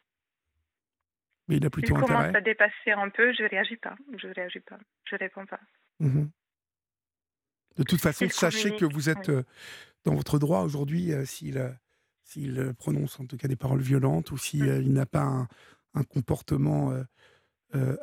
Mais 1.48 1.58
il 1.58 1.66
a 1.66 1.70
plutôt 1.70 1.96
il 1.96 2.02
commence 2.02 2.34
à 2.36 2.42
dépasser 2.42 2.92
un 2.92 3.10
peu, 3.10 3.34
je 3.34 3.44
ne 3.44 3.50
réagis 3.50 3.78
pas. 3.78 3.96
Je 4.18 4.28
ne 4.28 4.34
réagis 4.34 4.60
pas. 4.60 4.80
Je 5.06 5.16
réponds 5.16 5.46
pas. 5.46 5.60
Mmh 6.00 6.26
de 7.78 7.84
toute 7.84 8.02
façon, 8.02 8.28
sachez 8.30 8.76
que 8.76 8.86
vous 8.86 9.10
êtes 9.10 9.30
euh, 9.30 9.44
dans 10.04 10.16
votre 10.16 10.40
droit 10.40 10.62
aujourd'hui 10.62 11.14
euh, 11.14 11.26
s'il 11.26 11.58
euh, 11.58 11.72
s'il 12.24 12.74
prononce 12.78 13.20
en 13.20 13.26
tout 13.26 13.38
cas 13.38 13.48
des 13.48 13.56
paroles 13.56 13.82
violentes 13.82 14.32
ou 14.32 14.38
s'il 14.38 14.66
il 14.66 14.94
n'a 14.94 15.06
pas 15.06 15.48
un, 15.94 16.04
comportement 16.04 16.94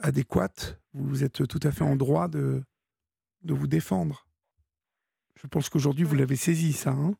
adéquat, 0.03 0.53
vous 0.93 1.25
êtes 1.25 1.47
tout 1.49 1.61
à 1.63 1.71
fait 1.71 1.85
en 1.85 1.97
droit 1.97 2.29
de, 2.29 2.63
de 3.43 3.55
vous 3.55 3.67
défendre. 3.67 4.27
Je 5.37 5.47
pense 5.47 5.71
qu'aujourd'hui, 5.71 6.05
vous 6.05 6.15
l'avez 6.15 6.37
saisi, 6.37 6.75
ça. 6.75 6.91
Hein? 6.91 7.15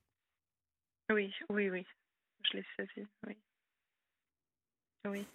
Oui, 1.11 1.33
oui, 1.49 1.71
oui. 1.71 1.87
Je 2.43 2.59
l'ai 2.59 2.65
saisi, 2.77 3.09
oui. 3.27 3.39
Oui. 5.07 5.27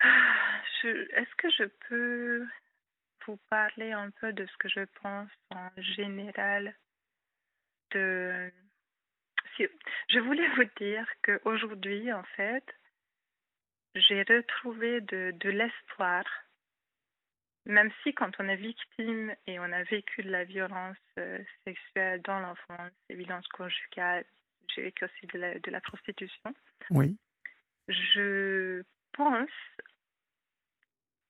Ah, 0.00 0.60
est-ce 0.84 1.34
que 1.38 1.50
je 1.50 1.64
peux 1.88 2.46
vous 3.26 3.38
parler 3.50 3.92
un 3.92 4.10
peu 4.10 4.32
de 4.32 4.46
ce 4.46 4.56
que 4.58 4.68
je 4.68 4.84
pense 5.02 5.30
en 5.50 5.70
général 5.76 6.74
de... 7.92 8.52
Je 9.58 10.18
voulais 10.18 10.48
vous 10.56 10.68
dire 10.76 11.06
qu'aujourd'hui, 11.22 12.12
en 12.12 12.24
fait, 12.36 12.64
j'ai 13.94 14.22
retrouvé 14.22 15.00
de, 15.02 15.32
de 15.38 15.50
l'espoir, 15.50 16.24
même 17.64 17.92
si 18.02 18.12
quand 18.14 18.32
on 18.40 18.48
est 18.48 18.56
victime 18.56 19.34
et 19.46 19.58
on 19.60 19.70
a 19.70 19.84
vécu 19.84 20.22
de 20.22 20.30
la 20.30 20.44
violence 20.44 20.96
euh, 21.18 21.38
sexuelle 21.64 22.20
dans 22.22 22.40
l'enfance, 22.40 22.92
des 23.08 23.14
violences 23.14 23.48
conjugales, 23.48 24.24
j'ai 24.74 24.82
vécu 24.82 25.04
aussi 25.04 25.26
de 25.28 25.38
la, 25.38 25.58
de 25.58 25.70
la 25.70 25.80
prostitution. 25.80 26.54
Oui. 26.90 27.16
Je 27.88 28.82
pense 29.12 29.50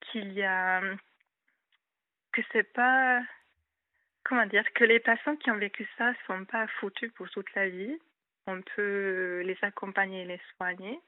qu'il 0.01 0.33
y 0.33 0.43
a 0.43 0.81
que 2.35 2.43
c'est 2.53 2.73
pas 2.73 3.23
comment 4.25 4.47
dire 4.47 4.65
que 4.75 4.85
les 4.85 5.01
personnes 5.01 5.39
qui 5.39 5.51
ont 5.51 5.59
vécu 5.59 5.89
ça 5.97 6.13
sont 6.27 6.45
pas 6.45 6.67
foutues 6.79 7.11
pour 7.11 7.31
toute 7.31 7.53
la 7.55 7.69
vie 7.69 7.99
on 8.47 8.61
peut 8.63 9.43
les 9.45 9.57
accompagner 9.63 10.23
et 10.23 10.27
les 10.27 10.41
soigner, 10.57 11.01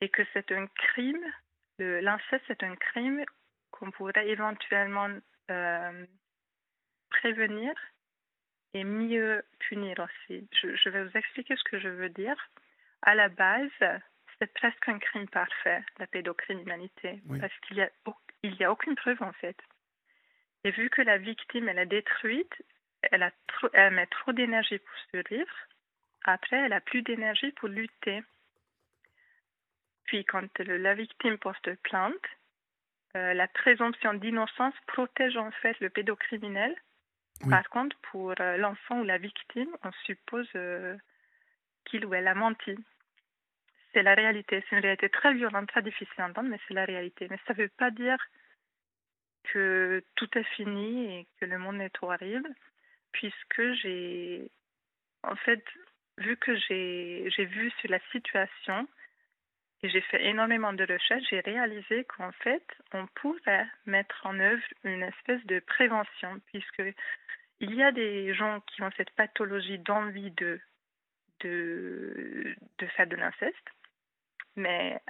et 0.00 0.08
que 0.08 0.22
c'est 0.32 0.52
un 0.52 0.66
crime, 0.66 1.24
l'inceste 1.78 2.44
c'est 2.48 2.62
un 2.62 2.76
crime 2.76 3.24
qu'on 3.70 3.90
pourrait 3.90 4.28
éventuellement 4.28 5.08
euh, 5.50 6.06
prévenir 7.10 7.72
et 8.74 8.84
mieux 8.84 9.44
punir 9.60 9.98
aussi. 9.98 10.48
Je, 10.62 10.88
vais 10.90 11.04
vous 11.04 11.16
expliquer 11.16 11.56
ce 11.56 11.64
que 11.64 11.78
je 11.78 11.88
veux 11.88 12.10
dire. 12.10 12.36
À 13.02 13.14
la 13.14 13.28
base, 13.28 13.70
c'est 14.38 14.52
presque 14.54 14.88
un 14.88 14.98
crime 14.98 15.28
parfait, 15.28 15.82
la 15.98 16.06
pédocriminalité, 16.06 17.22
parce 17.40 17.56
qu'il 17.60 17.76
n'y 17.76 17.82
a, 17.82 17.90
il 18.42 18.64
a 18.64 18.72
aucune 18.72 18.96
preuve 18.96 19.22
en 19.22 19.32
fait. 19.32 19.56
Et 20.64 20.70
vu 20.70 20.90
que 20.90 21.02
la 21.02 21.18
victime, 21.18 21.68
elle 21.68 21.78
est 21.78 21.86
détruite, 21.86 22.54
elle, 23.02 23.22
a 23.22 23.30
elle 23.72 23.94
met 23.94 24.06
trop 24.06 24.32
d'énergie 24.32 24.78
pour 24.78 24.96
survivre, 25.10 25.54
après, 26.24 26.56
elle 26.56 26.72
a 26.72 26.80
plus 26.80 27.02
d'énergie 27.02 27.52
pour 27.52 27.68
lutter. 27.68 28.22
Puis, 30.04 30.24
quand 30.24 30.58
la 30.58 30.94
victime 30.94 31.38
porte 31.38 31.74
plainte, 31.76 32.14
euh, 33.16 33.34
la 33.34 33.48
présomption 33.48 34.14
d'innocence 34.14 34.74
protège 34.86 35.36
en 35.36 35.50
fait 35.50 35.78
le 35.80 35.90
pédocriminel. 35.90 36.74
Par 37.48 37.68
contre, 37.70 37.96
pour 38.10 38.34
euh, 38.40 38.56
l'enfant 38.56 39.00
ou 39.00 39.04
la 39.04 39.18
victime, 39.18 39.70
on 39.84 39.92
suppose 40.04 40.48
euh, 40.56 40.96
qu'il 41.84 42.04
ou 42.04 42.12
elle 42.12 42.26
a 42.26 42.34
menti. 42.34 42.74
C'est 43.92 44.02
la 44.02 44.14
réalité. 44.14 44.64
C'est 44.68 44.76
une 44.76 44.82
réalité 44.82 45.08
très 45.08 45.32
violente, 45.32 45.68
très 45.68 45.82
difficile 45.82 46.20
à 46.20 46.26
entendre, 46.26 46.48
mais 46.48 46.60
c'est 46.66 46.74
la 46.74 46.84
réalité. 46.84 47.28
Mais 47.30 47.38
ça 47.46 47.54
ne 47.54 47.58
veut 47.62 47.70
pas 47.78 47.90
dire 47.90 48.18
que 49.52 50.02
tout 50.14 50.28
est 50.36 50.48
fini 50.56 51.20
et 51.20 51.26
que 51.40 51.46
le 51.46 51.58
monde 51.58 51.80
est 51.80 52.02
horrible, 52.02 52.54
puisque 53.12 53.72
j'ai, 53.82 54.50
en 55.22 55.36
fait, 55.36 55.64
vu 56.18 56.36
que 56.36 56.56
j'ai 56.56 57.44
vu 57.44 57.70
sur 57.80 57.90
la 57.90 58.00
situation 58.12 58.86
et 59.82 59.88
j'ai 59.90 60.00
fait 60.00 60.24
énormément 60.24 60.72
de 60.72 60.84
recherches, 60.84 61.24
j'ai 61.30 61.40
réalisé 61.40 62.04
qu'en 62.04 62.32
fait, 62.32 62.64
on 62.92 63.06
pourrait 63.14 63.66
mettre 63.86 64.26
en 64.26 64.38
œuvre 64.40 64.62
une 64.84 65.02
espèce 65.02 65.44
de 65.46 65.60
prévention, 65.60 66.40
puisque 66.46 66.82
il 67.60 67.74
y 67.74 67.82
a 67.82 67.92
des 67.92 68.34
gens 68.34 68.60
qui 68.60 68.82
ont 68.82 68.90
cette 68.96 69.10
pathologie 69.10 69.78
d'envie 69.78 70.32
de, 70.32 70.60
de, 71.40 72.56
de 72.78 72.86
faire 72.88 73.06
de 73.06 73.16
l'inceste, 73.16 73.68
mais 74.56 75.00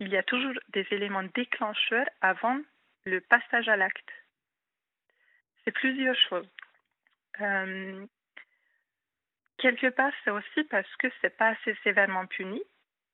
il 0.00 0.08
y 0.08 0.16
a 0.16 0.22
toujours 0.22 0.52
des 0.68 0.86
éléments 0.90 1.22
déclencheurs 1.34 2.08
avant 2.20 2.60
le 3.06 3.20
passage 3.20 3.68
à 3.68 3.76
l'acte. 3.76 4.12
C'est 5.64 5.72
plusieurs 5.72 6.16
choses. 6.28 6.48
Euh, 7.40 8.06
quelque 9.58 9.88
part, 9.88 10.12
c'est 10.24 10.30
aussi 10.30 10.64
parce 10.64 10.96
que 10.96 11.08
c'est 11.20 11.36
pas 11.36 11.48
assez 11.48 11.74
sévèrement 11.82 12.26
puni. 12.26 12.62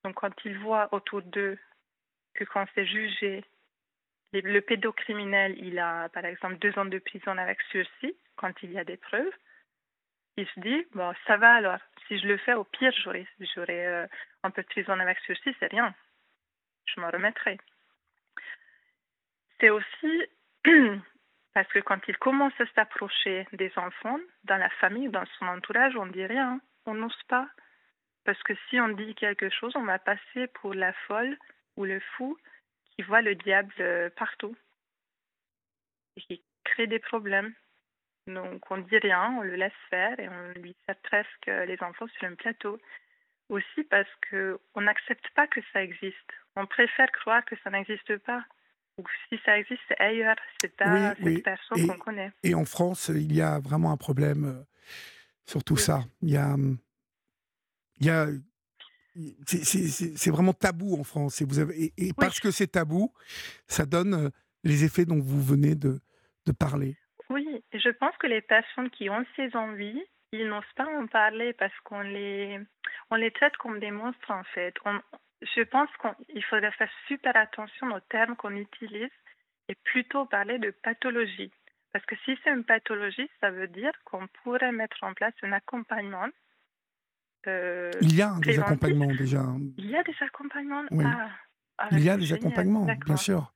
Donc, 0.05 0.15
quand 0.15 0.33
ils 0.45 0.59
voient 0.59 0.89
autour 0.93 1.23
d'eux 1.23 1.59
que 2.35 2.45
quand 2.45 2.67
c'est 2.75 2.87
jugé, 2.87 3.45
le 4.33 4.61
pédocriminel, 4.61 5.59
il 5.59 5.79
a 5.79 6.09
par 6.11 6.25
exemple 6.25 6.59
deux 6.59 6.77
ans 6.79 6.85
de 6.85 6.99
prison 6.99 7.37
avec 7.37 7.61
sursis, 7.71 8.17
quand 8.37 8.53
il 8.63 8.73
y 8.73 8.79
a 8.79 8.85
des 8.85 8.97
preuves, 8.97 9.33
il 10.37 10.47
se 10.47 10.61
dit, 10.61 10.87
bon, 10.95 11.13
ça 11.27 11.37
va 11.37 11.55
alors. 11.55 11.81
Si 12.07 12.19
je 12.19 12.27
le 12.27 12.39
fais, 12.39 12.55
au 12.55 12.65
pire, 12.65 12.93
j'aurai, 13.03 13.27
euh, 13.87 14.07
un 14.43 14.51
peu 14.51 14.63
de 14.63 14.69
prison 14.69 14.99
avec 14.99 15.19
sursis, 15.21 15.55
c'est 15.59 15.71
rien. 15.71 15.95
Je 16.87 17.01
m'en 17.01 17.11
remettrai. 17.11 17.59
C'est 19.61 19.71
aussi 19.71 20.27
parce 21.55 21.69
que 21.69 21.81
quand 21.81 22.01
il 22.09 22.17
commence 22.17 22.59
à 22.61 22.67
s'approcher 22.75 23.47
des 23.53 23.71
enfants, 23.77 24.19
dans 24.45 24.57
la 24.57 24.71
famille, 24.71 25.11
dans 25.11 25.27
son 25.39 25.47
entourage, 25.47 25.97
on 25.97 26.07
dit 26.07 26.25
rien, 26.25 26.61
on 26.87 26.95
n'ose 26.95 27.23
pas. 27.29 27.49
Parce 28.25 28.43
que 28.43 28.55
si 28.69 28.81
on 28.81 28.89
dit 28.89 29.15
quelque 29.15 29.51
chose, 29.51 29.75
on 29.77 29.85
va 29.85 29.99
passer 29.99 30.47
pour 30.55 30.75
la 30.75 30.93
folle 31.07 31.37
ou 31.77 31.85
le 31.85 32.01
fou 32.01 32.39
qui 32.91 33.03
voit 33.03 33.23
le 33.23 33.35
diable 33.35 33.73
euh, 33.81 34.11
partout 34.11 34.57
et 36.17 36.21
qui 36.23 36.43
crée 36.65 36.87
des 36.87 36.99
problèmes. 36.99 37.53
Donc 38.27 38.71
on 38.71 38.79
dit 38.79 38.99
rien, 38.99 39.37
on 39.39 39.43
le 39.43 39.57
laisse 39.57 39.73
faire 39.89 40.19
et 40.21 40.29
on 40.29 40.53
lui 40.61 40.77
sert 40.87 40.97
presque 41.03 41.47
les 41.47 41.79
enfants 41.83 42.09
sur 42.09 42.25
un 42.29 42.35
plateau. 42.35 42.79
Aussi 43.49 43.83
parce 43.85 44.09
qu'on 44.31 44.81
n'accepte 44.81 45.29
pas 45.31 45.49
que 45.49 45.61
ça 45.73 45.83
existe. 45.83 46.33
On 46.57 46.67
préfère 46.67 47.11
croire 47.11 47.45
que 47.45 47.57
ça 47.65 47.71
n'existe 47.71 48.17
pas 48.19 48.45
si 49.29 49.39
ça 49.45 49.59
existe, 49.59 49.81
ailleurs, 49.99 50.37
c'est 50.61 50.77
pas 50.77 51.15
cette 51.15 51.43
personne 51.43 51.87
qu'on 51.87 51.99
connaît. 51.99 52.33
Et 52.43 52.55
en 52.55 52.65
France, 52.65 53.11
il 53.15 53.33
y 53.35 53.41
a 53.41 53.59
vraiment 53.59 53.93
un 53.93 53.97
problème 53.97 54.45
euh, 54.45 54.63
sur 55.47 55.65
tout 55.65 55.77
ça. 55.77 56.01
Il 56.23 56.31
y 56.31 56.37
a, 56.37 56.57
il 58.01 58.07
y 58.07 58.11
a 58.11 58.27
c'est 59.45 60.31
vraiment 60.31 60.53
tabou 60.53 60.99
en 60.99 61.05
France. 61.05 61.41
Et, 61.41 61.45
vous 61.45 61.59
avez, 61.59 61.93
et, 61.97 62.13
parce 62.17 62.41
que 62.41 62.51
c'est 62.51 62.69
tabou, 62.69 63.13
ça 63.67 63.87
donne 63.87 64.15
euh, 64.15 64.31
les 64.65 64.85
effets 64.85 65.05
dont 65.05 65.21
vous 65.21 65.43
venez 65.43 65.75
de, 65.75 66.01
de 66.47 66.53
parler. 66.53 66.97
Oui, 67.29 67.63
je 67.73 67.91
pense 67.91 68.17
que 68.19 68.27
les 68.27 68.41
personnes 68.41 68.91
qui 68.91 69.11
ont 69.11 69.25
ces 69.37 69.55
envies, 69.57 70.03
ils 70.33 70.49
n'osent 70.49 70.65
pas 70.77 70.87
en 70.87 71.07
parler 71.07 71.53
parce 71.55 71.77
qu'on 71.85 72.01
les, 72.01 72.59
on 73.11 73.17
les 73.17 73.31
traite 73.31 73.57
comme 73.57 73.81
des 73.81 73.91
monstres 73.91 74.31
en 74.31 74.45
fait. 74.55 74.75
On, 74.85 75.01
je 75.43 75.63
pense 75.63 75.89
qu'il 76.29 76.45
faudrait 76.45 76.73
faire 76.73 76.91
super 77.09 77.37
attention 77.37 77.89
aux 77.89 78.01
termes 78.09 78.37
qu'on 78.37 78.57
utilise 78.57 79.11
et 79.69 79.75
plutôt 79.85 80.27
parler 80.27 80.59
de 80.59 80.71
pathologie. 80.83 81.51
Parce 81.93 82.05
que 82.07 82.15
si 82.25 82.39
c'est 82.43 82.51
une 82.51 82.65
pathologie, 82.65 83.29
ça 83.41 83.51
veut 83.51 83.69
dire 83.69 83.93
qu'on 84.05 84.27
pourrait 84.43 84.73
mettre 84.73 84.97
en 85.03 85.15
place 85.15 85.35
un 85.43 85.53
accompagnement. 85.53 86.29
Euh, 87.47 87.91
il 88.03 88.15
y 88.15 88.23
a 88.23 88.35
des 88.43 88.59
accompagnements 88.59 89.15
déjà. 89.15 89.45
Il 89.79 89.91
y 89.91 89.97
a 89.97 90.03
des 90.03 90.15
accompagnements. 90.21 90.85
Ah, 91.03 91.31
ah, 91.79 91.89
il 91.93 92.01
y 92.01 92.11
a 92.11 92.17
des 92.17 92.33
accompagnements, 92.33 92.87
bien 93.07 93.17
sûr. 93.17 93.53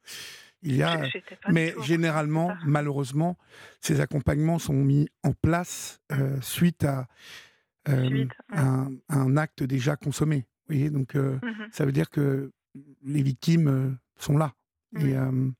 Il 0.62 0.76
y 0.76 0.82
a, 0.82 1.02
mais 1.50 1.74
généralement, 1.82 2.56
malheureusement, 2.64 3.36
ces 3.80 4.00
accompagnements 4.00 4.58
sont 4.58 4.72
mis 4.72 5.10
en 5.22 5.32
place 5.32 6.00
euh, 6.10 6.40
suite, 6.40 6.84
à, 6.84 7.06
euh, 7.90 8.24
un, 9.10 9.36
acte 9.36 9.62
déjà 9.62 9.96
consommé 9.96 10.46
voyez, 10.66 10.90
donc 10.90 11.14
euh, 11.14 11.38
mmh 11.42 11.68
ça 11.72 11.84
veut 11.84 11.92
dire 11.92 12.10
que 12.10 12.52
les 13.02 13.22
victimes 13.22 13.98
sont 14.16 14.36
là. 14.36 14.54
Et, 14.98 15.16
euh, 15.16 15.50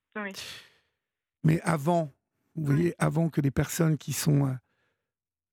Mais 1.42 1.60
avant, 1.62 2.12
vous 2.54 2.66
voyez, 2.66 2.94
avant 2.98 3.28
que 3.28 3.40
les 3.40 3.50
personnes 3.50 3.98
qui 3.98 4.12
sont 4.12 4.56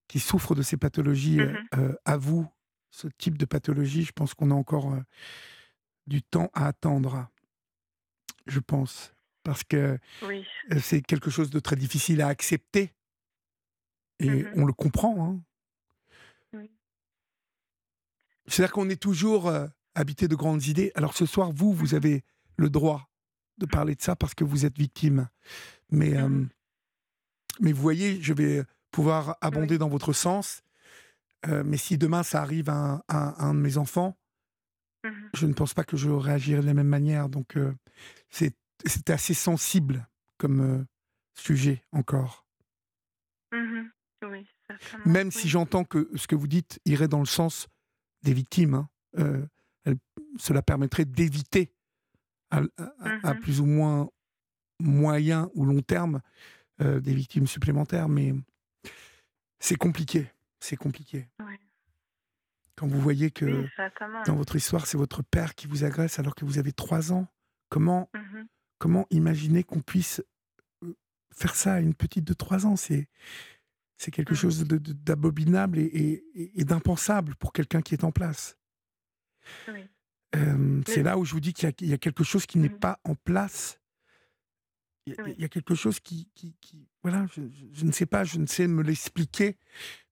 qui 0.08 0.20
souffrent 0.20 0.56
de 0.56 0.62
ces 0.62 0.78
pathologies 0.78 1.40
mmh 1.40 1.96
avouent 2.06 2.48
ce 2.92 3.08
type 3.18 3.38
de 3.38 3.46
pathologie, 3.46 4.04
je 4.04 4.12
pense 4.12 4.34
qu'on 4.34 4.52
a 4.52 4.56
encore 4.56 4.96
du 6.08 6.22
temps 6.22 6.50
à 6.54 6.68
attendre. 6.68 7.28
Je 8.48 8.60
pense. 8.60 9.14
Parce 9.44 9.64
que 9.64 9.98
c'est 10.80 11.02
quelque 11.02 11.32
chose 11.32 11.50
de 11.50 11.60
très 11.60 11.76
difficile 11.76 12.22
à 12.22 12.28
accepter. 12.28 12.94
Et 14.20 14.44
mmh 14.44 14.54
on 14.56 14.66
le 14.66 14.74
comprend. 14.74 15.26
Hein. 15.26 15.42
C'est-à-dire 18.48 18.74
qu'on 18.74 18.90
est 18.90 19.02
toujours 19.02 19.48
euh, 19.48 19.68
habité 19.96 20.28
de 20.28 20.36
grandes 20.36 20.66
idées. 20.66 20.92
Alors 20.96 21.14
ce 21.14 21.26
soir, 21.26 21.52
vous, 21.52 21.74
vous 21.74 21.96
avez 21.96 22.24
le 22.58 22.70
droit 22.70 23.10
de 23.58 23.66
parler 23.66 23.96
de 23.96 24.02
ça 24.02 24.16
parce 24.16 24.34
que 24.34 24.44
vous 24.44 24.66
êtes 24.66 24.78
victime. 24.78 25.30
Mais, 25.90 26.18
euh, 26.18 26.28
mmh 26.28 26.50
mais 27.60 27.74
vous 27.74 27.82
voyez, 27.82 28.20
je 28.22 28.34
vais 28.34 28.64
pouvoir 28.92 29.38
abonder 29.42 29.78
dans 29.78 29.90
votre 29.90 30.14
sens. 30.14 30.64
Euh, 31.48 31.64
mais 31.66 31.78
si 31.78 31.98
demain 31.98 32.24
ça 32.24 32.42
arrive 32.42 32.70
à 32.70 33.04
un, 33.10 33.54
de 33.54 33.60
mes 33.60 33.78
enfants, 33.78 34.18
mmh 35.04 35.10
je 35.34 35.46
ne 35.46 35.54
pense 35.54 35.74
pas 35.74 35.84
que 35.84 35.98
je 35.98 36.10
réagirai 36.10 36.62
de 36.62 36.66
la 36.66 36.74
même 36.74 36.88
manière. 36.88 37.28
Donc 37.30 37.58
c'est 38.30 38.56
assez 39.10 39.34
sensible 39.34 40.08
comme 40.38 40.86
sujet 41.36 41.84
encore. 41.92 42.48
Mmh 43.52 43.90
même 45.06 45.32
si 45.32 45.50
j'entends 45.50 45.84
que 45.84 46.10
ce 46.16 46.28
que 46.28 46.36
vous 46.36 46.48
dites 46.48 46.80
irait 46.86 47.08
dans 47.08 47.20
le 47.20 47.26
sens 47.26 47.68
des 48.24 48.34
victimes. 48.34 48.74
Hein. 48.76 48.90
Euh, 49.18 49.46
cela 50.38 50.62
permettrait 50.62 51.06
d'éviter 51.06 51.74
à, 52.52 52.62
mmh 52.62 53.40
plus 53.42 53.62
ou 53.62 53.66
moins 53.66 54.10
moyen 54.80 55.50
ou 55.54 55.66
long 55.66 55.82
terme 55.82 56.22
euh, 56.82 57.00
des 57.00 57.14
victimes 57.14 57.48
supplémentaires, 57.48 58.10
mais 58.10 58.34
c'est 59.60 59.76
compliqué. 59.76 60.28
C'est 60.60 60.76
compliqué. 60.76 61.28
Quand 62.76 62.88
vous 62.88 63.00
voyez 63.00 63.32
que 63.32 63.66
dans 64.26 64.36
votre 64.36 64.56
histoire, 64.56 64.88
c'est 64.88 64.98
votre 64.98 65.24
père 65.24 65.56
qui 65.56 65.68
vous 65.68 65.84
agresse 65.84 66.20
alors 66.20 66.36
que 66.36 66.46
vous 66.46 66.58
avez 66.58 66.72
trois 66.72 67.12
ans, 67.12 67.28
comment, 67.70 68.10
mmh 68.14 68.44
comment 68.80 69.06
imaginer 69.12 69.64
qu'on 69.64 69.82
puisse 69.82 70.24
euh, 70.84 70.96
faire 71.32 71.56
ça 71.56 71.74
à 71.74 71.80
une 71.80 71.94
petite 71.94 72.26
de 72.26 72.34
trois 72.34 72.66
ans? 72.66 72.76
C'est 72.76 73.08
c'est 74.02 74.10
quelque 74.10 74.34
mmh. 74.34 74.36
chose 74.36 74.64
d'abominable 74.66 75.78
et, 75.78 76.24
d'impensable 76.66 77.36
pour 77.36 77.54
quelqu'un 77.54 77.84
qui 77.84 77.94
est 77.94 78.04
en 78.04 78.12
place. 78.12 78.58
c'est 80.88 81.04
là 81.04 81.20
où 81.20 81.26
je 81.26 81.34
vous 81.34 81.40
dis 81.40 81.54
qu'il 81.54 81.72
y, 81.82 81.94
a 81.94 81.98
quelque 82.00 82.24
chose 82.24 82.48
qui 82.48 82.58
n'est 82.58 82.70
mmh. 82.70 82.80
pas 82.80 83.00
en 83.04 83.14
place. 83.14 83.80
Il 85.06 85.16
y, 85.38 85.46
a, 85.46 85.50
quelque 85.50 85.76
chose 85.76 86.00
qui, 86.00 86.28
voilà, 87.04 87.28
je, 87.28 87.86
ne 87.86 87.92
sais 87.92 88.08
pas, 88.08 88.24
je 88.24 88.40
ne 88.40 88.48
sais 88.48 88.68
me 88.68 88.82
l'expliquer, 88.82 89.60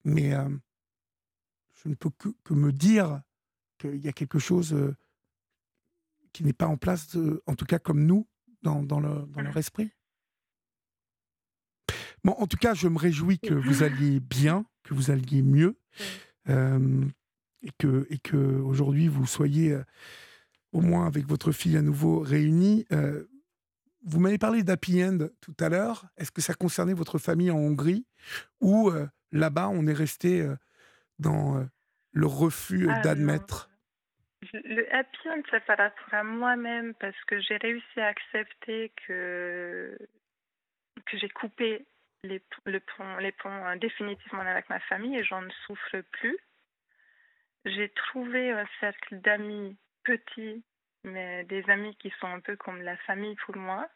mais 0.03 0.33
je 1.73 1.89
ne 1.89 1.95
peux 1.95 2.11
que, 2.11 2.53
me 2.53 2.71
dire 2.71 3.23
qu'il 3.79 3.97
y 3.97 4.07
a 4.07 4.13
quelque 4.13 4.37
chose 4.37 4.71
euh, 4.73 4.95
qui 6.31 6.43
n'est 6.43 6.53
pas 6.53 6.67
en 6.67 6.77
place, 6.77 7.17
en 7.47 7.55
tout 7.55 7.65
cas 7.65 7.79
comme 7.79 8.05
nous, 8.05 8.27
dans, 8.61 8.83
dans, 8.83 8.99
le, 8.99 9.25
dans 9.33 9.41
leur 9.41 9.57
esprit. 9.57 9.91
Bon, 12.23 12.33
en 12.33 12.47
tout 12.47 12.57
cas, 12.57 12.73
je 12.73 12.87
me 12.87 12.97
réjouis 12.97 13.39
que 13.39 13.53
vous 13.53 13.83
alliez 13.83 14.19
bien, 14.19 14.65
que 14.83 14.93
vous 14.93 15.11
alliez 15.11 15.41
mieux, 15.41 15.77
euh, 16.49 17.05
et 17.61 17.71
que, 17.77 18.07
et 18.09 18.17
que 18.17 18.37
aujourd'hui 18.37 19.07
vous 19.07 19.25
soyez 19.25 19.73
euh, 19.73 19.83
au 20.71 20.81
moins 20.81 21.07
avec 21.07 21.25
votre 21.25 21.51
fille 21.51 21.77
à 21.77 21.81
nouveau 21.81 22.19
réunis. 22.19 22.85
Euh, 22.91 23.25
vous 24.05 24.19
m'avez 24.19 24.37
parlé 24.37 24.63
d'Happy 24.63 25.03
End 25.03 25.17
tout 25.41 25.55
à 25.59 25.69
l'heure. 25.69 26.05
Est-ce 26.17 26.31
que 26.31 26.41
ça 26.41 26.53
concernait 26.53 26.93
votre 26.93 27.17
famille 27.17 27.51
en 27.51 27.57
Hongrie 27.57 28.05
ou 28.61 28.89
là-bas 29.33 29.67
on 29.67 29.87
est 29.87 29.93
resté 29.93 30.47
dans 31.19 31.67
le 32.13 32.25
refus 32.25 32.87
ah, 32.89 33.01
d'admettre 33.01 33.69
Le 34.53 34.95
Happy 34.95 35.27
End, 35.27 35.41
c'est 35.51 35.65
par 35.65 35.77
rapport 35.77 36.13
à 36.13 36.23
moi-même 36.23 36.93
parce 36.93 37.21
que 37.27 37.41
j'ai 37.41 37.57
réussi 37.57 37.99
à 37.99 38.07
accepter 38.07 38.93
que 39.05 39.97
que 41.05 41.17
j'ai 41.17 41.29
coupé 41.29 41.85
les, 42.23 42.41
le 42.65 42.79
pont, 42.79 43.17
les 43.17 43.31
ponts 43.31 43.65
euh, 43.67 43.75
définitivement 43.77 44.41
avec 44.41 44.69
ma 44.69 44.79
famille 44.81 45.17
et 45.17 45.23
j'en 45.23 45.47
souffre 45.65 46.01
plus. 46.11 46.37
J'ai 47.65 47.89
trouvé 47.89 48.51
un 48.51 48.67
cercle 48.79 49.19
d'amis 49.19 49.77
petits, 50.03 50.63
mais 51.03 51.43
des 51.45 51.67
amis 51.69 51.95
qui 51.97 52.11
sont 52.19 52.27
un 52.27 52.39
peu 52.39 52.55
comme 52.55 52.81
la 52.81 52.97
famille 52.97 53.35
pour 53.45 53.57
moi. 53.57 53.87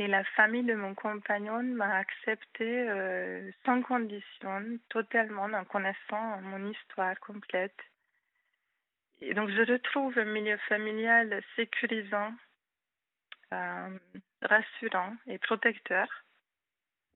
Et 0.00 0.06
la 0.06 0.22
famille 0.24 0.62
de 0.62 0.74
mon 0.74 0.94
compagnon 0.94 1.60
m'a 1.62 1.96
accepté 1.96 2.88
euh, 2.88 3.50
sans 3.64 3.82
condition, 3.82 4.78
totalement, 4.90 5.44
en 5.44 5.64
connaissant 5.64 6.40
mon 6.40 6.70
histoire 6.70 7.18
complète. 7.18 7.76
Et 9.20 9.34
donc 9.34 9.50
je 9.50 9.72
retrouve 9.72 10.16
un 10.16 10.24
milieu 10.24 10.56
familial 10.68 11.42
sécurisant, 11.56 12.32
euh, 13.52 13.98
rassurant 14.42 15.16
et 15.26 15.38
protecteur 15.38 16.06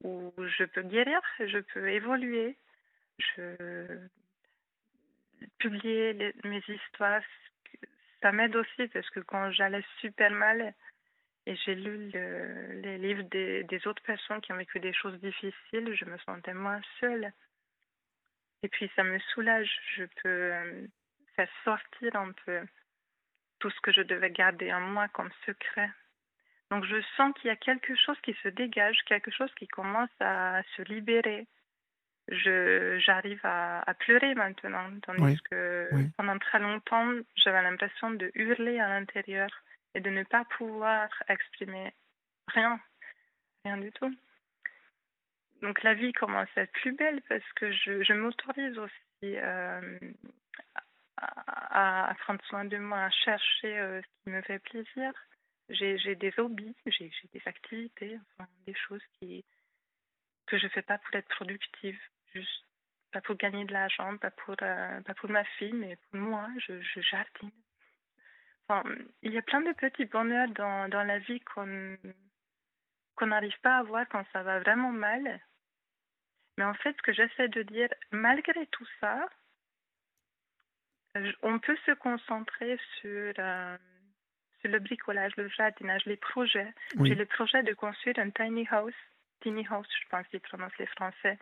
où 0.03 0.33
je 0.39 0.65
peux 0.65 0.83
guérir, 0.83 1.21
je 1.39 1.59
peux 1.59 1.89
évoluer, 1.91 2.57
je 3.19 4.09
publier 5.59 6.35
mes 6.45 6.63
histoires. 6.69 7.23
Ça 8.21 8.33
m'aide 8.33 8.55
aussi 8.57 8.89
parce 8.93 9.09
que 9.11 9.21
quand 9.21 9.51
j'allais 9.53 9.85
super 10.01 10.31
mal 10.31 10.75
et 11.47 11.57
j'ai 11.57 11.75
lu 11.75 12.11
les 12.83 12.99
livres 12.99 13.25
des, 13.25 13.87
autres 13.87 14.03
personnes 14.03 14.41
qui 14.41 14.53
ont 14.53 14.57
vécu 14.57 14.79
des 14.81 14.93
choses 14.93 15.19
difficiles, 15.21 15.95
je 15.95 16.05
me 16.05 16.19
sentais 16.19 16.55
moins 16.55 16.81
seule. 17.01 17.33
Et 18.63 18.69
puis 18.69 18.91
ça 18.95 19.03
me 19.03 19.19
soulage, 19.35 19.71
je 19.97 20.05
peux 20.23 20.53
euh, 20.53 20.87
faire 21.35 21.49
sortir 21.65 22.15
un 22.15 22.31
peu 22.45 22.61
tout 23.59 23.71
ce 23.71 23.81
que 23.81 23.93
je 23.93 24.03
devais 24.03 24.31
garder 24.31 24.73
en 24.73 24.81
moi 24.81 25.09
comme 25.09 25.33
secret. 25.45 25.91
Donc 26.73 26.87
je 26.87 27.03
sens 27.19 27.35
qu'il 27.35 27.49
y 27.49 27.51
a 27.51 27.57
quelque 27.57 27.95
chose 27.95 28.19
qui 28.23 28.35
se 28.43 28.49
dégage, 28.49 28.97
quelque 29.05 29.31
chose 29.31 29.53
qui 29.57 29.69
commence 29.69 30.09
à 30.21 30.63
se 30.75 30.81
libérer. 30.81 31.47
Je, 32.29 32.99
j'arrive 32.99 33.41
à, 33.45 33.85
pleurer 33.99 34.35
maintenant, 34.35 34.89
tandis 35.03 35.39
que 35.51 35.91
pendant 36.17 36.39
très 36.39 36.61
longtemps, 36.61 37.13
j'avais 37.37 37.61
l'impression 37.61 38.13
de 38.13 38.33
hurler 38.35 38.81
à 38.81 38.89
l'intérieur 38.89 39.51
et 39.95 40.01
de 40.01 40.09
ne 40.09 40.23
pas 40.23 40.47
pouvoir 40.57 41.11
exprimer 41.29 41.93
rien, 42.49 42.81
rien 43.67 43.77
du 43.77 43.93
tout. 43.93 44.17
Donc 45.61 45.83
la 45.83 45.93
vie 45.93 46.15
commence 46.15 46.49
à 46.57 46.63
être 46.63 46.73
plus 46.73 46.93
belle 46.93 47.21
parce 47.29 47.53
que 47.55 47.71
je, 47.71 48.03
je 48.03 48.15
m'autorise 48.15 48.79
aussi 48.79 49.37
euh, 49.37 49.99
à, 51.19 52.15
prendre 52.21 52.43
soin 52.47 52.65
de 52.65 52.79
moi, 52.79 53.03
à 53.05 53.11
chercher 53.11 53.79
euh, 53.79 54.01
ce 54.01 54.25
qui 54.25 54.31
me 54.31 54.41
fait 54.41 54.59
plaisir 54.59 55.13
j'ai 55.69 56.15
des 56.17 56.33
hobbies, 56.39 56.77
j'ai 56.87 57.11
des 57.33 57.43
activités, 57.47 58.19
enfin, 58.39 58.49
des 58.67 58.75
choses 58.75 59.03
qui, 59.19 59.45
que 60.47 60.59
je 60.59 60.65
ne 60.65 60.71
fais 60.71 60.83
pas 60.83 60.99
pour 60.99 61.15
être 61.15 61.29
productive, 61.29 61.99
juste 62.35 62.65
pas 63.13 63.21
pour 63.21 63.37
gagner 63.37 63.65
de 63.65 63.73
l'argent, 63.73 64.17
pas 64.19 64.31
pour 64.31 64.57
euh, 64.63 65.01
pas 65.03 65.15
pour 65.15 65.31
ma 65.31 65.45
fille, 65.45 65.73
mais 65.73 65.97
pour 66.11 66.21
moi, 66.21 66.49
je, 66.59 67.01
jardine. 67.01 67.51
Enfin, 68.69 68.89
il 69.23 69.33
y 69.33 69.39
a 69.39 69.43
plein 69.43 69.61
de 69.61 69.73
petits 69.73 70.07
bonheurs 70.07 70.49
dans, 70.49 70.89
dans 70.89 71.05
la 71.05 71.19
vie 71.19 71.41
qu'on 71.41 71.97
qu'on 73.15 73.27
n'arrive 73.27 73.59
pas 73.61 73.79
à 73.79 73.83
voir 73.83 74.07
quand 74.09 74.25
ça 74.33 74.43
va 74.43 74.61
vraiment 74.61 74.93
mal. 74.93 75.41
Mais 76.59 76.65
en 76.65 76.75
fait, 76.75 76.97
ce 76.97 77.03
que 77.03 77.13
j'essaie 77.13 77.49
de 77.49 77.63
dire, 77.63 77.89
malgré 78.11 78.67
tout 78.69 78.87
ça, 79.01 79.29
on 81.43 81.59
peut 81.59 81.77
se 81.87 81.93
concentrer 81.93 82.79
sur 83.01 83.35
euh, 83.39 83.77
le 84.69 84.79
bricolage, 84.79 85.33
le 85.37 85.49
jardinage, 85.49 86.05
les 86.07 86.17
projets. 86.17 86.73
J'ai 87.03 87.15
le 87.15 87.27
projet 87.27 87.63
de 87.63 87.73
construire 87.75 88.19
un 88.19 88.31
tiny 88.31 88.67
house, 88.71 88.95
tiny 89.41 89.67
house, 89.69 89.87
je 90.03 90.09
pense 90.09 90.27
qu'ils 90.29 90.41
prononcent 90.41 90.79
les 90.79 90.87
Français, 90.87 91.39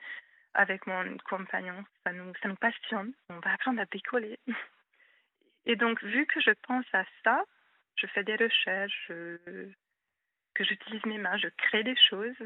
avec 0.54 0.86
mon 0.86 1.16
compagnon. 1.28 1.84
Ça 2.04 2.12
nous, 2.12 2.32
ça 2.42 2.48
nous 2.48 2.56
passionne. 2.56 3.12
On 3.28 3.38
va 3.40 3.52
apprendre 3.52 3.80
à 3.80 3.84
bricoler. 3.84 4.38
Et 5.66 5.76
donc, 5.76 6.02
vu 6.02 6.26
que 6.26 6.40
je 6.40 6.52
pense 6.66 6.86
à 6.92 7.04
ça, 7.22 7.44
je 7.96 8.06
fais 8.08 8.24
des 8.24 8.36
recherches, 8.36 9.12
que 10.54 10.64
j'utilise 10.64 11.04
mes 11.06 11.18
mains, 11.18 11.36
je 11.36 11.48
crée 11.56 11.82
des 11.82 11.96
choses, 12.08 12.36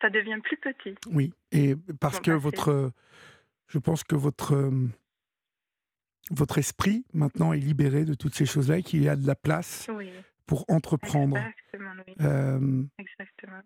ça 0.00 0.10
devient 0.10 0.38
plus 0.42 0.56
petit. 0.56 0.94
Oui, 1.10 1.32
et 1.52 1.74
parce 2.00 2.20
que 2.20 2.30
votre, 2.30 2.92
je 3.68 3.78
pense 3.78 4.04
que 4.04 4.16
votre 4.16 4.54
euh, 4.54 4.88
votre 6.30 6.58
esprit 6.58 7.04
maintenant 7.12 7.52
est 7.52 7.58
libéré 7.58 8.04
de 8.04 8.14
toutes 8.14 8.34
ces 8.34 8.46
choses-là 8.46 8.78
et 8.78 8.82
qu'il 8.82 9.02
y 9.02 9.08
a 9.08 9.16
de 9.16 9.26
la 9.26 9.34
place 9.34 9.88
pour 10.46 10.64
entreprendre. 10.68 11.36
Exactement, 11.36 11.92
oui. 12.06 12.14
Euh, 12.20 12.82
Exactement. 12.98 13.60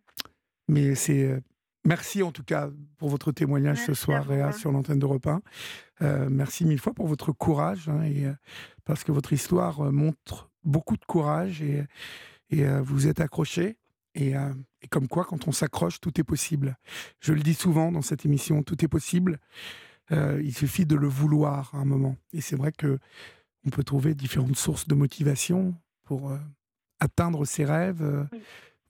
Mais 0.68 0.94
c'est. 0.94 1.24
Euh, 1.24 1.40
merci 1.84 2.22
en 2.22 2.32
tout 2.32 2.42
cas 2.42 2.70
pour 2.98 3.08
votre 3.08 3.32
témoignage 3.32 3.84
ce 3.84 3.94
soir, 3.94 4.26
Réa, 4.26 4.52
sur 4.52 4.72
l'antenne 4.72 4.98
d'Europe 4.98 5.26
1. 5.26 5.42
Euh, 6.02 6.28
merci 6.30 6.64
mille 6.64 6.80
fois 6.80 6.94
pour 6.94 7.06
votre 7.06 7.32
courage, 7.32 7.88
hein, 7.88 8.02
et, 8.02 8.26
parce 8.84 9.04
que 9.04 9.12
votre 9.12 9.32
histoire 9.32 9.92
montre 9.92 10.50
beaucoup 10.64 10.96
de 10.96 11.04
courage 11.04 11.62
et, 11.62 11.84
et 12.50 12.66
vous 12.80 13.06
êtes 13.06 13.20
accroché. 13.20 13.78
Et, 14.14 14.30
et, 14.30 14.88
comme 14.88 15.08
quoi, 15.08 15.24
quand 15.24 15.46
on 15.46 15.52
s'accroche, 15.52 16.00
tout 16.00 16.18
est 16.20 16.24
possible. 16.24 16.78
Je 17.20 17.34
le 17.34 17.40
dis 17.40 17.54
souvent 17.54 17.92
dans 17.92 18.02
cette 18.02 18.24
émission, 18.24 18.62
tout 18.62 18.82
est 18.84 18.88
possible. 18.88 19.38
Euh, 20.12 20.40
il 20.42 20.54
suffit 20.54 20.86
de 20.86 20.96
le 20.96 21.08
vouloir 21.08 21.70
à 21.74 21.78
un 21.78 21.84
moment. 21.84 22.16
Et 22.32 22.40
c'est 22.40 22.56
vrai 22.56 22.72
que 22.72 22.98
on 23.66 23.70
peut 23.70 23.82
trouver 23.82 24.14
différentes 24.14 24.56
sources 24.56 24.86
de 24.86 24.94
motivation 24.94 25.74
pour 26.04 26.30
euh, 26.30 26.38
atteindre 27.00 27.44
ses 27.44 27.64
rêves. 27.64 28.02
Euh, 28.02 28.24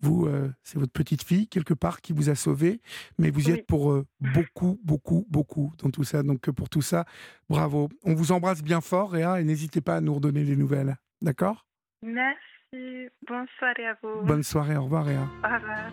vous, 0.01 0.29
c'est 0.63 0.79
votre 0.79 0.93
petite 0.93 1.23
fille 1.23 1.49
quelque 1.49 1.73
part 1.73 2.03
qui 2.03 2.13
vous 2.13 2.29
a 2.29 2.35
sauvé, 2.35 2.83
mais 3.19 3.31
vous 3.31 3.49
y 3.49 3.53
êtes 3.53 3.67
pour 3.67 4.05
beaucoup, 4.21 4.79
beaucoup, 4.85 5.27
beaucoup 5.31 5.73
dans 5.79 5.89
tout 5.89 6.05
ça. 6.05 6.23
Donc 6.23 6.51
pour 6.51 6.69
tout 6.69 6.83
ça, 6.83 7.07
bravo. 7.49 7.89
On 8.05 8.15
vous 8.15 8.31
embrasse 8.31 8.63
bien 8.63 8.83
fort, 8.83 9.13
Réa, 9.13 9.41
et 9.41 9.45
n'hésitez 9.45 9.81
pas 9.81 9.97
à 9.97 10.01
nous 10.03 10.13
redonner 10.13 10.45
des 10.45 10.55
nouvelles. 10.55 10.97
D'accord? 11.23 11.67
Merci. 12.03 13.09
Bonne 13.27 13.47
soirée 13.59 13.87
à 13.87 13.97
vous. 14.03 14.23
Bonne 14.27 14.43
soirée. 14.43 14.77
Au 14.77 14.85
revoir, 14.85 15.07
Réa. 15.07 15.23
Au 15.23 15.55
revoir. 15.55 15.91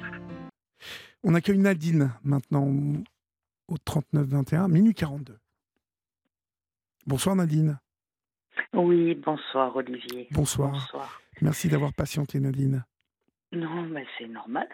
On 1.23 1.33
accueille 1.33 1.57
Nadine 1.57 2.11
maintenant 2.25 2.69
au 3.67 3.77
39 3.77 4.27
21, 4.27 4.67
minuit 4.67 4.93
42. 4.93 5.37
Bonsoir 7.05 7.35
Nadine. 7.35 7.79
Oui, 8.73 9.15
bonsoir 9.15 9.75
Olivier. 9.75 10.27
Bonsoir. 10.31 10.71
bonsoir. 10.71 11.21
Merci 11.41 11.67
d'avoir 11.67 11.93
patienté 11.93 12.39
Nadine. 12.39 12.85
Non, 13.51 13.83
mais 13.83 14.05
c'est 14.17 14.27
normal. 14.27 14.67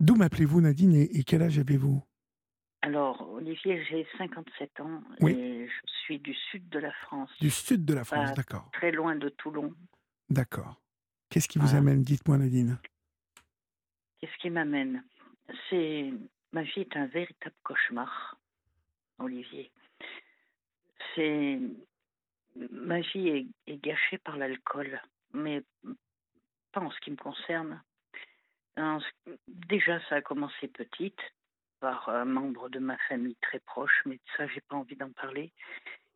D'où 0.00 0.14
m'appelez-vous 0.14 0.60
Nadine 0.60 0.94
et, 0.94 1.24
quel 1.24 1.42
âge 1.42 1.58
avez-vous? 1.58 2.02
Alors, 2.82 3.28
Olivier, 3.32 3.82
j'ai 3.88 4.06
57 4.18 4.80
ans 4.80 5.02
et 5.26 5.66
je 5.66 5.92
suis 6.04 6.18
du 6.18 6.34
sud 6.50 6.68
de 6.68 6.78
la 6.78 6.92
France. 6.92 7.30
Du 7.40 7.50
sud 7.50 7.84
de 7.84 7.94
la 7.94 8.04
France, 8.04 8.34
d'accord. 8.34 8.68
Très 8.72 8.92
loin 8.92 9.16
de 9.16 9.28
Toulon. 9.30 9.74
D'accord. 10.28 10.80
Qu'est-ce 11.30 11.48
qui 11.48 11.58
vous 11.58 11.74
amène? 11.74 12.02
Dites-moi 12.02 12.38
Nadine. 12.38 12.78
Qu'est-ce 14.20 14.36
qui 14.40 14.50
m'amène? 14.50 15.02
C'est 15.70 16.12
Ma 16.56 16.62
vie 16.62 16.80
est 16.80 16.96
un 16.96 17.04
véritable 17.04 17.54
cauchemar, 17.64 18.38
Olivier. 19.18 19.70
C'est 21.14 21.60
ma 22.70 23.00
vie 23.00 23.52
est, 23.66 23.76
gâchée 23.76 24.16
par 24.16 24.38
l'alcool, 24.38 24.98
mais 25.34 25.62
pas 26.72 26.80
en 26.80 26.90
ce 26.90 26.98
qui 27.00 27.10
me 27.10 27.16
concerne. 27.16 27.82
Déjà, 29.46 30.00
ça 30.08 30.14
a 30.14 30.22
commencé 30.22 30.68
petite 30.68 31.20
par 31.78 32.08
un 32.08 32.24
membre 32.24 32.70
de 32.70 32.78
ma 32.78 32.96
famille 33.06 33.36
très 33.42 33.60
proche, 33.60 34.00
mais 34.06 34.18
ça, 34.38 34.46
j'ai 34.46 34.62
pas 34.62 34.76
envie 34.76 34.96
d'en 34.96 35.12
parler. 35.12 35.52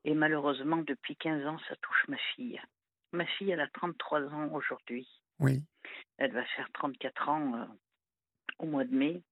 Et 0.04 0.14
malheureusement, 0.14 0.78
depuis 0.78 1.16
15 1.16 1.44
ans, 1.44 1.58
ça 1.68 1.76
touche 1.82 2.08
ma 2.08 2.16
fille. 2.34 2.58
Ma 3.12 3.26
fille, 3.26 3.50
elle 3.50 3.60
a 3.60 3.68
33 3.68 4.22
ans 4.32 4.48
aujourd'hui. 4.54 5.06
Oui. 5.38 5.62
Elle 6.16 6.32
va 6.32 6.46
faire 6.46 6.70
34 6.72 7.28
ans 7.28 7.54
euh, 7.56 7.66
au 8.58 8.64
mois 8.64 8.84
de 8.84 8.94
mai. 8.94 9.22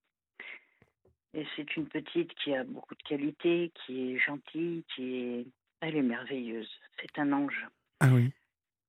Et 1.34 1.46
c'est 1.56 1.76
une 1.76 1.86
petite 1.86 2.32
qui 2.34 2.54
a 2.54 2.64
beaucoup 2.64 2.94
de 2.94 3.02
qualités, 3.02 3.72
qui 3.74 4.12
est 4.12 4.18
gentille, 4.18 4.84
qui 4.94 5.16
est. 5.16 5.46
Elle 5.80 5.96
est 5.96 6.02
merveilleuse. 6.02 6.70
C'est 7.00 7.20
un 7.20 7.32
ange. 7.32 7.66
Ah 8.00 8.08
oui. 8.12 8.32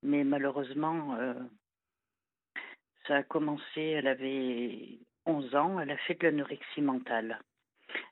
Mais 0.01 0.23
malheureusement, 0.23 1.15
euh, 1.15 1.33
ça 3.07 3.17
a 3.17 3.23
commencé, 3.23 3.81
elle 3.81 4.07
avait 4.07 4.97
11 5.25 5.55
ans, 5.55 5.79
elle 5.79 5.91
a 5.91 5.97
fait 5.97 6.15
de 6.15 6.27
l'anorexie 6.27 6.81
mentale. 6.81 7.39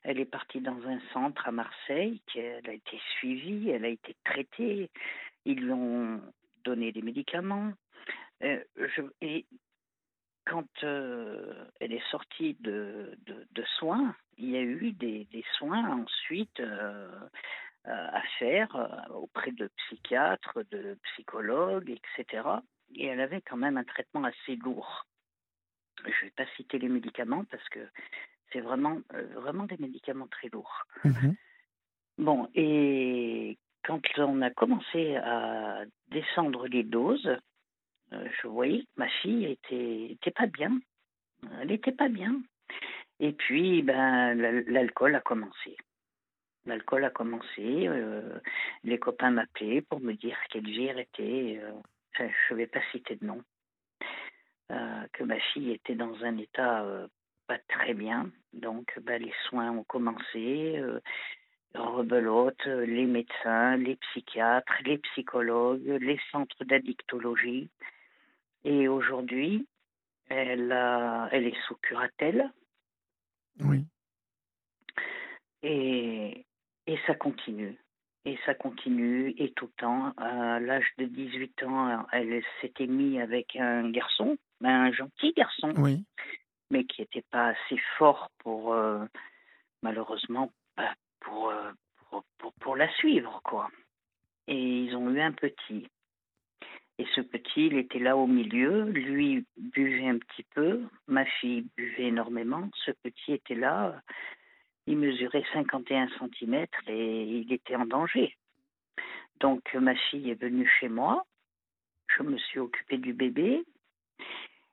Elle 0.02 0.20
est 0.20 0.24
partie 0.24 0.60
dans 0.60 0.80
un 0.86 1.00
centre 1.12 1.46
à 1.46 1.52
Marseille, 1.52 2.20
elle 2.34 2.68
a 2.68 2.72
été 2.72 3.00
suivie, 3.18 3.70
elle 3.70 3.84
a 3.84 3.88
été 3.88 4.16
traitée, 4.24 4.90
ils 5.44 5.60
lui 5.60 5.72
ont 5.72 6.20
donné 6.64 6.92
des 6.92 7.02
médicaments. 7.02 7.72
Euh, 8.42 8.62
et 9.20 9.46
quand 10.48 10.84
euh, 10.84 11.66
elle 11.80 11.92
est 11.92 12.10
sortie 12.10 12.56
de, 12.60 13.18
de, 13.26 13.64
soins, 13.78 14.14
il 14.36 14.50
y 14.50 14.56
a 14.56 14.62
eu 14.62 14.92
des, 14.92 15.26
des 15.32 15.44
soins 15.56 16.00
ensuite 16.00 16.60
euh, 16.60 17.10
à 17.84 18.22
faire 18.38 19.08
auprès 19.10 19.52
de 19.52 19.70
psychiatres, 19.76 20.62
de 20.70 20.98
psychologues, 21.04 21.90
etc. 21.90 22.42
Et 22.94 23.06
elle 23.06 23.20
avait 23.20 23.42
quand 23.42 23.56
même 23.56 23.76
un 23.76 23.84
traitement 23.84 24.24
assez 24.24 24.56
lourd. 24.56 25.06
Je 26.04 26.08
ne 26.08 26.24
vais 26.24 26.30
pas 26.36 26.46
citer 26.56 26.78
les 26.78 26.88
médicaments 26.88 27.44
parce 27.44 27.68
que 27.68 27.80
c'est 28.52 28.60
vraiment, 28.60 28.98
euh, 29.14 29.26
vraiment 29.34 29.64
des 29.64 29.76
médicaments 29.78 30.28
très 30.28 30.48
lourds. 30.48 30.84
Mhm. 31.04 31.36
Bon, 32.18 32.48
et 32.54 33.58
quand 33.84 34.00
on 34.18 34.42
a 34.42 34.50
commencé 34.50 35.16
à 35.16 35.84
descendre 36.08 36.66
les 36.66 36.82
doses, 36.82 37.26
euh, 37.26 37.36
je 38.12 38.48
voyais 38.48 38.80
que 38.80 38.88
ma 38.96 39.08
fille 39.08 39.44
était, 39.44 40.32
pas 40.34 40.46
bien. 40.46 40.78
Elle 41.60 41.68
n'était 41.68 41.92
pas 41.92 42.08
bien. 42.08 42.40
Et 43.20 43.32
puis, 43.32 43.82
ben, 43.82 44.34
l'alcool 44.68 45.14
a 45.14 45.20
commencé. 45.20 45.76
L'alcool 46.66 47.04
a 47.04 47.10
commencé. 47.10 47.88
Euh, 47.88 48.38
les 48.84 48.98
copains 48.98 49.30
m'appelaient 49.30 49.82
pour 49.82 50.00
me 50.00 50.12
dire 50.14 50.38
qu'Elvire 50.50 50.98
était. 50.98 51.60
je 52.18 52.54
ne 52.54 52.56
vais 52.56 52.66
pas 52.66 52.82
citer 52.92 53.16
de 53.16 53.26
nom. 53.26 53.42
que 54.68 55.24
ma 55.24 55.40
fille 55.52 55.72
était 55.72 55.94
dans 55.94 56.24
un 56.24 56.36
état 56.38 56.84
pas 57.48 57.58
très 57.68 57.94
bien. 57.94 58.30
Donc, 58.52 58.96
bah, 59.00 59.18
les 59.18 59.34
soins 59.48 59.72
ont 59.72 59.84
commencé. 59.84 60.76
Euh, 60.76 61.00
rebelote, 61.74 62.64
les 62.66 63.06
médecins, 63.06 63.76
les 63.76 63.96
psychiatres, 63.96 64.72
les 64.84 64.98
psychologues, 64.98 65.98
les 66.00 66.20
centres 66.30 66.64
d'addictologie. 66.64 67.68
Et 68.68 68.86
aujourd'hui, 68.88 69.66
elle, 70.28 70.72
elle 71.32 71.46
est 71.46 71.60
sous 71.66 71.76
curatelle. 71.76 72.50
Oui. 73.60 73.84
Et, 75.62 76.44
et 76.86 76.98
ça 77.06 77.14
continue. 77.14 77.78
Et 78.24 78.38
ça 78.44 78.54
continue, 78.54 79.34
et 79.38 79.52
tout 79.52 79.66
le 79.66 79.72
temps. 79.78 80.12
À 80.18 80.60
l'âge 80.60 80.90
de 80.98 81.06
18 81.06 81.62
ans, 81.62 82.06
elle 82.12 82.42
s'était 82.60 82.86
mise 82.86 83.20
avec 83.20 83.56
un 83.56 83.88
garçon, 83.90 84.36
un 84.62 84.92
gentil 84.92 85.32
garçon. 85.32 85.72
Oui 85.78 86.04
mais 86.70 86.84
qui 86.84 87.00
n'était 87.00 87.24
pas 87.30 87.48
assez 87.48 87.80
fort 87.96 88.30
pour, 88.38 88.72
euh, 88.72 89.04
malheureusement, 89.82 90.52
bah, 90.76 90.94
pour, 91.20 91.50
euh, 91.50 91.72
pour, 92.10 92.24
pour, 92.38 92.52
pour, 92.54 92.76
la 92.76 92.92
suivre, 92.96 93.40
quoi. 93.44 93.70
Et 94.46 94.84
ils 94.84 94.96
ont 94.96 95.10
eu 95.10 95.20
un 95.20 95.32
petit. 95.32 95.88
Et 96.98 97.06
ce 97.14 97.20
petit, 97.20 97.66
il 97.66 97.78
était 97.78 98.00
là 98.00 98.16
au 98.16 98.26
milieu. 98.26 98.84
Lui 98.84 99.46
buvait 99.56 100.08
un 100.08 100.18
petit 100.18 100.44
peu. 100.54 100.82
Ma 101.06 101.24
fille 101.24 101.66
buvait 101.76 102.08
énormément. 102.08 102.68
Ce 102.84 102.90
petit 102.90 103.34
était 103.34 103.54
là. 103.54 104.02
Il 104.86 104.98
mesurait 104.98 105.44
51 105.52 106.08
cm 106.18 106.66
et 106.88 107.22
il 107.22 107.52
était 107.52 107.76
en 107.76 107.86
danger. 107.86 108.36
Donc 109.40 109.72
ma 109.74 109.94
fille 109.94 110.30
est 110.30 110.40
venue 110.40 110.68
chez 110.80 110.88
moi. 110.88 111.24
Je 112.16 112.22
me 112.24 112.36
suis 112.38 112.58
occupée 112.58 112.98
du 112.98 113.12
bébé. 113.12 113.64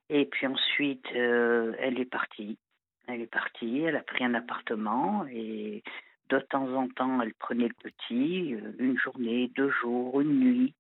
Et 0.10 0.26
puis 0.26 0.48
ensuite, 0.48 1.06
euh, 1.16 1.76
elle 1.80 2.00
est 2.00 2.10
partie. 2.10 2.58
Elle 3.08 3.22
est 3.22 3.32
partie, 3.32 3.82
elle 3.82 3.98
a 3.98 4.04
pris 4.04 4.24
un 4.24 4.34
appartement 4.34 5.26
et 5.28 5.84
de 6.30 6.40
temps 6.40 6.68
en 6.76 6.88
temps, 6.88 7.22
elle 7.22 7.34
prenait 7.34 7.68
le 7.68 7.92
petit, 7.92 8.56
euh, 8.56 8.72
une 8.80 8.98
journée, 8.98 9.52
deux 9.56 9.70
jours, 9.70 10.22
une 10.22 10.40
nuit. 10.40 10.74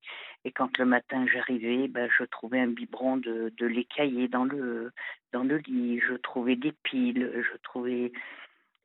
Et 0.44 0.52
quand 0.52 0.78
le 0.78 0.86
matin 0.86 1.26
j'arrivais, 1.32 1.88
ben, 1.88 2.10
je 2.18 2.24
trouvais 2.24 2.60
un 2.60 2.68
biberon 2.68 3.18
de, 3.18 3.52
de 3.58 3.66
lait 3.66 3.86
caillé 3.96 4.28
dans 4.28 4.46
le, 4.46 4.92
dans 5.34 5.44
le 5.44 5.58
lit, 5.58 6.00
je 6.00 6.16
trouvais 6.16 6.56
des 6.56 6.74
piles, 6.84 7.32
je 7.36 7.58
trouvais. 7.64 8.12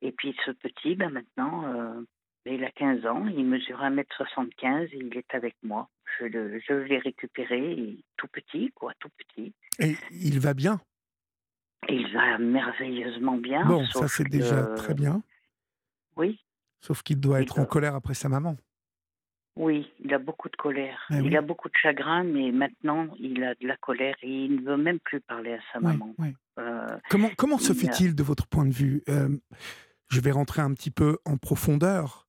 Et 0.01 0.11
puis 0.11 0.35
ce 0.45 0.51
petit, 0.51 0.95
ben, 0.95 1.09
maintenant, 1.09 1.65
euh, 1.65 2.01
il 2.45 2.63
a 2.63 2.71
15 2.71 3.05
ans, 3.05 3.27
il 3.27 3.45
mesure 3.45 3.81
1m75 3.81 4.85
et 4.85 4.97
il 4.97 5.17
est 5.17 5.35
avec 5.35 5.55
moi. 5.63 5.89
Je, 6.19 6.25
je 6.67 6.73
l'ai 6.73 6.97
récupéré, 6.97 7.97
tout 8.17 8.27
petit, 8.27 8.71
quoi, 8.75 8.93
tout 8.99 9.09
petit. 9.17 9.53
Et 9.79 9.95
il 10.11 10.39
va 10.39 10.53
bien? 10.53 10.81
Il 11.89 12.11
va 12.13 12.37
merveilleusement 12.37 13.37
bien. 13.37 13.65
Bon, 13.65 13.85
ça 13.85 14.07
c'est 14.07 14.27
déjà 14.27 14.63
très 14.75 14.93
bien. 14.93 15.23
Oui. 16.15 16.39
Sauf 16.81 17.03
qu'il 17.03 17.19
doit 17.19 17.41
être 17.41 17.59
en 17.59 17.65
colère 17.65 17.95
après 17.95 18.15
sa 18.15 18.27
maman. 18.27 18.57
Oui, 19.55 19.91
il 19.99 20.13
a 20.13 20.19
beaucoup 20.19 20.49
de 20.49 20.55
colère. 20.55 21.05
Il 21.09 21.35
a 21.35 21.41
beaucoup 21.41 21.67
de 21.67 21.75
chagrin, 21.75 22.23
mais 22.23 22.51
maintenant 22.51 23.07
il 23.19 23.43
a 23.43 23.53
de 23.55 23.67
la 23.67 23.75
colère 23.77 24.15
et 24.21 24.45
il 24.45 24.55
ne 24.55 24.61
veut 24.61 24.77
même 24.77 24.99
plus 24.99 25.19
parler 25.19 25.53
à 25.53 25.59
sa 25.73 25.79
maman. 25.79 26.15
Euh, 26.57 26.87
comment 27.09 27.29
comment 27.37 27.57
se 27.57 27.73
fait-il 27.73 28.15
de 28.15 28.23
votre 28.23 28.47
point 28.47 28.65
de 28.65 28.73
vue 28.73 29.03
euh, 29.09 29.29
Je 30.09 30.21
vais 30.21 30.31
rentrer 30.31 30.61
un 30.61 30.73
petit 30.73 30.91
peu 30.91 31.17
en 31.25 31.37
profondeur. 31.37 32.27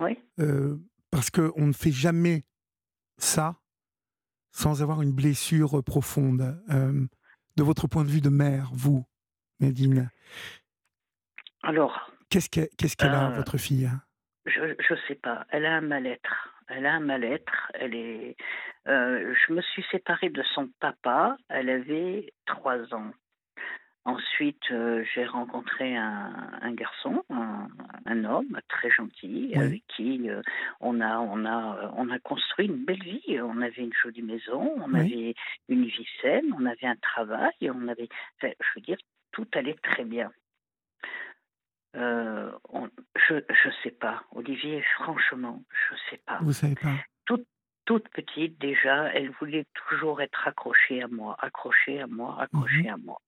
Oui. 0.00 0.18
Euh, 0.40 0.76
parce 1.10 1.30
qu'on 1.30 1.66
ne 1.66 1.72
fait 1.72 1.92
jamais 1.92 2.44
ça 3.18 3.60
sans 4.50 4.82
avoir 4.82 5.02
une 5.02 5.12
blessure 5.12 5.84
profonde. 5.84 6.58
De 7.56 7.62
votre 7.62 7.86
point 7.86 8.02
de 8.02 8.08
vue 8.08 8.20
de 8.20 8.30
mère, 8.30 8.70
vous, 8.72 9.04
Nadine? 9.60 10.10
Alors. 11.62 12.10
Qu'est-ce 12.34 12.96
qu'elle 12.96 13.10
a, 13.10 13.30
euh, 13.30 13.36
votre 13.36 13.58
fille? 13.58 13.88
Je 14.46 14.60
ne 14.60 14.98
sais 15.06 15.14
pas. 15.14 15.46
Elle 15.50 15.66
a 15.66 15.74
un 15.74 15.80
mal-être. 15.80 16.48
Elle 16.68 16.86
a 16.86 16.94
un 16.94 17.00
mal-être. 17.00 17.70
Elle 17.74 17.94
est. 17.94 18.36
je 18.86 19.52
me 19.52 19.62
suis 19.62 19.84
séparée 19.90 20.30
de 20.30 20.42
son 20.54 20.68
papa. 20.80 21.36
Elle 21.48 21.70
avait 21.70 22.32
trois 22.46 22.92
ans. 22.92 23.12
Ensuite, 24.06 24.70
euh, 24.70 25.02
j'ai 25.14 25.24
rencontré 25.24 25.96
un, 25.96 26.72
garçon, 26.72 27.24
un, 27.30 28.24
homme 28.24 28.60
très 28.68 28.90
gentil, 28.90 29.54
avec 29.56 29.82
qui 29.96 30.28
euh, 30.28 30.42
on, 30.80 31.00
a, 31.00 31.18
on, 31.18 31.46
a, 31.46 31.90
on 31.96 32.10
a 32.10 32.18
construit 32.18 32.66
une 32.66 32.84
belle 32.84 33.02
vie. 33.02 33.40
On 33.40 33.62
avait 33.62 33.82
une 33.82 33.94
jolie 34.02 34.20
maison, 34.20 34.74
on 34.76 34.92
avait 34.92 35.34
une 35.70 35.86
vie 35.86 36.06
saine, 36.20 36.52
on 36.58 36.66
avait 36.66 36.86
un 36.86 36.96
travail, 36.96 37.54
on 37.62 37.88
avait. 37.88 38.08
je 38.42 38.48
veux 38.76 38.82
dire, 38.82 38.98
tout 39.32 39.46
allait 39.54 39.76
très 39.82 40.04
bien. 40.04 40.30
Euh, 41.96 42.50
je 43.28 43.34
ne 43.34 43.72
sais 43.82 43.90
pas, 43.90 44.24
Olivier, 44.32 44.82
franchement, 44.96 45.62
je 45.88 45.94
ne 45.94 45.98
sais 46.10 46.22
pas. 46.26 46.38
Vous 46.42 46.52
savez 46.52 46.74
pas 46.74 46.94
toute, 47.24 47.46
toute 47.84 48.08
petite, 48.08 48.58
déjà, 48.60 49.12
elle 49.14 49.30
voulait 49.30 49.66
toujours 49.74 50.20
être 50.20 50.46
accrochée 50.46 51.02
à 51.02 51.08
moi, 51.08 51.36
accrochée 51.38 52.00
à 52.00 52.06
moi, 52.06 52.40
accrochée 52.40 52.82
mhm. 52.82 52.94
à 52.94 52.96
moi. 52.96 53.20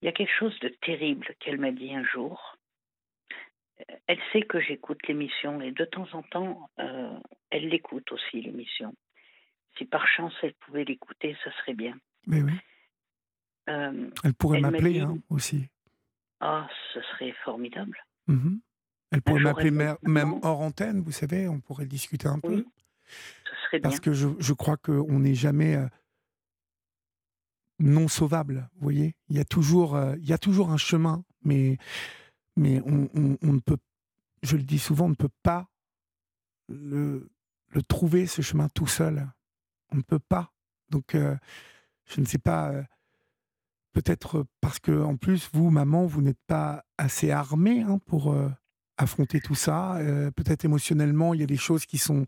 Il 0.00 0.06
y 0.06 0.08
a 0.08 0.12
quelque 0.12 0.34
chose 0.38 0.58
de 0.60 0.68
terrible 0.68 1.26
qu'elle 1.40 1.58
m'a 1.58 1.72
dit 1.72 1.92
un 1.92 2.04
jour. 2.04 2.56
Elle 4.06 4.20
sait 4.32 4.42
que 4.42 4.60
j'écoute 4.60 5.06
l'émission 5.06 5.60
et 5.60 5.70
de 5.70 5.84
temps 5.84 6.08
en 6.12 6.22
temps, 6.22 6.68
euh, 6.78 7.18
elle 7.50 7.68
l'écoute 7.68 8.10
aussi, 8.12 8.40
l'émission. 8.42 8.94
Si 9.76 9.84
par 9.84 10.06
chance 10.08 10.34
elle 10.42 10.54
pouvait 10.54 10.84
l'écouter, 10.84 11.36
ça 11.44 11.52
serait 11.58 11.74
bien. 11.74 11.96
Mais 12.26 12.42
oui. 12.42 12.52
Euh, 13.68 14.10
elle 14.24 14.34
pourrait 14.34 14.60
m'appeler 14.60 15.00
hein, 15.00 15.18
aussi. 15.30 15.68
Ah, 16.40 16.68
ce 16.94 17.00
serait 17.02 17.34
formidable. 17.44 17.98
Mhm. 18.26 18.60
Elle 19.10 19.22
pourrait 19.22 19.40
m'appeler 19.40 19.70
même 19.70 20.34
hors 20.42 20.60
antenne, 20.60 21.00
vous 21.00 21.12
savez, 21.12 21.48
on 21.48 21.60
pourrait 21.60 21.86
discuter 21.86 22.28
un 22.28 22.38
peu. 22.40 22.64
Ce 23.44 23.56
serait 23.66 23.80
Parce 23.80 24.00
que 24.00 24.12
je, 24.12 24.28
je 24.38 24.52
crois 24.52 24.76
qu'on 24.76 25.20
n'est 25.20 25.34
jamais 25.34 25.76
euh, 25.76 25.86
non 27.78 28.08
sauvable. 28.08 28.68
Vous 28.74 28.82
voyez, 28.82 29.14
il 29.28 29.36
y 29.36 29.40
a 29.40 29.44
toujours, 29.44 29.96
euh, 29.96 30.14
il 30.18 30.28
y 30.28 30.32
a 30.32 30.38
toujours 30.38 30.70
un 30.70 30.76
chemin, 30.76 31.24
mais 31.42 31.78
mais 32.56 32.82
on, 32.84 33.08
ne 33.14 33.60
peut, 33.60 33.78
je 34.42 34.56
le 34.56 34.64
dis 34.64 34.80
souvent, 34.80 35.06
on 35.06 35.10
ne 35.10 35.14
peut 35.14 35.30
pas 35.44 35.68
le, 36.68 37.30
le 37.68 37.82
trouver 37.82 38.26
ce 38.26 38.42
chemin 38.42 38.68
tout 38.68 38.88
seul. 38.88 39.28
On 39.92 39.96
ne 39.96 40.02
peut 40.02 40.18
pas. 40.18 40.52
Donc, 40.90 41.14
euh, 41.14 41.36
je 42.06 42.20
ne 42.20 42.26
sais 42.26 42.38
pas. 42.38 42.72
Peut-être 43.92 44.46
parce 44.60 44.78
que 44.78 45.02
en 45.02 45.16
plus, 45.16 45.48
vous, 45.52 45.70
maman, 45.70 46.06
vous 46.06 46.22
n'êtes 46.22 46.40
pas 46.46 46.84
assez 46.98 47.30
armée 47.30 47.82
hein, 47.82 47.98
pour 48.06 48.34
affronter 48.96 49.40
tout 49.40 49.54
ça. 49.54 49.98
peut-être 50.36 50.64
émotionnellement, 50.64 51.34
il 51.34 51.40
y 51.40 51.42
a 51.42 51.46
des 51.46 51.56
choses 51.56 51.86
qui 51.86 51.98
sont 51.98 52.26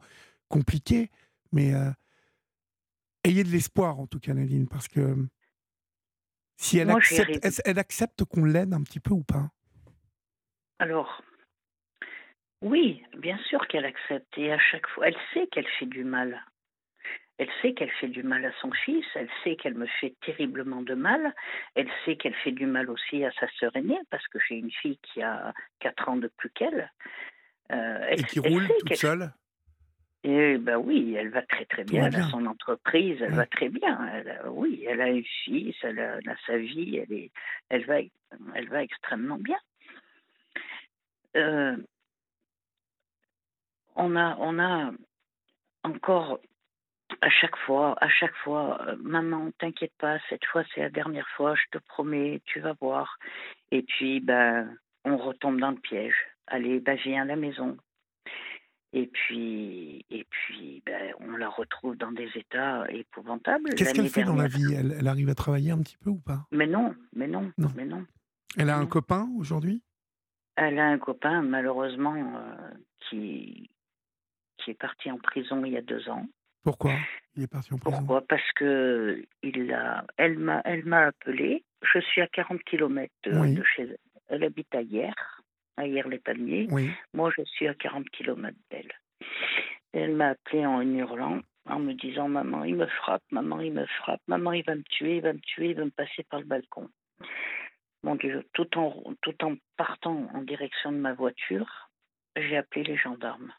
compliquées, 0.49 1.11
mais 1.53 1.73
ayez 3.25 3.45
de 3.45 3.51
l'espoir 3.51 4.01
en 4.01 4.07
tout 4.07 4.19
cas, 4.19 4.35
Nadine, 4.35 4.69
parce 4.69 4.89
que 4.89 5.17
si 6.57 6.79
elle 6.79 6.91
accepte, 6.91 7.63
elle 7.65 7.79
accepte 7.79 8.25
qu'on 8.25 8.45
l'aide 8.45 8.75
un 8.75 8.83
petit 8.83 9.01
peu 9.01 9.15
ou 9.15 9.23
pas? 9.23 9.51
Alors, 10.79 11.23
oui, 12.63 13.03
bien 13.17 13.39
sûr 13.49 13.67
qu'elle 13.67 13.87
accepte. 13.87 14.37
Et 14.37 14.53
à 14.53 14.59
chaque 14.59 14.87
fois, 14.89 15.09
elle 15.09 15.17
sait 15.33 15.47
qu'elle 15.47 15.69
fait 15.79 15.87
du 15.87 16.05
mal. 16.05 16.45
Elle 17.41 17.49
sait 17.63 17.73
qu'elle 17.73 17.91
fait 17.93 18.09
du 18.09 18.23
mal 18.23 18.45
à 18.45 18.53
son 18.61 18.71
fils, 18.71 19.07
elle 19.15 19.31
sait 19.43 19.57
qu'elle 19.57 19.73
me 19.73 19.87
fait 19.87 20.15
terriblement 20.27 20.83
de 20.83 20.93
mal, 20.93 21.35
elle 21.75 21.89
sait 22.05 22.17
qu'elle 22.17 22.35
fait 22.35 22.53
du 22.53 22.67
mal 22.67 22.91
aussi 22.91 23.25
à 23.25 23.33
sa 23.33 23.49
sœur 23.59 23.75
aînée, 23.75 23.99
parce 24.11 24.29
que 24.29 24.39
j'ai 24.47 24.57
une 24.57 24.71
fille 24.71 24.99
qui 24.99 25.23
a 25.23 25.55
4 25.79 26.11
ans 26.11 26.17
de 26.19 26.31
plus 26.37 26.51
qu'elle. 26.51 26.93
Euh, 27.73 28.09
et 28.11 28.23
qui 28.25 28.41
roule 28.41 28.69
toute 28.81 28.95
seule? 28.95 29.33
Et 30.23 30.59
ben 30.59 30.77
oui, 30.77 31.15
elle 31.19 31.31
va 31.31 31.41
très 31.41 31.65
très 31.65 31.85
bien. 31.85 32.09
Elle 32.09 32.17
a 32.17 32.29
son 32.29 32.45
entreprise, 32.45 33.17
elle 33.23 33.33
va 33.33 33.47
très 33.47 33.71
bien. 33.71 34.23
oui, 34.49 34.85
elle 34.87 35.01
a 35.01 35.09
une 35.09 35.25
fille, 35.25 35.75
elle 35.83 35.99
a, 35.99 36.19
sa 36.47 36.59
vie, 36.59 36.99
elle 36.99 37.13
est, 37.17 37.31
elle 37.71 37.87
va, 37.87 38.01
elle 38.55 38.69
va 38.69 38.83
extrêmement 38.83 39.39
bien. 39.39 39.59
Euh, 41.39 41.75
on 43.97 44.15
a, 44.15 44.37
on 44.41 44.59
a 44.59 44.93
encore 45.85 46.39
à 47.21 47.31
chaque 47.31 47.57
fois, 47.57 47.97
à 48.01 48.09
chaque 48.09 48.35
fois, 48.37 48.81
euh, 48.87 48.97
maman, 49.03 49.51
t'inquiète 49.59 49.93
pas, 49.99 50.19
cette 50.29 50.45
fois 50.47 50.63
c'est 50.75 50.81
la 50.81 50.91
dernière 50.91 51.29
fois, 51.37 51.55
je 51.55 51.79
te 51.79 51.83
promets, 51.85 52.41
tu 52.45 52.61
vas 52.61 52.75
voir. 52.81 53.19
Et 53.71 53.83
puis, 53.83 54.21
ben, 54.21 54.77
on 55.05 55.17
retombe 55.17 55.61
dans 55.61 55.71
le 55.71 55.79
piège. 55.79 56.17
Allez, 56.47 56.81
ben, 56.81 56.97
viens 57.05 57.23
à 57.23 57.25
la 57.25 57.37
maison. 57.37 57.77
Et 58.93 59.07
puis, 59.07 60.05
et 60.11 60.27
puis 60.29 60.83
ben, 60.85 61.15
on 61.21 61.37
la 61.37 61.49
retrouve 61.49 61.97
dans 61.97 62.11
des 62.11 62.29
états 62.35 62.91
épouvantables. 62.91 63.71
Qu'est-ce 63.75 63.95
qu'elle 63.95 64.09
fait 64.09 64.25
dans 64.25 64.35
la 64.35 64.49
vie? 64.49 64.75
Elle, 64.75 65.07
arrive 65.07 65.29
à 65.29 65.35
travailler 65.35 65.71
un 65.71 65.79
petit 65.79 65.97
peu 65.97 66.11
ou 66.11 66.19
pas? 66.19 66.47
Mais 66.51 66.67
non, 66.67 66.95
mais 67.15 67.29
non, 67.29 67.53
mais 67.77 67.85
non. 67.85 68.05
Elle 68.59 68.69
a 68.69 68.77
un 68.77 68.87
copain 68.87 69.29
aujourd'hui? 69.39 69.83
Elle 70.57 70.81
a 70.81 70.87
un 70.87 70.99
copain, 70.99 71.41
malheureusement, 71.43 72.17
euh, 72.17 72.71
qui, 73.09 73.71
qui 74.59 74.73
est 74.73 74.75
parti 74.75 75.11
en 75.11 75.19
prison 75.19 75.65
il 75.65 75.73
y 75.73 75.77
a 75.77 75.83
deux 75.83 76.09
ans. 76.09 76.27
Pourquoi 76.63 76.93
il 77.37 77.45
est 77.45 77.47
parti 77.47 77.73
en 77.73 77.79
prison? 77.79 77.99
Pourquoi? 77.99 78.23
Parce 78.27 78.53
que 78.55 79.25
il 79.43 79.73
a, 79.73 80.05
elle 80.17 80.39
m'a, 80.39 80.61
elle 80.65 80.85
m'a 80.85 81.07
appelé. 81.07 81.65
Je 81.83 82.01
suis 82.01 82.21
à 82.21 82.27
40 82.27 82.63
km 82.65 83.13
de, 83.25 83.63
chez 83.65 83.83
elle. 83.83 83.97
Elle 84.29 84.45
habite 84.45 84.73
à 84.75 84.83
Hier, 84.83 85.15
à 85.77 85.87
Hier-les-Palmiers. 85.87 86.69
Moi, 87.15 87.31
je 87.37 87.43
suis 87.45 87.67
à 87.67 87.75
40 87.75 88.09
km 88.11 88.57
d'elle. 88.71 88.93
Elle 89.93 90.15
m'a 90.15 90.29
appelé 90.31 90.65
en 90.67 90.83
hurlant, 90.83 91.41
en 91.67 91.79
me 91.79 91.95
disant 91.95 92.29
Maman, 92.29 92.65
il 92.65 92.77
me 92.77 92.87
frappe, 92.87 93.25
maman, 93.31 93.61
il 93.61 93.73
me 93.73 93.87
frappe, 93.87 94.21
maman, 94.29 94.53
il 94.53 94.65
va 94.65 94.77
me 94.77 94.83
tuer, 94.83 95.17
il 95.17 95.23
va 95.23 95.33
me 95.33 95.41
tuer, 95.41 95.71
il 95.71 95.77
va 95.77 95.85
me 95.85 95.91
passer 95.91 96.23
par 96.29 96.41
le 96.41 96.47
balcon. 96.47 96.89
Mon 98.03 98.15
Dieu, 98.15 98.47
tout 98.53 98.79
en, 98.79 99.03
tout 99.21 99.45
en 99.45 99.57
partant 99.77 100.29
en 100.33 100.43
direction 100.43 100.93
de 100.93 100.99
ma 100.99 101.13
voiture, 101.13 101.91
j'ai 102.37 102.57
appelé 102.57 102.85
les 102.85 102.97
gendarmes. 102.97 103.53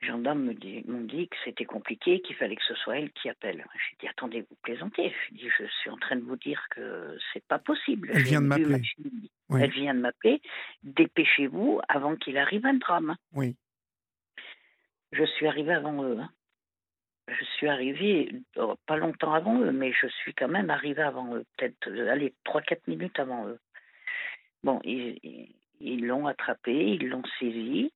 Les 0.00 0.08
gendarmes 0.08 0.44
m'ont 0.44 0.52
dit, 0.52 0.84
dit, 0.86 1.28
que 1.28 1.36
c'était 1.44 1.64
compliqué, 1.64 2.20
qu'il 2.20 2.36
fallait 2.36 2.54
que 2.54 2.64
ce 2.64 2.74
soit 2.74 2.98
elle 2.98 3.10
qui 3.12 3.28
appelle. 3.28 3.64
J'ai 3.74 3.96
dit 4.00 4.08
attendez, 4.08 4.42
vous 4.42 4.56
plaisantez. 4.62 5.12
Je 5.28 5.34
dit 5.34 5.48
je 5.58 5.64
suis 5.80 5.90
en 5.90 5.96
train 5.96 6.16
de 6.16 6.22
vous 6.22 6.36
dire 6.36 6.62
que 6.70 7.18
c'est 7.32 7.44
pas 7.46 7.58
possible. 7.58 8.10
Elle 8.14 8.22
vient 8.22 8.40
de 8.40 8.46
m'appeler. 8.46 8.82
Elle 9.50 9.70
vient 9.70 9.94
de 9.94 10.00
m'appeler. 10.00 10.40
Dépêchez-vous 10.84 11.80
avant 11.88 12.14
qu'il 12.14 12.38
arrive 12.38 12.64
un 12.64 12.74
drame. 12.74 13.16
Oui. 13.32 13.56
Je 15.12 15.24
suis 15.24 15.48
arrivée 15.48 15.74
avant 15.74 16.04
eux. 16.04 16.18
Hein. 16.20 16.30
Je 17.28 17.44
suis 17.56 17.68
arrivée 17.68 18.32
oh, 18.56 18.76
pas 18.86 18.96
longtemps 18.96 19.34
avant 19.34 19.60
eux, 19.60 19.72
mais 19.72 19.92
je 19.92 20.06
suis 20.06 20.32
quand 20.32 20.48
même 20.48 20.70
arrivée 20.70 21.02
avant 21.02 21.34
eux. 21.34 21.44
Peut-être, 21.56 21.88
euh, 21.88 22.10
allez, 22.10 22.34
3-4 22.46 22.82
minutes 22.86 23.18
avant 23.18 23.48
eux. 23.48 23.58
Bon, 24.62 24.80
ils 24.84 26.06
l'ont 26.06 26.26
attrapé, 26.26 26.72
ils 26.72 27.08
l'ont 27.08 27.22
saisi. 27.38 27.92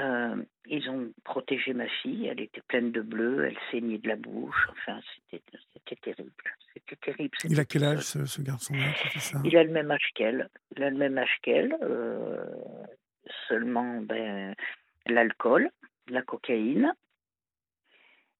Euh, 0.00 0.36
ils 0.66 0.88
ont 0.88 1.12
protégé 1.24 1.74
ma 1.74 1.88
fille, 1.88 2.26
elle 2.26 2.40
était 2.40 2.62
pleine 2.68 2.90
de 2.90 3.02
bleu, 3.02 3.44
elle 3.44 3.56
saignait 3.70 3.98
de 3.98 4.08
la 4.08 4.16
bouche, 4.16 4.68
enfin 4.70 5.00
c'était 5.30 5.96
terrible. 5.96 6.32
C'était 6.72 6.96
terrible. 6.96 7.36
Il 7.44 7.60
a 7.60 7.64
quel 7.64 7.84
âge 7.84 8.02
ce, 8.02 8.40
garçon-là 8.40 8.92
Il 9.44 9.56
a 9.56 9.64
le 9.64 9.72
même 9.72 9.90
âge 9.90 10.10
qu'elle, 10.14 10.48
il 10.76 10.82
a 10.84 10.90
le 10.90 10.96
même 10.96 11.18
âge 11.18 11.36
qu'elle, 11.42 11.76
euh, 11.82 12.44
seulement 13.48 14.00
ben, 14.00 14.54
l'alcool, 15.06 15.70
la 16.08 16.22
cocaïne, 16.22 16.94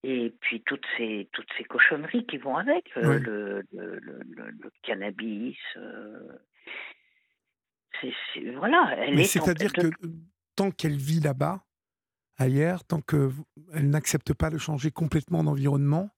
et 0.02 0.32
puis 0.40 0.62
toutes 0.62 0.86
ces, 0.96 1.28
toutes 1.32 1.50
ces 1.58 1.64
cochonneries 1.64 2.26
qui 2.26 2.38
vont 2.38 2.56
avec, 2.56 2.90
euh, 2.96 3.18
le, 3.18 3.64
le, 3.72 4.00
le, 4.00 4.70
cannabis. 4.82 5.58
c'est 8.00 8.14
voilà, 8.54 8.94
elle 8.96 9.20
est. 9.20 9.24
C'est-à-dire 9.24 9.72
que 9.72 9.90
tant 10.60 10.70
qu'elle 10.70 10.98
vit 10.98 11.20
là-bas, 11.20 11.64
ailleurs, 12.36 12.84
tant 12.84 13.00
qu'elle 13.00 13.88
n'accepte 13.88 14.34
pas 14.34 14.50
de 14.50 14.58
changer 14.58 14.90
complètement 14.90 15.42
d'environnement, 15.42 16.10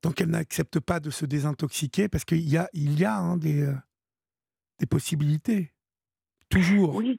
tant 0.00 0.12
qu'elle 0.12 0.30
n'accepte 0.30 0.78
pas 0.78 1.00
de 1.00 1.10
se 1.10 1.26
désintoxiquer, 1.26 2.08
parce 2.08 2.24
qu'il 2.24 2.48
y 2.48 2.56
a, 2.56 2.68
il 2.72 2.96
y 3.00 3.04
a 3.04 3.16
hein, 3.16 3.36
des, 3.36 3.62
euh, 3.62 3.74
des 4.78 4.86
possibilités, 4.86 5.72
toujours. 6.50 6.94
Oui, 6.94 7.18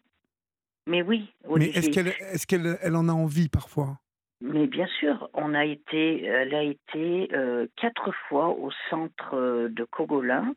mais 0.88 1.02
oui. 1.02 1.30
Mais 1.58 1.72
est-ce 1.72 1.90
qu'elle 1.90 2.08
est 2.08 2.45
qu'elle 2.45 2.78
elle 2.82 2.95
en 2.95 3.10
a 3.10 3.14
envie 3.14 3.50
parfois? 3.50 4.00
Mais 4.40 4.68
bien 4.68 4.88
sûr, 5.02 5.30
on 5.34 5.54
a 5.54 5.66
été, 5.66 6.24
elle 6.24 6.56
a 6.56 6.64
été 6.64 7.36
euh, 7.36 7.68
quatre 7.76 8.14
fois 8.30 8.48
au 8.48 8.72
centre 8.90 9.34
euh, 9.34 9.68
de 9.68 9.84
Cogolin, 9.84 10.54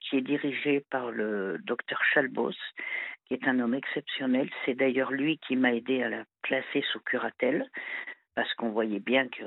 qui 0.00 0.16
est 0.16 0.22
dirigé 0.22 0.84
par 0.90 1.12
le 1.12 1.58
docteur 1.64 2.00
Chalbos, 2.12 2.52
qui 3.26 3.34
est 3.34 3.46
un 3.48 3.60
homme 3.60 3.74
exceptionnel. 3.74 4.48
C'est 4.64 4.74
d'ailleurs 4.74 5.12
lui 5.12 5.38
qui 5.38 5.56
m'a 5.56 5.74
aidé 5.74 6.02
à 6.02 6.08
la 6.08 6.24
placer 6.42 6.84
sous 6.92 7.00
curatelle, 7.00 7.68
parce 8.34 8.52
qu'on 8.54 8.70
voyait 8.70 9.00
bien 9.00 9.28
que 9.28 9.42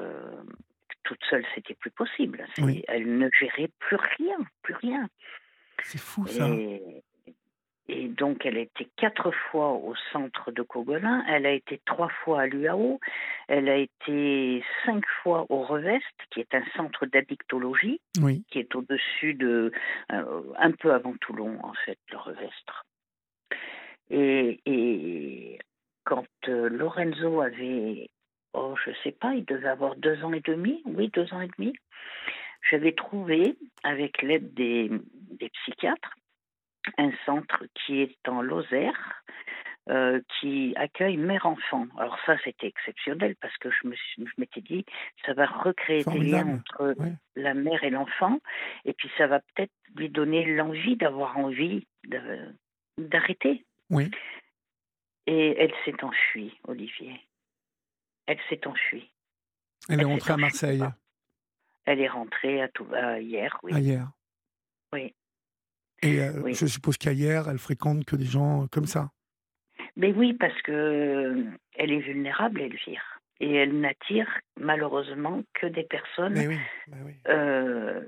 toute 1.04 1.24
seule, 1.30 1.46
c'était 1.56 1.76
plus 1.76 1.92
possible. 1.92 2.46
Elle 2.88 3.18
ne 3.18 3.30
gérait 3.40 3.70
plus 3.80 3.98
rien, 4.18 4.38
plus 4.62 4.76
rien. 4.76 5.08
C'est 5.84 6.00
fou 6.00 6.26
ça. 6.28 6.48
Et, 7.92 8.08
donc, 8.08 8.46
elle 8.46 8.58
a 8.58 8.62
été 8.62 8.88
quatre 8.98 9.32
fois 9.32 9.72
au 9.72 9.96
centre 10.12 10.52
de 10.52 10.62
Cogolin, 10.62 11.26
elle 11.28 11.48
a 11.48 11.52
été 11.52 11.82
trois 11.86 12.10
fois 12.10 12.42
à 12.42 12.46
l'UAO, 12.46 13.00
elle 13.48 13.68
a 13.68 13.78
été 13.78 14.64
cinq 14.86 15.04
fois 15.24 15.48
au 15.50 15.64
Revest, 15.64 16.06
qui 16.30 16.40
est 16.40 16.54
un 16.54 16.64
centre 16.76 17.08
d'addictologie, 17.08 18.00
qui 18.52 18.60
est 18.60 18.76
au-dessus 18.76 19.34
de, 19.34 19.72
euh, 20.12 20.42
un 20.60 20.72
peu 20.72 20.94
avant 20.94 21.16
Toulon, 21.20 21.58
en 21.64 21.74
fait, 21.86 21.98
le 22.12 22.18
Revestre. 22.20 22.86
Et, 24.10 25.60
quand 26.04 26.26
euh, 26.48 26.70
Lorenzo 26.70 27.42
avait, 27.42 28.10
oh, 28.54 28.76
je 28.84 28.92
sais 29.04 29.12
pas, 29.12 29.36
il 29.36 29.46
devait 29.46 29.68
avoir 29.68 29.96
deux 29.96 30.24
ans 30.24 30.34
et 30.34 30.42
demi, 30.42 30.82
oui, 30.86 31.10
deux 31.10 31.32
ans 31.34 31.42
et 31.42 31.50
demi, 31.58 31.74
j'avais 32.70 32.94
trouvé, 32.94 33.56
avec 33.84 34.22
l'aide 34.22 34.54
des, 34.54 34.90
psychiatres, 35.54 36.16
un 36.98 37.12
centre 37.26 37.64
qui 37.74 38.02
est 38.02 38.28
en 38.28 38.42
Lozère, 38.42 39.24
euh, 39.90 40.20
qui 40.40 40.74
accueille 40.76 41.18
mère-enfant. 41.18 41.88
Alors 41.98 42.18
ça, 42.26 42.38
c'était 42.44 42.68
exceptionnel 42.68 43.36
parce 43.42 43.56
que 43.58 43.70
je, 43.72 43.88
m'étais 44.38 44.62
dit, 44.62 44.86
ça 45.26 45.34
va 45.34 45.46
recréer 45.46 46.04
des 46.04 46.20
liens 46.20 46.60
entre 46.60 46.96
la 47.36 47.54
mère 47.54 47.84
et 47.84 47.90
l'enfant, 47.90 48.40
et 48.86 48.94
puis 48.94 49.10
ça 49.18 49.28
va 49.28 49.40
peut-être 49.40 49.72
lui 49.96 50.10
donner 50.10 50.46
l'envie 50.56 50.96
d'avoir 50.96 51.38
envie 51.38 51.88
d'arrêter. 52.98 53.66
Oui. 53.90 54.12
Et 55.28 55.56
elle 55.58 55.74
s'est 55.86 56.04
enfuie, 56.04 56.58
Olivier. 56.68 57.20
Elle 58.26 58.40
s'est 58.50 58.66
enfuie. 58.68 59.12
Elle, 59.88 60.02
est 60.02 60.06
rentrée 60.06 60.34
à 60.34 60.38
Marseille. 60.38 60.84
Elle 61.86 62.02
est 62.02 62.08
rentrée 62.08 62.62
à, 62.62 62.68
tout, 62.70 62.88
hier, 63.20 63.58
oui. 63.64 63.74
hier. 63.82 64.12
Oui. 64.94 65.14
Et 66.02 66.20
euh, 66.22 66.54
je 66.54 66.66
suppose 66.66 66.98
qu'ailleurs, 66.98 67.50
elle 67.50 67.58
fréquente 67.58 68.06
que 68.06 68.16
des 68.16 68.26
gens 68.26 68.68
comme 68.72 68.86
ça. 68.86 69.12
Mais 69.96 70.14
oui, 70.14 70.34
parce 70.34 70.60
que 70.62 70.72
euh, 70.72 71.44
elle 71.76 71.92
est 71.92 72.00
vulnérable, 72.00 72.62
Elvire. 72.62 73.20
Et 73.42 73.54
elle 73.54 73.80
n'attire 73.80 74.28
malheureusement 74.58 75.44
que 75.54 75.68
des 75.68 75.84
personnes 75.84 76.58
euh, 77.28 78.02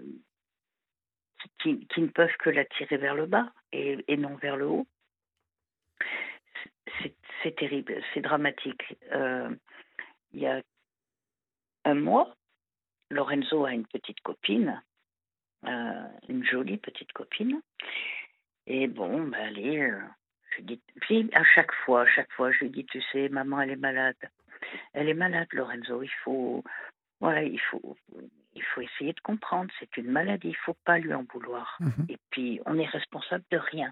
qui, 1.62 1.86
qui, 1.88 2.02
ne 2.02 2.08
peuvent 2.08 2.36
que 2.40 2.49
l'attirer 2.49 2.98
vers 2.98 3.16
le 3.16 3.26
bas 3.26 3.52
et, 3.72 3.98
et 4.08 4.18
non 4.18 4.36
vers 4.36 4.58
le 4.58 4.68
haut 4.68 4.88
c'est 7.44 7.56
terrible, 7.56 8.02
c'est 8.14 8.22
dramatique. 8.22 8.95
Euh, 9.11 9.49
il 10.34 10.41
y 10.41 10.48
a 10.48 10.61
un 11.86 11.95
mois, 11.95 12.36
Lorenzo 13.10 13.65
a 13.65 13.73
une 13.73 13.86
petite 13.86 14.22
copine, 14.22 14.82
euh, 15.65 16.07
une 16.30 16.44
jolie 16.45 16.78
petite 16.78 17.11
copine. 17.14 17.61
Et 18.68 18.88
bon, 18.88 19.23
ben 19.23 19.48
allez, 19.48 19.80
euh, 19.80 20.02
je 20.56 20.64
dis, 20.64 20.82
puis 21.02 21.30
à 21.34 21.44
chaque 21.44 21.73
fois, 21.86 22.02
à 22.02 22.07
chaque 22.07 22.32
fois, 22.34 22.52
je 22.52 22.60
lui 22.60 22.69
dis, 22.69 22.86
tu 22.86 23.02
sais, 23.11 23.30
maman, 23.30 23.61
elle 23.61 23.72
est 23.72 23.76
malade. 23.76 24.15
Elle 24.94 25.10
est 25.10 25.15
malade, 25.15 25.48
Lorenzo. 25.52 26.03
Il 26.03 26.14
faut, 26.23 26.64
voilà, 27.19 27.44
il 27.44 27.60
faut, 27.60 27.98
il 28.53 28.64
faut 28.64 28.82
essayer 28.82 29.14
de 29.14 29.19
comprendre. 29.22 29.72
C'est 29.80 29.98
une 29.98 30.11
maladie. 30.11 30.49
Il 30.49 30.57
faut 30.57 30.78
pas 30.86 30.99
lui 30.99 31.14
en 31.14 31.23
vouloir. 31.34 31.78
Mhm. 31.80 32.06
Et 32.10 32.18
puis, 32.30 32.61
on 32.65 32.78
est 32.78 32.86
responsable 32.86 33.44
de 33.52 33.57
rien. 33.57 33.91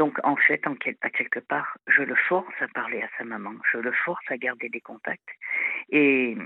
Donc, 0.00 0.18
en 0.24 0.34
fait, 0.34 0.66
en 0.66 0.72
à 1.02 1.10
quelque 1.10 1.40
part, 1.40 1.76
je 1.86 2.00
le 2.00 2.14
force 2.14 2.54
à 2.60 2.68
parler 2.68 3.02
à 3.02 3.08
sa 3.18 3.24
maman, 3.24 3.52
je 3.70 3.76
le 3.76 3.92
force 3.92 4.24
à 4.30 4.38
garder 4.38 4.70
des 4.70 4.80
contacts. 4.80 5.28
Et, 5.90 6.38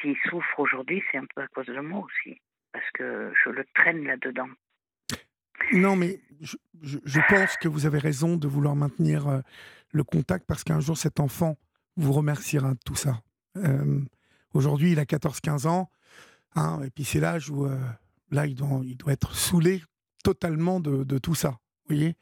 s'il 0.00 0.16
souffre 0.28 0.58
aujourd'hui, 0.58 1.00
c'est 1.08 1.18
un 1.18 1.26
peu 1.32 1.40
à 1.40 1.46
cause 1.46 1.66
de 1.66 1.78
moi 1.78 2.00
aussi, 2.00 2.40
parce 2.72 2.90
que 2.94 3.32
je 3.44 3.50
le 3.50 3.64
traîne 3.76 4.02
là-dedans. 4.02 4.48
Non, 5.72 5.94
mais 5.94 6.18
je, 6.42 7.20
pense 7.28 7.56
que 7.58 7.68
vous 7.68 7.86
avez 7.86 8.00
raison 8.00 8.36
de 8.36 8.48
vouloir 8.48 8.74
maintenir 8.74 9.28
euh, 9.28 9.38
le 9.92 10.02
contact, 10.02 10.44
parce 10.48 10.64
qu'un 10.64 10.80
jour, 10.80 10.98
cet 10.98 11.20
enfant 11.20 11.56
vous 11.96 12.12
remerciera 12.12 12.72
de 12.72 12.80
tout 12.84 12.96
ça. 12.96 13.22
Euh, 13.56 14.00
aujourd'hui, 14.52 14.90
il 14.90 14.98
a 14.98 15.04
14-15 15.04 15.68
ans, 15.68 15.92
hein, 16.56 16.82
et 16.84 16.90
puis 16.90 17.04
c'est 17.04 17.20
l'âge 17.20 17.50
où, 17.50 17.66
euh, 17.66 17.78
là, 18.32 18.46
il 18.46 18.56
doit, 18.56 18.80
il 18.82 18.96
doit 18.96 19.12
être 19.12 19.36
saoulé 19.36 19.80
totalement 20.24 20.80
de, 20.80 21.04
de 21.04 21.18
tout 21.18 21.36
ça. 21.36 21.50
Vous 21.50 21.94
voyez? 21.94 22.16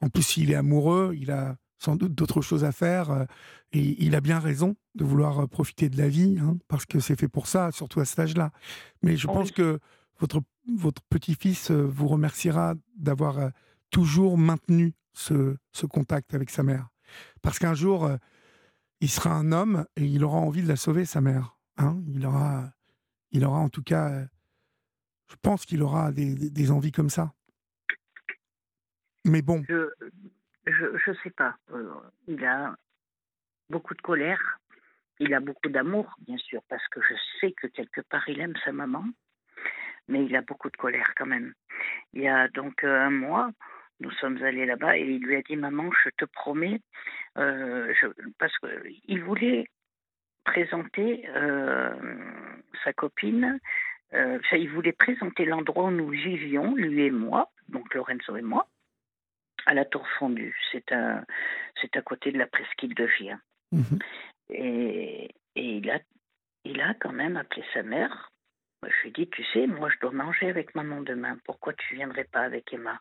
En 0.00 0.08
plus, 0.08 0.22
s'il 0.22 0.50
est 0.50 0.54
amoureux, 0.54 1.14
il 1.18 1.30
a 1.30 1.56
sans 1.80 1.96
doute 1.96 2.14
d'autres 2.14 2.42
choses 2.42 2.64
à 2.64 2.72
faire. 2.72 3.10
Euh, 3.10 3.24
et 3.72 4.02
il 4.04 4.14
a 4.14 4.20
bien 4.20 4.38
raison 4.38 4.76
de 4.94 5.04
vouloir 5.04 5.40
euh, 5.40 5.46
profiter 5.46 5.88
de 5.88 5.96
la 5.96 6.08
vie, 6.08 6.38
hein, 6.40 6.58
parce 6.68 6.86
que 6.86 7.00
c'est 7.00 7.18
fait 7.18 7.28
pour 7.28 7.46
ça, 7.46 7.72
surtout 7.72 8.00
à 8.00 8.04
cet 8.04 8.18
âge-là. 8.18 8.52
Mais 9.02 9.16
je 9.16 9.26
pense 9.26 9.50
que 9.50 9.80
votre, 10.18 10.42
votre 10.76 11.02
petit-fils 11.02 11.70
euh, 11.70 11.82
vous 11.82 12.06
remerciera 12.06 12.74
d'avoir 12.96 13.50
toujours 13.90 14.38
maintenu 14.38 14.92
ce, 15.14 15.56
ce, 15.72 15.86
contact 15.86 16.34
avec 16.34 16.50
sa 16.50 16.62
mère. 16.62 16.88
Parce 17.42 17.58
qu'un 17.58 17.74
jour, 17.74 18.08
il 19.00 19.10
sera 19.10 19.32
un 19.32 19.50
homme 19.50 19.84
et 19.96 20.04
il 20.04 20.22
aura 20.22 20.38
envie 20.38 20.62
de 20.62 20.68
la 20.68 20.76
sauver, 20.76 21.04
sa 21.04 21.20
mère. 21.20 21.56
Hein. 21.76 22.00
Il, 22.14 22.24
aura, 22.24 22.70
il 23.32 23.44
aura 23.44 23.58
en 23.58 23.68
tout 23.68 23.82
cas, 23.82 24.24
je 25.28 25.34
pense 25.42 25.64
qu'il 25.64 25.82
aura 25.82 26.12
des, 26.12 26.50
des 26.50 26.70
envies 26.70 26.92
comme 26.92 27.10
ça. 27.10 27.32
Mais 29.24 29.42
bon. 29.42 29.62
Je 29.68 29.90
je, 30.66 31.12
sais 31.22 31.30
pas. 31.30 31.56
Euh, 31.72 31.92
il 32.26 32.44
a 32.44 32.74
beaucoup 33.68 33.94
de 33.94 34.00
colère. 34.00 34.58
Il 35.18 35.34
a 35.34 35.40
beaucoup 35.40 35.68
d'amour, 35.68 36.14
bien 36.20 36.38
sûr, 36.38 36.62
parce 36.68 36.86
que 36.88 37.00
je 37.02 37.14
sais 37.40 37.52
que 37.52 37.66
quelque 37.66 38.00
part 38.00 38.26
il 38.28 38.40
aime 38.40 38.56
sa 38.64 38.72
maman. 38.72 39.04
Mais 40.08 40.24
il 40.24 40.34
a 40.34 40.42
beaucoup 40.42 40.70
de 40.70 40.76
colère 40.76 41.12
quand 41.16 41.26
même. 41.26 41.52
Il 42.14 42.22
y 42.22 42.28
a 42.28 42.48
donc 42.48 42.84
euh, 42.84 43.06
un 43.06 43.10
mois, 43.10 43.50
nous 44.00 44.10
sommes 44.12 44.42
allés 44.42 44.64
là-bas 44.64 44.96
et 44.96 45.02
il 45.02 45.22
lui 45.22 45.36
a 45.36 45.42
dit 45.42 45.56
Maman, 45.56 45.90
je 46.04 46.10
te 46.16 46.24
promets, 46.24 46.80
euh, 47.36 47.92
parce 48.38 48.56
qu'il 48.58 49.22
voulait 49.22 49.66
présenter 50.44 51.28
sa 52.82 52.92
copine, 52.94 53.60
il 54.12 54.70
voulait 54.70 54.92
présenter 54.92 55.44
l'endroit 55.44 55.84
où 55.84 55.90
nous 55.90 56.08
vivions, 56.08 56.74
lui 56.74 57.02
et 57.02 57.10
moi, 57.10 57.52
donc 57.68 57.94
Lorenzo 57.94 58.36
et 58.36 58.42
moi, 58.42 58.66
à 59.66 59.74
la 59.74 59.84
Tour 59.84 60.06
Fondue. 60.18 60.56
C'est 60.72 60.92
à, 60.92 61.24
c'est 61.80 61.96
à 61.96 62.02
côté 62.02 62.32
de 62.32 62.38
la 62.38 62.46
presqu'île 62.46 62.94
de 62.94 63.04
Vien. 63.18 63.40
Mhm. 63.72 63.98
Et, 64.50 65.30
et, 65.54 65.76
il, 65.76 65.90
a, 65.90 66.00
il 66.64 66.80
a 66.80 66.94
quand 66.94 67.12
même 67.12 67.36
appelé 67.36 67.64
sa 67.72 67.82
mère. 67.82 68.30
Je 68.82 69.02
lui 69.02 69.08
ai 69.10 69.12
dit, 69.12 69.28
tu 69.28 69.44
sais, 69.52 69.66
moi 69.66 69.90
je 69.90 69.98
dois 70.00 70.12
manger 70.12 70.48
avec 70.48 70.74
maman 70.74 71.02
demain. 71.02 71.38
Pourquoi 71.44 71.74
tu 71.74 71.94
viendrais 71.94 72.24
pas 72.24 72.40
avec 72.40 72.72
Emma? 72.72 72.98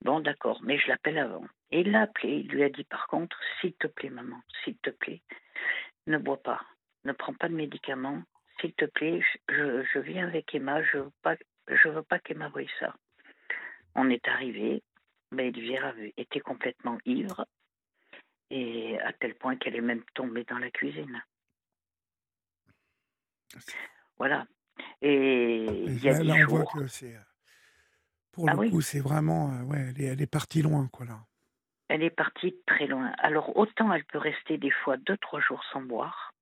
Bon, 0.00 0.20
d'accord, 0.20 0.60
mais 0.62 0.78
je 0.78 0.88
l'appelle 0.88 1.18
avant. 1.18 1.44
Et 1.70 1.80
il 1.80 1.90
l'a 1.90 2.02
appelé. 2.02 2.44
Il 2.44 2.48
lui 2.48 2.62
a 2.62 2.70
dit, 2.70 2.84
par 2.84 3.06
contre, 3.06 3.38
s'il 3.60 3.74
te 3.74 3.86
plaît, 3.86 4.10
maman, 4.10 4.40
s'il 4.64 4.78
te 4.78 4.90
plaît, 4.90 5.22
ne 6.06 6.18
bois 6.18 6.42
pas, 6.42 6.62
ne 7.04 7.12
prends 7.12 7.34
pas 7.34 7.48
de 7.48 7.54
médicaments. 7.54 8.22
S'il 8.60 8.72
te 8.72 8.86
plaît, 8.86 9.20
je, 9.48 9.84
je 9.92 9.98
viens 9.98 10.26
avec 10.26 10.54
Emma. 10.54 10.82
Je 10.82 10.98
veux 10.98 11.12
pas, 11.22 11.36
je 11.68 11.88
veux 11.88 12.02
pas 12.02 12.18
qu'Emma 12.18 12.48
voie 12.48 12.62
ça. 12.80 12.94
On 13.94 14.08
est 14.10 14.26
arrivé, 14.28 14.82
mais 15.30 15.48
Elvira 15.48 15.92
était 16.16 16.40
complètement 16.40 16.98
ivre 17.04 17.46
et 18.50 18.98
à 19.00 19.12
tel 19.12 19.34
point 19.34 19.56
qu'elle 19.56 19.76
est 19.76 19.80
même 19.80 20.02
tombée 20.14 20.44
dans 20.44 20.58
la 20.58 20.70
cuisine. 20.70 21.22
Voilà. 24.16 24.46
Et 25.02 25.64
il 25.64 26.02
y 26.02 26.08
a 26.08 26.22
là, 26.22 26.34
on 26.44 26.46
voit 26.46 26.64
que 26.64 26.86
c'est. 26.86 27.14
Euh, 27.14 27.20
pour 28.32 28.48
ah 28.48 28.54
le 28.54 28.70
coup, 28.70 28.80
c'est 28.80 29.00
vraiment. 29.00 29.52
Euh, 29.52 29.62
ouais, 29.64 29.78
elle 29.90 30.00
est, 30.00 30.06
elle 30.06 30.22
est, 30.22 30.26
partie 30.26 30.62
loin, 30.62 30.88
quoi, 30.88 31.06
là. 31.06 31.18
Elle 31.88 32.02
est 32.02 32.10
partie 32.10 32.56
très 32.66 32.86
loin. 32.86 33.12
Alors, 33.18 33.56
autant 33.56 33.92
elle 33.92 34.04
peut 34.04 34.18
rester 34.18 34.58
des 34.58 34.70
fois 34.70 34.96
deux, 34.96 35.16
trois 35.16 35.40
jours 35.40 35.62
sans 35.72 35.80
boire, 35.80 36.32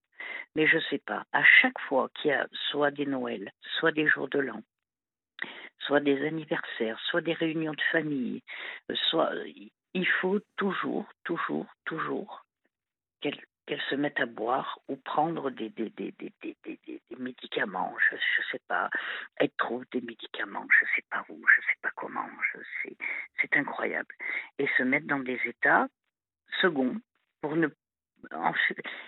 mais 0.54 0.66
je 0.66 0.78
sais 0.90 0.98
pas. 0.98 1.24
À 1.32 1.44
chaque 1.60 1.78
fois 1.88 2.10
qu'il 2.14 2.30
y 2.30 2.34
a 2.34 2.48
soit 2.70 2.90
des 2.90 3.06
Noëls, 3.06 3.52
soit 3.78 3.92
des 3.92 4.08
jours 4.08 4.28
de 4.28 4.40
l'an, 4.40 4.62
soit 5.86 6.00
des 6.00 6.26
anniversaires, 6.26 6.98
soit 7.10 7.20
des 7.20 7.32
réunions 7.32 7.72
de 7.72 7.82
famille, 7.92 8.42
euh, 8.90 8.94
soit 9.08 9.30
il 9.94 10.06
faut 10.20 10.40
toujours, 10.56 11.06
toujours, 11.24 11.66
toujours 11.84 12.44
qu'elle 13.20 13.80
se 13.90 13.94
mette 13.94 14.20
à 14.20 14.26
boire 14.26 14.78
ou 14.88 14.96
prendre 14.96 15.50
des, 15.50 15.70
des, 15.70 15.90
des, 15.90 16.14
des 16.18 17.16
médicaments, 17.18 17.94
je 18.10 18.16
ne 18.16 18.44
sais 18.52 18.60
pas, 18.68 18.90
elle 19.36 19.50
trouve 19.58 19.84
des 19.92 20.00
médicaments, 20.00 20.66
je 20.78 20.84
ne 20.84 20.90
sais 20.94 21.04
pas 21.10 21.24
où, 21.28 21.34
je 21.34 21.60
ne 21.60 21.66
sais 21.66 21.78
pas 21.82 21.90
comment, 21.96 22.28
c'est 23.40 23.56
incroyable. 23.56 24.14
Et 24.58 24.68
se 24.78 24.82
mettre 24.82 25.06
dans 25.06 25.18
des 25.18 25.40
états 25.46 25.88
seconds 26.60 26.96
pour 27.40 27.56
ne 27.56 27.68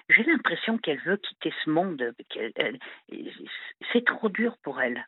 j'ai 0.09 0.23
l'impression 0.25 0.79
qu'elle 0.79 1.01
veut 1.01 1.17
quitter 1.17 1.53
ce 1.65 1.71
monde. 1.71 2.15
C'est 3.93 4.05
trop 4.05 4.29
dur 4.29 4.57
pour 4.63 4.81
elle. 4.81 5.07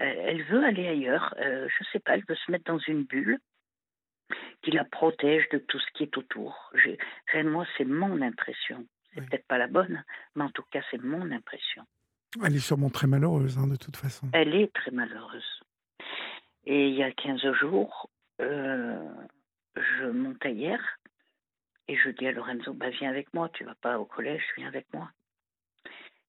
Euh, 0.00 0.04
elle 0.04 0.42
veut 0.44 0.64
aller 0.64 0.88
ailleurs. 0.88 1.34
Euh, 1.38 1.68
je 1.68 1.84
ne 1.84 1.88
sais 1.92 2.00
pas, 2.00 2.14
elle 2.14 2.24
veut 2.28 2.34
se 2.34 2.50
mettre 2.50 2.64
dans 2.64 2.78
une 2.78 3.04
bulle 3.04 3.38
qui 4.62 4.70
la 4.70 4.84
protège 4.84 5.48
de 5.50 5.58
tout 5.58 5.78
ce 5.78 5.86
qui 5.94 6.04
est 6.04 6.16
autour. 6.16 6.72
moi, 7.44 7.66
c'est 7.76 7.84
mon 7.84 8.22
impression. 8.22 8.86
C'est 9.14 9.28
peut-être 9.28 9.46
pas 9.46 9.58
la 9.58 9.66
bonne, 9.66 10.04
mais 10.34 10.44
en 10.44 10.50
tout 10.50 10.64
cas, 10.70 10.80
c'est 10.90 11.02
mon 11.02 11.30
impression. 11.32 11.84
Elle 12.42 12.56
est 12.56 12.60
sûrement 12.60 12.88
très 12.88 13.06
malheureuse, 13.06 13.58
hein, 13.58 13.66
de 13.66 13.76
toute 13.76 13.96
façon. 13.96 14.28
Elle 14.32 14.54
est 14.54 14.72
très 14.72 14.90
malheureuse. 14.90 15.60
Et 16.64 16.88
il 16.88 16.94
y 16.94 17.02
a 17.02 17.12
15 17.12 17.52
jours, 17.60 18.08
euh, 18.40 19.06
je 19.76 20.06
montais 20.06 20.54
hier 20.54 20.80
et 21.88 21.96
je 21.96 22.08
dis 22.10 22.26
à 22.26 22.32
Lorenzo, 22.32 22.72
bah, 22.72 22.88
viens 22.88 23.10
avec 23.10 23.34
moi, 23.34 23.50
tu 23.50 23.64
vas 23.64 23.74
pas 23.74 23.98
au 23.98 24.06
collège, 24.06 24.42
viens 24.56 24.68
avec 24.68 24.86
moi. 24.94 25.10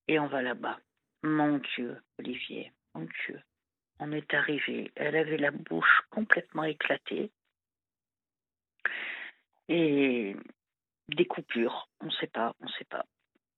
Et 0.09 0.19
on 0.19 0.27
va 0.27 0.41
là-bas. 0.41 0.79
Mon 1.21 1.59
Dieu, 1.59 2.01
Olivier, 2.19 2.73
mon 2.95 3.07
Dieu 3.25 3.39
on 3.99 4.11
est 4.11 4.33
arrivé. 4.33 4.91
Elle 4.95 5.15
avait 5.15 5.37
la 5.37 5.51
bouche 5.51 6.01
complètement 6.09 6.63
éclatée 6.63 7.31
et 9.69 10.35
des 11.09 11.25
coupures. 11.25 11.89
On 12.01 12.05
ne 12.05 12.11
sait 12.11 12.27
pas, 12.27 12.55
on 12.59 12.65
ne 12.65 12.71
sait 12.71 12.85
pas. 12.85 13.05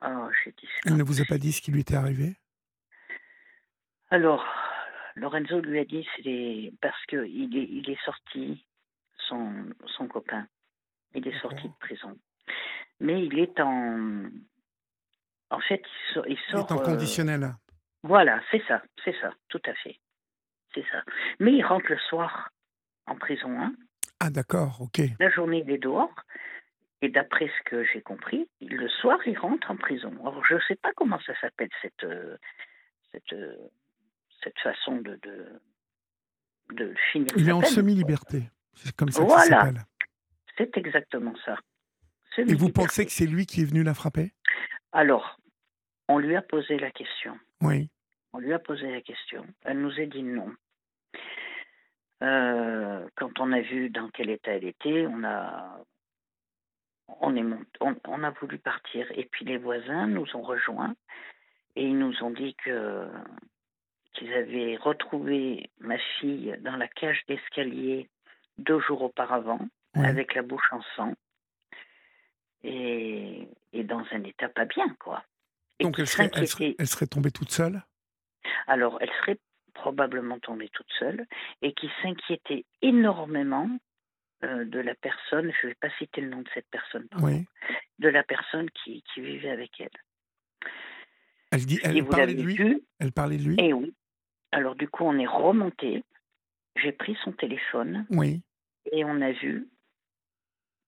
Oh, 0.05 0.29
Elle 0.85 0.97
ne 0.97 1.03
vous 1.03 1.21
a 1.21 1.25
pas 1.25 1.37
dit 1.37 1.51
ce 1.51 1.61
qui 1.61 1.71
lui 1.71 1.81
était 1.81 1.95
arrivé? 1.95 2.35
Alors, 4.09 4.45
Lorenzo 5.15 5.59
lui 5.61 5.79
a 5.79 5.85
dit 5.85 6.07
c'est 6.17 6.71
parce 6.81 7.03
que 7.07 7.25
il 7.25 7.57
est, 7.57 7.67
il 7.69 7.89
est 7.89 8.03
sorti 8.03 8.65
son, 9.27 9.65
son 9.97 10.07
copain. 10.07 10.47
Il 11.15 11.27
est 11.27 11.39
sorti 11.39 11.67
de 11.67 11.73
prison. 11.79 12.17
Mais 12.99 13.25
il 13.25 13.39
est 13.39 13.59
en. 13.59 14.29
En 15.49 15.59
fait, 15.59 15.81
il 15.81 16.13
sort. 16.13 16.27
Il, 16.27 16.37
sort, 16.51 16.69
est 16.69 16.71
en 16.71 16.81
euh, 16.81 16.85
conditionnel. 16.85 17.51
Voilà, 18.03 18.41
c'est 18.51 18.61
ça, 18.67 18.83
c'est 19.03 19.15
ça, 19.19 19.33
tout 19.49 19.61
à 19.65 19.73
fait 19.75 19.97
c'est 20.75 20.85
ça. 20.91 21.01
Mais 21.39 21.53
il 21.53 21.63
rentre 21.63 21.89
le 21.89 21.97
soir 21.97 22.49
en 23.07 23.15
prison. 23.15 23.59
Hein. 23.59 23.73
Ah 24.19 24.29
d'accord, 24.29 24.81
ok. 24.81 25.01
La 25.19 25.31
journée, 25.31 25.63
il 25.65 25.71
est 25.71 25.79
dehors. 25.79 26.13
Et 27.01 27.09
d'après 27.09 27.47
ce 27.47 27.69
que 27.69 27.83
j'ai 27.83 28.01
compris, 28.01 28.47
le 28.61 28.87
soir, 28.87 29.17
il 29.25 29.37
rentre 29.37 29.69
en 29.71 29.77
prison. 29.77 30.11
Alors, 30.21 30.43
je 30.45 30.55
ne 30.55 30.59
sais 30.67 30.75
pas 30.75 30.91
comment 30.95 31.19
ça 31.25 31.33
s'appelle, 31.39 31.69
cette, 31.81 32.03
euh, 32.03 32.37
cette, 33.11 33.33
euh, 33.33 33.55
cette 34.43 34.57
façon 34.59 34.97
de, 34.97 35.19
de, 35.23 35.61
de 36.73 36.93
finir. 37.11 37.27
Il 37.37 37.49
est 37.49 37.51
en 37.51 37.61
semi-liberté. 37.61 38.49
C'est 38.73 38.95
comme 38.95 39.09
ça 39.09 39.23
que 39.23 39.29
ça 39.29 39.39
s'appelle. 39.39 39.81
C'est 40.57 40.77
exactement 40.77 41.35
ça. 41.45 41.57
Et 42.37 42.53
vous 42.53 42.69
pensez 42.69 43.05
que 43.05 43.11
c'est 43.11 43.27
lui 43.27 43.45
qui 43.45 43.61
est 43.61 43.65
venu 43.65 43.83
la 43.83 43.93
frapper? 43.93 44.33
Alors, 44.91 45.37
on 46.07 46.17
lui 46.17 46.35
a 46.35 46.41
posé 46.41 46.77
la 46.79 46.91
question. 46.91 47.37
Oui. 47.61 47.89
On 48.33 48.39
lui 48.39 48.53
a 48.53 48.59
posé 48.59 48.89
la 48.91 49.01
question. 49.01 49.45
Elle 49.63 49.81
nous 49.81 49.99
a 49.99 50.05
dit 50.05 50.23
non. 50.23 50.51
Euh, 52.23 53.07
quand 53.15 53.39
on 53.39 53.51
a 53.51 53.61
vu 53.61 53.89
dans 53.89 54.09
quel 54.09 54.29
état 54.29 54.51
elle 54.51 54.65
était, 54.65 55.05
on 55.07 55.23
a, 55.23 55.79
on, 57.19 57.35
est 57.35 57.43
on, 57.81 58.23
a 58.23 58.29
voulu 58.31 58.57
partir. 58.57 59.07
Et 59.15 59.25
puis 59.25 59.45
les 59.45 59.57
voisins 59.57 60.07
nous 60.07 60.25
ont 60.35 60.41
rejoints 60.41 60.95
et 61.75 61.83
ils 61.83 61.97
nous 61.97 62.23
ont 62.23 62.31
dit 62.31 62.55
que 62.63 63.07
qu'ils 64.13 64.33
avaient 64.33 64.77
retrouvé 64.77 65.69
ma 65.79 65.97
fille 66.19 66.55
dans 66.61 66.77
la 66.77 66.87
cage 66.87 67.21
d'escalier 67.27 68.09
deux 68.57 68.79
jours 68.79 69.01
auparavant, 69.01 69.59
avec 69.93 70.35
la 70.35 70.41
bouche 70.41 70.71
en 70.71 70.81
sang, 70.95 71.13
et, 72.63 73.47
et, 73.73 73.83
dans 73.83 74.03
un 74.11 74.23
état 74.23 74.47
pas 74.47 74.63
bien, 74.63 74.87
quoi. 74.99 75.23
Donc 75.81 75.99
elle 75.99 76.07
serait, 76.07 76.31
elle 76.79 76.87
serait, 76.87 77.07
tombée 77.07 77.31
toute 77.31 77.51
seule? 77.51 77.83
Alors 78.67 78.97
elle 79.01 79.11
serait 79.19 79.37
probablement 79.75 80.39
tombée 80.39 80.69
toute 80.69 80.91
seule 80.97 81.27
et 81.61 81.73
qui 81.73 81.89
s'inquiétait 82.01 82.65
énormément 82.81 83.69
euh, 84.43 84.65
de 84.65 84.79
la 84.79 84.95
personne, 84.95 85.51
je 85.61 85.67
ne 85.67 85.71
vais 85.71 85.77
pas 85.79 85.89
citer 85.99 86.21
le 86.21 86.29
nom 86.29 86.41
de 86.41 86.49
cette 86.53 86.67
personne, 86.71 87.07
oui. 87.21 87.45
de 87.99 88.09
la 88.09 88.23
personne 88.23 88.69
qui, 88.71 89.03
qui, 89.13 89.21
vivait 89.21 89.51
avec 89.51 89.71
elle. 89.79 90.69
Elle, 91.51 91.65
dit, 91.65 91.79
elle 91.83 92.03
parlait 92.05 92.33
de 92.33 92.41
lui? 92.41 92.83
Elle 92.99 93.11
parlait 93.11 93.37
de 93.37 93.43
lui? 93.43 93.55
Eh 93.59 93.73
oui. 93.73 93.93
Alors 94.51 94.75
du 94.75 94.87
coup, 94.87 95.03
on 95.03 95.17
est 95.19 95.27
remonté. 95.27 96.03
J'ai 96.75 96.91
pris 96.91 97.17
son 97.23 97.31
téléphone. 97.31 98.05
Oui. 98.09 98.41
Et 98.91 99.05
on 99.05 99.21
a 99.21 99.31
vu 99.31 99.67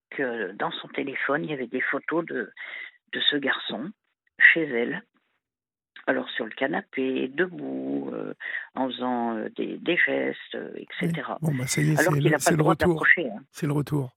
que 0.10 0.52
dans 0.54 0.72
son 0.72 0.88
téléphone, 0.90 1.44
il 1.44 1.52
y 1.52 1.54
avait 1.54 1.68
des 1.68 1.82
photos 1.82 2.26
de, 2.26 2.52
de 3.14 3.20
ce 3.30 3.38
garçon 3.38 3.92
chez 4.40 4.64
elle. 4.64 5.04
Alors 6.08 6.30
sur 6.30 6.46
le 6.46 6.52
canapé, 6.52 7.30
debout, 7.36 8.10
euh, 8.14 8.34
en 8.76 8.90
faisant 8.90 9.36
euh, 9.36 9.50
des, 9.58 9.78
des, 9.78 9.98
gestes, 9.98 10.56
euh, 10.56 10.72
etc. 10.78 11.22
Bon, 11.42 11.54
bah 11.54 11.68
ça 11.68 11.82
y 11.82 11.92
est, 11.92 11.98
c'est 11.98 12.10
le, 12.52 12.58
le, 12.58 12.64
retour. 12.64 13.06
Hein. 13.18 13.40
C'est 13.52 13.68
le 13.68 13.74
retour. 13.74 14.16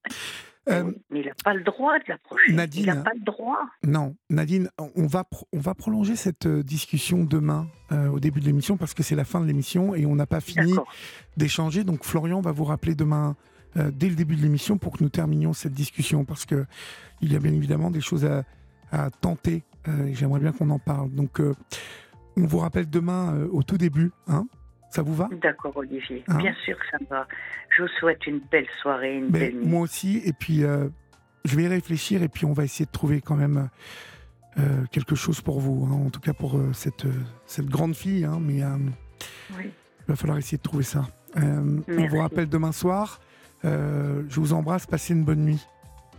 Euh, 0.69 0.89
mais 1.09 1.19
il 1.19 1.25
n'a 1.25 1.33
pas 1.43 1.53
le 1.53 1.63
droit 1.63 1.99
de 1.99 2.05
l'approcher. 2.07 2.53
Nadine, 2.53 2.83
il 2.83 2.85
n'a 2.85 2.95
pas 2.95 3.13
le 3.13 3.25
droit. 3.25 3.59
Non, 3.83 4.15
Nadine, 4.29 4.69
on 4.77 5.05
va, 5.05 5.25
on 5.51 5.59
va 5.59 5.73
prolonger 5.75 6.15
cette 6.15 6.47
discussion 6.47 7.25
demain 7.25 7.67
au 7.91 8.21
début 8.21 8.39
de 8.39 8.45
l'émission 8.45 8.77
parce 8.77 8.93
que 8.93 9.03
c'est 9.03 9.15
la 9.15 9.25
fin 9.25 9.41
de 9.41 9.45
l'émission 9.45 9.93
et 9.93 10.05
on 10.05 10.15
n'a 10.15 10.27
pas 10.27 10.39
fini 10.39 10.73
d'échanger. 11.35 11.83
Donc 11.83 12.05
Florian 12.05 12.39
va 12.39 12.53
vous 12.53 12.63
rappeler 12.63 12.95
demain 12.95 13.35
dès 13.75 14.07
le 14.07 14.15
début 14.15 14.35
de 14.35 14.43
l'émission 14.43 14.77
pour 14.77 14.97
que 14.97 15.03
nous 15.03 15.09
terminions 15.09 15.51
cette 15.51 15.73
discussion 15.73 16.23
parce 16.23 16.45
que 16.45 16.65
il 17.21 17.33
y 17.33 17.35
a 17.35 17.39
bien 17.39 17.53
évidemment 17.53 17.89
des 17.91 17.99
choses 17.99 18.23
à, 18.23 18.43
à 18.91 19.09
tenter 19.09 19.63
et 19.87 20.13
j'aimerais 20.13 20.39
bien 20.39 20.51
qu'on 20.51 20.69
en 20.69 20.79
parle. 20.79 21.11
Donc 21.11 21.39
on 21.39 22.45
vous 22.45 22.59
rappelle 22.59 22.89
demain 22.89 23.47
au 23.51 23.63
tout 23.63 23.77
début, 23.77 24.11
hein 24.27 24.45
ça 24.91 25.01
vous 25.01 25.15
va? 25.15 25.29
D'accord, 25.41 25.75
Olivier. 25.77 26.23
Hein? 26.27 26.37
Bien 26.37 26.53
sûr 26.65 26.77
que 26.77 26.85
ça 26.91 26.97
me 26.99 27.07
va. 27.07 27.25
Je 27.69 27.83
vous 27.83 27.87
souhaite 27.99 28.27
une 28.27 28.41
belle 28.51 28.67
soirée, 28.81 29.15
une 29.15 29.29
belle 29.29 29.55
nuit. 29.55 29.65
Moi 29.65 29.81
aussi. 29.81 30.21
Et 30.25 30.33
puis, 30.33 30.63
euh, 30.63 30.89
je 31.45 31.55
vais 31.55 31.63
y 31.63 31.67
réfléchir 31.67 32.21
et 32.21 32.27
puis 32.27 32.45
on 32.45 32.51
va 32.51 32.65
essayer 32.65 32.85
de 32.85 32.91
trouver 32.91 33.21
quand 33.21 33.37
même 33.37 33.69
euh, 34.59 34.83
quelque 34.91 35.15
chose 35.15 35.39
pour 35.39 35.61
vous. 35.61 35.87
Hein. 35.89 36.05
en 36.07 36.09
tout 36.09 36.19
cas, 36.19 36.33
pour 36.33 36.57
euh, 36.57 36.73
cette, 36.73 37.05
cette 37.45 37.67
grande 37.67 37.95
fille. 37.95 38.25
Hein, 38.25 38.39
mais 38.41 38.57
il 38.57 39.71
va 40.07 40.15
falloir 40.17 40.37
essayer 40.37 40.57
de 40.57 40.63
trouver 40.63 40.83
ça. 40.83 41.07
on 41.37 42.07
vous 42.09 42.19
rappelle 42.19 42.49
demain 42.49 42.73
soir. 42.73 43.21
je 43.63 44.39
vous 44.39 44.51
embrasse. 44.51 44.85
Passez 44.85 45.13
une 45.13 45.23
bonne 45.23 45.45
nuit. 45.45 45.65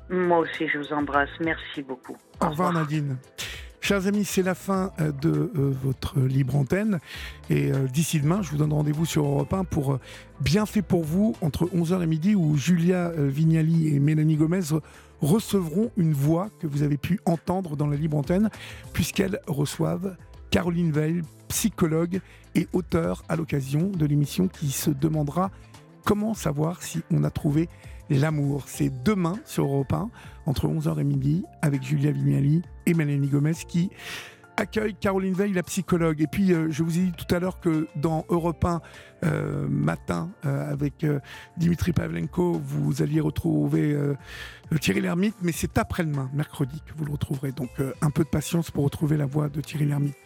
Moi 0.09 0.39
aussi, 0.39 0.66
je 0.66 0.78
vous 0.78 0.93
embrasse. 0.94 1.30
Merci 1.40 1.82
beaucoup. 1.82 2.16
Au, 2.43 2.51
revoir, 2.51 2.73
Nadine. 2.73 3.16
Chers 3.81 4.06
amis, 4.06 4.24
c'est 4.24 4.43
la 4.43 4.55
fin 4.55 4.93
euh, 5.01 5.12
de 5.12 5.31
euh, 5.31 5.74
votre 5.82 6.19
libre 6.20 6.56
antenne. 6.56 6.98
Et 7.51 7.73
euh, 7.73 7.86
d'ici 7.86 8.20
demain, 8.20 8.43
je 8.43 8.51
vous 8.51 8.56
donne 8.56 8.73
rendez-vous 8.73 9.06
sur 9.06 9.24
Europe 9.24 9.52
1 9.52 9.64
pour 9.64 9.98
Bien 10.40 10.66
fait 10.66 10.82
pour 10.82 11.05
vous, 11.05 11.36
entre 11.40 11.66
11h 11.66 12.02
et 12.02 12.06
midi, 12.06 12.35
où 12.35 12.56
Julia 12.56 13.10
Vignali 13.16 13.94
et 13.94 14.01
Mélanie 14.01 14.36
Gomez 14.36 14.60
recevront 15.20 15.93
une 15.97 16.14
voix 16.14 16.48
que 16.59 16.66
vous 16.66 16.82
avez 16.82 16.97
pu 16.97 17.20
entendre 17.27 17.77
dans 17.77 17.86
la 17.86 17.97
libre 17.97 18.16
antenne, 18.16 18.51
puisqu'elles 18.93 19.39
reçoivent 19.47 20.16
Caroline 20.51 20.90
Veil, 20.90 21.23
psychologue 21.47 22.20
et 22.56 22.66
auteur 22.73 23.23
à 23.28 23.36
l'occasion 23.36 23.89
de 23.89 24.05
l'émission 24.05 24.48
qui 24.48 24.70
se 24.70 24.90
demandera 24.90 25.51
comment 26.05 26.35
savoir 26.35 26.82
si 26.82 27.02
on 27.12 27.23
a 27.23 27.31
trouvé 27.31 27.69
l'amour. 28.18 28.64
C'est 28.66 28.90
demain 29.02 29.34
sur 29.44 29.64
Europe 29.64 29.93
1, 29.93 30.10
entre 30.47 30.68
11h 30.68 30.98
et 31.01 31.05
midi, 31.05 31.44
avec 31.62 31.82
Julia 31.82 32.12
Vignali 32.12 32.62
et 32.86 32.94
Mélanie 32.94 33.28
Gomez 33.28 33.52
qui 33.66 33.90
accueille 34.56 34.94
Caroline 34.94 35.34
Veil, 35.34 35.52
la 35.52 35.62
psychologue. 35.62 36.20
Et 36.20 36.26
puis, 36.26 36.52
euh, 36.52 36.68
je 36.70 36.82
vous 36.82 36.98
ai 36.98 37.02
dit 37.02 37.12
tout 37.12 37.32
à 37.34 37.39
l'heure 37.39 37.60
que 37.60 37.89
dans 37.97 38.24
Europe 38.28 38.64
1 38.64 38.80
euh, 39.24 39.68
matin, 39.68 40.30
euh, 40.44 40.70
avec 40.70 41.06
Dimitri 41.56 41.93
Pavlenko, 41.93 42.60
vous 42.64 43.02
alliez 43.02 43.20
retrouver 43.20 43.97
Thierry 44.80 45.01
Lhermitte, 45.01 45.36
mais 45.43 45.52
c'est 45.52 45.78
après-demain, 45.78 46.30
mercredi, 46.32 46.80
que 46.86 46.93
vous 46.97 47.05
le 47.05 47.12
retrouverez. 47.12 47.52
Donc, 47.52 47.70
un 48.01 48.10
peu 48.10 48.24
de 48.24 48.28
patience 48.28 48.70
pour 48.70 48.84
retrouver 48.84 49.16
la 49.16 49.26
voix 49.26 49.48
de 49.48 49.60
Thierry 49.60 49.86
Lhermitte. 49.86 50.16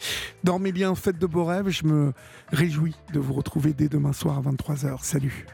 Dormez 0.44 0.72
bien, 0.72 0.94
faites 0.94 1.18
de 1.18 1.26
beaux 1.26 1.44
rêves. 1.44 1.68
Je 1.68 1.86
me 1.86 2.12
réjouis 2.48 2.94
de 3.12 3.18
vous 3.20 3.34
retrouver 3.34 3.72
dès 3.72 3.88
demain 3.88 4.12
soir 4.12 4.38
à 4.38 4.50
23h. 4.50 4.98
Salut 5.02 5.46